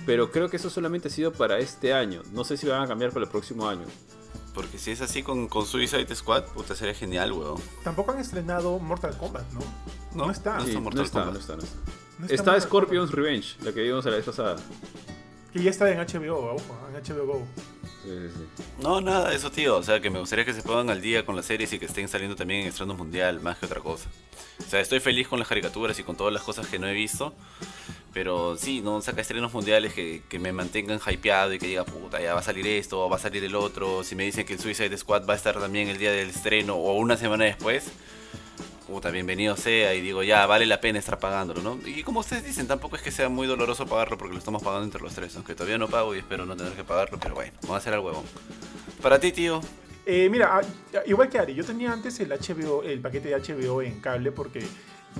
Pero 0.06 0.32
creo 0.32 0.50
que 0.50 0.56
eso 0.56 0.70
solamente 0.70 1.10
ha 1.10 1.12
sido 1.12 1.34
para 1.34 1.60
este 1.60 1.94
año. 1.94 2.22
No 2.32 2.46
sé 2.46 2.56
si 2.56 2.66
van 2.66 2.82
a 2.82 2.88
cambiar 2.88 3.12
para 3.12 3.26
el 3.26 3.32
próximo 3.32 3.68
año. 3.68 3.86
Porque 4.58 4.80
si 4.80 4.90
es 4.90 5.02
así 5.02 5.22
con, 5.22 5.48
con 5.48 5.68
Suicide 5.68 6.16
Squad, 6.16 6.46
puta, 6.46 6.74
sería 6.76 6.96
genial, 6.96 7.32
weón. 7.32 7.62
Tampoco 7.84 8.12
han 8.14 8.18
estrenado 8.18 8.80
Mortal 8.80 9.16
Kombat, 9.16 9.46
¿no? 9.52 9.60
No, 10.16 10.32
está. 10.32 10.56
no 10.58 10.62
Sí, 10.62 10.70
está 10.70 10.80
no 10.80 10.84
Mortal 10.84 11.06
está, 11.06 11.20
Kombat. 11.20 11.34
no 11.36 11.40
está, 11.40 11.56
no 11.58 11.62
está. 11.62 11.78
No 12.18 12.26
Está 12.26 12.44
Mortal 12.44 12.62
Scorpion's 12.64 13.12
Kombat. 13.12 13.26
Revenge, 13.28 13.56
la 13.62 13.72
que 13.72 13.82
vimos 13.84 14.04
la 14.06 14.12
vez 14.12 14.26
pasada. 14.26 14.56
Que 15.54 15.62
ya 15.62 15.70
está 15.70 15.92
en 15.92 16.00
HBO, 16.00 16.56
ojo, 16.56 16.78
en 16.90 16.96
HBO 17.04 17.26
Go. 17.28 17.48
Sí, 18.04 18.10
sí, 18.36 18.46
sí. 18.58 18.64
No, 18.82 19.00
nada, 19.00 19.32
eso 19.32 19.52
tío. 19.52 19.78
O 19.78 19.84
sea, 19.84 20.00
que 20.00 20.10
me 20.10 20.18
gustaría 20.20 20.44
que 20.44 20.54
se 20.54 20.64
pongan 20.64 20.90
al 20.90 21.02
día 21.02 21.24
con 21.24 21.36
las 21.36 21.46
series 21.46 21.72
y 21.74 21.78
que 21.78 21.86
estén 21.86 22.08
saliendo 22.08 22.36
también 22.36 22.62
en 22.62 22.68
estreno 22.70 22.96
mundial, 22.96 23.40
más 23.42 23.60
que 23.60 23.68
otra 23.68 23.82
cosa. 23.82 24.10
O 24.66 24.68
sea, 24.68 24.80
estoy 24.80 25.00
feliz 25.02 25.28
con 25.28 25.38
las 25.38 25.48
caricaturas 25.48 26.00
y 26.00 26.04
con 26.04 26.16
todas 26.18 26.34
las 26.34 26.42
cosas 26.42 26.66
que 26.66 26.80
no 26.80 26.88
he 26.88 26.94
visto. 26.94 27.36
Pero 28.18 28.58
sí, 28.58 28.82
no 28.82 29.00
saca 29.00 29.22
estrenos 29.22 29.54
mundiales 29.54 29.94
que, 29.94 30.40
me 30.40 30.52
mantengan 30.52 31.00
hypeado 31.08 31.54
y 31.54 31.60
que 31.60 31.68
diga, 31.68 31.86
puta, 31.86 32.20
ya 32.20 32.34
va 32.34 32.40
a 32.40 32.44
salir 32.44 32.66
esto, 32.66 33.08
va 33.08 33.18
a 33.18 33.20
salir 33.20 33.44
el 33.44 33.54
otro. 33.54 34.04
Si 34.04 34.16
me 34.16 34.24
dicen 34.24 34.44
que 34.44 34.54
el 34.54 34.60
Suicide 34.60 34.98
Squad 34.98 35.28
va 35.30 35.34
a 35.34 35.38
estar 35.38 35.60
también 35.60 35.88
el 35.88 36.00
día 36.00 36.12
del 36.12 36.32
estreno 36.32 36.78
o 36.78 36.98
una 36.98 37.16
semana 37.16 37.46
después, 37.46 37.92
puta, 38.88 39.12
bienvenido 39.12 39.56
sea 39.56 39.94
y 39.94 40.02
digo, 40.02 40.24
ya, 40.24 40.48
vale 40.48 40.66
la 40.66 40.82
pena 40.82 40.98
estar 40.98 41.20
pagándolo, 41.20 41.62
¿no? 41.62 41.80
Y 41.86 42.02
como 42.02 42.22
ustedes 42.22 42.44
dicen, 42.44 42.66
tampoco 42.66 42.96
es 42.96 43.04
que 43.04 43.12
sea 43.12 43.30
muy 43.30 43.46
doloroso 43.46 43.86
pagarlo 43.86 44.18
porque 44.18 44.34
lo 44.34 44.40
estamos 44.40 44.64
pagando 44.64 44.86
entre 44.86 45.04
los 45.04 45.14
tres, 45.14 45.36
aunque 45.36 45.54
todavía 45.54 45.78
no 45.78 45.88
pago 45.88 46.16
y 46.16 46.18
espero 46.18 46.44
no 46.48 46.58
tener 46.58 46.74
que 46.74 46.84
pagarlo, 46.84 47.20
pero 47.20 47.36
bueno, 47.36 47.54
vamos 47.62 47.76
a 47.76 47.78
hacer 47.78 47.94
al 47.94 48.00
huevón. 48.00 48.26
Para 49.00 49.20
ti, 49.20 49.32
tío, 49.32 49.62
Eh, 50.08 50.28
mira, 50.32 50.60
ah, 50.60 51.02
igual 51.06 51.30
que 51.30 51.38
Ari, 51.38 51.54
yo 51.54 51.64
tenía 51.64 51.94
antes 51.94 52.20
el 52.20 52.32
HBO, 52.32 52.82
el 52.82 53.00
paquete 53.00 53.30
de 53.30 53.36
HBO 53.36 53.84
en 53.84 54.02
cable 54.02 54.32
porque 54.32 54.66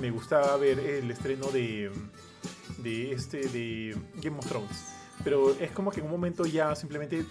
me 0.00 0.10
gustaba 0.10 0.56
ver 0.56 0.80
el 0.80 1.08
estreno 1.12 1.46
de, 1.52 1.92
de 2.78 3.12
este 3.12 3.48
de 3.48 3.96
Game 4.22 4.38
of 4.38 4.46
Thrones. 4.46 4.94
Pero 5.24 5.50
es 5.58 5.70
como 5.72 5.90
que 5.90 6.00
en 6.00 6.06
un 6.06 6.12
momento 6.12 6.46
ya 6.46 6.74
simplemente 6.74 7.24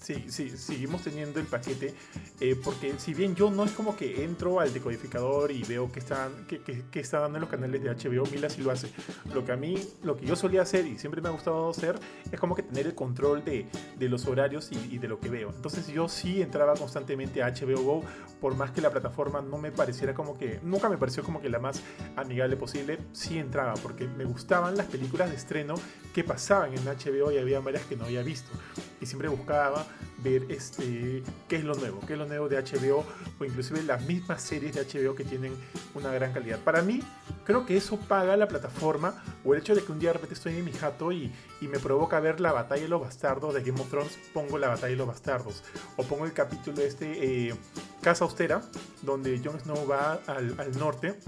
sí, 0.00 0.24
sí, 0.28 0.50
seguimos 0.50 1.02
teniendo 1.02 1.40
el 1.40 1.46
paquete. 1.46 1.94
eh, 2.40 2.56
porque 2.62 2.94
si 2.98 3.14
bien 3.14 3.34
yo 3.34 3.50
no 3.50 3.64
es 3.64 3.72
como 3.72 3.96
que 3.96 4.24
entro 4.24 4.60
al 4.60 4.72
decodificador 4.72 5.50
y 5.50 5.62
veo 5.62 5.90
que 5.92 6.00
están 6.00 6.46
que, 6.46 6.60
que, 6.60 6.84
que 6.90 7.00
está 7.00 7.20
dando 7.20 7.38
en 7.38 7.42
los 7.42 7.50
canales 7.50 7.82
de 7.82 7.90
HBO, 7.90 8.24
Mila 8.30 8.48
sí 8.48 8.62
lo 8.62 8.70
hace. 8.70 8.90
Lo 9.32 9.44
que 9.44 9.52
a 9.52 9.56
mí, 9.56 9.76
lo 10.02 10.16
que 10.16 10.26
yo 10.26 10.36
solía 10.36 10.62
hacer 10.62 10.86
y 10.86 10.98
siempre 10.98 11.20
me 11.20 11.28
ha 11.28 11.32
gustado 11.32 11.70
hacer 11.70 11.98
es 12.30 12.40
como 12.40 12.54
que 12.54 12.62
tener 12.62 12.86
el 12.86 12.94
control 12.94 13.44
de, 13.44 13.66
de 13.98 14.08
los 14.08 14.26
horarios 14.26 14.70
y, 14.72 14.94
y 14.94 14.98
de 14.98 15.08
lo 15.08 15.20
que 15.20 15.28
veo. 15.28 15.50
Entonces 15.50 15.86
yo 15.88 16.08
sí 16.08 16.42
entraba 16.42 16.74
constantemente 16.74 17.42
a 17.42 17.48
HBO 17.52 17.82
Go, 17.82 18.04
por 18.40 18.54
más 18.54 18.70
que 18.70 18.80
la 18.80 18.90
plataforma 18.90 19.40
no 19.42 19.58
me 19.58 19.70
pareciera 19.70 20.14
como 20.14 20.38
que, 20.38 20.60
nunca 20.62 20.88
me 20.88 20.96
pareció 20.96 21.22
como 21.22 21.40
que 21.40 21.48
la 21.48 21.58
más 21.58 21.82
amigable 22.16 22.56
posible, 22.56 22.98
sí 23.12 23.38
entraba 23.38 23.74
porque 23.74 24.06
me 24.06 24.24
gustaban 24.24 24.76
las 24.76 24.86
películas 24.86 25.30
de 25.30 25.36
estreno 25.36 25.74
que 26.14 26.24
pasaban 26.24 26.72
en 26.72 26.84
HBO 26.84 27.30
y 27.30 27.38
había 27.38 27.60
varias 27.60 27.84
que 27.84 27.96
no 27.96 28.04
había 28.04 28.22
visto. 28.22 28.50
Y 29.00 29.06
siempre 29.06 29.28
buscaba 29.28 29.86
ver 30.22 30.46
este, 30.50 31.22
qué 31.48 31.56
es 31.56 31.64
lo 31.64 31.74
nuevo, 31.74 32.00
qué 32.06 32.12
es 32.14 32.18
lo 32.18 32.26
nuevo 32.26 32.48
de 32.48 32.62
HBO 32.62 33.04
o 33.38 33.44
inclusive 33.44 33.82
las 33.82 34.02
mismas 34.02 34.42
series 34.42 34.74
de 34.74 34.84
HBO 34.84 35.14
que 35.14 35.24
tienen 35.24 35.54
una 35.94 36.12
gran 36.12 36.32
calidad. 36.32 36.58
Para 36.60 36.82
mí, 36.82 37.00
creo 37.44 37.64
que 37.66 37.76
eso 37.76 37.98
paga 37.98 38.36
la 38.36 38.48
plataforma 38.48 39.22
o 39.44 39.54
el 39.54 39.60
hecho 39.60 39.74
de 39.74 39.82
que 39.82 39.92
un 39.92 39.98
día 39.98 40.10
de 40.10 40.14
repente 40.14 40.34
estoy 40.34 40.56
en 40.56 40.64
mi 40.64 40.72
jato 40.72 41.12
y, 41.12 41.32
y 41.60 41.68
me 41.68 41.78
provoca 41.78 42.20
ver 42.20 42.40
la 42.40 42.52
batalla 42.52 42.82
de 42.82 42.88
los 42.88 43.00
bastardos 43.00 43.54
de 43.54 43.62
Game 43.62 43.80
of 43.80 43.88
Thrones, 43.88 44.18
pongo 44.32 44.58
la 44.58 44.68
batalla 44.68 44.90
de 44.90 44.96
los 44.96 45.06
bastardos. 45.06 45.62
O 45.96 46.04
pongo 46.04 46.26
el 46.26 46.32
capítulo 46.32 46.82
este, 46.82 47.48
eh, 47.48 47.54
Casa 48.02 48.24
Austera, 48.24 48.62
donde 49.02 49.40
Jon 49.42 49.58
Snow 49.60 49.86
va 49.86 50.20
al, 50.26 50.54
al 50.58 50.78
norte 50.78 51.18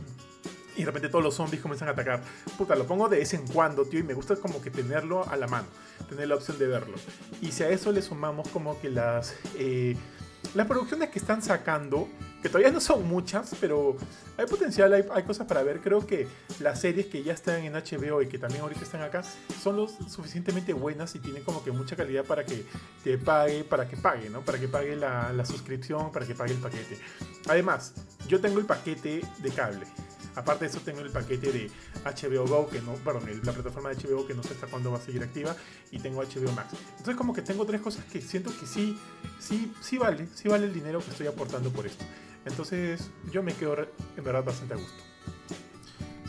y 0.77 0.81
de 0.81 0.87
repente 0.87 1.09
todos 1.09 1.25
los 1.25 1.35
zombies 1.35 1.63
comienzan 1.63 1.89
a 1.89 1.93
atacar. 1.93 2.23
Puta, 2.57 2.75
lo 2.75 2.87
pongo 2.87 3.09
de 3.09 3.19
vez 3.19 3.35
en 3.35 3.47
cuando, 3.47 3.85
tío, 3.85 4.01
y 4.01 4.03
me 4.03 4.15
gusta 4.15 4.37
como 4.37 4.61
que 4.61 4.71
tenerlo 4.71 5.29
a 5.29 5.37
la 5.37 5.47
mano, 5.47 5.67
tener 6.09 6.29
la 6.29 6.37
opción 6.37 6.59
de 6.59 6.67
verlo. 6.67 6.97
Y 7.41 7.53
si 7.53 7.63
a 7.63 7.69
eso 7.69 7.93
le 7.93 8.03
sumamos 8.03 8.49
como 8.49 8.81
que 8.81 8.91
las, 8.91 9.35
eh, 9.57 9.97
las 10.55 10.67
producciones 10.67 11.11
que 11.11 11.19
están 11.19 11.43
sacando, 11.43 12.09
que 12.43 12.49
todavía 12.49 12.73
no 12.73 12.81
son 12.81 13.07
muchas, 13.07 13.55
pero 13.61 13.97
hay 14.37 14.47
potencial, 14.47 14.93
hay, 14.93 15.05
hay 15.15 15.23
cosas 15.23 15.47
para 15.47 15.63
ver. 15.63 15.81
Creo 15.81 16.07
que 16.07 16.27
las 16.61 16.81
series 16.81 17.07
que 17.07 17.23
ya 17.23 17.33
están 17.33 17.63
en 17.63 17.73
HBO 17.73 18.21
y 18.21 18.27
que 18.27 18.39
también 18.39 18.63
ahorita 18.63 18.83
están 18.83 19.03
acá 19.03 19.23
son 19.63 19.77
lo 19.77 19.89
suficientemente 19.89 20.73
buenas 20.73 21.15
y 21.15 21.21
tienen 21.21 21.45
como 21.45 21.63
que 21.63 21.71
mucha 21.71 21.97
calidad 21.97 22.25
para 22.25 22.45
que 22.45 22.67
te 23.05 23.17
pague, 23.17 23.65
para 23.65 23.89
que 23.89 23.97
pague, 23.97 24.29
¿no? 24.29 24.41
Para 24.41 24.59
que 24.59 24.69
pague 24.69 24.97
la, 24.97 25.33
la 25.33 25.45
suscripción, 25.45 26.11
para 26.11 26.27
que 26.27 26.35
pague 26.35 26.53
el 26.53 26.61
paquete. 26.61 26.99
Además, 27.49 27.95
yo 28.27 28.41
tengo 28.41 28.59
el 28.59 28.67
paquete 28.67 29.23
de 29.39 29.51
cable. 29.51 29.87
Aparte 30.35 30.65
de 30.65 30.71
eso 30.71 30.81
tengo 30.81 31.01
el 31.01 31.11
paquete 31.11 31.53
de 31.53 31.71
HBO 32.05 32.47
Go, 32.47 32.69
que 32.69 32.81
no, 32.81 32.95
perdón, 32.95 33.25
la 33.45 33.53
plataforma 33.53 33.91
de 33.91 33.97
HBO 33.97 34.27
que 34.27 34.35
no 34.35 34.43
sé 34.43 34.55
hasta 34.55 34.67
cuándo 34.67 34.91
va 34.91 34.99
a 34.99 35.01
seguir 35.01 35.23
activa, 35.23 35.55
y 35.91 35.99
tengo 35.99 36.23
HBO 36.23 36.53
Max. 36.53 36.75
Entonces 36.93 37.17
como 37.17 37.33
que 37.35 37.43
tengo 37.43 37.65
tres 37.67 37.81
cosas 37.81 38.05
que 38.07 38.21
siento 38.21 38.51
que 38.59 38.67
sí, 38.67 38.99
sí, 39.39 39.73
sí 39.81 39.99
vale, 39.99 40.29
sí 40.35 40.49
vale 40.49 40.67
el 40.67 40.73
dinero 40.73 41.01
que 41.01 41.11
estoy 41.11 41.27
aportando 41.27 41.71
por 41.71 41.87
esto. 41.87 42.05
Entonces 42.45 43.11
yo 43.31 43.43
me 43.43 43.55
quedo 43.55 43.77
en 44.17 44.25
verdad 44.25 44.45
bastante 44.45 44.75
a 44.75 44.77
gusto. 44.77 45.03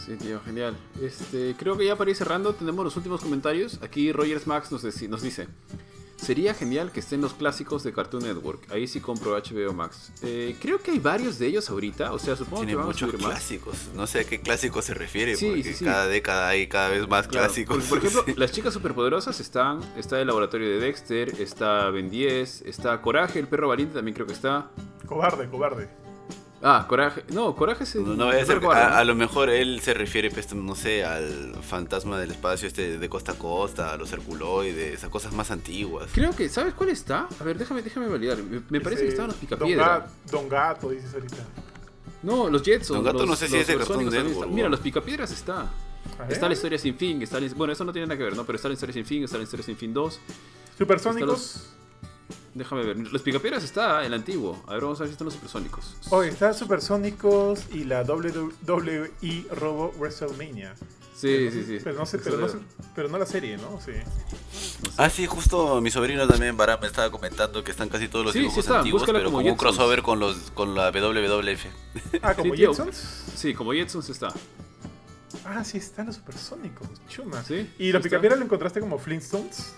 Sí, 0.06 0.18
tío, 0.18 0.42
genial. 0.42 0.78
Este, 1.02 1.56
creo 1.58 1.78
que 1.78 1.86
ya 1.86 1.96
para 1.96 2.10
ir 2.10 2.18
cerrando 2.18 2.54
tenemos 2.54 2.84
los 2.84 2.98
últimos 2.98 3.22
comentarios. 3.22 3.80
Aquí 3.82 4.12
Rogers 4.12 4.48
Max 4.48 4.70
nos 4.72 5.22
dice, 5.22 5.48
sería 6.24 6.54
genial 6.54 6.92
que 6.92 7.00
estén 7.02 7.22
los 7.22 7.34
clásicos 7.34 7.84
de 7.84 7.94
Cartoon 7.94 8.24
Network. 8.24 8.72
Ahí 8.72 8.88
sí 8.88 9.00
compro 9.00 9.32
HBO 9.38 9.74
Max. 9.74 10.12
Eh, 10.24 10.56
creo 10.62 10.80
que 10.80 10.92
hay 10.92 11.00
varios 11.00 11.38
de 11.40 11.48
ellos 11.48 11.70
ahorita, 11.70 12.14
o 12.14 12.20
sea, 12.20 12.36
supongo 12.36 12.58
tiene 12.66 12.72
que 12.72 12.76
van 12.78 12.86
a 12.86 12.88
muchos 12.88 13.14
más. 13.14 13.22
clásicos. 13.34 13.76
No 13.96 14.08
sé 14.08 14.22
a 14.22 14.24
qué 14.24 14.40
clásico 14.42 14.82
se 14.82 14.94
refiere, 14.94 15.36
Sí, 15.36 15.48
porque 15.48 15.64
sí, 15.64 15.74
sí. 15.74 15.86
cada 15.86 16.08
década 16.08 16.48
hay 16.48 16.68
cada 16.68 16.90
vez 16.90 17.08
más 17.08 17.28
Claro, 17.28 17.48
clásicos. 17.48 17.84
porque, 17.90 18.08
por 18.10 18.20
ejemplo, 18.22 18.34
las 18.38 18.52
chicas 18.52 18.74
superpoderosas 18.74 19.40
están, 19.40 19.80
está 19.98 20.20
el 20.20 20.28
laboratorio 20.28 20.70
de 20.70 20.80
Dexter, 20.80 21.42
está 21.42 21.90
Ben 21.90 22.10
10, 22.10 22.64
está 22.66 23.02
Coraje, 23.02 23.40
el 23.40 23.48
perro 23.48 23.68
valiente 23.68 23.94
también 23.96 24.16
creo 24.16 24.26
que 24.28 24.34
está. 24.34 24.72
Cobarde, 25.06 25.50
cobarde. 25.50 25.90
Ah, 26.66 26.86
Coraje, 26.88 27.26
no, 27.34 27.54
Coraje 27.56 27.84
es 27.84 27.94
el 27.96 28.18
No, 28.18 28.30
a 28.30 28.40
el 28.40 28.46
ser, 28.46 28.58
a, 28.58 28.62
¿no? 28.62 28.72
a 28.72 29.04
lo 29.04 29.16
mejor 29.16 29.50
él 29.50 29.82
se 29.82 29.94
refiere, 29.94 30.32
pues, 30.32 30.54
no 30.56 30.76
sé, 30.76 31.04
al 31.04 31.56
fantasma 31.62 32.18
del 32.18 32.32
espacio 32.32 32.68
este 32.70 32.98
de 32.98 33.10
costa 33.10 33.34
a 33.34 33.36
costa, 33.38 33.92
a 33.92 33.98
los 33.98 34.10
circuloides, 34.10 34.94
esas 34.94 35.10
cosas 35.10 35.34
más 35.34 35.52
antiguas. 35.52 36.10
Creo 36.14 36.32
que, 36.34 36.48
¿sabes 36.48 36.74
cuál 36.74 36.90
está? 36.90 37.28
A 37.40 37.44
ver, 37.44 37.58
déjame, 37.58 37.82
déjame 37.82 38.08
validar. 38.08 38.38
Me, 38.42 38.62
me 38.70 38.80
parece 38.80 39.02
Ese 39.02 39.04
que 39.04 39.10
estaban 39.10 39.28
los 39.32 39.36
Don, 39.40 39.50
Picapiedra. 39.50 40.06
Ga- 40.08 40.32
Don 40.32 40.48
Gato, 40.48 40.90
dices 40.92 41.14
ahorita. 41.14 41.36
No, 42.24 42.50
los 42.50 42.64
Jetsons. 42.64 42.96
Don 42.96 43.04
Gato 43.04 43.18
los- 43.20 43.28
no 43.30 43.36
sé 43.36 43.50
si 43.50 43.58
es 43.58 43.68
de 43.68 43.76
Cartoon 43.78 44.10
Network. 44.10 44.50
Mira, 44.50 44.70
los 44.70 44.80
Picapiedras 44.80 45.32
está. 45.32 45.64
A. 46.20 46.28
Está 46.30 46.48
la 46.48 46.54
historia 46.54 46.78
sin 46.78 46.96
fin, 46.96 47.22
está 47.22 47.42
la- 47.42 47.54
bueno, 47.56 47.74
eso 47.74 47.84
no 47.84 47.92
tiene 47.92 48.08
nada 48.08 48.18
que 48.18 48.24
ver, 48.24 48.38
¿no? 48.38 48.46
Pero 48.46 48.56
está 48.56 48.70
la 48.70 48.76
historia 48.76 48.94
sin 48.94 49.06
fin, 49.06 49.24
está 49.26 49.38
la 49.38 49.44
historia 49.44 49.66
sin 49.66 49.76
fin 49.76 49.94
2. 49.94 50.20
Supersónicos. 50.78 51.70
Déjame 52.56 52.84
ver. 52.84 52.98
Los 53.12 53.22
Picapiedras 53.24 53.64
está 53.64 54.06
el 54.06 54.14
antiguo. 54.14 54.64
A 54.68 54.74
ver, 54.74 54.82
vamos 54.84 55.00
a 55.00 55.04
ver 55.04 55.10
si 55.10 55.14
están 55.14 55.26
los 55.26 55.34
supersónicos. 55.34 55.96
Oye, 56.12 56.30
está 56.30 56.54
Supersónicos 56.54 57.62
y 57.72 57.84
la 57.86 58.04
WWE 58.04 59.46
Robo 59.52 59.92
WrestleMania. 59.98 60.76
Sí, 61.16 61.50
sí, 61.52 61.64
sí. 61.64 61.78
Pero 61.84 61.98
no, 61.98 62.06
sé, 62.06 62.18
pero, 62.20 62.38
no 62.38 62.50
sé- 62.50 62.58
pero 62.96 63.08
no 63.08 63.18
la 63.18 63.26
serie, 63.26 63.56
¿no? 63.58 63.80
Sí. 63.84 63.92
Ah, 64.98 65.10
sí, 65.10 65.26
justo 65.26 65.80
mi 65.80 65.90
sobrino 65.90 66.28
también, 66.28 66.58
Barán, 66.58 66.80
me 66.82 66.88
estaba 66.88 67.10
comentando 67.12 67.64
que 67.64 67.72
están 67.72 67.88
casi 67.88 68.08
todos 68.08 68.26
los 68.26 68.34
Sí, 68.34 68.40
sí 68.40 68.44
dibujos 68.44 68.66
está, 68.66 68.78
antiguos, 68.80 69.02
búscala 69.04 69.20
pero 69.20 69.30
como 69.30 69.38
como 69.40 69.52
un 69.52 69.58
crossover 69.58 70.02
con 70.02 70.20
los 70.20 70.36
con 70.52 70.76
la 70.76 70.92
WWF. 70.92 71.66
Ah, 72.22 72.34
como 72.36 72.54
Sí. 72.56 72.62
Jetsons. 72.62 73.24
Sí, 73.36 73.54
como 73.54 73.72
Jetsons 73.74 74.10
está. 74.10 74.34
Ah, 75.46 75.64
sí, 75.64 75.78
están 75.78 76.08
los 76.08 76.16
supersónicos. 76.16 76.88
Chuma. 77.10 77.44
Sí, 77.44 77.70
¿Y 77.80 77.86
sí 77.86 77.92
la 77.92 78.00
está. 78.00 78.10
picapiedra 78.10 78.36
lo 78.38 78.44
encontraste 78.44 78.80
como 78.80 79.00
Flintstones? 79.00 79.76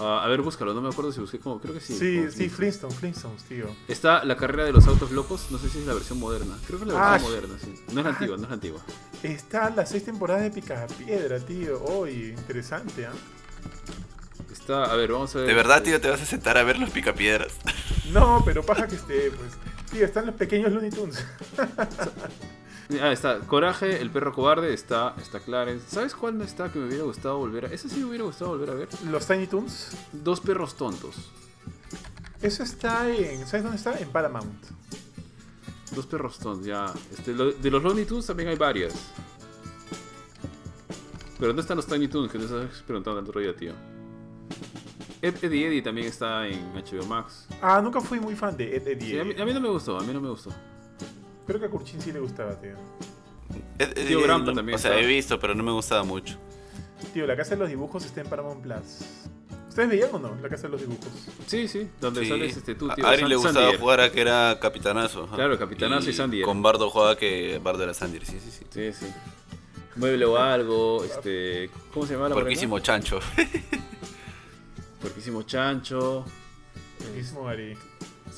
Ah, 0.00 0.22
a 0.24 0.28
ver, 0.28 0.42
búscalo. 0.42 0.74
No 0.74 0.80
me 0.80 0.88
acuerdo 0.88 1.12
si 1.12 1.20
busqué 1.20 1.38
como. 1.38 1.60
Creo 1.60 1.74
que 1.74 1.80
sí. 1.80 1.94
Sí, 1.94 2.20
sí, 2.30 2.48
Flintstones. 2.48 2.96
Flintstones, 2.96 2.98
Flintstones, 2.98 3.42
tío. 3.44 3.66
Está 3.88 4.24
la 4.24 4.36
carrera 4.36 4.64
de 4.64 4.72
los 4.72 4.86
autos 4.86 5.10
locos. 5.10 5.46
No 5.50 5.58
sé 5.58 5.68
si 5.68 5.78
es 5.78 5.86
la 5.86 5.94
versión 5.94 6.18
moderna. 6.18 6.56
Creo 6.66 6.78
que 6.78 6.86
es 6.86 6.92
la 6.92 7.06
Ah, 7.08 7.10
versión 7.12 7.30
moderna, 7.32 7.54
sí. 7.62 7.74
No 7.92 8.00
es 8.00 8.04
la 8.04 8.10
ah. 8.10 8.14
antigua, 8.14 8.36
no 8.36 8.42
es 8.44 8.48
la 8.48 8.54
antigua. 8.54 8.80
Está 9.22 9.70
las 9.70 9.90
seis 9.90 10.04
temporadas 10.04 10.42
de 10.42 10.50
Picapiedra, 10.50 11.38
tío. 11.40 11.82
Oye, 11.84 12.28
interesante, 12.36 13.06
¿ah? 13.06 13.12
Está, 14.50 14.84
a 14.84 14.96
ver, 14.96 15.12
vamos 15.12 15.34
a 15.34 15.38
ver. 15.40 15.48
De 15.48 15.54
verdad, 15.54 15.82
tío, 15.82 16.00
te 16.00 16.08
vas 16.10 16.20
a 16.22 16.26
sentar 16.26 16.56
a 16.58 16.62
ver 16.62 16.78
los 16.78 16.90
picapiedras. 16.90 17.52
No, 18.12 18.42
pero 18.44 18.62
paja 18.62 18.86
que 18.86 18.96
esté, 18.96 19.30
pues. 19.30 19.52
Tío, 19.90 20.04
están 20.04 20.26
los 20.26 20.34
pequeños 20.34 20.72
Looney 20.72 20.90
Tunes. 20.90 21.24
Ah, 23.00 23.12
está 23.12 23.38
Coraje, 23.40 24.00
el 24.02 24.10
perro 24.10 24.32
cobarde, 24.32 24.72
está, 24.74 25.14
está 25.20 25.40
Clarence. 25.40 25.86
¿Sabes 25.88 26.14
cuál 26.14 26.36
no 26.38 26.44
está 26.44 26.70
que 26.70 26.78
me 26.78 26.86
hubiera 26.88 27.04
gustado 27.04 27.38
volver 27.38 27.66
a 27.66 27.68
Ese 27.72 27.88
sí 27.88 28.00
me 28.00 28.06
hubiera 28.06 28.24
gustado 28.24 28.50
volver 28.50 28.70
a 28.70 28.74
ver. 28.74 28.88
Los 29.10 29.26
Tiny 29.26 29.46
Toons. 29.46 29.90
Dos 30.12 30.40
perros 30.40 30.76
tontos. 30.76 31.16
Eso 32.42 32.62
está 32.62 33.08
en. 33.08 33.46
¿Sabes 33.46 33.62
dónde 33.62 33.76
está? 33.78 33.98
En 33.98 34.08
Paramount. 34.10 34.64
Dos 35.94 36.06
perros 36.06 36.38
tontos, 36.38 36.66
ya. 36.66 36.86
Este, 37.12 37.32
lo- 37.32 37.52
de 37.52 37.70
los 37.70 37.82
Looney 37.82 38.04
Tunes 38.04 38.26
también 38.26 38.48
hay 38.48 38.56
varias. 38.56 38.94
Pero 41.38 41.48
¿dónde 41.48 41.62
están 41.62 41.76
los 41.76 41.86
Tiny 41.86 42.08
Toons? 42.08 42.30
Que 42.30 42.38
te 42.38 42.44
estás 42.44 42.82
preguntando 42.86 43.20
el 43.20 43.26
otro 43.28 43.40
día, 43.40 43.54
tío. 43.56 43.72
Ed, 45.20 45.34
Eddie 45.42 45.68
Eddie 45.68 45.82
también 45.82 46.08
está 46.08 46.46
en 46.48 46.72
HBO 46.74 47.06
Max. 47.06 47.46
Ah, 47.60 47.80
nunca 47.82 48.00
fui 48.00 48.18
muy 48.20 48.34
fan 48.34 48.56
de 48.56 48.76
Ed, 48.76 48.88
Ed 48.88 49.00
y 49.02 49.06
Sí, 49.10 49.18
a, 49.18 49.24
mí, 49.24 49.30
Eddie. 49.32 49.42
a 49.42 49.46
mí 49.46 49.54
no 49.54 49.60
me 49.60 49.68
gustó, 49.68 49.96
a 49.98 50.02
mí 50.02 50.12
no 50.12 50.20
me 50.20 50.28
gustó. 50.28 50.50
Creo 51.52 51.60
que 51.60 51.66
a 51.66 51.70
Kurchin 51.70 52.00
sí 52.00 52.12
le 52.12 52.20
gustaba, 52.20 52.58
tío. 52.58 52.70
Eh, 53.78 53.92
eh, 53.94 54.04
Tío 54.08 54.20
eh, 54.20 54.22
Grampa 54.22 54.46
no- 54.52 54.54
también 54.54 54.76
O 54.76 54.78
sea, 54.78 54.98
he 54.98 55.04
visto, 55.04 55.38
pero 55.38 55.54
no 55.54 55.62
me 55.62 55.72
gustaba 55.72 56.02
mucho. 56.02 56.38
Tío, 57.12 57.26
la 57.26 57.36
casa 57.36 57.50
de 57.50 57.56
los 57.58 57.68
dibujos 57.68 58.02
está 58.06 58.22
en 58.22 58.26
Paramount 58.28 58.62
Plus. 58.62 59.00
¿Ustedes 59.68 59.88
veían 59.90 60.08
o 60.14 60.18
no? 60.18 60.34
La 60.40 60.48
casa 60.48 60.62
de 60.62 60.68
los 60.70 60.80
dibujos. 60.80 61.08
Sí, 61.46 61.68
sí, 61.68 61.90
donde 62.00 62.22
Sí. 62.22 62.28
sales 62.30 62.56
este, 62.56 62.74
tú, 62.74 62.90
a 62.90 62.94
tío. 62.94 63.06
Ari 63.06 63.20
San- 63.20 63.28
le 63.28 63.36
gustaba 63.36 63.54
Sandier. 63.60 63.80
jugar 63.80 64.00
a 64.00 64.10
que 64.12 64.20
era 64.22 64.58
capitanazo. 64.60 65.24
ajá. 65.24 65.36
Claro, 65.36 65.58
capitanazo 65.58 66.08
y 66.08 66.14
Sandier. 66.14 66.44
Con 66.46 66.62
Bardo 66.62 66.88
jugaba 66.88 67.16
que 67.18 67.60
Bardo 67.62 67.82
era 67.82 67.92
Sandier, 67.92 68.24
sí, 68.24 68.38
sí, 68.42 68.50
sí. 68.50 68.64
Sí, 68.70 68.92
sí. 68.94 69.12
Mueble 69.96 70.24
o 70.24 70.38
algo, 70.38 71.04
este. 71.04 71.68
¿Cómo 71.92 72.06
se 72.06 72.14
llama 72.14 72.30
la 72.30 72.34
Porquísimo 72.34 72.78
chancho. 72.78 73.18
Porquísimo 75.02 75.42
chancho. 75.42 76.24
Mismo 77.14 77.46
Ari. 77.48 77.76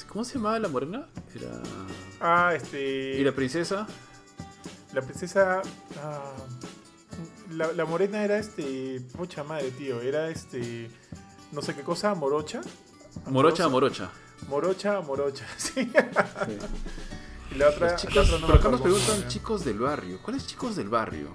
¿Cómo 0.08 0.24
se 0.24 0.34
llamaba 0.34 0.58
la 0.58 0.68
morena? 0.68 1.06
Era. 1.34 1.50
Ah, 2.20 2.52
este. 2.54 3.16
¿Y 3.18 3.24
la 3.24 3.32
princesa? 3.32 3.86
La 4.92 5.00
princesa. 5.02 5.62
ah, 6.02 6.32
la, 7.50 7.72
la 7.72 7.84
morena 7.84 8.24
era 8.24 8.38
este. 8.38 9.00
Mucha 9.16 9.44
madre, 9.44 9.70
tío. 9.72 10.00
Era 10.00 10.28
este. 10.28 10.90
No 11.52 11.62
sé 11.62 11.74
qué 11.74 11.82
cosa, 11.82 12.14
morocha. 12.14 12.60
Morocha, 13.26 13.64
Amorosa. 13.64 13.68
morocha. 13.68 14.10
Morocha, 14.48 15.00
morocha. 15.00 15.46
Sí. 15.56 15.84
Sí. 15.84 16.58
Y 17.52 17.58
la 17.58 17.68
otra. 17.68 17.92
Los 17.92 18.00
chicos, 18.00 18.14
la 18.16 18.22
otra 18.22 18.38
no 18.38 18.46
pero 18.46 18.52
me 18.54 18.58
acá 18.60 18.68
nos 18.70 18.80
preguntan 18.80 19.28
chicos 19.28 19.64
del 19.64 19.78
barrio. 19.78 20.18
¿Cuáles 20.22 20.46
chicos 20.46 20.74
del 20.76 20.88
barrio? 20.88 21.28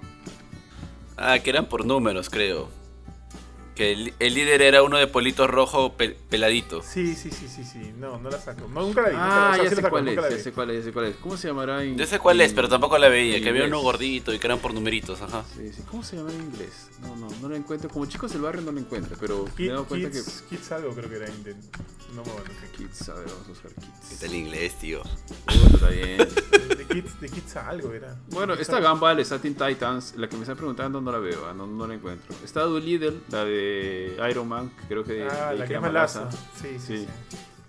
Ah, 1.16 1.38
que 1.38 1.50
eran 1.50 1.66
por 1.68 1.84
números, 1.86 2.28
creo. 2.28 2.68
Que 3.80 3.92
el, 3.92 4.12
el 4.18 4.34
líder 4.34 4.60
era 4.60 4.82
uno 4.82 4.98
de 4.98 5.06
polito 5.06 5.46
rojo 5.46 5.96
pel- 5.96 6.14
peladito. 6.28 6.82
Sí, 6.82 7.14
sí, 7.16 7.30
sí, 7.30 7.48
sí, 7.48 7.64
sí. 7.64 7.94
No, 7.98 8.18
no 8.18 8.28
la 8.28 8.38
saco. 8.38 8.68
No, 8.68 8.82
nunca 8.82 9.00
la 9.00 9.08
vi. 9.08 9.14
Ah, 9.18 9.56
ya 9.56 9.70
sé 9.70 9.80
cuál 9.88 10.06
es, 10.06 10.16
ya 10.16 10.38
sé 10.38 10.52
cuál 10.52 10.70
es, 10.70 10.76
ya 10.80 10.84
sé 10.84 10.92
cuál 10.92 11.06
es. 11.06 11.16
¿Cómo 11.16 11.36
se 11.38 11.48
llamará 11.48 11.82
en 11.82 11.96
Yo 11.96 12.04
sé 12.04 12.18
cuál 12.18 12.42
es, 12.42 12.52
pero 12.52 12.68
tampoco 12.68 12.98
la 12.98 13.08
veía. 13.08 13.40
Que 13.40 13.48
había 13.48 13.64
uno 13.64 13.80
gordito 13.80 14.34
y 14.34 14.38
que 14.38 14.46
eran 14.46 14.58
por 14.58 14.74
numeritos, 14.74 15.22
ajá. 15.22 15.46
Sí, 15.56 15.72
sí. 15.72 15.82
¿Cómo 15.90 16.02
se 16.04 16.16
llama 16.18 16.30
en 16.30 16.42
inglés? 16.42 16.90
No, 17.00 17.16
no, 17.16 17.28
no 17.40 17.48
lo 17.48 17.56
encuentro. 17.56 17.88
Como 17.88 18.04
chicos 18.04 18.32
del 18.34 18.42
barrio 18.42 18.60
no 18.60 18.70
lo 18.72 18.80
encuentro, 18.80 19.16
pero 19.18 19.46
me 19.56 19.64
he 19.64 19.68
dado 19.70 19.86
cuenta 19.86 20.10
kids, 20.10 20.44
kids 20.50 20.72
algo 20.72 20.90
creo 20.94 21.08
que 21.08 21.16
era. 21.16 21.26
Inden- 21.28 21.56
No 22.14 22.22
me 22.22 22.30
acuerdo. 22.32 22.50
que 22.60 22.82
Kids, 22.84 23.08
a 23.08 23.14
ver, 23.14 23.26
vamos 23.28 23.44
a 23.46 23.48
buscar 23.48 23.70
¿Qué 23.72 23.80
Kids. 24.10 24.20
tal 24.20 24.34
inglés, 24.34 24.74
tío? 24.78 25.02
Está 25.72 25.88
bien. 25.88 26.18
De 26.80 26.86
kids, 26.86 27.20
de 27.20 27.28
kids 27.28 27.56
algo 27.56 27.92
era. 27.94 28.16
Bueno, 28.30 28.52
esta. 28.54 28.80
Gumball, 28.80 29.20
está 29.20 29.38
Teen 29.38 29.54
Titans, 29.54 30.14
la 30.16 30.28
que 30.28 30.36
me 30.36 30.42
están 30.42 30.56
preguntando 30.56 31.00
no 31.00 31.12
la 31.12 31.18
veo, 31.18 31.46
ah, 31.48 31.54
no, 31.54 31.66
no 31.66 31.86
la 31.86 31.94
encuentro. 31.94 32.34
Está 32.44 32.62
Doolittle, 32.62 33.14
la 33.30 33.44
de 33.44 33.69
Iron 34.30 34.48
Man, 34.48 34.70
creo 34.88 35.02
que 35.04 35.22
Ah, 35.24 35.52
de 35.52 35.58
la 35.58 35.66
que 35.66 35.78
malaza. 35.80 36.30
Sí, 36.30 36.38
sí, 36.62 36.78
Sí. 36.78 36.98
sí. 36.98 37.06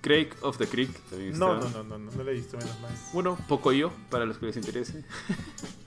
Craig 0.02 0.30
of 0.42 0.58
the 0.58 0.68
Creek 0.68 0.92
también 1.10 1.34
está. 1.34 1.46
No, 1.46 1.56
no, 1.60 1.70
no, 1.70 1.84
no, 1.84 1.98
no, 2.00 2.12
no 2.12 2.24
la 2.24 2.32
he 2.32 2.34
visto 2.34 2.58
menos 2.58 2.80
mal. 2.82 2.92
Bueno, 3.14 3.38
Pocoyo, 3.48 3.92
para 4.10 4.26
los 4.26 4.38
que 4.40 4.48
les 4.48 4.58
interese. 4.58 5.06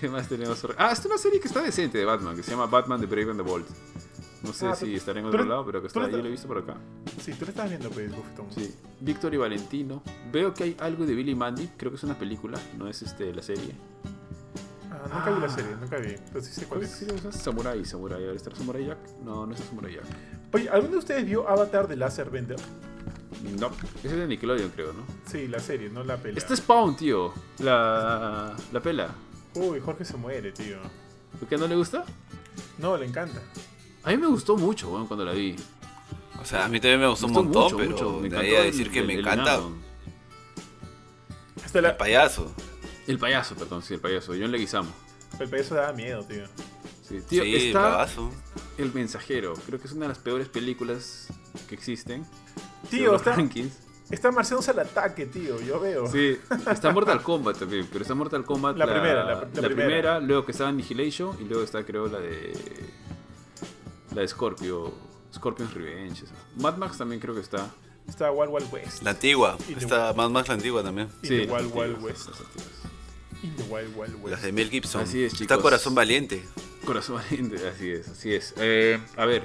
¿Qué 0.00 0.08
más 0.08 0.28
tenemos? 0.28 0.62
Ah, 0.76 0.90
esta 0.92 1.00
es 1.00 1.06
una 1.06 1.18
serie 1.18 1.40
que 1.40 1.48
está 1.48 1.62
decente 1.62 1.98
de 1.98 2.04
Batman, 2.04 2.36
que 2.36 2.42
se 2.42 2.50
llama 2.50 2.66
Batman 2.66 3.00
The 3.00 3.06
Brave 3.06 3.30
and 3.30 3.42
the 3.42 3.48
Bold. 3.48 3.64
No 4.42 4.52
sé 4.52 4.66
Ah, 4.66 4.76
si 4.76 4.86
tú- 4.86 4.92
estará 4.96 5.18
en 5.20 5.26
otro 5.26 5.44
lado, 5.44 5.64
pero 5.66 5.80
que 5.80 5.88
está, 5.88 6.08
yo 6.08 6.18
lo 6.18 6.26
he 6.26 6.30
visto 6.30 6.46
por 6.46 6.58
acá. 6.58 6.76
Sí, 7.20 7.32
tú 7.32 7.44
la 7.46 7.50
estabas 7.50 7.70
viendo, 7.70 7.90
pues, 7.90 8.14
Buffetón. 8.14 8.46
Sí. 8.54 8.72
Víctor 9.00 9.34
y 9.34 9.38
Valentino. 9.38 10.02
Veo 10.30 10.54
que 10.54 10.64
hay 10.64 10.76
algo 10.78 11.06
de 11.06 11.14
Billy 11.14 11.34
Mandy, 11.34 11.68
creo 11.76 11.90
que 11.90 11.96
es 11.96 12.04
una 12.04 12.16
película, 12.18 12.60
no 12.78 12.86
es 12.86 13.02
este 13.02 13.32
la 13.34 13.42
serie. 13.42 13.74
Ah, 15.10 15.16
nunca 15.18 15.30
vi 15.30 15.40
la 15.40 15.46
Ah. 15.46 15.56
serie, 15.56 15.76
nunca 15.80 15.96
vi. 15.98 16.08
Sí 16.42 16.52
sé 16.52 16.66
cuál 16.66 16.80
¿Cuál 16.80 16.82
es. 16.82 16.90
serie 16.90 17.14
usas? 17.14 17.36
Samurai, 17.36 17.84
Samurai. 17.84 18.22
A 18.22 18.26
ver, 18.28 18.36
¿está 18.36 18.54
Samurai 18.54 18.86
Jack? 18.86 18.98
No, 19.24 19.46
no 19.46 19.54
es 19.54 19.60
Samurai 19.60 19.94
Jack. 19.94 20.04
Oye, 20.52 20.68
¿alguno 20.70 20.92
de 20.92 20.98
ustedes 20.98 21.24
vio 21.26 21.48
Avatar 21.48 21.88
de 21.88 21.96
Laser 21.96 22.30
Bender? 22.30 22.56
No, 23.58 23.70
ese 23.98 24.08
es 24.08 24.16
de 24.16 24.26
Nickelodeon, 24.26 24.70
creo, 24.70 24.92
¿no? 24.92 25.02
Sí, 25.26 25.46
la 25.48 25.58
serie, 25.60 25.90
no 25.90 26.02
la 26.04 26.16
pelea. 26.16 26.38
Este 26.38 26.54
es 26.54 26.60
Spawn, 26.60 26.96
tío. 26.96 27.32
La, 27.58 28.54
la 28.72 28.80
pela. 28.80 29.10
Uy, 29.54 29.80
Jorge 29.80 30.04
se 30.04 30.16
muere, 30.16 30.52
tío. 30.52 30.78
¿Por 31.38 31.48
qué 31.48 31.56
no 31.58 31.66
le 31.66 31.76
gusta? 31.76 32.04
No, 32.78 32.96
le 32.96 33.04
encanta. 33.06 33.40
A 34.04 34.10
mí 34.10 34.16
me 34.16 34.26
gustó 34.26 34.56
mucho, 34.56 34.88
cuando 35.06 35.24
la 35.24 35.32
vi. 35.32 35.56
O 36.40 36.44
sea, 36.44 36.64
a 36.64 36.68
mí 36.68 36.78
también 36.80 37.00
me 37.00 37.08
gustó 37.08 37.26
un 37.26 37.32
montón, 37.32 37.62
mucho, 37.64 37.76
pero 37.76 37.90
mucho. 37.90 38.10
Me 38.14 38.20
de 38.20 38.26
encantó 38.28 38.46
ahí 38.46 38.54
a 38.54 38.60
el- 38.60 38.66
decir 38.70 38.90
que 38.90 38.98
el- 39.00 39.06
me 39.06 39.14
el 39.14 39.20
encanta. 39.20 39.60
Hasta 41.64 41.78
el 41.80 41.96
payaso. 41.96 42.54
El 43.06 43.18
payaso, 43.18 43.54
perdón, 43.54 43.82
sí, 43.82 43.94
el 43.94 44.00
payaso. 44.00 44.32
John 44.32 44.50
Leguizamo. 44.50 44.90
el 45.38 45.48
payaso 45.48 45.74
daba 45.74 45.92
miedo, 45.92 46.22
tío. 46.24 46.44
Sí, 47.08 47.20
tío, 47.28 47.42
sí, 47.44 47.54
el 47.54 47.62
está 47.68 47.80
bravazo. 47.80 48.30
El 48.78 48.92
Mensajero. 48.92 49.54
Creo 49.66 49.78
que 49.80 49.86
es 49.86 49.92
una 49.92 50.02
de 50.02 50.08
las 50.08 50.18
peores 50.18 50.48
películas 50.48 51.28
que 51.68 51.74
existen. 51.74 52.26
Tío, 52.90 53.12
los 53.12 53.20
está, 53.20 53.36
rankings. 53.36 53.72
está 54.10 54.30
marciándose 54.32 54.72
al 54.72 54.80
ataque, 54.80 55.26
tío. 55.26 55.60
Yo 55.60 55.78
veo. 55.80 56.06
Sí, 56.08 56.36
está 56.70 56.90
Mortal 56.90 57.22
Kombat 57.22 57.58
también, 57.58 57.86
pero 57.92 58.02
está 58.02 58.14
Mortal 58.14 58.44
Kombat 58.44 58.76
La 58.76 58.86
primera, 58.86 59.24
la- 59.24 59.34
la 59.34 59.46
primera. 59.50 59.68
primera. 59.68 60.20
luego 60.20 60.44
que 60.44 60.52
está 60.52 60.66
Annihilation 60.68 61.36
y 61.40 61.44
luego 61.44 61.62
está 61.62 61.84
creo 61.84 62.06
la 62.08 62.18
de 62.18 62.52
la 64.14 64.22
de 64.22 64.28
Scorpio, 64.28 64.92
Scorpion's 65.34 65.74
Revenge. 65.74 66.24
esa. 66.24 66.34
Mad 66.56 66.76
Max 66.76 66.98
también 66.98 67.20
creo 67.20 67.34
que 67.34 67.40
está. 67.40 67.70
Está 68.08 68.30
Wild 68.32 68.52
Wild 68.52 68.72
West. 68.72 69.02
La 69.02 69.10
antigua. 69.10 69.56
Y 69.68 69.74
Está 69.74 70.12
más 70.12 70.30
más 70.30 70.46
la 70.48 70.54
antigua 70.54 70.82
también. 70.82 71.08
In 71.22 71.28
the 71.28 71.52
Wild 71.52 71.72
Wild 71.74 72.02
West. 72.02 72.30
In 73.42 73.54
the 73.56 73.62
Wild 73.64 73.96
Wild 73.96 74.14
West. 74.22 74.30
Las 74.30 74.42
de 74.42 74.52
Mel 74.52 74.70
Gibson. 74.70 75.02
Así 75.02 75.24
es, 75.24 75.40
Está. 75.40 75.58
Corazón 75.58 75.94
Valiente. 75.94 76.44
Corazón 76.84 77.16
valiente, 77.16 77.56
así 77.68 77.90
es, 77.90 78.08
así 78.08 78.32
es. 78.32 78.54
Eh, 78.58 79.00
a 79.16 79.26
ver, 79.26 79.42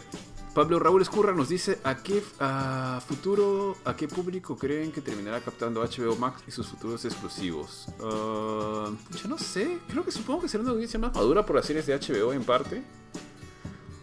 Pablo 0.53 0.79
Raúl 0.79 1.01
Escurra 1.01 1.33
nos 1.33 1.49
dice 1.49 1.79
a 1.83 1.95
qué 1.95 2.21
a 2.39 3.01
futuro, 3.07 3.75
a 3.83 3.95
qué 3.95 4.07
público 4.07 4.57
creen 4.57 4.91
que 4.91 5.01
terminará 5.01 5.39
captando 5.39 5.81
HBO 5.81 6.15
Max 6.17 6.43
y 6.47 6.51
sus 6.51 6.67
futuros 6.67 7.03
exclusivos. 7.05 7.87
Ah, 7.99 8.91
yo 9.21 9.27
no 9.27 9.37
sé, 9.37 9.79
creo 9.87 10.05
que 10.05 10.11
supongo 10.11 10.41
que 10.41 10.49
será 10.49 10.61
una 10.61 10.73
audiencia 10.73 10.99
más 10.99 11.15
madura 11.15 11.45
por 11.45 11.55
las 11.55 11.65
series 11.65 11.87
de 11.87 11.97
HBO 11.97 12.31
en 12.33 12.43
parte, 12.43 12.83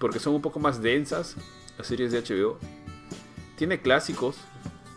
porque 0.01 0.19
son 0.19 0.35
un 0.35 0.43
poco 0.43 0.59
más 0.59 0.83
densas 0.83 1.37
las 1.77 1.87
series 1.87 2.11
de 2.13 2.23
HBO. 2.23 2.59
Tiene 3.57 3.81
clásicos 3.81 4.37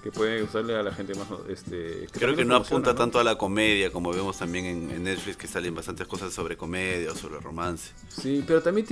que 0.02 0.12
pueden 0.12 0.42
gustarle 0.42 0.76
a 0.76 0.84
la 0.84 0.92
gente 0.94 1.14
más, 1.16 1.28
este, 1.48 2.08
Creo 2.12 2.30
también 2.30 2.36
que 2.38 2.46
no 2.46 2.56
apunta 2.56 2.92
¿no? 2.94 2.98
tanto 2.98 3.20
a 3.20 3.24
la 3.24 3.38
comedia, 3.38 3.92
como 3.92 4.12
vemos 4.12 4.38
también 4.38 4.66
en, 4.66 4.90
en 4.92 5.04
Netflix 5.04 5.38
que 5.38 5.48
salen 5.48 5.76
bastantes 5.76 6.08
cosas 6.08 6.34
sobre 6.34 6.58
comedia 6.58 7.12
o 7.12 7.16
sobre 7.16 7.40
romance. 7.40 7.94
Sí, 8.10 8.44
pero 8.48 8.62
también 8.64 8.88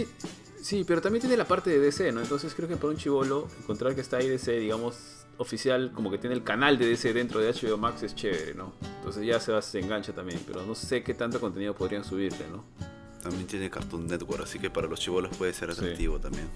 sí, 0.61 0.83
pero 0.87 1.01
también 1.01 1.21
tiene 1.21 1.35
la 1.37 1.45
parte 1.45 1.69
de 1.71 1.79
DC, 1.79 2.11
¿no? 2.11 2.21
Entonces 2.21 2.53
creo 2.53 2.67
que 2.67 2.75
para 2.75 2.89
un 2.89 2.97
chivolo 2.97 3.47
encontrar 3.61 3.95
que 3.95 4.01
está 4.01 4.17
ahí 4.17 4.27
DC, 4.29 4.51
digamos, 4.59 4.97
oficial, 5.37 5.91
como 5.95 6.11
que 6.11 6.17
tiene 6.17 6.35
el 6.35 6.43
canal 6.43 6.77
de 6.77 6.85
DC 6.87 7.13
dentro 7.13 7.39
de 7.39 7.51
HBO 7.53 7.77
Max 7.77 8.03
es 8.03 8.13
chévere, 8.13 8.53
¿no? 8.53 8.73
Entonces 8.97 9.25
ya 9.25 9.39
se, 9.39 9.51
va- 9.51 9.61
se 9.61 9.79
engancha 9.79 10.13
también, 10.13 10.41
pero 10.45 10.65
no 10.65 10.75
sé 10.75 11.01
qué 11.01 11.13
tanto 11.13 11.39
contenido 11.39 11.73
podrían 11.73 12.03
subirle, 12.03 12.45
¿no? 12.51 12.65
También 13.21 13.47
tiene 13.47 13.69
Cartoon 13.69 14.07
Network, 14.07 14.43
así 14.43 14.59
que 14.59 14.69
para 14.69 14.87
los 14.87 14.99
chivolos 14.99 15.35
puede 15.37 15.53
ser 15.53 15.73
Sí. 15.73 15.79
atractivo 15.81 16.19
también. 16.19 16.47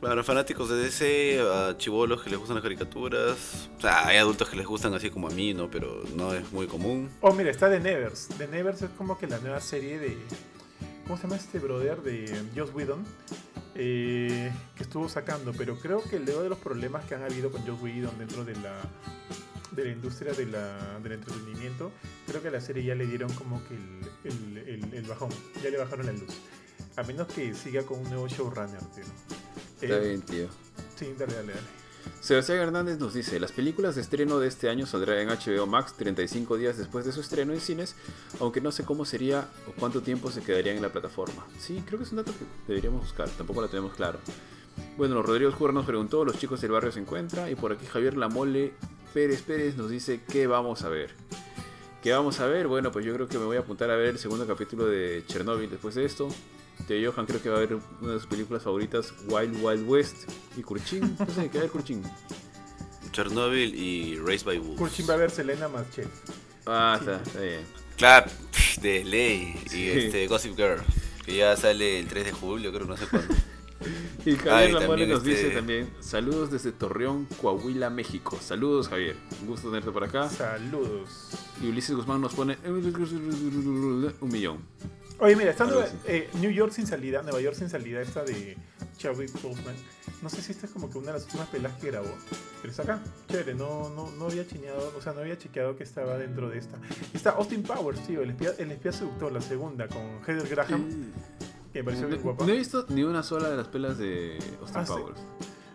Claro, 0.00 0.22
fanáticos 0.24 0.68
de 0.68 0.76
DC, 0.76 1.40
a 1.40 1.76
chivolos 1.78 2.22
que 2.22 2.28
les 2.30 2.38
gustan 2.38 2.56
las 2.56 2.62
caricaturas. 2.62 3.68
O 3.78 3.80
sea, 3.80 4.06
hay 4.06 4.18
adultos 4.18 4.48
que 4.48 4.56
les 4.56 4.66
gustan 4.66 4.92
así 4.94 5.08
como 5.10 5.28
a 5.28 5.30
mí, 5.30 5.54
¿no? 5.54 5.70
Pero 5.70 6.02
no 6.14 6.34
es 6.34 6.52
muy 6.52 6.66
común. 6.66 7.10
Oh, 7.22 7.32
mira, 7.32 7.50
está 7.50 7.70
The 7.70 7.80
Nevers. 7.80 8.28
The 8.36 8.46
Nevers 8.48 8.82
es 8.82 8.90
como 8.98 9.18
que 9.18 9.26
la 9.26 9.38
nueva 9.38 9.60
serie 9.60 9.98
de. 9.98 10.16
¿Cómo 11.04 11.16
se 11.16 11.22
llama 11.22 11.36
este 11.36 11.58
brother 11.60 12.02
de 12.02 12.42
Joss 12.54 12.74
Whedon? 12.74 13.04
Eh, 13.74 14.52
que 14.74 14.82
estuvo 14.82 15.08
sacando, 15.08 15.52
pero 15.52 15.78
creo 15.78 16.02
que 16.02 16.18
luego 16.18 16.42
de 16.42 16.48
los 16.48 16.58
problemas 16.58 17.04
que 17.04 17.14
han 17.14 17.22
habido 17.22 17.50
con 17.50 17.66
Joss 17.66 17.80
Whedon 17.80 18.18
dentro 18.18 18.44
de 18.44 18.54
la, 18.56 18.80
de 19.72 19.84
la 19.84 19.90
industria 19.90 20.32
de 20.32 20.46
la, 20.46 20.98
del 21.02 21.12
entretenimiento, 21.12 21.92
creo 22.26 22.42
que 22.42 22.48
a 22.48 22.52
la 22.52 22.60
serie 22.60 22.84
ya 22.84 22.94
le 22.94 23.06
dieron 23.06 23.32
como 23.34 23.62
que 23.66 23.74
el, 23.74 24.00
el, 24.24 24.58
el- 24.84 24.94
el 24.94 25.02
bajón, 25.04 25.30
ya 25.62 25.70
le 25.70 25.78
bajaron 25.78 26.06
la 26.06 26.12
luz. 26.12 26.34
A 26.96 27.02
menos 27.02 27.26
que 27.28 27.54
siga 27.54 27.82
con 27.82 27.98
un 28.00 28.04
nuevo 28.08 28.26
showrunner, 28.28 28.80
tío. 28.94 29.04
Está 29.82 29.96
Eh, 29.96 30.08
bien, 30.08 30.22
tío. 30.22 30.48
Sí, 30.96 31.14
dale, 31.18 31.34
dale, 31.34 31.52
dale. 31.52 31.66
Sebastián 32.20 32.58
Hernández 32.58 32.98
nos 32.98 33.14
dice, 33.14 33.38
las 33.40 33.52
películas 33.52 33.94
de 33.96 34.00
estreno 34.00 34.38
de 34.38 34.48
este 34.48 34.68
año 34.70 34.86
saldrán 34.86 35.18
en 35.18 35.28
HBO 35.28 35.66
Max 35.66 35.94
35 35.96 36.56
días 36.56 36.78
después 36.78 37.04
de 37.04 37.12
su 37.12 37.20
estreno 37.20 37.52
en 37.52 37.60
cines, 37.60 37.94
aunque 38.40 38.60
no 38.60 38.72
sé 38.72 38.84
cómo 38.84 39.04
sería 39.04 39.48
o 39.68 39.72
cuánto 39.78 40.02
tiempo 40.02 40.30
se 40.30 40.40
quedarían 40.42 40.76
en 40.76 40.82
la 40.82 40.90
plataforma. 40.92 41.46
Sí, 41.58 41.82
creo 41.84 41.98
que 41.98 42.04
es 42.04 42.10
un 42.12 42.16
dato 42.18 42.32
que 42.32 42.44
deberíamos 42.68 43.02
buscar, 43.02 43.28
tampoco 43.30 43.60
lo 43.60 43.68
tenemos 43.68 43.94
claro. 43.94 44.20
Bueno, 44.96 45.22
Rodrigo 45.22 45.50
Oscura 45.50 45.72
nos 45.72 45.84
preguntó, 45.86 46.24
los 46.24 46.38
chicos 46.38 46.60
del 46.60 46.70
barrio 46.72 46.90
se 46.92 47.00
encuentran, 47.00 47.50
y 47.50 47.54
por 47.54 47.72
aquí 47.72 47.86
Javier 47.86 48.16
Lamole 48.16 48.72
Pérez 49.12 49.42
Pérez 49.42 49.76
nos 49.76 49.90
dice, 49.90 50.20
¿qué 50.30 50.46
vamos 50.46 50.82
a 50.82 50.88
ver? 50.88 51.14
¿Qué 52.02 52.12
vamos 52.12 52.38
a 52.40 52.46
ver? 52.46 52.66
Bueno, 52.68 52.90
pues 52.92 53.04
yo 53.04 53.12
creo 53.14 53.28
que 53.28 53.38
me 53.38 53.44
voy 53.44 53.56
a 53.56 53.60
apuntar 53.60 53.90
a 53.90 53.96
ver 53.96 54.08
el 54.10 54.18
segundo 54.18 54.46
capítulo 54.46 54.86
de 54.86 55.24
Chernobyl 55.26 55.68
después 55.70 55.94
de 55.96 56.04
esto. 56.04 56.28
De 56.88 57.04
Johan 57.04 57.26
creo 57.26 57.42
que 57.42 57.48
va 57.48 57.56
a 57.56 57.60
ver 57.60 57.78
una 58.00 58.12
de 58.12 58.18
sus 58.20 58.28
películas 58.28 58.62
favoritas, 58.62 59.12
Wild 59.28 59.62
Wild 59.62 59.88
West 59.88 60.30
y 60.56 60.62
Kurchin. 60.62 61.16
No 61.18 61.26
sé, 61.34 61.48
¿qué 61.50 61.58
va 61.58 61.60
a 61.60 61.62
ver 61.62 61.70
Kurchin? 61.70 62.02
Chernobyl 63.12 63.74
y 63.74 64.18
Raised 64.18 64.46
by 64.46 64.58
Wolves. 64.58 64.78
Kurchin 64.78 65.08
va 65.08 65.14
a 65.14 65.16
ver 65.16 65.30
Selena 65.30 65.68
más 65.68 65.90
Chef. 65.90 66.06
Ah, 66.66 66.98
Sí. 67.02 67.10
está, 67.10 67.22
está 67.22 67.40
bien. 67.40 67.60
Claro, 67.96 68.26
pff, 68.52 68.78
de 68.78 69.04
ley. 69.04 69.54
Sí. 69.68 69.80
Y 69.84 69.88
este 69.88 70.26
Gossip 70.26 70.54
Girl, 70.56 70.80
que 71.24 71.34
ya 71.36 71.56
sale 71.56 71.98
el 71.98 72.06
3 72.06 72.26
de 72.26 72.32
julio, 72.32 72.72
creo, 72.72 72.86
no 72.86 72.96
sé 72.96 73.06
cuándo. 73.08 73.34
Y 74.26 74.34
Javier 74.36 74.70
y 74.70 74.72
Lamole 74.72 74.86
también 74.88 75.10
nos 75.10 75.22
dice 75.22 75.42
este- 75.42 75.54
también, 75.54 75.88
saludos 76.00 76.50
desde 76.50 76.72
Torreón, 76.72 77.26
Coahuila, 77.40 77.90
México. 77.90 78.36
Saludos, 78.40 78.88
Javier. 78.88 79.16
Un 79.40 79.46
gusto 79.46 79.68
tenerte 79.68 79.90
por 79.92 80.02
acá. 80.04 80.28
Saludos. 80.28 81.30
Y 81.62 81.68
Ulises 81.68 81.94
Guzmán 81.94 82.20
nos 82.20 82.34
pone 82.34 82.58
un 82.66 84.28
millón. 84.30 84.58
Oye, 85.18 85.34
mira, 85.36 85.52
así. 85.52 85.62
eh, 86.06 86.28
New 86.40 86.50
York 86.50 86.72
sin 86.72 86.86
salida, 86.86 87.22
Nueva 87.22 87.40
York 87.40 87.56
sin 87.56 87.70
salida, 87.70 88.02
esta 88.02 88.22
de 88.22 88.56
Chadwick 88.98 89.32
Boseman. 89.40 89.74
No 90.22 90.28
sé 90.28 90.42
si 90.42 90.52
esta 90.52 90.66
es 90.66 90.72
como 90.72 90.90
que 90.90 90.98
una 90.98 91.08
de 91.08 91.12
las 91.14 91.24
últimas 91.24 91.48
pelas 91.48 91.72
que 91.80 91.86
grabó, 91.90 92.08
pero 92.60 92.70
está 92.70 92.82
acá. 92.82 93.02
Chévere, 93.30 93.54
no, 93.54 93.88
no, 93.90 94.10
no 94.10 94.26
había 94.26 94.46
chineado, 94.46 94.92
o 94.96 95.00
sea, 95.00 95.12
no 95.14 95.20
había 95.20 95.38
chequeado 95.38 95.76
que 95.76 95.84
estaba 95.84 96.18
dentro 96.18 96.50
de 96.50 96.58
esta. 96.58 96.78
Está 97.14 97.30
Austin 97.30 97.62
Powers, 97.62 98.06
tío, 98.06 98.22
el 98.22 98.30
espía, 98.30 98.50
el 98.58 98.72
espía 98.72 98.92
seductor, 98.92 99.32
la 99.32 99.40
segunda, 99.40 99.88
con 99.88 100.02
Heather 100.26 100.48
Graham, 100.48 101.12
que 101.76 101.82
me 101.82 101.84
pareció 101.84 102.08
muy 102.08 102.16
No, 102.16 102.22
guapa. 102.22 102.46
no 102.46 102.52
he 102.52 102.56
visto 102.56 102.86
ni 102.88 103.02
una 103.02 103.22
sola 103.22 103.50
de 103.50 103.56
las 103.56 103.68
pelas 103.68 103.98
de 103.98 104.38
Austin 104.60 104.80
Ah, 104.80 104.86
sí. 104.86 104.92
Powers. 104.92 105.20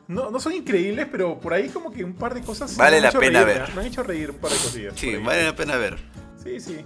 No, 0.08 0.30
no 0.30 0.40
son 0.40 0.54
increíbles, 0.54 1.08
pero 1.12 1.40
por 1.40 1.54
ahí 1.54 1.70
como 1.70 1.92
que 1.92 2.04
un 2.04 2.14
par 2.14 2.34
de 2.34 2.42
cosas. 2.42 2.76
Vale 2.76 3.00
la 3.00 3.10
hecho 3.10 3.20
pena 3.20 3.44
reír, 3.44 3.60
ver. 3.60 3.76
Me 3.76 3.82
han 3.82 3.88
hecho 3.88 4.04
reír 4.04 4.32
un 4.32 4.38
par 4.38 4.52
de 4.52 4.58
cosillas. 4.58 4.94
Sí, 4.98 5.16
vale 5.18 5.44
la 5.46 5.56
pena 5.56 5.78
ver. 5.78 5.98
Sí, 6.44 6.60
sí. 6.60 6.80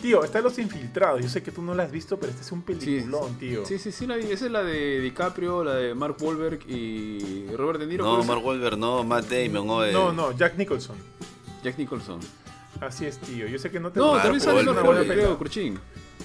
Tío, 0.00 0.24
está 0.24 0.40
Los 0.40 0.58
Infiltrados. 0.58 1.20
Yo 1.22 1.28
sé 1.28 1.42
que 1.42 1.52
tú 1.52 1.62
no 1.62 1.74
la 1.74 1.84
has 1.84 1.90
visto, 1.92 2.18
pero 2.18 2.30
este 2.30 2.42
es 2.42 2.50
un 2.52 2.62
peliculón, 2.62 3.38
tío. 3.38 3.64
Sí, 3.66 3.78
sí, 3.78 3.92
sí, 3.92 4.06
la 4.06 4.16
vi. 4.16 4.24
Esa 4.32 4.46
es 4.46 4.50
la 4.50 4.62
de 4.62 5.00
DiCaprio, 5.00 5.62
la 5.62 5.74
de 5.74 5.94
Mark 5.94 6.16
Wahlberg 6.20 6.60
y 6.68 7.46
Robert 7.54 7.78
De 7.78 7.86
Niro. 7.86 8.04
No. 8.04 8.24
Mark 8.24 8.44
Wahlberg, 8.44 8.78
no, 8.78 9.04
Matt 9.04 9.26
Damon, 9.30 9.68
o 9.70 9.86
No, 9.92 10.12
no, 10.12 10.32
Jack 10.36 10.56
Nicholson. 10.56 10.96
Jack 11.62 11.78
Nicholson. 11.78 12.20
Así 12.80 13.04
es, 13.06 13.18
tío. 13.18 13.46
Yo 13.46 13.58
sé 13.58 13.70
que 13.70 13.78
no 13.80 13.90
te 13.92 14.00
No, 14.00 14.16
también 14.16 14.40
sale. 14.40 14.62
Mark 14.64 14.84
Wahlberg, 14.86 15.08
creo, 15.08 15.38
Cruchín. 15.38 15.78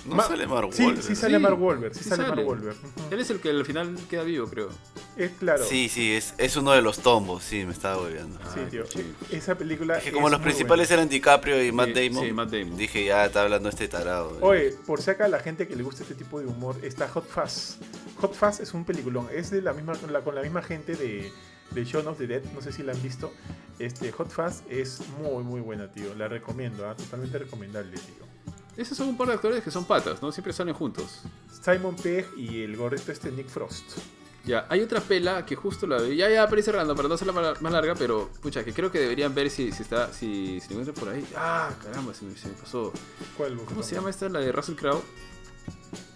No 0.06 0.16
Ma- 0.16 0.24
sale 0.24 0.48
Mark 0.48 0.70
Sí, 0.74 0.84
Wahlberg. 0.84 1.04
sí 1.04 1.16
sale 1.16 1.38
Sí, 1.38 1.44
Mark 1.44 1.62
Wahlberg, 1.62 1.94
sí, 1.96 2.04
sí 2.04 2.10
sale, 2.10 2.24
sale. 2.28 2.44
Mark. 2.44 2.76
Él 3.12 3.20
es 3.20 3.30
el 3.30 3.40
que 3.40 3.50
al 3.50 3.66
final 3.66 3.96
queda 4.10 4.24
vivo, 4.24 4.48
creo. 4.48 4.70
Es 5.16 5.32
claro. 5.32 5.64
Sí, 5.64 5.90
sí, 5.90 6.14
es, 6.14 6.34
es 6.38 6.56
uno 6.58 6.72
de 6.72 6.82
los 6.82 7.00
tombos, 7.00 7.44
sí, 7.44 7.66
me 7.66 7.74
estaba 7.74 7.98
volviendo. 7.98 8.40
Sí, 8.54 8.60
Ay, 8.62 8.66
tío. 8.72 8.84
Esa 9.32 9.56
película. 9.56 9.98
Es 9.98 10.04
que 10.04 10.12
como 10.12 10.28
es 10.28 10.32
los 10.32 10.42
principales 10.42 10.88
buena. 10.90 11.02
eran 11.04 11.10
DiCaprio 11.10 11.64
y 11.64 11.72
Matt 11.72 11.90
Damon, 11.90 12.26
sí, 12.26 12.32
Matt 12.34 12.50
Damon. 12.52 12.78
dije, 12.78 13.06
ya 13.06 13.26
está 13.26 13.44
hablando 13.44 13.70
este 13.70 13.88
tarado. 13.88 14.38
Oye, 14.42 14.74
por 14.88 15.02
si 15.02 15.12
acá 15.12 15.26
a 15.26 15.28
la 15.28 15.40
gente 15.40 15.68
que 15.68 15.76
le 15.76 15.84
gusta 15.84 16.04
este 16.04 16.16
tipo 16.16 16.40
de 16.40 16.48
humor, 16.48 16.76
está 16.82 17.08
Hot 17.10 17.28
Fuzz. 17.28 17.78
Hot 18.22 18.34
Fuzz 18.34 18.60
es 18.60 18.74
un 18.74 18.84
peliculón. 18.86 19.28
Es 19.34 19.52
de 19.52 19.62
la 19.62 19.74
misma, 19.74 19.94
con 19.96 20.12
la, 20.12 20.22
con 20.22 20.34
la 20.34 20.42
misma 20.42 20.62
gente 20.64 20.96
de, 20.96 21.32
de 21.72 21.86
Shaun 21.86 22.08
of 22.08 22.18
the 22.18 22.26
Dead. 22.28 22.42
No 22.56 22.62
sé 22.62 22.72
si 22.72 22.82
la 22.82 22.94
han 22.94 23.02
visto. 23.04 23.32
Este, 23.78 24.12
Hot 24.12 24.30
Fuzz 24.32 24.62
es 24.70 25.02
muy, 25.22 25.44
muy 25.44 25.62
buena, 25.62 25.92
tío. 25.92 26.16
La 26.16 26.28
recomiendo, 26.28 26.88
¿ah? 26.90 26.96
totalmente 26.96 27.38
recomendable, 27.38 27.92
tío. 27.98 28.31
Esos 28.78 28.98
son 28.98 29.10
un 29.10 29.18
par 29.18 29.28
de 29.28 29.34
actores 29.34 29.64
que 29.64 29.72
son 29.72 29.86
patas, 29.86 30.22
¿no? 30.22 30.32
Siempre 30.32 30.54
salen 30.54 30.74
juntos. 30.74 31.22
Simon 31.64 31.96
Pegg 31.96 32.28
y 32.38 32.64
el 32.64 32.76
gorrito 32.78 33.12
este 33.12 33.32
Nick 33.32 33.48
Frost. 33.50 33.98
Ya, 34.44 34.66
hay 34.70 34.82
otra 34.82 35.00
pela 35.02 35.46
que 35.46 35.56
justo 35.56 35.86
la 35.86 36.02
vi. 36.02 36.16
Ya, 36.16 36.28
ya, 36.30 36.46
para 36.48 36.58
ir 36.58 36.64
cerrando, 36.66 36.96
para 36.96 37.08
no 37.08 37.14
hacerla 37.14 37.34
más 37.34 37.62
más 37.62 37.72
larga, 37.72 37.94
pero 37.94 38.30
pucha, 38.42 38.64
que 38.64 38.74
creo 38.74 38.92
que 38.92 39.00
deberían 39.00 39.36
ver 39.36 39.52
si, 39.52 39.72
si 39.72 39.84
está, 39.84 40.12
si, 40.12 40.60
si 40.60 40.68
se 40.68 40.74
encuentra 40.74 40.94
por 40.96 41.10
ahí. 41.10 41.24
Ah, 41.36 41.70
caramba, 41.84 42.14
se 42.14 42.26
me, 42.26 42.36
se 42.36 42.48
me 42.48 42.54
pasó. 42.56 42.92
¿Cuál? 43.38 43.56
¿Cómo 43.58 43.84
se 43.84 43.94
llama 43.94 44.10
esta? 44.10 44.30
La 44.30 44.40
de 44.40 44.52
Russell 44.52 44.76
Crowe. 44.76 45.04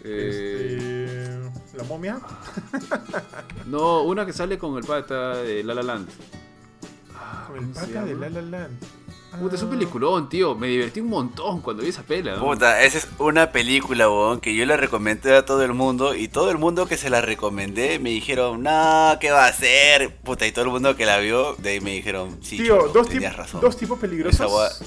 Eh, 0.03 1.37
Este, 1.69 1.77
¿La 1.77 1.83
momia? 1.83 2.19
No, 3.67 4.03
una 4.03 4.25
que 4.25 4.33
sale 4.33 4.57
con 4.57 4.77
el 4.77 4.83
pata 4.85 5.37
de 5.37 5.63
La 5.63 5.73
La 5.75 5.83
Land. 5.83 6.07
Con 7.47 7.57
el 7.57 7.61
¿cómo 7.63 7.73
se 7.75 7.87
pata 7.93 8.05
de? 8.05 8.15
La 8.15 8.29
La 8.29 8.41
Land. 8.41 8.77
Puta, 9.39 9.55
es 9.55 9.63
un 9.63 9.69
peliculón, 9.69 10.29
tío. 10.29 10.55
Me 10.55 10.67
divertí 10.67 10.99
un 11.01 11.09
montón 11.09 11.61
cuando 11.61 11.83
vi 11.83 11.89
esa 11.89 12.03
pela. 12.03 12.35
¿no? 12.35 12.43
Puta, 12.45 12.81
esa 12.83 12.97
es 12.99 13.07
una 13.19 13.51
película, 13.51 14.09
weón, 14.09 14.39
que 14.39 14.55
yo 14.55 14.65
le 14.65 14.77
recomendé 14.77 15.35
a 15.35 15.45
todo 15.45 15.63
el 15.63 15.73
mundo 15.73 16.15
y 16.15 16.27
todo 16.27 16.51
el 16.51 16.57
mundo 16.57 16.85
que 16.87 16.97
se 16.97 17.09
la 17.09 17.21
recomendé 17.21 17.99
me 17.99 18.09
dijeron, 18.11 18.63
no, 18.63 19.17
¿qué 19.19 19.31
va 19.31 19.45
a 19.45 19.49
hacer? 19.49 20.15
Puta, 20.17 20.45
y 20.47 20.51
todo 20.51 20.65
el 20.65 20.71
mundo 20.71 20.95
que 20.95 21.05
la 21.05 21.17
vio, 21.19 21.55
de 21.55 21.69
ahí 21.71 21.79
me 21.81 21.91
dijeron, 21.91 22.37
sí, 22.41 22.57
Tío, 22.57 22.77
cholo, 22.79 22.91
dos, 22.93 23.09
tenías 23.09 23.35
razón. 23.35 23.61
dos 23.61 23.77
tipos 23.77 23.99
peligrosos. 23.99 24.81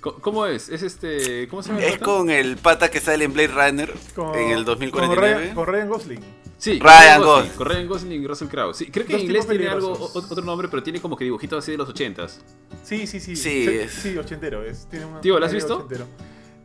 ¿Cómo 0.00 0.46
es? 0.46 0.68
Es 0.68 0.82
este. 0.82 1.48
¿Cómo 1.48 1.62
se 1.62 1.70
llama? 1.70 1.82
el 1.82 1.92
Es 1.94 1.98
con 1.98 2.30
el 2.30 2.56
pata 2.56 2.88
que 2.90 3.00
sale 3.00 3.24
en 3.24 3.32
Blade 3.32 3.48
Runner 3.48 3.92
Con- 4.14 4.34
en 4.38 4.50
el 4.50 4.56
Con 4.58 4.64
2049. 4.66 5.38
Ryan, 5.38 5.54
con 5.54 5.66
Ryan 5.66 5.88
Gosling. 5.88 6.20
Sí, 6.58 6.78
Ryan 6.80 7.22
Gosling. 7.22 7.52
Ryan 7.58 7.86
Gosling 7.86 8.22
y 8.22 8.26
Russell 8.26 8.48
Crowe. 8.48 8.74
Sí, 8.74 8.90
creo 8.90 9.06
que 9.06 9.12
Dos 9.12 9.20
en 9.22 9.26
inglés 9.28 9.46
tiene 9.46 9.68
algo, 9.68 9.92
o- 9.92 10.18
otro 10.18 10.42
nombre, 10.44 10.68
pero 10.68 10.82
tiene 10.82 11.00
como 11.00 11.16
que 11.16 11.24
dibujitos 11.24 11.62
así 11.62 11.70
de 11.72 11.78
los 11.78 11.88
ochentas. 11.88 12.40
Sí, 12.82 13.06
sí, 13.06 13.20
sí. 13.20 13.36
Sí, 13.36 13.64
Sí, 13.64 13.68
es- 13.70 13.92
sí, 13.92 14.18
ochentero. 14.18 14.64
Es, 14.64 14.86
tiene 14.90 15.06
una- 15.06 15.20
Tío, 15.20 15.38
¿la 15.38 15.46
has 15.46 15.52
visto? 15.54 15.76
ochentero. 15.76 16.06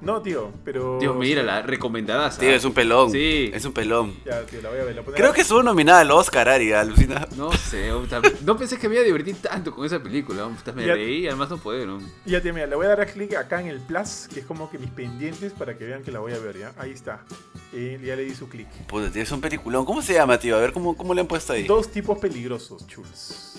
No, 0.03 0.21
tío, 0.21 0.51
pero. 0.65 0.97
Tío, 0.99 1.13
mírala, 1.13 1.61
recomendada. 1.61 2.29
Tío, 2.29 2.49
es 2.49 2.65
un 2.65 2.73
pelón. 2.73 3.09
Sí. 3.11 3.49
Es 3.53 3.63
un 3.63 3.71
pelón. 3.71 4.13
Ya, 4.25 4.45
tío, 4.45 4.61
la 4.61 4.69
voy 4.69 4.79
a 4.79 4.83
ver. 4.83 4.95
La 4.95 5.01
voy 5.01 5.13
a 5.13 5.15
Creo 5.15 5.31
que 5.31 5.41
estuvo 5.41 5.63
nominada 5.63 6.01
al 6.01 6.11
Oscar, 6.11 6.49
Ari, 6.49 6.73
alucina. 6.73 7.25
No 7.37 7.51
sé, 7.53 7.89
no 8.43 8.57
pensé 8.57 8.77
que 8.77 8.89
me 8.89 8.95
iba 8.95 9.01
a 9.01 9.05
divertir 9.05 9.37
tanto 9.41 9.73
con 9.73 9.85
esa 9.85 10.03
película. 10.03 10.49
me 10.75 10.85
Ya- 10.85 10.93
reí, 10.93 11.25
además 11.27 11.49
no 11.49 11.57
poder. 11.57 11.87
¿no? 11.87 12.01
Ya, 12.25 12.41
tío, 12.41 12.53
mira, 12.53 12.67
le 12.67 12.75
voy 12.75 12.85
a 12.85 12.89
dar 12.95 13.07
clic 13.11 13.33
acá 13.35 13.61
en 13.61 13.67
el 13.67 13.79
plus, 13.79 14.27
que 14.33 14.41
es 14.41 14.45
como 14.45 14.69
que 14.69 14.77
mis 14.77 14.89
pendientes 14.89 15.53
para 15.53 15.77
que 15.77 15.85
vean 15.85 16.03
que 16.03 16.11
la 16.11 16.19
voy 16.19 16.33
a 16.33 16.39
ver, 16.39 16.57
¿ya? 16.57 16.73
Ahí 16.77 16.91
está. 16.91 17.23
Eh, 17.71 17.97
ya 18.03 18.15
le 18.17 18.23
di 18.25 18.35
su 18.35 18.49
clic. 18.49 18.67
Puta, 18.87 19.09
tío, 19.09 19.23
es 19.23 19.31
un 19.31 19.39
peliculón. 19.41 19.85
¿Cómo 19.85 20.01
se 20.01 20.13
llama, 20.13 20.37
tío? 20.37 20.57
A 20.57 20.59
ver, 20.59 20.73
¿cómo, 20.73 20.97
cómo 20.97 21.13
le 21.13 21.21
han 21.21 21.27
puesto 21.27 21.53
ahí? 21.53 21.63
Dos 21.63 21.89
tipos 21.89 22.17
peligrosos, 22.19 22.85
chuls. 22.87 23.53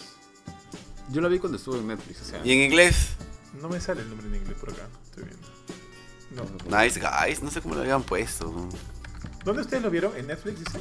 Yo 1.10 1.20
la 1.20 1.28
vi 1.28 1.38
cuando 1.38 1.56
estuvo 1.58 1.76
en 1.76 1.86
Netflix, 1.86 2.20
o 2.22 2.24
sea. 2.24 2.40
¿Y 2.44 2.52
en 2.52 2.60
inglés? 2.60 3.10
No 3.60 3.68
me 3.68 3.80
sale 3.80 4.02
el 4.02 4.08
nombre 4.08 4.26
en 4.28 4.34
inglés 4.36 4.56
por 4.58 4.70
acá. 4.70 4.86
Estoy 5.04 5.24
viendo. 5.24 5.53
No. 6.34 6.44
Nice 6.82 7.00
Guys, 7.00 7.42
no 7.42 7.50
sé 7.50 7.60
cómo 7.60 7.74
lo 7.74 7.82
habían 7.82 8.02
puesto. 8.02 8.52
¿Dónde 9.44 9.62
ustedes 9.62 9.82
lo 9.82 9.90
vieron? 9.90 10.16
¿En 10.16 10.26
Netflix, 10.26 10.58
dice? 10.64 10.80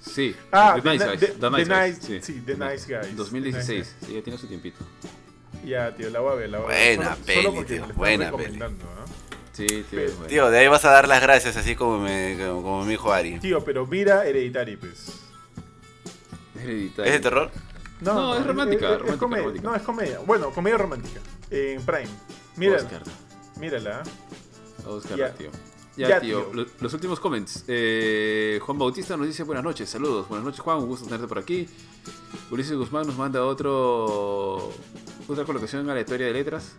Sí, 0.00 0.34
Ah, 0.52 0.78
The 0.82 0.90
Nice 0.90 1.04
The- 1.04 1.10
Guys. 1.10 1.20
The- 1.20 1.26
The 1.38 1.50
Nice 1.50 1.64
Guys, 1.64 2.08
Nice- 2.08 2.22
sí, 2.22 2.42
The 2.44 2.54
Nice 2.56 2.98
Guys. 2.98 3.16
2016, 3.16 3.94
sí, 4.06 4.14
ya 4.14 4.22
tiene 4.22 4.38
su 4.38 4.46
tiempito. 4.46 4.78
Ya, 5.64 5.94
tío, 5.94 6.08
la 6.10 6.20
voy 6.20 6.32
a 6.32 6.34
ver. 6.36 6.50
La 6.50 6.58
voy 6.60 6.72
a 6.72 6.76
ver. 6.76 6.96
Buena 6.96 7.14
Solo- 7.14 7.26
peli, 7.26 7.42
solo 7.42 7.64
tío, 7.64 7.86
buena 7.94 8.28
¿ah? 8.28 9.04
Sí, 9.52 9.66
tío. 9.66 9.84
Pero, 9.90 10.12
bueno. 10.12 10.26
Tío, 10.28 10.50
de 10.50 10.58
ahí 10.58 10.68
vas 10.68 10.84
a 10.84 10.90
dar 10.90 11.08
las 11.08 11.20
gracias, 11.20 11.56
así 11.56 11.74
como 11.74 11.98
me, 11.98 12.36
como, 12.38 12.62
como 12.62 12.84
me 12.84 12.90
dijo 12.92 13.12
Ari. 13.12 13.38
Tío, 13.40 13.64
pero 13.64 13.86
mira 13.86 14.24
Hereditary, 14.26 14.76
pues. 14.76 15.20
Hereditario. 16.60 17.04
¿Es 17.12 17.18
de 17.18 17.20
terror? 17.22 17.50
No, 18.00 18.36
es 18.38 18.46
romántica, 18.46 18.86
es 18.92 18.98
romántica, 19.00 19.18
comedia. 19.18 19.42
romántica. 19.44 19.68
No, 19.68 19.74
es 19.76 19.82
comedia. 19.82 20.18
Bueno, 20.20 20.50
comedia 20.50 20.78
romántica. 20.78 21.20
En 21.50 21.82
Prime. 21.84 22.08
Mírala. 22.56 22.82
Oscar. 22.82 23.02
Mírala. 23.58 24.02
Ya. 25.16 25.34
tío. 25.34 25.50
Ya, 25.96 26.08
Ya, 26.10 26.20
tío. 26.20 26.42
tío. 26.44 26.54
lo- 26.54 26.66
Los 26.80 26.94
últimos 26.94 27.18
comments. 27.18 27.64
Eh, 27.66 28.60
Juan 28.62 28.78
Bautista 28.78 29.16
nos 29.16 29.26
dice 29.26 29.42
buenas 29.42 29.64
noches, 29.64 29.88
saludos. 29.90 30.28
Buenas 30.28 30.44
noches, 30.44 30.60
Juan. 30.60 30.78
Un 30.78 30.86
gusto 30.86 31.04
tenerte 31.06 31.26
por 31.26 31.38
aquí. 31.38 31.66
Ulises 32.50 32.76
Guzmán 32.76 33.06
nos 33.06 33.16
manda 33.16 33.44
otro 33.44 34.72
otra 35.28 35.44
colocación 35.44 35.88
aleatoria 35.90 36.26
de 36.28 36.32
letras. 36.32 36.76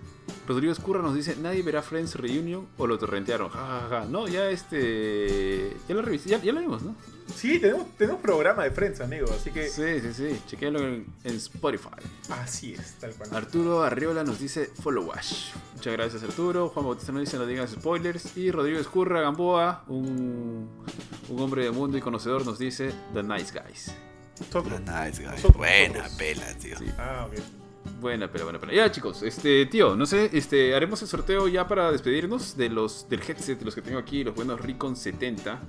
Rodrigo 0.47 0.71
Escurra 0.73 1.01
nos 1.01 1.13
dice, 1.15 1.35
nadie 1.35 1.61
verá 1.61 1.81
Friends 1.81 2.15
Reunion 2.15 2.65
o 2.77 2.87
lo 2.87 2.97
torrentearon. 2.97 3.49
Ja, 3.49 3.81
ja, 3.81 3.87
ja. 3.89 4.05
No, 4.05 4.27
ya 4.27 4.49
este... 4.49 5.75
Ya 5.87 5.93
lo 5.95 6.01
revisé, 6.01 6.29
ya, 6.29 6.41
ya 6.41 6.51
lo 6.53 6.59
vimos, 6.61 6.81
¿no? 6.81 6.95
Sí, 7.35 7.59
tenemos, 7.59 7.87
tenemos 7.97 8.21
programa 8.21 8.63
de 8.63 8.71
prensa, 8.71 9.03
amigo. 9.05 9.27
Así 9.31 9.51
que. 9.51 9.67
Sí, 9.69 9.99
sí, 10.01 10.13
sí. 10.13 10.41
Chequenlo 10.47 10.79
en, 10.79 11.05
en 11.23 11.35
Spotify. 11.35 11.89
Así 12.29 12.73
es, 12.73 12.95
tal 12.99 13.13
cual. 13.13 13.29
Arturo 13.33 13.83
Arriola 13.83 14.23
nos 14.23 14.39
dice 14.39 14.65
follow 14.81 15.05
wash. 15.05 15.51
Muchas 15.75 15.93
gracias 15.93 16.23
Arturo. 16.23 16.69
Juan 16.69 16.85
Bautista 16.85 17.11
nos 17.11 17.21
dice 17.21 17.37
no 17.37 17.45
digas 17.45 17.71
spoilers. 17.71 18.35
Y 18.37 18.51
Rodrigo 18.51 18.79
Escurra 18.79 19.21
Gamboa, 19.21 19.83
un, 19.87 20.69
un 21.29 21.39
hombre 21.41 21.63
de 21.63 21.71
mundo 21.71 21.97
y 21.97 22.01
conocedor, 22.01 22.45
nos 22.45 22.59
dice 22.59 22.91
The 23.13 23.23
Nice 23.23 23.53
Guys. 23.57 23.93
Nosotros. 24.39 24.79
Nice 24.81 25.21
Guys. 25.21 25.31
Nosotros, 25.31 25.57
Buena 25.57 26.07
pela, 26.17 26.53
tío. 26.57 26.77
Sí. 26.77 26.85
Ah, 26.97 27.27
ok. 27.27 27.39
Buena 28.01 28.31
pela, 28.31 28.43
buena 28.45 28.59
pela. 28.59 28.73
Ya 28.73 28.91
chicos, 28.91 29.23
este 29.23 29.65
tío, 29.65 29.95
no 29.95 30.05
sé, 30.05 30.29
este 30.33 30.73
haremos 30.75 31.01
el 31.01 31.07
sorteo 31.07 31.47
ya 31.47 31.67
para 31.67 31.91
despedirnos 31.91 32.55
de 32.55 32.69
los 32.69 33.07
del 33.09 33.21
headset, 33.21 33.59
de 33.59 33.65
los 33.65 33.75
que 33.75 33.81
tengo 33.81 33.99
aquí, 33.99 34.23
los 34.23 34.35
buenos 34.35 34.59
Recon 34.61 34.95
70. 34.95 35.59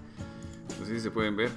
No 0.78 0.86
sé 0.86 0.94
si 0.94 1.00
se 1.00 1.10
pueden 1.10 1.36
ver. 1.36 1.50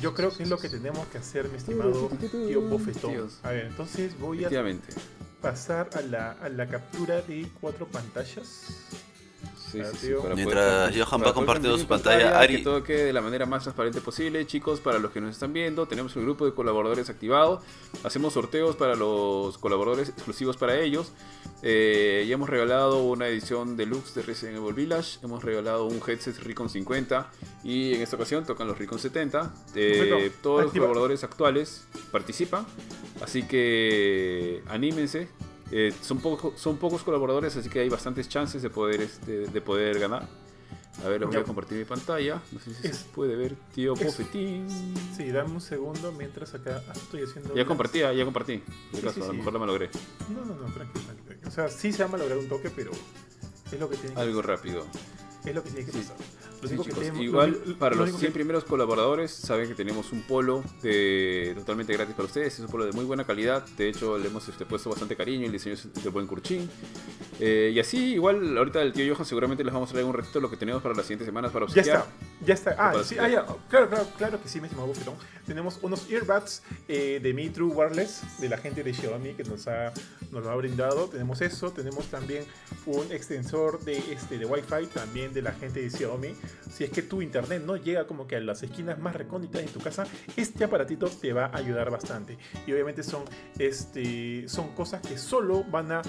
Yo 0.00 0.14
creo 0.14 0.34
que 0.34 0.42
es 0.42 0.48
lo 0.48 0.58
que 0.58 0.68
tenemos 0.68 1.06
que 1.08 1.18
hacer, 1.18 1.48
mi 1.48 1.56
estimado 1.56 2.08
tío 2.30 2.60
Bofetón. 2.62 3.30
A 3.42 3.50
ver, 3.50 3.66
entonces 3.66 4.18
voy 4.18 4.44
a 4.44 4.50
pasar 5.40 5.90
a 5.94 6.00
la, 6.00 6.32
a 6.32 6.48
la 6.48 6.66
captura 6.66 7.20
de 7.22 7.48
cuatro 7.60 7.86
pantallas. 7.86 8.66
Sí, 9.74 10.08
Mientras 10.34 10.90
poder- 10.90 11.04
Johan 11.04 11.22
va 11.22 11.34
compartiendo 11.34 11.78
su 11.78 11.86
pantalla, 11.86 12.40
Ari- 12.40 12.56
Que 12.58 12.62
todo 12.62 12.82
quede 12.84 13.04
de 13.06 13.12
la 13.12 13.20
manera 13.20 13.46
más 13.46 13.62
transparente 13.64 14.00
posible. 14.00 14.46
Chicos, 14.46 14.80
para 14.80 14.98
los 14.98 15.10
que 15.10 15.20
nos 15.20 15.30
están 15.32 15.52
viendo, 15.52 15.86
tenemos 15.86 16.14
el 16.16 16.22
grupo 16.22 16.44
de 16.46 16.52
colaboradores 16.54 17.10
activado. 17.10 17.60
Hacemos 18.04 18.34
sorteos 18.34 18.76
para 18.76 18.94
los 18.94 19.58
colaboradores 19.58 20.08
exclusivos 20.10 20.56
para 20.56 20.78
ellos. 20.78 21.12
Eh, 21.62 22.24
ya 22.28 22.34
hemos 22.34 22.48
regalado 22.50 23.02
una 23.04 23.26
edición 23.28 23.76
deluxe 23.76 24.14
de 24.14 24.22
Resident 24.22 24.58
Evil 24.58 24.74
Village. 24.74 25.18
Hemos 25.22 25.42
regalado 25.42 25.86
un 25.86 26.00
headset 26.06 26.36
Recon 26.38 26.68
50. 26.68 27.30
Y 27.62 27.94
en 27.94 28.02
esta 28.02 28.16
ocasión 28.16 28.44
tocan 28.44 28.68
los 28.68 28.78
Recon 28.78 28.98
70. 28.98 29.52
Eh, 29.74 30.30
todos 30.42 30.58
los 30.62 30.66
Activa. 30.68 30.84
colaboradores 30.86 31.24
actuales 31.24 31.84
participan. 32.12 32.66
Así 33.22 33.42
que 33.44 34.62
anímense. 34.68 35.28
Eh, 35.70 35.92
son, 36.02 36.18
poco- 36.20 36.52
son 36.56 36.76
pocos 36.76 37.02
colaboradores, 37.02 37.56
así 37.56 37.68
que 37.68 37.80
hay 37.80 37.88
bastantes 37.88 38.28
chances 38.28 38.62
de 38.62 38.70
poder, 38.70 39.00
este, 39.00 39.46
de 39.46 39.60
poder 39.60 39.98
ganar. 39.98 40.28
A 41.04 41.08
ver, 41.08 41.20
les 41.20 41.26
voy 41.28 41.34
Ya. 41.36 41.40
a 41.40 41.44
compartir 41.44 41.76
mi 41.78 41.84
pantalla. 41.84 42.40
No 42.52 42.60
sé 42.60 42.72
si 42.74 42.86
Es- 42.86 42.98
se 42.98 43.04
puede 43.06 43.34
ver, 43.34 43.56
tío 43.74 43.94
Bofetín. 43.96 44.68
Sí, 45.16 45.30
dame 45.32 45.50
un 45.54 45.60
segundo 45.60 46.12
mientras 46.12 46.54
acá 46.54 46.82
estoy 46.94 47.22
haciendo. 47.22 47.54
Ya 47.54 47.64
compartí, 47.66 48.02
ah, 48.02 48.12
ya 48.12 48.24
compartí. 48.24 48.62
Sí, 48.92 48.98
acaso, 48.98 49.14
sí, 49.14 49.20
a 49.22 49.24
lo 49.26 49.30
sí. 49.32 49.38
mejor 49.38 49.52
la 49.54 49.58
malogré. 49.58 49.90
No, 50.32 50.44
no, 50.44 50.54
no, 50.54 50.72
tranquilo, 50.72 51.04
tranquilo. 51.26 51.48
O 51.48 51.50
sea, 51.50 51.68
sí 51.68 51.92
se 51.92 52.04
ha 52.04 52.08
malogrado 52.08 52.40
un 52.40 52.48
toque, 52.48 52.70
pero 52.70 52.92
es 53.72 53.80
lo 53.80 53.90
que 53.90 53.96
tiene 53.96 54.14
que 54.14 54.20
Algo 54.20 54.40
pasar. 54.40 54.56
rápido. 54.56 54.86
Es 55.44 55.54
lo 55.54 55.64
que 55.64 55.70
tiene 55.70 55.86
que 55.90 55.98
pasar. 55.98 56.16
Sí, 56.68 56.78
chicos, 56.78 57.20
igual 57.20 57.54
para 57.78 57.94
los 57.94 58.16
100 58.16 58.32
primeros 58.32 58.64
colaboradores 58.64 59.30
saben 59.30 59.68
que 59.68 59.74
tenemos 59.74 60.12
un 60.12 60.22
polo 60.22 60.64
de, 60.82 61.52
totalmente 61.56 61.92
gratis 61.92 62.14
para 62.14 62.26
ustedes, 62.26 62.54
es 62.54 62.60
un 62.60 62.68
polo 62.68 62.84
de 62.84 62.92
muy 62.92 63.04
buena 63.04 63.24
calidad, 63.24 63.66
de 63.76 63.88
hecho 63.88 64.18
le 64.18 64.28
hemos 64.28 64.48
este, 64.48 64.64
puesto 64.64 64.90
bastante 64.90 65.16
cariño, 65.16 65.46
el 65.46 65.52
diseño 65.52 65.74
es 65.74 65.92
del 65.92 66.10
buen 66.10 66.26
Curchín. 66.26 66.68
Eh, 67.40 67.72
y 67.74 67.80
así 67.80 68.14
igual 68.14 68.56
ahorita 68.56 68.80
el 68.82 68.92
tío 68.92 69.12
Johan 69.12 69.26
seguramente 69.26 69.64
les 69.64 69.72
vamos 69.72 69.90
a 69.90 69.92
traer 69.92 70.06
un 70.06 70.14
ratito 70.14 70.40
lo 70.40 70.50
que 70.50 70.56
tenemos 70.56 70.82
para 70.82 70.94
las 70.94 71.04
siguientes 71.04 71.26
semanas 71.26 71.52
para 71.52 71.64
obsequiar. 71.64 72.06
Ya 72.40 72.54
está. 72.54 72.74
Ah, 72.78 72.92
sí, 73.04 73.16
ah, 73.18 73.28
ya. 73.28 73.44
Oh, 73.48 73.58
claro, 73.68 73.88
claro, 73.88 74.06
claro 74.16 74.42
que 74.42 74.48
sí, 74.48 74.60
me 74.60 74.66
estimado 74.66 74.88
Bofetón. 74.88 75.14
Tenemos 75.46 75.78
unos 75.82 76.10
earbuds 76.10 76.62
eh, 76.88 77.20
de 77.22 77.34
Mi 77.34 77.48
True 77.50 77.72
Wireless 77.74 78.40
de 78.40 78.48
la 78.48 78.58
gente 78.58 78.82
de 78.82 78.92
Xiaomi 78.92 79.34
que 79.34 79.44
nos, 79.44 79.66
ha, 79.68 79.92
nos 80.30 80.44
lo 80.44 80.50
ha 80.50 80.56
brindado. 80.56 81.08
Tenemos 81.08 81.40
eso. 81.40 81.72
Tenemos 81.72 82.06
también 82.06 82.44
un 82.86 83.10
extensor 83.12 83.80
de, 83.84 83.98
este, 84.12 84.38
de 84.38 84.46
Wi-Fi 84.46 84.86
también 84.92 85.32
de 85.32 85.42
la 85.42 85.52
gente 85.52 85.80
de 85.80 85.90
Xiaomi. 85.90 86.34
Si 86.70 86.84
es 86.84 86.90
que 86.90 87.02
tu 87.02 87.22
internet 87.22 87.62
no 87.64 87.76
llega 87.76 88.06
como 88.06 88.26
que 88.26 88.36
a 88.36 88.40
las 88.40 88.62
esquinas 88.62 88.98
más 88.98 89.14
recónditas 89.14 89.62
de 89.62 89.68
tu 89.68 89.80
casa, 89.80 90.04
este 90.36 90.64
aparatito 90.64 91.08
te 91.08 91.32
va 91.32 91.46
a 91.46 91.56
ayudar 91.56 91.90
bastante. 91.90 92.38
Y 92.66 92.72
obviamente 92.72 93.02
son, 93.02 93.24
este, 93.58 94.48
son 94.48 94.74
cosas 94.74 95.00
que 95.02 95.16
solo 95.18 95.64
van 95.64 95.92
a 95.92 96.02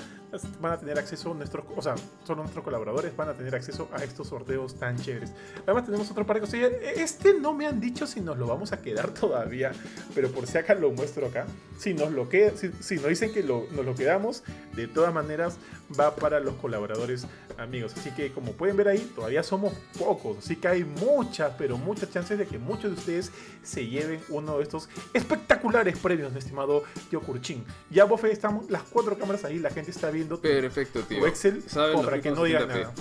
van 0.59 0.73
a 0.73 0.77
tener 0.77 0.97
acceso 0.99 1.33
nuestros, 1.33 1.65
o 1.75 1.81
sea, 1.81 1.95
solo 2.23 2.41
nuestros 2.41 2.63
colaboradores 2.63 3.15
van 3.15 3.29
a 3.29 3.33
tener 3.33 3.55
acceso 3.55 3.89
a 3.93 4.03
estos 4.03 4.27
sorteos 4.27 4.75
tan 4.75 4.97
chéveres. 4.97 5.33
Además 5.63 5.85
tenemos 5.85 6.09
otro 6.15 6.25
par 6.25 6.37
de 6.37 6.41
cosillas. 6.41 6.71
Este 6.95 7.33
no 7.33 7.53
me 7.53 7.67
han 7.67 7.81
dicho 7.81 8.07
si 8.07 8.21
nos 8.21 8.37
lo 8.37 8.47
vamos 8.47 8.71
a 8.71 8.81
quedar 8.81 9.13
todavía, 9.13 9.73
pero 10.13 10.31
por 10.31 10.47
si 10.47 10.57
acaso 10.57 10.79
lo 10.79 10.91
muestro 10.91 11.27
acá. 11.27 11.45
Si 11.77 11.93
nos 11.93 12.11
lo 12.11 12.29
queda, 12.29 12.55
si, 12.55 12.71
si, 12.79 12.95
nos 12.95 13.07
dicen 13.07 13.33
que 13.33 13.43
nos 13.43 13.85
lo 13.85 13.95
quedamos, 13.95 14.43
de 14.75 14.87
todas 14.87 15.13
maneras 15.13 15.57
va 15.99 16.15
para 16.15 16.39
los 16.39 16.55
colaboradores 16.55 17.27
amigos. 17.57 17.93
Así 17.97 18.11
que 18.11 18.31
como 18.31 18.53
pueden 18.53 18.77
ver 18.77 18.87
ahí, 18.87 19.11
todavía 19.13 19.43
somos 19.43 19.73
pocos. 19.99 20.37
Así 20.37 20.55
que 20.55 20.69
hay 20.69 20.83
muchas, 20.85 21.53
pero 21.57 21.77
muchas 21.77 22.09
chances 22.11 22.37
de 22.37 22.45
que 22.45 22.57
muchos 22.57 22.91
de 22.91 22.97
ustedes 22.97 23.31
se 23.61 23.85
lleven 23.87 24.21
uno 24.29 24.57
de 24.57 24.63
estos 24.63 24.89
espectaculares 25.13 25.99
premios, 25.99 26.31
mi 26.31 26.39
estimado 26.39 26.83
Yokurchin. 27.11 27.65
Ya, 27.89 28.05
Bofe, 28.05 28.31
estamos 28.31 28.69
las 28.69 28.83
cuatro 28.83 29.17
cámaras 29.17 29.43
ahí, 29.43 29.59
la 29.59 29.69
gente 29.69 29.91
está 29.91 30.09
viendo. 30.09 30.39
Perfecto, 30.39 31.01
tío. 31.01 31.27
Excel, 31.27 31.61
para 31.73 32.21
que 32.21 32.31
no 32.31 32.45
digan 32.45 32.67
nada. 32.69 32.93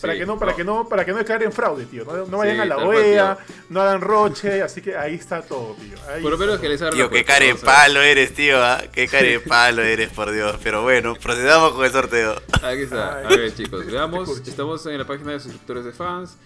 Para 0.00 0.14
que 0.14 0.26
no, 0.26 0.38
para 0.38 0.56
que 0.56 0.64
no, 0.64 0.88
para 0.88 1.04
que 1.04 1.12
no 1.12 1.18
declaren 1.18 1.52
fraude, 1.52 1.84
tío. 1.84 2.04
No, 2.04 2.38
vayan 2.38 2.59
a 2.60 2.64
la 2.64 2.76
OEA, 2.78 3.38
no 3.68 3.80
harán 3.80 4.00
Roche, 4.00 4.62
así 4.62 4.82
que 4.82 4.96
ahí 4.96 5.14
está 5.14 5.42
todo, 5.42 5.74
tío. 5.74 5.96
Ahí 6.08 6.22
por 6.22 6.32
lo 6.32 6.38
menos 6.38 6.58
que 6.58 6.68
les 6.68 6.80
Tío, 6.90 7.10
qué 7.10 7.24
carepalo 7.24 8.00
eres, 8.00 8.34
tío, 8.34 8.64
¿eh? 8.64 8.90
qué 8.92 9.06
carepalo 9.06 9.82
eres, 9.82 10.10
por 10.10 10.32
Dios. 10.32 10.56
Pero 10.62 10.82
bueno, 10.82 11.14
procedamos 11.14 11.72
con 11.72 11.84
el 11.84 11.92
sorteo. 11.92 12.36
Aquí 12.62 12.82
está. 12.82 13.18
Ay, 13.18 13.24
a 13.26 13.28
ver, 13.28 13.54
chicos, 13.54 13.86
veamos. 13.90 14.38
Estamos 14.46 14.84
en 14.86 14.98
la 14.98 15.06
página 15.06 15.32
de 15.32 15.40
suscriptores 15.40 15.84
de 15.84 15.92
fans. 15.92 16.36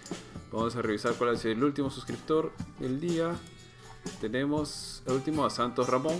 Vamos 0.51 0.75
a 0.75 0.81
revisar 0.81 1.13
cuál 1.13 1.35
es 1.35 1.43
el 1.45 1.63
último 1.63 1.89
suscriptor 1.89 2.51
del 2.79 2.99
día. 2.99 3.31
Tenemos 4.21 5.03
el 5.05 5.13
último 5.13 5.45
a 5.45 5.49
Santos 5.49 5.89
Ramón. 5.89 6.15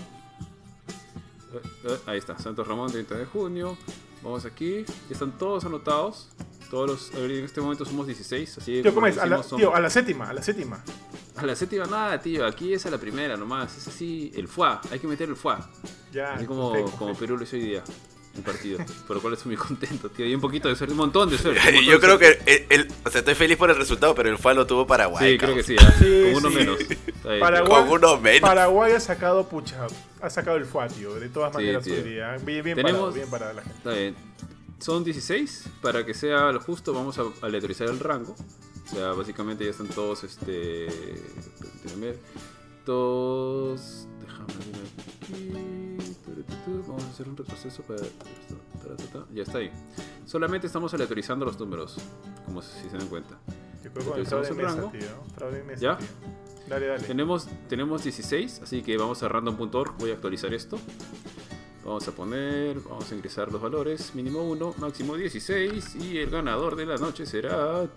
Eh, 1.54 1.60
eh, 1.84 1.98
ahí 2.06 2.18
está, 2.18 2.38
Santos 2.38 2.66
Ramón, 2.66 2.90
30 2.90 3.14
de 3.16 3.24
junio. 3.26 3.78
Vamos 4.22 4.44
aquí. 4.44 4.84
Ya 5.08 5.12
están 5.12 5.32
todos 5.38 5.64
anotados. 5.64 6.28
Todos 6.70 7.12
los, 7.14 7.14
en 7.14 7.44
este 7.44 7.60
momento 7.60 7.84
somos 7.84 8.06
16, 8.06 8.58
así 8.58 8.82
tío, 8.82 8.94
¿cómo 8.94 9.06
es? 9.06 9.18
A 9.18 9.26
la, 9.26 9.42
somos... 9.42 9.60
tío, 9.60 9.74
a 9.74 9.80
la 9.80 9.90
séptima, 9.90 10.28
a 10.28 10.32
la 10.32 10.42
séptima. 10.42 10.82
A 11.36 11.46
la 11.46 11.54
séptima 11.54 11.84
nada, 11.86 12.20
tío. 12.20 12.46
Aquí 12.46 12.72
es 12.72 12.86
a 12.86 12.90
la 12.90 12.98
primera 12.98 13.36
nomás. 13.36 13.76
Es 13.76 13.88
así, 13.88 14.32
el 14.34 14.48
fuá. 14.48 14.80
Hay 14.90 14.98
que 14.98 15.06
meter 15.06 15.28
el 15.28 15.36
fuá. 15.36 15.70
Ya, 16.12 16.34
así 16.34 16.46
como, 16.46 16.72
perfecto, 16.72 16.98
como 16.98 17.10
perfecto. 17.10 17.20
Perú 17.20 17.36
lo 17.38 17.44
hizo 17.44 17.56
hoy 17.56 17.62
día 17.62 17.84
el 18.36 18.42
partido. 18.42 18.78
por 19.06 19.16
lo 19.16 19.22
cual 19.22 19.34
estoy 19.34 19.54
muy 19.54 19.56
contento, 19.56 20.10
tío. 20.10 20.26
Y 20.26 20.34
un 20.34 20.40
poquito 20.40 20.68
de 20.68 20.76
suerte, 20.76 20.92
un 20.92 20.98
montón 20.98 21.30
de 21.30 21.38
suerte. 21.38 21.60
Montón 21.64 21.84
Yo 21.84 22.00
creo 22.00 22.18
suerte. 22.18 22.44
que 22.44 22.66
el, 22.70 22.80
el, 22.80 22.92
o 23.04 23.10
sea, 23.10 23.20
estoy 23.20 23.34
feliz 23.34 23.56
por 23.56 23.70
el 23.70 23.76
resultado, 23.76 24.14
pero 24.14 24.28
el 24.28 24.38
FA 24.38 24.54
lo 24.54 24.66
tuvo 24.66 24.86
Paraguay. 24.86 25.32
Sí, 25.32 25.38
creo 25.38 25.54
que 25.54 25.62
sí, 25.62 25.74
¿eh? 25.74 25.78
sí 25.98 26.32
Con 26.32 26.44
uno 26.44 26.50
sí. 26.50 26.56
menos. 26.56 26.78
Ahí, 27.24 27.40
Paraguay, 27.40 27.84
Con 27.84 27.88
uno 27.90 28.20
menos. 28.20 28.40
Paraguay 28.40 28.92
ha 28.92 29.00
sacado 29.00 29.48
pucha, 29.48 29.86
ha 30.20 30.30
sacado 30.30 30.56
el 30.56 30.66
FA, 30.66 30.88
tío. 30.88 31.14
De 31.14 31.28
todas 31.28 31.52
maneras 31.52 31.84
sí. 31.84 31.90
Bien, 31.90 32.44
bien, 32.44 32.76
Tenemos, 32.76 33.14
parado, 33.14 33.52
bien 33.52 33.56
la 33.56 33.62
gente. 33.62 33.78
Está 33.78 33.90
bien 33.92 34.16
son 34.78 35.04
16. 35.04 35.70
Para 35.82 36.04
que 36.04 36.14
sea 36.14 36.52
lo 36.52 36.60
justo, 36.60 36.92
vamos 36.92 37.18
a 37.18 37.24
aleatorizar 37.42 37.88
el 37.88 37.98
rango. 37.98 38.34
O 38.86 38.88
sea, 38.88 39.12
básicamente 39.12 39.64
ya 39.64 39.70
están 39.70 39.88
todos 39.88 40.24
este. 40.24 40.86
Ver, 41.96 42.18
todos. 42.84 44.06
Déjame 44.20 44.52
ir 44.52 44.76
aquí. 44.76 46.52
Vamos 46.86 47.04
a 47.04 47.08
hacer 47.08 47.28
un 47.28 47.36
retroceso 47.36 47.82
para. 47.82 48.02
Ya 49.34 49.42
está 49.42 49.58
ahí. 49.58 49.70
Solamente 50.24 50.66
estamos 50.66 50.92
aleatorizando 50.94 51.44
los 51.44 51.58
números, 51.58 51.96
como 52.44 52.62
si 52.62 52.88
se 52.88 52.96
dan 52.96 53.08
cuenta. 53.08 53.38
Aleatorizamos 53.82 54.50
el 54.50 54.56
rango. 54.58 54.92
¿Ya? 55.78 55.98
Dale, 56.68 56.86
dale. 56.86 57.04
Tenemos, 57.04 57.48
tenemos 57.68 58.02
16, 58.02 58.60
así 58.62 58.82
que 58.82 58.96
vamos 58.96 59.22
a 59.22 59.28
random.org. 59.28 59.96
Voy 59.98 60.10
a 60.10 60.14
actualizar 60.14 60.52
esto. 60.52 60.78
Vamos 61.86 62.08
a 62.08 62.10
poner, 62.10 62.80
vamos 62.80 63.12
a 63.12 63.14
ingresar 63.14 63.52
los 63.52 63.62
valores, 63.62 64.12
mínimo 64.16 64.42
1, 64.42 64.74
máximo 64.78 65.14
16 65.14 65.94
y 65.94 66.18
el 66.18 66.30
ganador 66.30 66.74
de 66.74 66.84
la 66.84 66.96
noche 66.96 67.24
será 67.26 67.88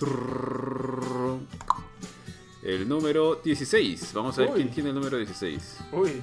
el 2.62 2.88
número 2.88 3.42
16. 3.44 4.14
Vamos 4.14 4.38
a 4.38 4.42
ver 4.42 4.52
quién 4.54 4.70
tiene 4.70 4.90
el 4.90 4.96
número 4.96 5.18
16. 5.18 5.78
Uy. 5.94 6.22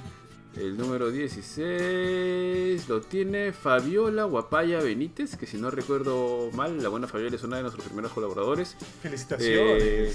El 0.56 0.76
número 0.76 1.10
16 1.10 2.88
lo 2.88 3.00
tiene 3.00 3.52
Fabiola 3.52 4.24
Guapaya 4.24 4.78
Benítez, 4.78 5.36
que 5.36 5.46
si 5.46 5.58
no 5.58 5.68
recuerdo 5.72 6.52
mal, 6.52 6.80
la 6.80 6.88
buena 6.88 7.08
Fabiola 7.08 7.34
es 7.34 7.42
una 7.42 7.56
de 7.56 7.62
nuestros 7.62 7.84
primeros 7.84 8.12
colaboradores. 8.12 8.76
Felicitaciones. 9.02 9.48
Eh, 9.50 10.14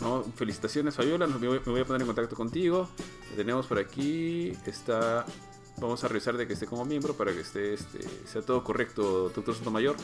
no, 0.00 0.24
felicitaciones 0.34 0.94
Fabiola, 0.94 1.26
me 1.26 1.48
voy, 1.48 1.58
a 1.58 1.84
poner 1.84 2.00
en 2.00 2.06
contacto 2.06 2.34
contigo. 2.34 2.88
Tenemos 3.36 3.66
por 3.66 3.78
aquí, 3.78 4.52
está 4.64 5.26
Vamos 5.80 6.02
a 6.02 6.08
revisar 6.08 6.36
de 6.36 6.46
que 6.46 6.54
esté 6.54 6.66
como 6.66 6.84
miembro 6.84 7.14
para 7.14 7.32
que 7.32 7.40
esté, 7.40 7.74
este, 7.74 8.00
sea 8.26 8.42
todo 8.42 8.64
correcto, 8.64 9.30
doctor 9.34 9.54
Sotomayor. 9.54 9.96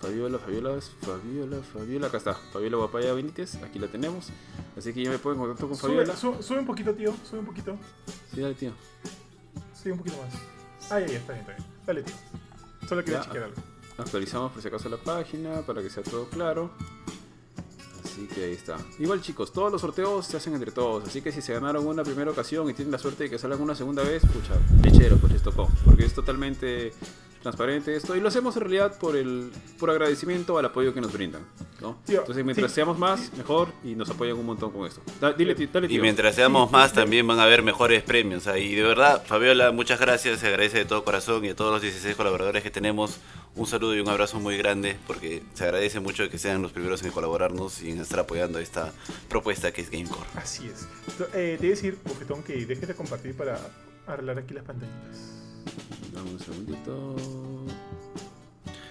Fabiola, 0.00 0.38
Fabiola, 0.40 0.80
Fabiola, 1.02 1.62
Fabiola, 1.62 2.06
acá 2.08 2.16
está, 2.16 2.34
Fabiola 2.34 2.76
Guapaya 2.78 3.12
Benítez, 3.12 3.54
aquí 3.62 3.78
la 3.78 3.86
tenemos. 3.86 4.30
Así 4.76 4.92
que 4.92 5.04
ya 5.04 5.10
me 5.10 5.18
pongo 5.18 5.34
en 5.34 5.40
contacto 5.42 5.68
con 5.68 5.76
Fabiola. 5.78 6.16
su- 6.16 6.42
sube 6.42 6.58
un 6.58 6.66
poquito, 6.66 6.92
tío. 6.92 7.14
Sube 7.28 7.38
un 7.38 7.46
poquito. 7.46 7.76
Sí, 8.34 8.40
dale, 8.40 8.54
tío. 8.54 8.72
Sí, 9.80 9.90
un 9.92 9.98
poquito 9.98 10.16
más. 10.16 10.90
Ah, 10.90 10.98
ya, 10.98 11.06
ya, 11.06 11.18
está 11.18 11.34
bien, 11.34 11.44
está 11.48 11.56
bien. 11.56 11.68
Dale, 11.86 12.02
tío. 12.02 12.14
Solo 12.88 13.04
quería 13.04 13.20
chequear 13.20 13.44
algo. 13.44 13.56
Actualizamos 13.98 14.50
por 14.52 14.60
si 14.62 14.66
acaso 14.68 14.88
la 14.88 14.96
página 14.96 15.60
para 15.62 15.80
que 15.82 15.90
sea 15.90 16.02
todo 16.02 16.26
claro. 16.28 16.72
Así 18.12 18.26
que 18.26 18.44
ahí 18.44 18.52
está. 18.52 18.76
Igual 18.98 19.22
chicos, 19.22 19.54
todos 19.54 19.72
los 19.72 19.80
sorteos 19.80 20.26
se 20.26 20.36
hacen 20.36 20.52
entre 20.52 20.70
todos. 20.70 21.08
Así 21.08 21.22
que 21.22 21.32
si 21.32 21.40
se 21.40 21.54
ganaron 21.54 21.86
una 21.86 22.04
primera 22.04 22.30
ocasión 22.30 22.68
y 22.68 22.74
tienen 22.74 22.92
la 22.92 22.98
suerte 22.98 23.24
de 23.24 23.30
que 23.30 23.38
salgan 23.38 23.62
una 23.62 23.74
segunda 23.74 24.02
vez, 24.02 24.22
pucha, 24.26 24.52
lechero, 24.82 25.16
pues 25.16 25.32
les 25.32 25.42
tocó. 25.42 25.70
Porque 25.82 26.04
es 26.04 26.12
totalmente 26.12 26.92
transparente 27.42 27.94
esto. 27.96 28.16
Y 28.16 28.20
lo 28.20 28.28
hacemos 28.28 28.56
en 28.56 28.62
realidad 28.62 28.96
por 28.98 29.16
el 29.16 29.50
por 29.78 29.90
agradecimiento 29.90 30.58
al 30.58 30.64
apoyo 30.66 30.94
que 30.94 31.00
nos 31.00 31.12
brindan. 31.12 31.42
¿no? 31.80 31.98
Tío, 32.06 32.20
Entonces 32.20 32.44
mientras 32.44 32.70
sí. 32.70 32.76
seamos 32.76 32.96
más, 32.98 33.32
mejor 33.36 33.68
y 33.82 33.96
nos 33.96 34.08
apoyan 34.08 34.36
un 34.38 34.46
montón 34.46 34.70
con 34.70 34.86
esto. 34.86 35.00
Da- 35.20 35.32
dile, 35.32 35.54
ti- 35.56 35.66
dale, 35.72 35.86
Y 35.86 35.90
tío. 35.90 36.02
mientras 36.02 36.34
seamos 36.36 36.70
más, 36.70 36.92
también 36.92 37.26
van 37.26 37.40
a 37.40 37.42
haber 37.42 37.62
mejores 37.62 38.02
premios. 38.04 38.46
Y 38.56 38.74
de 38.76 38.82
verdad, 38.82 39.24
Fabiola, 39.26 39.72
muchas 39.72 39.98
gracias. 40.00 40.38
Se 40.40 40.46
agradece 40.46 40.78
de 40.78 40.84
todo 40.84 41.02
corazón 41.04 41.44
y 41.44 41.48
a 41.48 41.56
todos 41.56 41.72
los 41.72 41.82
16 41.82 42.14
colaboradores 42.14 42.62
que 42.62 42.70
tenemos. 42.70 43.18
Un 43.56 43.66
saludo 43.66 43.94
y 43.96 44.00
un 44.00 44.08
abrazo 44.08 44.38
muy 44.40 44.56
grande 44.56 44.96
porque 45.06 45.42
se 45.54 45.64
agradece 45.64 45.98
mucho 46.00 46.28
que 46.30 46.38
sean 46.38 46.62
los 46.62 46.72
primeros 46.72 47.02
en 47.02 47.10
colaborarnos 47.10 47.82
y 47.82 47.90
en 47.90 48.00
estar 48.00 48.20
apoyando 48.20 48.58
esta 48.60 48.92
propuesta 49.28 49.72
que 49.72 49.80
es 49.82 49.90
Gamecore. 49.90 50.24
Así 50.36 50.68
es. 50.68 50.86
Eh, 51.34 51.56
te 51.60 51.66
voy 51.66 51.66
a 51.66 51.70
decir, 51.70 51.98
Bofetón, 52.04 52.42
que 52.44 52.64
dejes 52.64 52.86
de 52.88 52.94
compartir 52.94 53.34
para 53.36 53.58
arreglar 54.06 54.38
aquí 54.38 54.54
las 54.54 54.64
pantallitas. 54.64 55.41
Dame 56.12 56.30
un 56.30 56.38
segundito. 56.40 57.16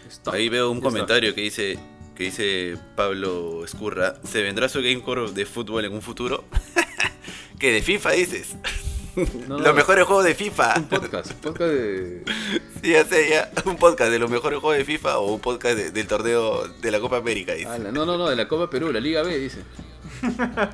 Stop. 0.09 0.33
Ahí 0.33 0.49
veo 0.49 0.69
un 0.71 0.81
comentario 0.81 1.33
que 1.35 1.41
dice 1.41 1.79
que 2.15 2.25
dice 2.25 2.77
Pablo 2.95 3.63
Escurra, 3.65 4.15
¿se 4.23 4.43
vendrá 4.43 4.69
su 4.69 4.81
Gamecore 4.81 5.31
de 5.31 5.45
fútbol 5.45 5.85
en 5.85 5.93
un 5.93 6.01
futuro? 6.01 6.43
¿Qué 7.59 7.71
de 7.71 7.81
FIFA 7.81 8.11
dices? 8.11 8.55
No, 9.47 9.59
Los 9.59 9.75
mejores 9.75 10.05
juegos 10.05 10.23
de 10.25 10.35
FIFA. 10.35 10.73
Un 10.77 10.85
podcast, 10.85 11.31
un 11.31 11.37
podcast 11.37 11.71
de... 11.71 12.23
Sí, 12.81 12.91
ya 12.91 13.05
sé, 13.05 13.29
ya. 13.29 13.51
Un 13.65 13.77
podcast 13.77 14.09
de 14.11 14.19
los 14.19 14.29
mejores 14.29 14.59
juegos 14.59 14.77
de 14.77 14.85
FIFA 14.85 15.19
o 15.19 15.33
un 15.33 15.39
podcast 15.41 15.75
de- 15.77 15.91
del 15.91 16.07
torneo 16.07 16.67
de 16.67 16.91
la 16.91 16.99
Copa 16.99 17.17
América. 17.17 17.53
dice. 17.53 17.77
No, 17.79 18.05
no, 18.05 18.17
no, 18.17 18.27
de 18.29 18.35
la 18.35 18.47
Copa 18.47 18.69
Perú, 18.69 18.91
la 18.91 18.99
Liga 18.99 19.21
B, 19.23 19.37
dice. 19.37 19.59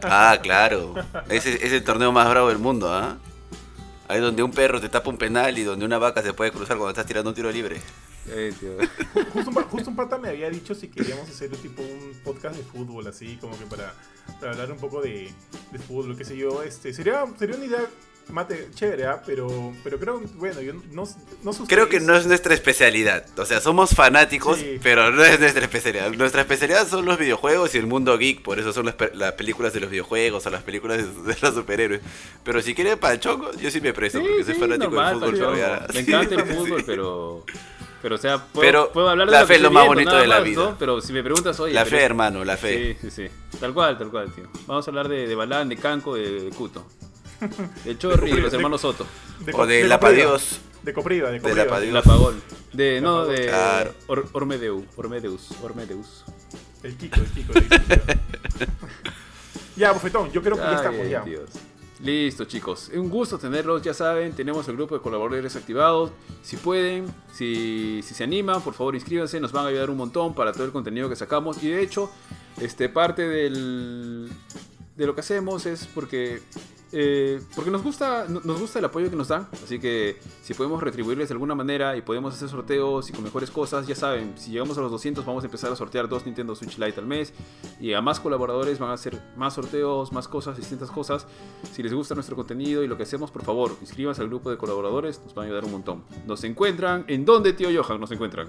Ah, 0.03 0.37
claro. 0.41 0.95
Ese 1.29 1.53
es 1.65 1.71
el 1.73 1.83
torneo 1.83 2.11
más 2.11 2.29
bravo 2.29 2.49
del 2.49 2.57
mundo, 2.59 2.91
¿ah? 2.93 3.17
Ahí 4.07 4.21
donde 4.21 4.41
un 4.43 4.51
perro 4.51 4.79
te 4.79 4.87
tapa 4.89 5.09
un 5.09 5.17
penal 5.17 5.57
y 5.57 5.63
donde 5.63 5.85
una 5.85 5.97
vaca 5.97 6.21
se 6.21 6.33
puede 6.33 6.51
cruzar 6.51 6.77
cuando 6.77 6.89
estás 6.91 7.05
tirando 7.05 7.29
un 7.29 7.35
tiro 7.35 7.51
libre. 7.51 7.81
Eh. 8.29 8.53
Justo 9.33 9.49
un, 9.49 9.55
pa- 9.55 9.63
justo 9.63 9.89
un 9.89 9.95
pata 9.95 10.17
me 10.17 10.29
había 10.29 10.49
dicho 10.49 10.75
si 10.75 10.89
queríamos 10.89 11.29
hacer 11.29 11.49
tipo 11.57 11.81
un 11.81 12.11
podcast 12.25 12.55
de 12.57 12.63
fútbol, 12.63 13.07
así 13.07 13.37
como 13.37 13.57
que 13.57 13.65
para, 13.65 13.93
para 14.39 14.51
hablar 14.51 14.71
un 14.71 14.77
poco 14.77 15.01
de, 15.01 15.31
de 15.71 15.79
fútbol, 15.79 16.17
qué 16.17 16.25
sé 16.25 16.35
yo. 16.35 16.61
Este, 16.63 16.93
sería, 16.93 17.25
sería 17.39 17.55
una 17.55 17.65
idea 17.65 17.85
mate 18.29 18.69
chévere, 18.75 19.05
¿ah? 19.05 19.21
pero, 19.25 19.73
pero 19.83 19.99
creo, 19.99 20.21
bueno, 20.35 20.61
yo 20.61 20.73
no, 20.91 21.05
no 21.43 21.53
sé 21.53 21.63
Creo 21.67 21.89
que 21.89 21.99
no 21.99 22.15
es 22.15 22.25
nuestra 22.27 22.53
especialidad. 22.53 23.25
O 23.37 23.45
sea, 23.45 23.61
somos 23.61 23.91
fanáticos, 23.91 24.57
Sí. 24.59 24.79
pero 24.81 25.11
no 25.11 25.23
es 25.23 25.39
nuestra 25.39 25.63
especialidad. 25.63 26.11
Nuestra 26.11 26.41
especialidad 26.41 26.87
son 26.87 27.05
los 27.05 27.17
videojuegos 27.17 27.73
y 27.75 27.77
el 27.77 27.87
mundo 27.87 28.17
geek. 28.17 28.41
Por 28.41 28.59
eso 28.59 28.73
son 28.73 28.85
las, 28.87 28.95
las 29.13 29.33
películas 29.33 29.73
de 29.73 29.79
los 29.81 29.89
videojuegos 29.89 30.45
o 30.45 30.49
las 30.49 30.63
películas 30.63 30.97
de, 30.97 31.33
de 31.33 31.37
los 31.41 31.53
superhéroes. 31.55 32.01
Pero 32.43 32.61
si 32.61 32.73
quiere 32.75 32.97
panchongo, 32.97 33.53
yo 33.53 33.71
sí 33.71 33.81
me 33.81 33.93
presto, 33.93 34.19
porque 34.19 34.43
soy 34.43 34.55
fanático 34.55 34.91
normal, 34.91 35.19
del 35.19 35.29
fútbol. 35.35 35.53
Pero 35.55 35.87
Me 35.93 36.03
Sí, 36.03 36.11
encanta 36.11 36.35
el 36.35 36.41
sí. 36.47 36.53
fútbol, 36.53 36.83
pero... 36.85 37.45
Pero, 37.99 38.13
o 38.13 38.17
sea, 38.19 38.37
puedo, 38.37 38.61
Pero 38.61 38.91
puedo 38.93 39.09
hablar 39.09 39.27
de 39.27 39.33
la 39.33 39.45
fe 39.47 39.55
es 39.55 39.61
lo 39.61 39.71
más 39.71 39.87
bonito 39.87 40.15
de 40.15 40.27
la 40.27 40.35
más, 40.35 40.43
vida. 40.43 40.63
¿no? 40.63 40.75
Pero 40.77 41.01
si 41.01 41.11
me 41.13 41.23
preguntas, 41.23 41.59
oye. 41.59 41.73
La 41.73 41.83
fe, 41.83 42.03
hermano, 42.03 42.45
la 42.45 42.55
fe. 42.55 42.95
Sí, 43.01 43.09
sí, 43.09 43.27
sí. 43.27 43.57
Tal 43.59 43.73
cual, 43.73 43.97
tal 43.97 44.11
cual, 44.11 44.31
tío. 44.31 44.45
Vamos 44.67 44.87
a 44.87 44.91
hablar 44.91 45.07
de, 45.09 45.27
de 45.27 45.33
Balán, 45.35 45.67
de 45.67 45.77
Canco, 45.77 46.13
de, 46.13 46.41
de 46.43 46.49
Cuto. 46.51 46.85
De 47.85 47.97
Chorri 47.97 48.31
y 48.31 48.35
de 48.35 48.41
los 48.41 48.53
hermanos 48.53 48.81
Soto. 48.81 49.05
co- 49.05 49.09
O 49.43 49.45
de 49.45 49.51
Copriva. 49.53 49.87
Lapadios. 49.87 50.59
De 50.83 50.93
Copriva, 50.93 51.27
de 51.27 51.33
De 51.35 51.39
Copriva. 51.41 51.65
Lapadios. 51.65 52.03
Pagol. 52.05 52.41
De, 52.73 53.01
no, 53.01 53.25
de 53.25 53.47
Claro. 53.47 53.93
Or- 54.07 54.29
Ormedeu. 54.33 54.85
Ormedeus. 54.95 55.49
Ormedeus. 55.61 56.23
El 56.83 56.95
Kiko, 56.95 57.19
el 57.19 57.27
Kiko. 57.27 57.53
el 57.53 57.67
Kiko. 57.67 57.85
ya, 59.75 59.91
bofetón, 59.91 60.31
yo 60.31 60.41
creo 60.41 60.55
que 60.55 60.61
ya 60.61 60.69
Ay, 60.69 60.75
estamos 60.75 61.09
ya. 61.09 61.21
Dios. 61.23 61.49
Listo, 61.99 62.45
chicos. 62.45 62.91
Un 62.93 63.09
gusto 63.09 63.39
tenerlos, 63.39 63.81
ya 63.81 63.93
saben. 63.93 64.33
Tenemos 64.33 64.67
el 64.67 64.75
grupo 64.75 64.95
de 64.95 65.01
colaboradores 65.01 65.55
activados. 65.55 66.11
Si 66.43 66.55
pueden, 66.55 67.07
si, 67.33 68.01
si 68.03 68.13
se 68.13 68.23
animan, 68.23 68.61
por 68.61 68.75
favor 68.75 68.93
inscríbanse. 68.95 69.39
Nos 69.39 69.51
van 69.51 69.65
a 69.65 69.69
ayudar 69.69 69.89
un 69.89 69.97
montón 69.97 70.35
para 70.35 70.53
todo 70.53 70.65
el 70.65 70.71
contenido 70.71 71.09
que 71.09 71.15
sacamos. 71.15 71.61
Y 71.63 71.69
de 71.71 71.81
hecho, 71.81 72.11
este, 72.61 72.87
parte 72.87 73.27
del, 73.27 74.29
de 74.95 75.05
lo 75.07 75.15
que 75.15 75.21
hacemos 75.21 75.65
es 75.65 75.87
porque, 75.87 76.43
eh, 76.91 77.41
porque 77.55 77.69
nos, 77.71 77.83
gusta, 77.83 78.25
no- 78.29 78.41
nos 78.43 78.59
gusta 78.59 78.79
el 78.79 78.85
apoyo 78.85 79.09
que 79.09 79.15
nos 79.15 79.27
dan. 79.27 79.47
Así 79.63 79.79
que 79.79 80.19
si 80.41 80.53
podemos 80.53 80.81
retribuirles 80.81 81.29
de 81.29 81.33
alguna 81.33 81.55
manera 81.55 81.95
y 81.97 82.01
podemos 82.01 82.33
hacer 82.33 82.49
sorteos 82.49 83.09
y 83.09 83.13
con 83.13 83.23
mejores 83.23 83.51
cosas, 83.51 83.87
ya 83.87 83.95
saben, 83.95 84.33
si 84.37 84.51
llegamos 84.51 84.77
a 84.77 84.81
los 84.81 84.91
200 84.91 85.25
vamos 85.25 85.43
a 85.43 85.47
empezar 85.47 85.71
a 85.71 85.75
sortear 85.75 86.07
dos 86.07 86.25
Nintendo 86.25 86.55
Switch 86.55 86.77
Lite 86.77 86.99
al 86.99 87.05
mes. 87.07 87.33
Y 87.79 87.93
a 87.93 88.01
más 88.01 88.19
colaboradores 88.19 88.79
van 88.79 88.89
a 88.91 88.93
hacer 88.93 89.21
más 89.35 89.53
sorteos, 89.55 90.11
más 90.11 90.27
cosas, 90.27 90.57
distintas 90.57 90.89
cosas. 90.91 91.27
Si 91.73 91.83
les 91.83 91.93
gusta 91.93 92.15
nuestro 92.15 92.35
contenido 92.35 92.83
y 92.83 92.87
lo 92.87 92.97
que 92.97 93.03
hacemos, 93.03 93.31
por 93.31 93.43
favor, 93.43 93.75
inscríbanse 93.81 94.21
al 94.21 94.27
grupo 94.29 94.49
de 94.49 94.57
colaboradores, 94.57 95.21
nos 95.23 95.33
van 95.33 95.43
a 95.43 95.47
ayudar 95.47 95.65
un 95.65 95.71
montón. 95.71 96.03
Nos 96.25 96.43
encuentran, 96.43 97.05
¿en 97.07 97.25
dónde, 97.25 97.53
tío 97.53 97.69
Johan? 97.83 97.99
Nos 97.99 98.11
encuentran. 98.11 98.47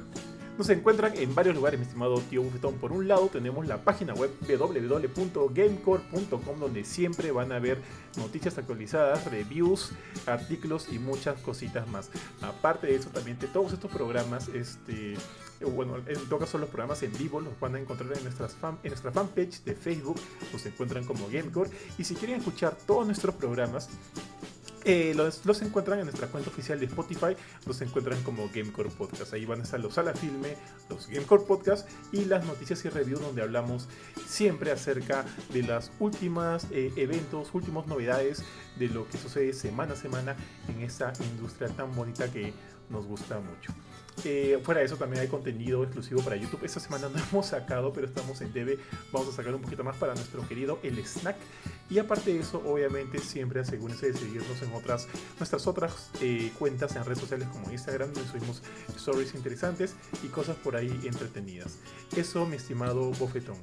Nos 0.59 0.69
encuentran 0.71 1.17
en 1.17 1.35
varios 1.37 1.55
lugares, 1.55 1.79
mi 1.79 1.87
estimado 1.87 2.21
tío 2.23 2.43
Bufetón. 2.43 2.75
Por 2.79 2.91
un 2.91 3.07
lado, 3.07 3.29
tenemos 3.29 3.69
la 3.69 3.85
página 3.85 4.13
web 4.13 4.33
www.gamecore.com, 4.41 6.59
donde 6.59 6.83
siempre 6.83 7.31
van 7.31 7.53
a 7.53 7.61
ver 7.61 7.79
noticias 8.17 8.59
actualizadas, 8.59 9.31
reviews, 9.31 9.93
artículos 10.27 10.89
y 10.91 10.99
muchas 10.99 11.39
cositas 11.43 11.89
más. 11.89 12.11
Aparte 12.43 12.89
de 12.89 12.97
eso, 12.97 13.11
también 13.11 13.39
de 13.39 13.47
todos 13.47 13.73
estos 13.73 13.89
programas, 13.89 14.49
este, 14.49 15.15
eh, 15.61 15.65
bueno, 15.65 15.97
en 16.07 16.29
todo 16.29 16.39
caso 16.39 16.59
los 16.59 16.69
programas 16.69 17.03
en 17.03 17.13
vivo 17.17 17.41
los 17.41 17.59
van 17.61 17.75
a 17.75 17.81
encontrar 17.81 18.17
en, 18.17 18.25
nuestras 18.25 18.55
fan, 18.55 18.79
en 18.83 18.91
nuestra 18.91 19.13
fanpage 19.13 19.63
de 19.65 19.75
Facebook, 19.75 20.21
nos 20.53 20.65
encuentran 20.67 21.05
como 21.05 21.29
Gamecore. 21.29 21.71
Y 21.99 22.05
si 22.05 22.15
quieren 22.15 22.39
escuchar 22.39 22.77
todos 22.87 23.07
nuestros 23.07 23.35
programas, 23.35 23.89
eh, 24.85 25.13
los, 25.15 25.45
los 25.45 25.61
encuentran 25.63 25.99
en 25.99 26.07
nuestra 26.07 26.29
cuenta 26.29 26.51
oficial 26.51 26.79
de 26.79 26.87
Spotify, 26.87 27.37
los 27.67 27.81
encuentran 27.81 28.23
como 28.23 28.49
Gamecore 28.55 28.91
Podcast. 28.91 29.35
Ahí 29.35 29.45
van 29.45 29.61
a 29.61 29.65
estar 29.65 29.81
los 29.81 29.95
Sala 29.95 30.15
Filme, 30.15 30.57
los 30.89 31.09
Gamecore 31.09 31.45
Podcast 31.45 31.89
y 32.13 32.25
las 32.25 32.47
noticias 32.47 32.85
y 32.85 32.89
reviews 32.89 33.21
donde 33.21 33.43
hablamos 33.43 33.89
siempre 34.27 34.71
acerca 34.71 35.25
de 35.53 35.63
las 35.63 35.91
últimas 35.99 36.69
eh, 36.71 36.93
eventos, 36.97 37.51
últimas 37.53 37.87
novedades 37.87 38.43
de 38.79 38.89
lo 38.89 39.09
que 39.09 39.19
sucede 39.19 39.53
semana 39.53 39.95
a 39.95 39.97
semana 39.97 40.37
en 40.69 40.83
esta 40.83 41.13
industria 41.33 41.69
tan 41.69 41.95
bonita 41.95 42.31
que 42.33 42.53
nos 42.89 43.05
gusta 43.05 43.41
mucho. 43.41 43.75
Eh, 44.25 44.59
fuera 44.63 44.81
de 44.81 44.87
eso 44.87 44.97
también 44.97 45.23
hay 45.23 45.29
contenido 45.29 45.83
exclusivo 45.83 46.23
para 46.23 46.37
YouTube. 46.37 46.65
Esta 46.65 46.81
semana 46.81 47.09
no 47.09 47.19
hemos 47.31 47.47
sacado, 47.47 47.93
pero 47.93 48.07
estamos 48.07 48.41
en 48.41 48.53
debe. 48.53 48.79
Vamos 49.13 49.29
a 49.29 49.33
sacar 49.33 49.55
un 49.55 49.63
poquito 49.63 49.85
más 49.85 49.97
para 49.97 50.15
nuestro 50.15 50.47
querido 50.47 50.79
El 50.83 51.05
Snack. 51.05 51.37
Y 51.91 51.99
aparte 51.99 52.33
de 52.33 52.41
eso, 52.41 52.63
obviamente 52.67 53.19
siempre 53.19 53.61
asegúrense 53.61 54.13
de 54.13 54.19
seguirnos 54.19 54.61
en 54.63 54.73
otras, 54.75 55.09
nuestras 55.39 55.67
otras 55.67 56.11
eh, 56.21 56.53
cuentas 56.59 56.95
en 56.97 57.05
redes 57.05 57.21
sociales 57.21 57.49
como 57.49 57.71
Instagram, 57.71 58.13
donde 58.13 58.29
subimos 58.29 58.63
stories 58.97 59.35
interesantes 59.35 59.97
y 60.23 60.29
cosas 60.29 60.57
por 60.57 60.77
ahí 60.77 61.01
entretenidas. 61.05 61.79
Eso, 62.17 62.45
mi 62.47 62.57
estimado 62.57 63.11
Bofetón. 63.13 63.57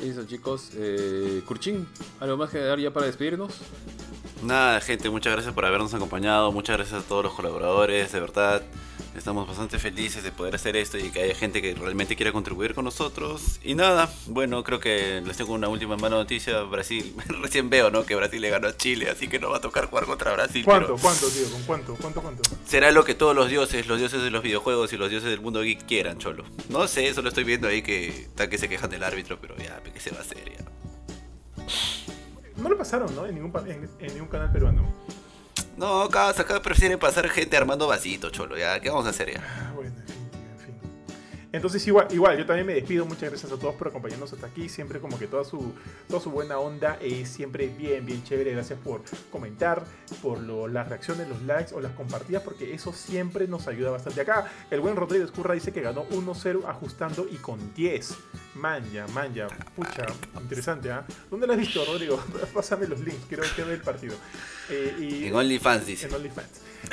Listo, 0.00 0.24
chicos. 0.24 0.70
Eh, 0.76 1.42
Kurchin, 1.44 1.86
¿algo 2.20 2.36
más 2.36 2.50
que 2.50 2.58
dar 2.58 2.78
ya 2.78 2.92
para 2.92 3.06
despedirnos? 3.06 3.60
Nada, 4.42 4.80
gente, 4.80 5.10
muchas 5.10 5.34
gracias 5.34 5.52
por 5.54 5.66
habernos 5.66 5.92
acompañado. 5.92 6.50
Muchas 6.52 6.78
gracias 6.78 7.04
a 7.04 7.06
todos 7.06 7.24
los 7.24 7.34
colaboradores, 7.34 8.10
de 8.10 8.20
verdad. 8.20 8.62
Estamos 9.16 9.48
bastante 9.48 9.78
felices 9.78 10.22
de 10.22 10.30
poder 10.30 10.54
hacer 10.54 10.76
esto 10.76 10.96
y 10.96 11.10
que 11.10 11.22
haya 11.22 11.34
gente 11.34 11.60
que 11.60 11.74
realmente 11.74 12.14
quiera 12.14 12.30
contribuir 12.30 12.74
con 12.74 12.84
nosotros. 12.84 13.58
Y 13.62 13.74
nada, 13.74 14.08
bueno, 14.26 14.62
creo 14.62 14.78
que 14.78 15.20
les 15.26 15.36
tengo 15.36 15.52
una 15.52 15.68
última 15.68 15.96
mala 15.96 16.16
noticia. 16.16 16.62
Brasil, 16.62 17.14
recién 17.42 17.70
veo, 17.70 17.90
¿no? 17.90 18.04
Que 18.04 18.14
Brasil 18.14 18.40
le 18.40 18.50
ganó 18.50 18.68
a 18.68 18.76
Chile, 18.76 19.10
así 19.10 19.26
que 19.26 19.40
no 19.40 19.50
va 19.50 19.56
a 19.56 19.60
tocar 19.60 19.86
jugar 19.86 20.04
contra 20.04 20.32
Brasil. 20.32 20.64
¿Cuánto? 20.64 20.94
pero 20.94 20.98
¿Cuánto, 21.02 21.28
tío? 21.28 21.50
¿Con 21.50 21.62
cuánto? 21.64 21.96
¿Cuánto? 21.96 22.22
¿Cuánto? 22.22 22.42
Será 22.64 22.92
lo 22.92 23.04
que 23.04 23.14
todos 23.14 23.34
los 23.34 23.50
dioses, 23.50 23.86
los 23.88 23.98
dioses 23.98 24.22
de 24.22 24.30
los 24.30 24.42
videojuegos 24.42 24.92
y 24.92 24.96
los 24.96 25.10
dioses 25.10 25.28
del 25.28 25.40
mundo 25.40 25.62
geek 25.62 25.86
quieran, 25.86 26.18
cholo. 26.18 26.44
No 26.68 26.86
sé, 26.86 27.12
solo 27.12 27.28
estoy 27.28 27.44
viendo 27.44 27.66
ahí 27.66 27.82
que 27.82 28.28
tal 28.36 28.48
que 28.48 28.58
se 28.58 28.68
quejan 28.68 28.90
del 28.90 29.02
árbitro, 29.02 29.38
pero 29.40 29.56
ya, 29.56 29.82
¿qué 29.82 29.98
se 29.98 30.10
va 30.12 30.18
a 30.18 30.20
hacer 30.20 30.44
ya? 30.56 30.64
No 32.56 32.68
lo 32.68 32.78
pasaron, 32.78 33.14
¿no? 33.14 33.26
En 33.26 33.34
ningún, 33.34 33.52
en, 33.68 33.90
en 33.98 34.14
ningún 34.14 34.28
canal 34.28 34.52
peruano. 34.52 34.92
No, 35.80 36.02
acá, 36.02 36.34
prefieren 36.60 36.98
pasar 36.98 37.26
gente 37.30 37.56
armando 37.56 37.86
vasitos, 37.86 38.30
cholo, 38.32 38.58
ya, 38.58 38.78
¿qué 38.80 38.90
vamos 38.90 39.06
a 39.06 39.08
hacer 39.08 39.32
ya? 39.32 39.40
Ah, 39.42 39.72
Entonces 41.52 41.84
igual, 41.88 42.06
igual, 42.12 42.38
yo 42.38 42.46
también 42.46 42.64
me 42.66 42.74
despido. 42.74 43.04
Muchas 43.06 43.28
gracias 43.30 43.50
a 43.50 43.56
todos 43.58 43.74
por 43.74 43.88
acompañarnos 43.88 44.32
hasta 44.32 44.46
aquí. 44.46 44.68
Siempre 44.68 45.00
como 45.00 45.18
que 45.18 45.26
toda 45.26 45.44
su, 45.44 45.72
toda 46.08 46.20
su 46.20 46.30
buena 46.30 46.58
onda 46.58 46.96
es 47.00 47.28
siempre 47.28 47.66
bien, 47.66 48.06
bien 48.06 48.22
chévere. 48.22 48.52
Gracias 48.52 48.78
por 48.78 49.02
comentar, 49.32 49.84
por 50.22 50.38
lo- 50.40 50.68
las 50.68 50.88
reacciones, 50.88 51.28
los 51.28 51.42
likes 51.42 51.74
o 51.74 51.80
las 51.80 51.92
compartidas, 51.92 52.44
porque 52.44 52.72
eso 52.72 52.92
siempre 52.92 53.48
nos 53.48 53.66
ayuda 53.66 53.90
bastante. 53.90 54.20
Acá 54.20 54.50
el 54.70 54.80
buen 54.80 54.94
Rodrigo 54.94 55.24
Escurra 55.24 55.54
dice 55.54 55.72
que 55.72 55.80
ganó 55.80 56.04
1-0 56.10 56.66
ajustando 56.68 57.26
y 57.30 57.36
con 57.36 57.74
10. 57.74 58.14
Manja, 58.54 59.06
manja. 59.08 59.48
Pucha, 59.74 60.06
interesante, 60.40 60.90
¿ah? 60.92 61.04
¿Dónde 61.30 61.46
lo 61.48 61.52
has 61.54 61.58
visto, 61.58 61.84
Rodrigo? 61.84 62.22
Pásame 62.54 62.86
los 62.86 63.00
links, 63.00 63.24
quiero, 63.28 63.42
quiero 63.54 63.70
ver 63.70 63.78
el 63.78 63.84
partido. 63.84 64.14
Eh, 64.68 64.96
y, 65.00 65.24
En 65.26 65.34
OnlyFans 65.34 65.84
dice. 65.86 66.06
en 66.06 66.14
OnlyFans. 66.14 66.48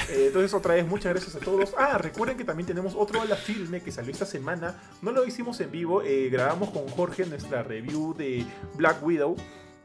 Eh, 0.09 0.25
entonces, 0.27 0.53
otra 0.53 0.75
vez, 0.75 0.87
muchas 0.87 1.13
gracias 1.13 1.35
a 1.35 1.39
todos. 1.39 1.73
Ah, 1.77 1.97
recuerden 1.97 2.37
que 2.37 2.43
también 2.43 2.67
tenemos 2.67 2.93
otro 2.95 3.21
a 3.21 3.25
la 3.25 3.35
filme 3.35 3.81
que 3.81 3.91
salió 3.91 4.11
esta 4.11 4.25
semana. 4.25 4.75
No 5.01 5.11
lo 5.11 5.25
hicimos 5.25 5.59
en 5.59 5.71
vivo, 5.71 6.01
eh, 6.01 6.29
grabamos 6.29 6.69
con 6.69 6.87
Jorge 6.87 7.25
nuestra 7.25 7.63
review 7.63 8.13
de 8.13 8.45
Black 8.75 9.03
Widow. 9.03 9.35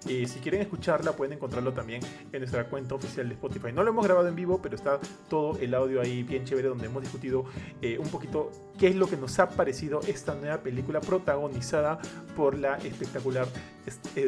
Eh, 0.09 0.27
si 0.27 0.41
quieren 0.41 0.61
escucharla, 0.61 1.13
pueden 1.13 1.35
encontrarlo 1.35 1.73
también 1.73 2.03
en 2.33 2.41
nuestra 2.41 2.65
cuenta 2.65 2.95
oficial 2.95 3.29
de 3.29 3.35
Spotify. 3.35 3.73
No 3.73 3.85
lo 3.85 3.91
hemos 3.91 4.05
grabado 4.05 4.27
en 4.27 4.35
vivo, 4.35 4.61
pero 4.61 4.75
está 4.75 4.99
todo 5.29 5.59
el 5.61 5.75
audio 5.75 6.01
ahí 6.01 6.23
bien 6.25 6.45
chévere, 6.45 6.69
donde 6.69 6.87
hemos 6.87 7.03
discutido 7.03 7.45
eh, 7.81 7.99
un 7.99 8.09
poquito 8.09 8.51
qué 8.79 8.89
es 8.89 8.97
lo 8.97 9.07
que 9.07 9.17
nos 9.17 9.39
ha 9.39 9.51
parecido 9.51 10.01
esta 10.07 10.35
nueva 10.35 10.59
película 10.59 11.01
protagonizada 11.01 12.01
por 12.35 12.59
la 12.59 12.79
espectacular 12.79 13.47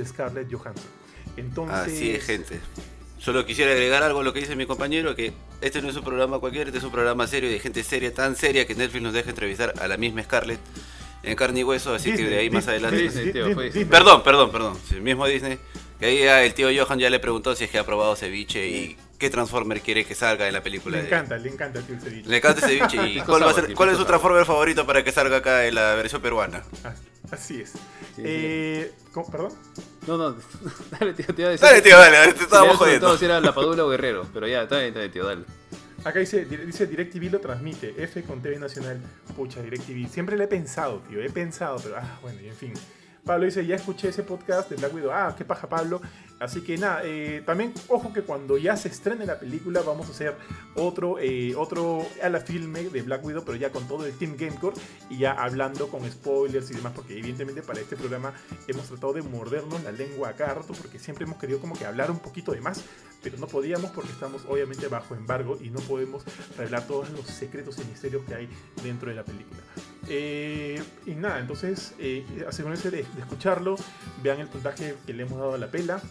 Scarlett 0.04 0.52
Johansson. 0.52 0.90
Entonces, 1.36 1.94
Así 1.94 2.10
es, 2.12 2.24
gente. 2.24 2.60
Solo 3.24 3.46
quisiera 3.46 3.72
agregar 3.72 4.02
algo 4.02 4.20
a 4.20 4.22
lo 4.22 4.34
que 4.34 4.40
dice 4.40 4.54
mi 4.54 4.66
compañero, 4.66 5.16
que 5.16 5.32
este 5.62 5.80
no 5.80 5.88
es 5.88 5.96
un 5.96 6.04
programa 6.04 6.38
cualquiera, 6.40 6.68
este 6.68 6.76
es 6.76 6.84
un 6.84 6.90
programa 6.90 7.26
serio 7.26 7.48
de 7.48 7.58
gente 7.58 7.82
seria, 7.82 8.12
tan 8.12 8.36
seria 8.36 8.66
que 8.66 8.74
Netflix 8.74 9.02
nos 9.02 9.14
deja 9.14 9.30
entrevistar 9.30 9.72
a 9.80 9.88
la 9.88 9.96
misma 9.96 10.22
Scarlett 10.22 10.60
en 11.22 11.34
carne 11.34 11.60
y 11.60 11.64
hueso, 11.64 11.94
así 11.94 12.14
que 12.14 12.22
de 12.22 12.36
ahí 12.36 12.50
más 12.50 12.68
adelante... 12.68 13.00
Disney, 13.00 13.32
tío, 13.32 13.54
fue. 13.54 13.70
Perdón, 13.70 14.22
perdón, 14.22 14.52
perdón. 14.52 14.78
Sí, 14.86 14.96
mismo 15.00 15.26
Disney. 15.26 15.58
Que 15.98 16.04
ahí 16.04 16.18
ya 16.18 16.44
el 16.44 16.52
tío 16.52 16.68
Johan 16.76 16.98
ya 16.98 17.08
le 17.08 17.18
preguntó 17.18 17.54
si 17.54 17.64
es 17.64 17.70
que 17.70 17.78
ha 17.78 17.86
probado 17.86 18.14
ceviche 18.14 18.68
y 18.68 18.96
qué 19.24 19.30
Transformer 19.30 19.80
quiere 19.80 20.04
que 20.04 20.14
salga 20.14 20.46
en 20.46 20.52
la 20.52 20.62
película. 20.62 20.96
Le 20.96 21.02
de- 21.02 21.08
encanta, 21.08 21.36
le 21.38 21.48
encanta 21.50 21.78
el 21.78 22.00
ceviche. 22.00 22.28
Le 22.28 22.36
encanta 22.36 22.66
ese 22.66 22.78
ceviche. 22.78 23.08
¿Y 23.08 23.20
cuál, 23.22 23.42
va 23.42 23.46
a 23.46 23.48
sour, 23.50 23.54
ser- 23.60 23.66
tío, 23.68 23.76
cuál 23.76 23.88
es 23.90 23.96
su. 23.96 24.04
Transformer 24.04 24.44
favorito 24.44 24.86
para 24.86 25.02
que 25.02 25.12
salga 25.12 25.38
acá 25.38 25.66
en 25.66 25.74
la 25.74 25.94
versión 25.94 26.20
peruana? 26.22 26.62
Así- 26.84 27.08
Así 27.30 27.60
es. 27.62 27.70
Sí, 28.14 28.22
Eh, 28.24 28.92
¿cómo? 29.12 29.30
¿Perdón? 29.30 29.52
No, 30.06 30.18
no, 30.18 30.36
dale, 31.00 31.14
tío, 31.14 31.26
te 31.34 31.40
iba 31.42 31.48
a 31.48 31.52
decir. 31.52 31.66
Dale, 31.66 31.80
tío, 31.82 31.96
dale, 31.98 32.32
te 32.34 32.42
estábamos 32.44 32.76
jodiendo. 32.76 33.16
si 33.16 33.24
era 33.24 33.40
la 33.40 33.54
Padula 33.54 33.84
o 33.84 33.88
Guerrero, 33.88 34.26
pero 34.32 34.46
ya, 34.46 34.62
está 34.64 34.76
bien, 34.76 34.88
está 34.88 35.00
bien, 35.00 35.12
tío, 35.12 35.24
dale. 35.26 35.44
Acá 36.04 36.18
dice, 36.18 36.44
dice 36.44 36.86
DirecTV 36.86 37.32
lo 37.32 37.40
transmite, 37.40 37.94
F 37.96 38.22
con 38.24 38.42
TV 38.42 38.58
Nacional. 38.58 39.00
Pucha, 39.34 39.62
DirecTV. 39.62 40.06
Siempre 40.12 40.36
le 40.36 40.44
he 40.44 40.48
pensado, 40.48 40.98
tío, 41.08 41.22
he 41.22 41.30
pensado, 41.30 41.78
pero 41.82 41.96
ah, 41.96 42.18
bueno, 42.20 42.40
y 42.42 42.48
en 42.48 42.54
fin. 42.56 42.74
Pablo 43.24 43.46
dice, 43.46 43.64
ya 43.64 43.76
escuché 43.76 44.10
ese 44.10 44.22
podcast 44.22 44.68
de 44.68 44.76
Black 44.76 44.92
Widow. 44.94 45.10
Ah, 45.10 45.34
qué 45.36 45.46
paja, 45.46 45.66
Pablo. 45.66 46.02
Así 46.44 46.60
que 46.60 46.76
nada, 46.76 47.00
eh, 47.04 47.42
también 47.46 47.72
ojo 47.88 48.12
que 48.12 48.20
cuando 48.20 48.58
ya 48.58 48.76
se 48.76 48.88
estrene 48.88 49.24
la 49.24 49.38
película 49.38 49.80
vamos 49.80 50.08
a 50.08 50.10
hacer 50.10 50.36
otro, 50.74 51.18
eh, 51.18 51.54
otro 51.56 52.06
a 52.22 52.28
la 52.28 52.40
filme 52.40 52.84
de 52.84 53.00
Black 53.00 53.24
Widow, 53.24 53.44
pero 53.46 53.56
ya 53.56 53.70
con 53.70 53.88
todo 53.88 54.04
el 54.04 54.12
Team 54.12 54.36
Gamecore 54.36 54.76
y 55.08 55.18
ya 55.18 55.32
hablando 55.32 55.88
con 55.88 56.04
spoilers 56.10 56.70
y 56.70 56.74
demás, 56.74 56.92
porque 56.94 57.18
evidentemente 57.18 57.62
para 57.62 57.80
este 57.80 57.96
programa 57.96 58.34
hemos 58.68 58.86
tratado 58.86 59.14
de 59.14 59.22
mordernos 59.22 59.82
la 59.84 59.92
lengua 59.92 60.28
a 60.28 60.36
cada 60.36 60.54
porque 60.60 60.98
siempre 60.98 61.24
hemos 61.24 61.38
querido 61.38 61.60
como 61.60 61.74
que 61.76 61.86
hablar 61.86 62.10
un 62.10 62.18
poquito 62.18 62.52
de 62.52 62.60
más, 62.60 62.84
pero 63.22 63.38
no 63.38 63.46
podíamos 63.46 63.90
porque 63.92 64.12
estamos 64.12 64.44
obviamente 64.46 64.86
bajo 64.88 65.14
embargo 65.14 65.58
y 65.62 65.70
no 65.70 65.80
podemos 65.80 66.24
revelar 66.58 66.86
todos 66.86 67.08
los 67.10 67.26
secretos 67.26 67.78
y 67.78 67.84
misterios 67.86 68.22
que 68.26 68.34
hay 68.34 68.48
dentro 68.82 69.08
de 69.08 69.14
la 69.14 69.24
película. 69.24 69.60
Eh, 70.08 70.82
y 71.06 71.14
nada, 71.14 71.38
entonces 71.40 71.94
eh, 71.98 72.24
asegúrense 72.46 72.90
de 72.90 73.00
escucharlo, 73.18 73.76
vean 74.22 74.40
el 74.40 74.48
puntaje 74.48 74.94
que 75.06 75.14
le 75.14 75.22
hemos 75.22 75.38
dado 75.38 75.54
a 75.54 75.58
la 75.58 75.70
pela. 75.70 76.02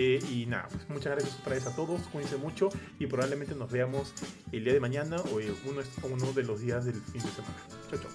Eh, 0.00 0.20
y 0.30 0.46
nada, 0.46 0.68
pues 0.68 0.88
muchas 0.88 1.10
gracias 1.16 1.40
otra 1.40 1.54
vez 1.54 1.66
a 1.66 1.74
todos, 1.74 2.00
cuídense 2.12 2.36
mucho 2.36 2.68
y 3.00 3.08
probablemente 3.08 3.56
nos 3.56 3.68
veamos 3.68 4.14
el 4.52 4.62
día 4.62 4.72
de 4.72 4.78
mañana 4.78 5.16
o 5.16 5.40
uno, 5.68 5.82
uno 6.04 6.32
de 6.32 6.44
los 6.44 6.60
días 6.60 6.84
del 6.84 6.94
fin 6.94 7.20
de 7.20 7.28
semana. 7.28 7.56
Chao, 7.90 7.98
chao. 7.98 8.10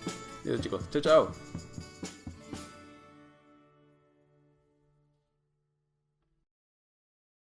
Adiós 0.46 0.62
chicos, 0.62 0.90
chao 0.92 1.02
chao. 1.02 1.93